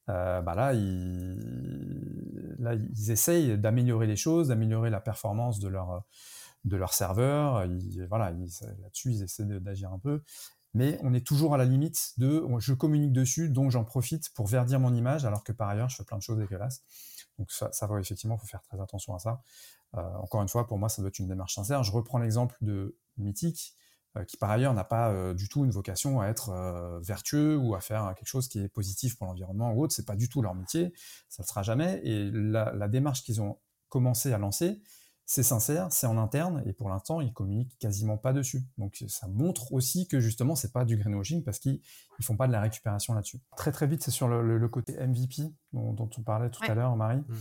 bah 0.07 0.53
là, 0.55 0.73
ils, 0.73 2.55
là, 2.59 2.75
ils 2.75 3.11
essayent 3.11 3.57
d'améliorer 3.57 4.07
les 4.07 4.15
choses, 4.15 4.47
d'améliorer 4.47 4.91
la 4.91 5.01
performance 5.01 5.59
de 5.59 5.67
leur 5.67 6.05
de 6.65 6.77
leur 6.77 6.93
serveur. 6.93 7.65
voilà, 8.09 8.31
là-dessus, 8.31 9.11
ils 9.11 9.23
essaient 9.23 9.45
d'agir 9.45 9.91
un 9.91 9.99
peu. 9.99 10.21
Mais 10.73 10.99
on 11.01 11.13
est 11.13 11.25
toujours 11.25 11.55
à 11.55 11.57
la 11.57 11.65
limite 11.65 12.13
de 12.17 12.45
je 12.59 12.73
communique 12.73 13.13
dessus, 13.13 13.49
donc 13.49 13.71
j'en 13.71 13.83
profite 13.83 14.29
pour 14.33 14.47
verdir 14.47 14.79
mon 14.79 14.93
image, 14.93 15.25
alors 15.25 15.43
que 15.43 15.51
par 15.51 15.69
ailleurs, 15.69 15.89
je 15.89 15.95
fais 15.95 16.03
plein 16.03 16.17
de 16.17 16.21
choses 16.21 16.37
dégueulasses. 16.37 16.83
Donc 17.39 17.51
ça, 17.51 17.69
va 17.87 17.99
effectivement, 17.99 18.35
il 18.35 18.39
faut 18.39 18.47
faire 18.47 18.61
très 18.61 18.79
attention 18.79 19.15
à 19.15 19.19
ça. 19.19 19.41
Euh, 19.95 20.01
encore 20.17 20.41
une 20.41 20.49
fois, 20.49 20.67
pour 20.67 20.77
moi, 20.77 20.89
ça 20.89 21.01
doit 21.01 21.09
être 21.09 21.19
une 21.19 21.27
démarche 21.27 21.55
sincère. 21.55 21.83
Je 21.83 21.91
reprends 21.91 22.17
l'exemple 22.17 22.55
de 22.61 22.97
Mythic. 23.17 23.75
qui 24.27 24.37
par 24.37 24.49
ailleurs 24.49 24.73
n'a 24.73 24.83
pas 24.83 25.33
du 25.33 25.47
tout 25.47 25.63
une 25.63 25.71
vocation 25.71 26.19
à 26.21 26.27
être 26.27 26.51
vertueux 27.03 27.55
ou 27.55 27.75
à 27.75 27.79
faire 27.79 28.13
quelque 28.15 28.27
chose 28.27 28.47
qui 28.47 28.59
est 28.59 28.67
positif 28.67 29.17
pour 29.17 29.27
l'environnement 29.27 29.71
ou 29.73 29.83
autre. 29.83 29.93
C'est 29.93 30.05
pas 30.05 30.15
du 30.15 30.27
tout 30.27 30.41
leur 30.41 30.55
métier, 30.55 30.93
ça 31.29 31.43
ne 31.43 31.47
sera 31.47 31.63
jamais. 31.63 32.01
Et 32.03 32.29
la 32.31 32.87
démarche 32.87 33.23
qu'ils 33.23 33.41
ont 33.41 33.57
commencé 33.89 34.33
à 34.33 34.37
lancer, 34.37 34.81
c'est 35.29 35.43
sincère, 35.43 35.91
c'est 35.91 36.07
en 36.07 36.17
interne, 36.17 36.63
et 36.65 36.71
pour 36.71 36.87
l'instant, 36.87 37.19
ils 37.19 37.33
communiquent 37.33 37.77
quasiment 37.79 38.17
pas 38.17 38.31
dessus. 38.31 38.63
Donc 38.77 39.03
ça 39.09 39.27
montre 39.27 39.73
aussi 39.73 40.07
que 40.07 40.21
justement, 40.21 40.55
c'est 40.55 40.71
pas 40.71 40.85
du 40.85 40.95
greenwashing 40.95 41.43
parce 41.43 41.59
qu'ils 41.59 41.81
ne 42.19 42.23
font 42.23 42.37
pas 42.37 42.47
de 42.47 42.53
la 42.53 42.61
récupération 42.61 43.13
là-dessus. 43.13 43.41
Très 43.57 43.73
très 43.73 43.87
vite, 43.87 44.01
c'est 44.01 44.09
sur 44.09 44.29
le, 44.29 44.69
côté 44.69 44.93
MVP 44.93 45.53
dont, 45.73 46.09
on 46.17 46.21
parlait 46.21 46.49
tout 46.49 46.63
à 46.63 46.73
l'heure, 46.73 46.95
Marie. 46.95 47.17
Mmh. 47.17 47.35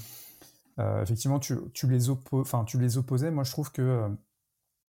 Euh, 0.80 1.00
effectivement, 1.00 1.38
tu, 1.38 1.56
les 1.84 2.10
enfin, 2.32 2.64
tu 2.64 2.76
les 2.80 2.98
opposais. 2.98 3.30
Moi, 3.30 3.44
je 3.44 3.52
trouve 3.52 3.70
que, 3.70 3.82
euh, 3.82 4.08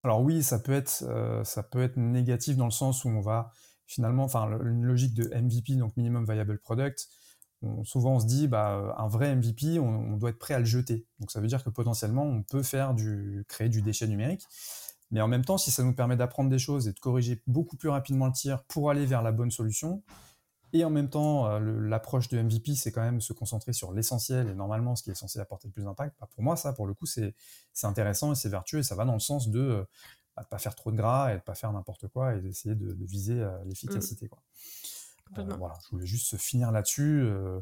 alors 0.04 0.20
oui, 0.20 0.42
ça 0.42 0.58
peut 0.58 0.72
être, 0.72 1.02
euh, 1.08 1.42
ça 1.44 1.62
peut 1.62 1.82
être 1.82 1.96
négatif 1.96 2.58
dans 2.58 2.66
le 2.66 2.70
sens 2.70 3.06
où 3.06 3.08
on 3.08 3.22
va 3.22 3.52
finalement, 3.86 4.24
enfin, 4.24 4.50
une 4.64 4.84
logique 4.84 5.14
de 5.14 5.34
MVP, 5.34 5.76
donc 5.76 5.96
minimum 5.96 6.30
viable 6.30 6.58
product, 6.58 7.08
souvent 7.84 8.14
on 8.14 8.20
se 8.20 8.26
dit 8.26 8.48
bah, 8.48 8.94
un 8.98 9.08
vrai 9.08 9.34
MVP, 9.34 9.78
on, 9.78 10.16
doit 10.16 10.30
être 10.30 10.38
prêt 10.38 10.54
à 10.54 10.58
le 10.58 10.64
jeter. 10.64 11.06
Donc 11.20 11.30
ça 11.30 11.40
veut 11.40 11.46
dire 11.46 11.62
que 11.64 11.70
potentiellement 11.70 12.24
on 12.24 12.42
peut 12.42 12.62
faire 12.62 12.94
du, 12.94 13.44
créer 13.48 13.68
du 13.68 13.82
déchet 13.82 14.06
numérique. 14.06 14.44
Mais 15.10 15.20
en 15.20 15.28
même 15.28 15.44
temps, 15.44 15.58
si 15.58 15.70
ça 15.70 15.82
nous 15.82 15.94
permet 15.94 16.16
d'apprendre 16.16 16.48
des 16.48 16.58
choses 16.58 16.88
et 16.88 16.92
de 16.92 16.98
corriger 16.98 17.42
beaucoup 17.46 17.76
plus 17.76 17.90
rapidement 17.90 18.26
le 18.26 18.32
tir 18.32 18.64
pour 18.64 18.90
aller 18.90 19.04
vers 19.04 19.22
la 19.22 19.30
bonne 19.30 19.50
solution, 19.50 20.02
et 20.72 20.84
en 20.84 20.90
même 20.90 21.10
temps, 21.10 21.46
euh, 21.46 21.60
l'approche 21.60 22.28
de 22.28 22.40
MVP, 22.40 22.74
c'est 22.74 22.92
quand 22.92 23.02
même 23.02 23.20
se 23.20 23.34
concentrer 23.34 23.74
sur 23.74 23.92
l'essentiel 23.92 24.48
et 24.48 24.54
normalement 24.54 24.96
ce 24.96 25.02
qui 25.02 25.10
est 25.10 25.14
censé 25.14 25.38
apporter 25.38 25.68
le 25.68 25.72
plus 25.72 25.84
d'impact. 25.84 26.16
Bah, 26.18 26.28
pour 26.34 26.42
moi, 26.42 26.56
ça, 26.56 26.72
pour 26.72 26.86
le 26.86 26.94
coup, 26.94 27.04
c'est 27.04 27.34
intéressant 27.82 28.32
et 28.32 28.34
c'est 28.34 28.48
vertueux 28.48 28.78
et 28.78 28.82
ça 28.82 28.94
va 28.94 29.04
dans 29.04 29.12
le 29.12 29.20
sens 29.20 29.50
de 29.50 29.60
ne 29.60 29.84
bah, 30.34 30.46
pas 30.50 30.58
faire 30.58 30.74
trop 30.74 30.90
de 30.90 30.96
gras 30.96 31.34
et 31.34 31.36
de 31.36 31.42
pas 31.42 31.54
faire 31.54 31.72
n'importe 31.72 32.08
quoi 32.08 32.34
et 32.34 32.40
d'essayer 32.40 32.74
de, 32.74 32.96
viser 33.04 33.40
euh, 33.42 33.50
l'efficacité. 33.66 34.26
Mmh. 34.26 34.28
Euh, 35.38 35.56
voilà, 35.58 35.74
je 35.84 35.90
voulais 35.90 36.06
juste 36.06 36.36
finir 36.36 36.72
là-dessus. 36.72 37.22
Euh, 37.22 37.60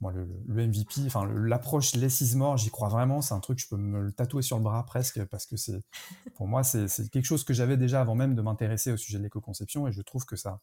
moi, 0.00 0.12
le, 0.12 0.26
MVP, 0.48 1.02
enfin 1.06 1.26
l'approche 1.26 1.94
less 1.94 2.22
is 2.22 2.36
more, 2.36 2.56
j'y 2.56 2.70
crois 2.70 2.88
vraiment. 2.88 3.20
C'est 3.20 3.34
un 3.34 3.40
truc, 3.40 3.58
je 3.58 3.68
peux 3.68 3.76
me 3.76 4.00
le 4.00 4.12
tatouer 4.12 4.42
sur 4.42 4.56
le 4.56 4.62
bras 4.62 4.84
presque 4.84 5.22
parce 5.26 5.46
que 5.46 5.56
c'est, 5.56 5.80
pour 6.34 6.48
moi, 6.48 6.62
c'est 6.64 7.10
quelque 7.10 7.26
chose 7.26 7.44
que 7.44 7.52
j'avais 7.52 7.76
déjà 7.76 8.00
avant 8.00 8.14
même 8.14 8.34
de 8.34 8.42
m'intéresser 8.42 8.92
au 8.92 8.96
sujet 8.96 9.18
de 9.18 9.24
l'éco-conception 9.24 9.86
et 9.88 9.92
je 9.92 10.00
trouve 10.00 10.24
que 10.24 10.36
ça, 10.36 10.60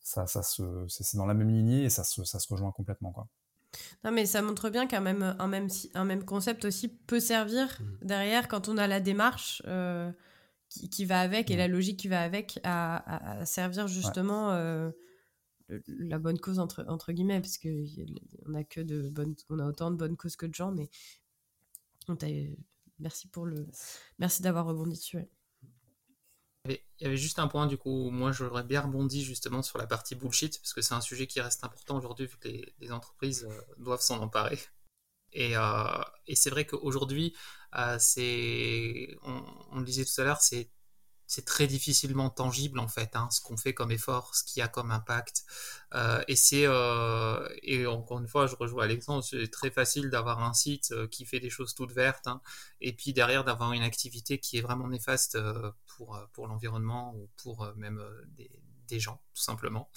ça, 0.00 0.26
ça 0.26 0.42
se, 0.42 0.62
c'est 0.88 1.16
dans 1.16 1.26
la 1.26 1.34
même 1.34 1.50
lignée 1.50 1.82
et 1.82 1.90
ça 1.90 2.04
se, 2.04 2.24
ça 2.24 2.38
se 2.38 2.46
rejoint 2.52 2.70
complètement, 2.70 3.10
quoi. 3.10 3.26
Non, 4.04 4.12
mais 4.12 4.24
ça 4.24 4.40
montre 4.40 4.70
bien 4.70 4.86
qu'un 4.86 5.00
même, 5.00 5.36
un 5.38 5.48
même, 5.48 5.68
un 5.94 6.04
même 6.04 6.24
concept 6.24 6.64
aussi 6.64 6.88
peut 6.88 7.20
servir 7.20 7.66
mmh. 7.66 8.06
derrière 8.06 8.48
quand 8.48 8.68
on 8.68 8.78
a 8.78 8.86
la 8.86 9.00
démarche 9.00 9.62
euh, 9.66 10.10
qui, 10.68 11.04
va 11.04 11.20
avec 11.20 11.50
et 11.50 11.54
mmh. 11.54 11.58
la 11.58 11.68
logique 11.68 11.98
qui 11.98 12.08
va 12.08 12.22
avec 12.22 12.58
à, 12.64 13.44
servir 13.44 13.88
justement 13.88 14.52
la 15.86 16.18
bonne 16.18 16.38
cause 16.38 16.58
entre, 16.58 17.12
guillemets 17.12 17.40
parce 17.40 17.58
que 17.58 17.84
on 18.46 18.54
a 18.54 18.64
que 18.64 18.80
de 18.80 19.08
bonnes 19.08 19.34
on 19.50 19.58
a 19.58 19.66
autant 19.66 19.90
de 19.90 19.96
bonnes 19.96 20.16
causes 20.16 20.36
que 20.36 20.46
de 20.46 20.54
gens 20.54 20.72
mais 20.72 20.88
merci 22.98 23.28
pour 23.28 23.46
le 23.46 23.66
merci 24.18 24.42
d'avoir 24.42 24.66
rebondi 24.66 24.96
dessus 24.96 25.18
il 26.68 27.04
y 27.04 27.06
avait 27.06 27.16
juste 27.16 27.38
un 27.38 27.48
point 27.48 27.66
du 27.66 27.76
coup 27.76 28.10
moi 28.10 28.32
j'aurais 28.32 28.64
bien 28.64 28.80
rebondi 28.80 29.22
justement 29.22 29.62
sur 29.62 29.78
la 29.78 29.86
partie 29.86 30.14
bullshit 30.14 30.58
parce 30.58 30.72
que 30.72 30.80
c'est 30.80 30.94
un 30.94 31.00
sujet 31.00 31.26
qui 31.26 31.40
reste 31.40 31.62
important 31.64 31.96
aujourd'hui 31.96 32.26
vu 32.26 32.36
que 32.38 32.48
les, 32.48 32.92
entreprises 32.92 33.46
euh, 33.48 33.60
doivent 33.78 34.00
s'en 34.00 34.20
emparer. 34.20 34.58
Et, 35.32 35.56
euh, 35.56 36.02
et 36.26 36.34
c'est 36.34 36.50
vrai 36.50 36.66
qu'aujourd'hui 36.66 37.34
euh, 37.76 37.98
on, 39.22 39.44
on, 39.72 39.78
le 39.80 39.84
disait 39.84 40.04
tout 40.04 40.20
à 40.20 40.24
l'heure 40.24 40.40
c'est 40.40 40.70
c'est 41.26 41.44
très 41.44 41.66
difficilement 41.66 42.30
tangible 42.30 42.78
en 42.78 42.88
fait, 42.88 43.16
hein, 43.16 43.28
ce 43.30 43.40
qu'on 43.40 43.56
fait 43.56 43.74
comme 43.74 43.90
effort, 43.90 44.34
ce 44.34 44.44
qu'il 44.44 44.60
y 44.60 44.62
a 44.62 44.68
comme 44.68 44.90
impact. 44.90 45.44
Euh, 45.94 46.22
et 46.28 46.36
c'est 46.36 46.66
euh, 46.66 47.48
et 47.62 47.86
encore 47.86 48.20
une 48.20 48.28
fois, 48.28 48.46
je 48.46 48.54
rejoins 48.56 48.84
Alexandre, 48.84 49.24
c'est 49.24 49.50
très 49.50 49.70
facile 49.70 50.10
d'avoir 50.10 50.42
un 50.42 50.54
site 50.54 50.92
euh, 50.92 51.08
qui 51.08 51.24
fait 51.24 51.40
des 51.40 51.50
choses 51.50 51.74
toutes 51.74 51.92
vertes, 51.92 52.26
hein, 52.28 52.40
et 52.80 52.92
puis 52.92 53.12
derrière 53.12 53.44
d'avoir 53.44 53.72
une 53.72 53.82
activité 53.82 54.38
qui 54.38 54.58
est 54.58 54.60
vraiment 54.60 54.88
néfaste 54.88 55.38
pour 55.86 56.18
pour 56.32 56.46
l'environnement 56.46 57.14
ou 57.16 57.28
pour 57.36 57.72
même 57.76 58.02
des, 58.88 59.00
gens, 59.00 59.20
tout 59.34 59.42
simplement. 59.42 59.90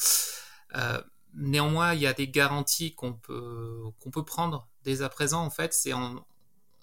néanmoins, 1.33 1.93
il 1.93 2.01
y 2.01 2.07
a 2.07 2.13
des 2.13 2.27
garanties 2.27 2.95
qu'on 2.95 3.13
peut 3.13 3.83
qu'on 3.99 4.11
peut 4.11 4.25
prendre 4.25 4.67
dès 4.83 5.01
à 5.03 5.09
présent. 5.09 5.43
En 5.43 5.49
fait, 5.51 5.73
c'est 5.73 5.93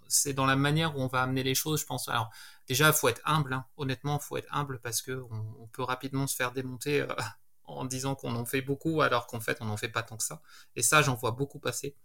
c'est 0.08 0.32
dans 0.32 0.46
la 0.46 0.56
manière 0.56 0.96
où 0.96 1.00
on 1.00 1.06
va 1.06 1.22
amener 1.22 1.42
les 1.42 1.54
choses, 1.54 1.80
je 1.80 1.86
pense. 1.86 2.08
Alors, 2.08 2.30
déjà, 2.68 2.88
il 2.88 2.92
faut 2.92 3.08
être 3.08 3.22
humble, 3.24 3.54
hein. 3.54 3.66
honnêtement, 3.76 4.18
il 4.20 4.24
faut 4.24 4.36
être 4.36 4.52
humble 4.54 4.80
parce 4.80 5.02
qu'on 5.02 5.28
on 5.60 5.66
peut 5.68 5.82
rapidement 5.82 6.26
se 6.26 6.36
faire 6.36 6.52
démonter 6.52 7.00
euh, 7.02 7.08
en 7.64 7.84
disant 7.84 8.14
qu'on 8.14 8.34
en 8.36 8.44
fait 8.44 8.62
beaucoup 8.62 9.02
alors 9.02 9.26
qu'en 9.26 9.40
fait, 9.40 9.58
on 9.60 9.66
n'en 9.66 9.76
fait 9.76 9.88
pas 9.88 10.02
tant 10.02 10.16
que 10.16 10.24
ça. 10.24 10.42
Et 10.76 10.82
ça, 10.82 11.02
j'en 11.02 11.14
vois 11.14 11.32
beaucoup 11.32 11.58
passer. 11.58 11.96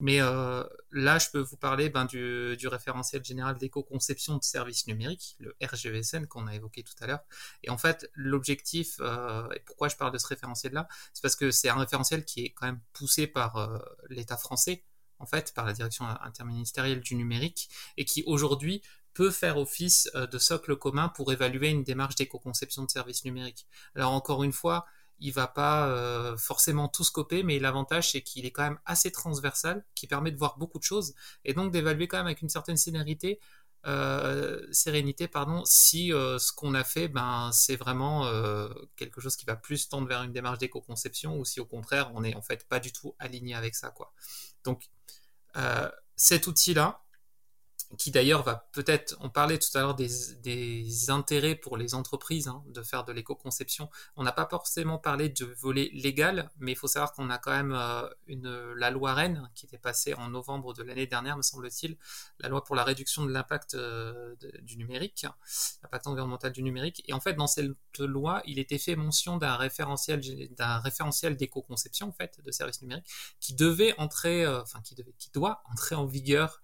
Mais 0.00 0.20
euh, 0.20 0.64
là, 0.90 1.18
je 1.20 1.30
peux 1.30 1.38
vous 1.38 1.56
parler 1.56 1.88
ben, 1.88 2.04
du, 2.04 2.66
référentiel 2.66 3.24
général 3.24 3.56
d'éco-conception 3.56 4.38
de 4.38 4.42
services 4.42 4.88
numériques, 4.88 5.36
le 5.38 5.56
RGESN 5.62 6.26
qu'on 6.26 6.48
a 6.48 6.54
évoqué 6.54 6.82
tout 6.82 6.94
à 7.00 7.06
l'heure. 7.06 7.20
Et 7.62 7.70
en 7.70 7.78
fait, 7.78 8.10
l'objectif, 8.14 8.96
euh, 9.00 9.48
et 9.50 9.60
pourquoi 9.60 9.88
je 9.88 9.96
parle 9.96 10.12
de 10.12 10.18
ce 10.18 10.26
référentiel-là, 10.26 10.88
c'est 11.12 11.22
parce 11.22 11.36
que 11.36 11.52
c'est 11.52 11.68
un 11.68 11.78
référentiel 11.78 12.24
qui 12.24 12.44
est 12.44 12.50
quand 12.50 12.66
même 12.66 12.80
poussé 12.92 13.28
par 13.28 13.80
l'État 14.10 14.36
français, 14.36 14.84
en 15.18 15.26
fait, 15.26 15.52
par 15.54 15.64
la 15.64 15.72
direction 15.72 16.04
interministérielle 16.06 17.00
du 17.00 17.14
numérique, 17.14 17.68
et 17.96 18.04
qui 18.04 18.22
aujourd'hui 18.26 18.82
peut 19.14 19.30
faire 19.30 19.56
office 19.56 20.10
euh, 20.14 20.26
de 20.26 20.38
socle 20.38 20.76
commun 20.76 21.08
pour 21.08 21.32
évaluer 21.32 21.70
une 21.70 21.84
démarche 21.84 22.16
d'éco-conception 22.16 22.84
de 22.84 22.90
services 22.90 23.24
numériques. 23.24 23.66
Alors 23.94 24.12
encore 24.12 24.42
une 24.42 24.52
fois, 24.52 24.86
il 25.20 25.32
va 25.32 25.46
pas 25.46 25.86
euh, 25.88 26.36
forcément 26.36 26.88
tout 26.88 27.04
scoper, 27.04 27.44
mais 27.44 27.58
l'avantage 27.60 28.10
c'est 28.10 28.22
qu'il 28.22 28.44
est 28.44 28.50
quand 28.50 28.64
même 28.64 28.80
assez 28.84 29.12
transversal, 29.12 29.84
qui 29.94 30.06
permet 30.08 30.32
de 30.32 30.36
voir 30.36 30.58
beaucoup 30.58 30.78
de 30.78 30.84
choses, 30.84 31.14
et 31.44 31.54
donc 31.54 31.72
d'évaluer 31.72 32.08
quand 32.08 32.18
même 32.18 32.26
avec 32.26 32.42
une 32.42 32.48
certaine 32.48 32.76
sérénité, 32.76 33.38
euh, 33.86 34.66
sérénité 34.72 35.28
pardon, 35.28 35.62
si 35.64 36.08
ce 36.08 36.52
qu'on 36.52 36.74
a 36.74 36.82
fait, 36.82 37.06
ben 37.06 37.50
c'est 37.52 37.76
vraiment 37.76 38.28
quelque 38.96 39.20
chose 39.20 39.36
qui 39.36 39.44
va 39.46 39.54
plus 39.54 39.88
tendre 39.88 40.08
vers 40.08 40.22
une 40.24 40.32
démarche 40.32 40.58
d'éco-conception, 40.58 41.38
ou 41.38 41.44
si 41.44 41.60
au 41.60 41.66
contraire 41.66 42.10
on 42.14 42.22
n'est 42.22 42.34
en 42.34 42.42
fait 42.42 42.66
pas 42.66 42.80
du 42.80 42.92
tout 42.92 43.14
aligné 43.20 43.54
avec 43.54 43.76
ça, 43.76 43.90
quoi. 43.90 44.12
Donc 44.64 44.90
cet 46.16 46.46
outil-là, 46.46 47.03
qui 47.98 48.10
d'ailleurs 48.10 48.42
va 48.42 48.68
peut-être, 48.72 49.16
on 49.20 49.30
parlait 49.30 49.58
tout 49.58 49.76
à 49.76 49.80
l'heure 49.80 49.94
des, 49.94 51.10
intérêts 51.10 51.54
pour 51.54 51.76
les 51.76 51.94
entreprises 51.94 52.48
hein, 52.48 52.62
de 52.68 52.82
faire 52.82 53.04
de 53.04 53.12
l'éco-conception. 53.12 53.90
On 54.16 54.22
n'a 54.22 54.32
pas 54.32 54.46
forcément 54.48 54.98
parlé 54.98 55.28
de 55.28 55.44
volet 55.44 55.90
légal, 55.92 56.50
mais 56.58 56.72
il 56.72 56.76
faut 56.76 56.86
savoir 56.86 57.12
qu'on 57.12 57.30
a 57.30 57.38
quand 57.38 57.50
même 57.50 57.72
euh, 57.72 58.74
la 58.76 58.90
loi 58.90 59.14
Rennes 59.14 59.50
qui 59.54 59.66
était 59.66 59.78
passée 59.78 60.14
en 60.14 60.28
novembre 60.28 60.72
de 60.72 60.82
l'année 60.82 61.06
dernière, 61.06 61.36
me 61.36 61.42
semble-t-il, 61.42 61.96
la 62.40 62.48
loi 62.48 62.64
pour 62.64 62.76
la 62.76 62.84
réduction 62.84 63.24
de 63.24 63.32
l'impact 63.32 63.74
euh, 63.74 64.34
du 64.62 64.76
numérique, 64.76 65.26
l'impact 65.82 66.06
environnemental 66.06 66.52
du 66.52 66.62
numérique. 66.62 67.02
Et 67.06 67.12
en 67.12 67.20
fait, 67.20 67.34
dans 67.34 67.46
cette 67.46 67.74
loi, 67.98 68.42
il 68.46 68.58
était 68.58 68.78
fait 68.78 68.96
mention 68.96 69.36
d'un 69.36 69.56
référentiel, 69.56 70.20
d'un 70.56 70.78
référentiel 70.78 71.36
d'éco-conception 71.36 72.08
en 72.08 72.12
fait 72.12 72.40
de 72.44 72.50
services 72.50 72.82
numériques 72.82 73.06
qui 73.40 73.54
devait 73.54 73.94
entrer, 73.98 74.44
euh, 74.44 74.62
enfin 74.62 74.80
qui 75.18 75.30
doit 75.32 75.62
entrer 75.70 75.94
en 75.94 76.06
vigueur 76.06 76.60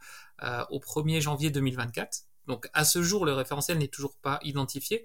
au 0.70 0.78
1er 0.78 1.20
janvier 1.20 1.50
2024. 1.50 2.24
Donc 2.46 2.68
à 2.72 2.84
ce 2.84 3.02
jour, 3.02 3.26
le 3.26 3.32
référentiel 3.32 3.78
n'est 3.78 3.88
toujours 3.88 4.16
pas 4.16 4.40
identifié, 4.42 5.04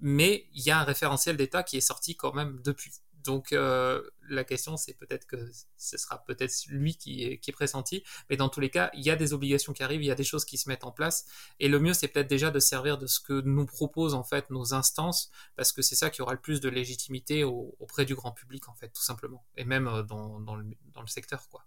mais 0.00 0.46
il 0.54 0.62
y 0.62 0.70
a 0.70 0.78
un 0.78 0.84
référentiel 0.84 1.36
d'État 1.36 1.62
qui 1.62 1.76
est 1.76 1.82
sorti 1.82 2.16
quand 2.16 2.32
même 2.32 2.60
depuis. 2.62 2.92
Donc 3.24 3.52
euh, 3.52 4.02
la 4.28 4.44
question, 4.44 4.76
c'est 4.76 4.94
peut-être 4.94 5.26
que 5.26 5.36
ce 5.76 5.98
sera 5.98 6.24
peut-être 6.24 6.54
lui 6.68 6.96
qui 6.96 7.24
est, 7.24 7.38
qui 7.38 7.50
est, 7.50 7.52
pressenti, 7.52 8.02
mais 8.30 8.36
dans 8.36 8.48
tous 8.48 8.60
les 8.60 8.70
cas, 8.70 8.90
il 8.94 9.04
y 9.04 9.10
a 9.10 9.16
des 9.16 9.34
obligations 9.34 9.72
qui 9.72 9.82
arrivent, 9.82 10.02
il 10.02 10.06
y 10.06 10.10
a 10.10 10.14
des 10.14 10.24
choses 10.24 10.44
qui 10.44 10.56
se 10.56 10.68
mettent 10.68 10.84
en 10.84 10.92
place, 10.92 11.26
et 11.60 11.68
le 11.68 11.78
mieux, 11.78 11.92
c'est 11.92 12.08
peut-être 12.08 12.28
déjà 12.28 12.50
de 12.50 12.60
servir 12.60 12.96
de 12.96 13.06
ce 13.06 13.20
que 13.20 13.40
nous 13.42 13.66
proposent 13.66 14.14
en 14.14 14.24
fait 14.24 14.48
nos 14.50 14.72
instances, 14.72 15.30
parce 15.56 15.72
que 15.72 15.82
c'est 15.82 15.96
ça 15.96 16.10
qui 16.10 16.22
aura 16.22 16.32
le 16.32 16.40
plus 16.40 16.60
de 16.60 16.68
légitimité 16.68 17.44
auprès 17.44 18.06
du 18.06 18.14
grand 18.14 18.32
public 18.32 18.68
en 18.68 18.74
fait, 18.74 18.88
tout 18.88 19.02
simplement, 19.02 19.44
et 19.56 19.64
même 19.64 19.88
euh, 19.88 20.02
dans, 20.02 20.40
dans, 20.40 20.54
le, 20.54 20.64
dans 20.94 21.02
le 21.02 21.08
secteur 21.08 21.48
quoi. 21.48 21.66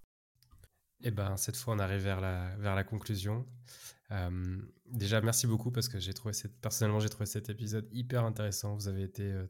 Eh 1.03 1.11
ben, 1.11 1.37
cette 1.37 1.57
fois, 1.57 1.73
on 1.73 1.79
arrive 1.79 2.01
vers 2.01 2.21
la, 2.21 2.55
vers 2.57 2.75
la 2.75 2.83
conclusion. 2.83 3.45
Euh, 4.11 4.61
déjà, 4.87 5.21
merci 5.21 5.47
beaucoup 5.47 5.71
parce 5.71 5.87
que 5.87 5.99
j'ai 5.99 6.13
trouvé 6.13 6.33
cette, 6.33 6.59
personnellement, 6.59 6.99
j'ai 6.99 7.09
trouvé 7.09 7.25
cet 7.25 7.49
épisode 7.49 7.87
hyper 7.91 8.25
intéressant. 8.25 8.75
Vous 8.75 8.87
avez 8.87 9.03
été 9.03 9.23
euh, 9.23 9.47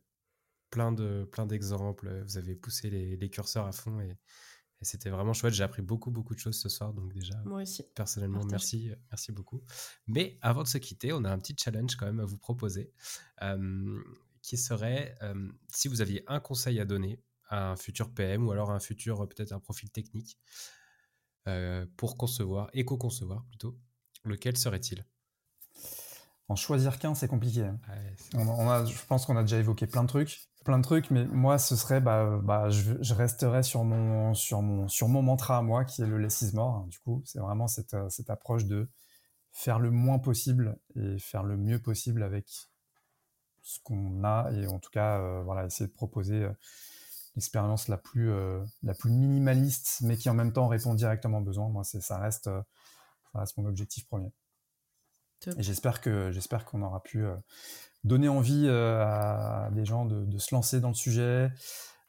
plein 0.69 0.91
de 0.91 1.27
plein 1.31 1.45
d'exemples, 1.45 2.23
vous 2.23 2.37
avez 2.37 2.55
poussé 2.55 2.89
les, 2.89 3.17
les, 3.17 3.29
curseurs 3.29 3.65
à 3.65 3.71
fond 3.71 3.99
et, 3.99 4.17
c'était 4.83 5.11
vraiment 5.11 5.33
chouette. 5.33 5.53
J'ai 5.53 5.63
appris 5.63 5.83
beaucoup 5.83 6.09
beaucoup 6.09 6.33
de 6.33 6.39
choses 6.39 6.59
ce 6.59 6.67
soir, 6.67 6.91
donc 6.91 7.13
déjà, 7.13 7.39
moi 7.45 7.61
aussi. 7.61 7.83
Personnellement, 7.93 8.43
merci 8.49 8.89
merci 9.11 9.31
beaucoup. 9.31 9.61
Mais 10.07 10.39
avant 10.41 10.63
de 10.63 10.67
se 10.67 10.79
quitter, 10.79 11.13
on 11.13 11.23
a 11.23 11.31
un 11.31 11.37
petit 11.37 11.55
challenge 11.55 11.95
quand 11.97 12.07
même 12.07 12.19
à 12.19 12.25
vous 12.25 12.39
proposer, 12.39 12.91
euh, 13.43 14.01
qui 14.41 14.57
serait 14.57 15.15
si 15.71 15.87
vous 15.87 16.01
aviez 16.01 16.23
un 16.25 16.39
conseil 16.39 16.79
à 16.79 16.85
donner 16.85 17.21
à 17.49 17.69
un 17.69 17.75
futur 17.75 18.11
PM 18.11 18.47
ou 18.47 18.51
alors 18.51 18.71
à 18.71 18.73
un 18.73 18.79
futur 18.79 19.29
peut-être 19.29 19.51
un 19.51 19.59
profil 19.59 19.91
technique. 19.91 20.39
Euh, 21.47 21.85
pour 21.97 22.17
concevoir, 22.17 22.69
éco-concevoir 22.73 23.43
plutôt, 23.49 23.75
lequel 24.23 24.57
serait-il? 24.57 25.05
En 26.47 26.55
choisir 26.55 26.99
qu'un, 26.99 27.15
c'est 27.15 27.27
compliqué. 27.27 27.63
Hein. 27.63 27.79
on, 28.35 28.69
a, 28.69 28.85
je 28.85 29.05
pense 29.07 29.25
qu'on 29.25 29.37
a 29.37 29.41
déjà 29.41 29.57
évoqué 29.57 29.87
plein 29.87 30.03
de 30.03 30.07
trucs, 30.07 30.49
plein 30.65 30.77
de 30.77 30.83
trucs, 30.83 31.09
mais 31.09 31.25
moi, 31.25 31.57
ce 31.57 31.75
serait, 31.75 32.01
bah, 32.01 32.39
bah 32.43 32.69
je, 32.69 32.93
je, 33.01 33.13
resterais 33.13 33.63
sur 33.63 33.83
mon, 33.83 34.33
sur 34.33 34.61
mon, 34.61 34.87
sur 34.87 35.07
mon 35.07 35.21
mantra 35.21 35.57
à 35.57 35.61
moi, 35.61 35.85
qui 35.85 36.01
est 36.01 36.07
le 36.07 36.17
less 36.17 36.41
is 36.41 36.53
more. 36.53 36.85
Du 36.87 36.99
coup, 36.99 37.23
c'est 37.25 37.39
vraiment 37.39 37.67
cette, 37.67 37.95
cette 38.09 38.29
approche 38.29 38.65
de 38.65 38.89
faire 39.51 39.79
le 39.79 39.91
moins 39.91 40.19
possible 40.19 40.77
et 40.95 41.17
faire 41.19 41.43
le 41.43 41.57
mieux 41.57 41.79
possible 41.79 42.23
avec 42.23 42.47
ce 43.61 43.79
qu'on 43.83 44.23
a 44.23 44.49
et 44.51 44.67
en 44.67 44.79
tout 44.79 44.89
cas 44.89 45.19
euh, 45.19 45.43
voilà 45.43 45.65
essayer 45.65 45.87
de 45.87 45.93
proposer 45.93 46.43
euh, 46.43 46.53
l'expérience 47.35 47.87
la 47.87 47.97
plus 47.97 48.31
euh, 48.31 48.63
la 48.83 48.93
plus 48.93 49.11
minimaliste 49.11 49.99
mais 50.01 50.17
qui 50.17 50.29
en 50.29 50.33
même 50.33 50.53
temps 50.53 50.67
répond 50.67 50.93
directement 50.93 51.39
aux 51.39 51.43
besoins. 51.43 51.69
Moi 51.69 51.83
c'est 51.83 52.01
ça 52.01 52.17
reste 52.17 52.45
ça 52.45 53.39
reste 53.39 53.57
mon 53.57 53.65
objectif 53.65 54.07
premier. 54.07 54.31
Et 55.57 55.63
j'espère 55.63 56.01
que 56.01 56.31
j'espère 56.31 56.65
qu'on 56.65 56.83
aura 56.83 57.01
pu 57.01 57.25
donner 58.03 58.29
envie 58.29 58.69
à 58.69 59.69
des 59.71 59.85
gens 59.85 60.05
de, 60.05 60.23
de, 60.23 60.37
se 60.37 60.53
lancer 60.53 60.79
dans 60.79 60.89
le 60.89 60.93
sujet 60.93 61.51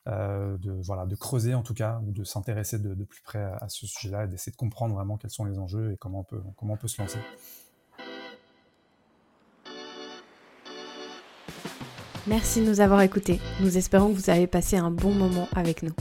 de 0.06 0.82
voilà 0.82 1.06
de 1.06 1.16
creuser 1.16 1.54
en 1.54 1.62
tout 1.62 1.72
cas 1.72 2.02
ou 2.06 2.12
de 2.12 2.24
s'intéresser 2.24 2.78
de, 2.78 2.92
de, 2.94 3.04
plus 3.04 3.22
près 3.22 3.42
à, 3.42 3.68
ce 3.70 3.86
sujet-là 3.86 4.24
et 4.24 4.28
d'essayer 4.28 4.52
de 4.52 4.56
comprendre 4.56 4.94
vraiment 4.94 5.16
quels 5.16 5.30
sont 5.30 5.46
les 5.46 5.58
enjeux 5.58 5.92
et 5.92 5.96
comment 5.96 6.20
on 6.20 6.24
peut 6.24 6.42
comment 6.56 6.74
on 6.74 6.76
peut 6.76 6.88
se 6.88 7.00
lancer. 7.00 7.20
Merci 12.28 12.60
de 12.60 12.66
nous 12.66 12.80
avoir 12.80 13.02
écoutés. 13.02 13.40
Nous 13.60 13.76
espérons 13.76 14.12
que 14.12 14.18
vous 14.18 14.30
avez 14.30 14.46
passé 14.46 14.76
un 14.76 14.90
bon 14.92 15.12
moment 15.12 15.48
avec 15.56 15.82
nous. 15.82 15.92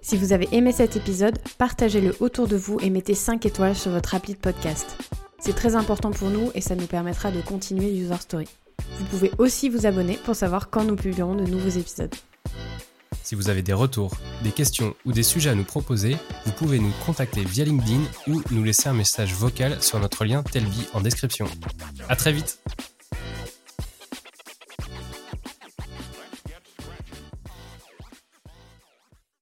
Si 0.00 0.16
vous 0.16 0.32
avez 0.32 0.48
aimé 0.52 0.72
cet 0.72 0.96
épisode, 0.96 1.38
partagez-le 1.58 2.16
autour 2.20 2.48
de 2.48 2.56
vous 2.56 2.78
et 2.80 2.88
mettez 2.88 3.14
5 3.14 3.44
étoiles 3.44 3.76
sur 3.76 3.90
votre 3.90 4.14
appli 4.14 4.32
de 4.32 4.38
podcast. 4.38 4.96
C'est 5.38 5.54
très 5.54 5.74
important 5.74 6.10
pour 6.10 6.30
nous 6.30 6.50
et 6.54 6.62
ça 6.62 6.74
nous 6.74 6.86
permettra 6.86 7.30
de 7.30 7.42
continuer 7.42 7.94
User 7.94 8.16
Story. 8.18 8.48
Vous 8.98 9.04
pouvez 9.06 9.30
aussi 9.36 9.68
vous 9.68 9.84
abonner 9.84 10.18
pour 10.24 10.34
savoir 10.34 10.70
quand 10.70 10.84
nous 10.84 10.96
publierons 10.96 11.34
de 11.34 11.44
nouveaux 11.44 11.68
épisodes. 11.68 12.14
Si 13.22 13.34
vous 13.34 13.50
avez 13.50 13.62
des 13.62 13.72
retours, 13.72 14.16
des 14.42 14.52
questions 14.52 14.94
ou 15.04 15.12
des 15.12 15.24
sujets 15.24 15.50
à 15.50 15.54
nous 15.54 15.64
proposer, 15.64 16.16
vous 16.46 16.52
pouvez 16.52 16.78
nous 16.78 16.92
contacter 17.04 17.44
via 17.44 17.64
LinkedIn 17.64 18.00
ou 18.28 18.40
nous 18.52 18.64
laisser 18.64 18.88
un 18.88 18.94
message 18.94 19.34
vocal 19.34 19.82
sur 19.82 19.98
notre 20.00 20.24
lien 20.24 20.42
Telvi 20.44 20.86
en 20.94 21.00
description. 21.00 21.46
À 22.08 22.16
très 22.16 22.32
vite 22.32 22.60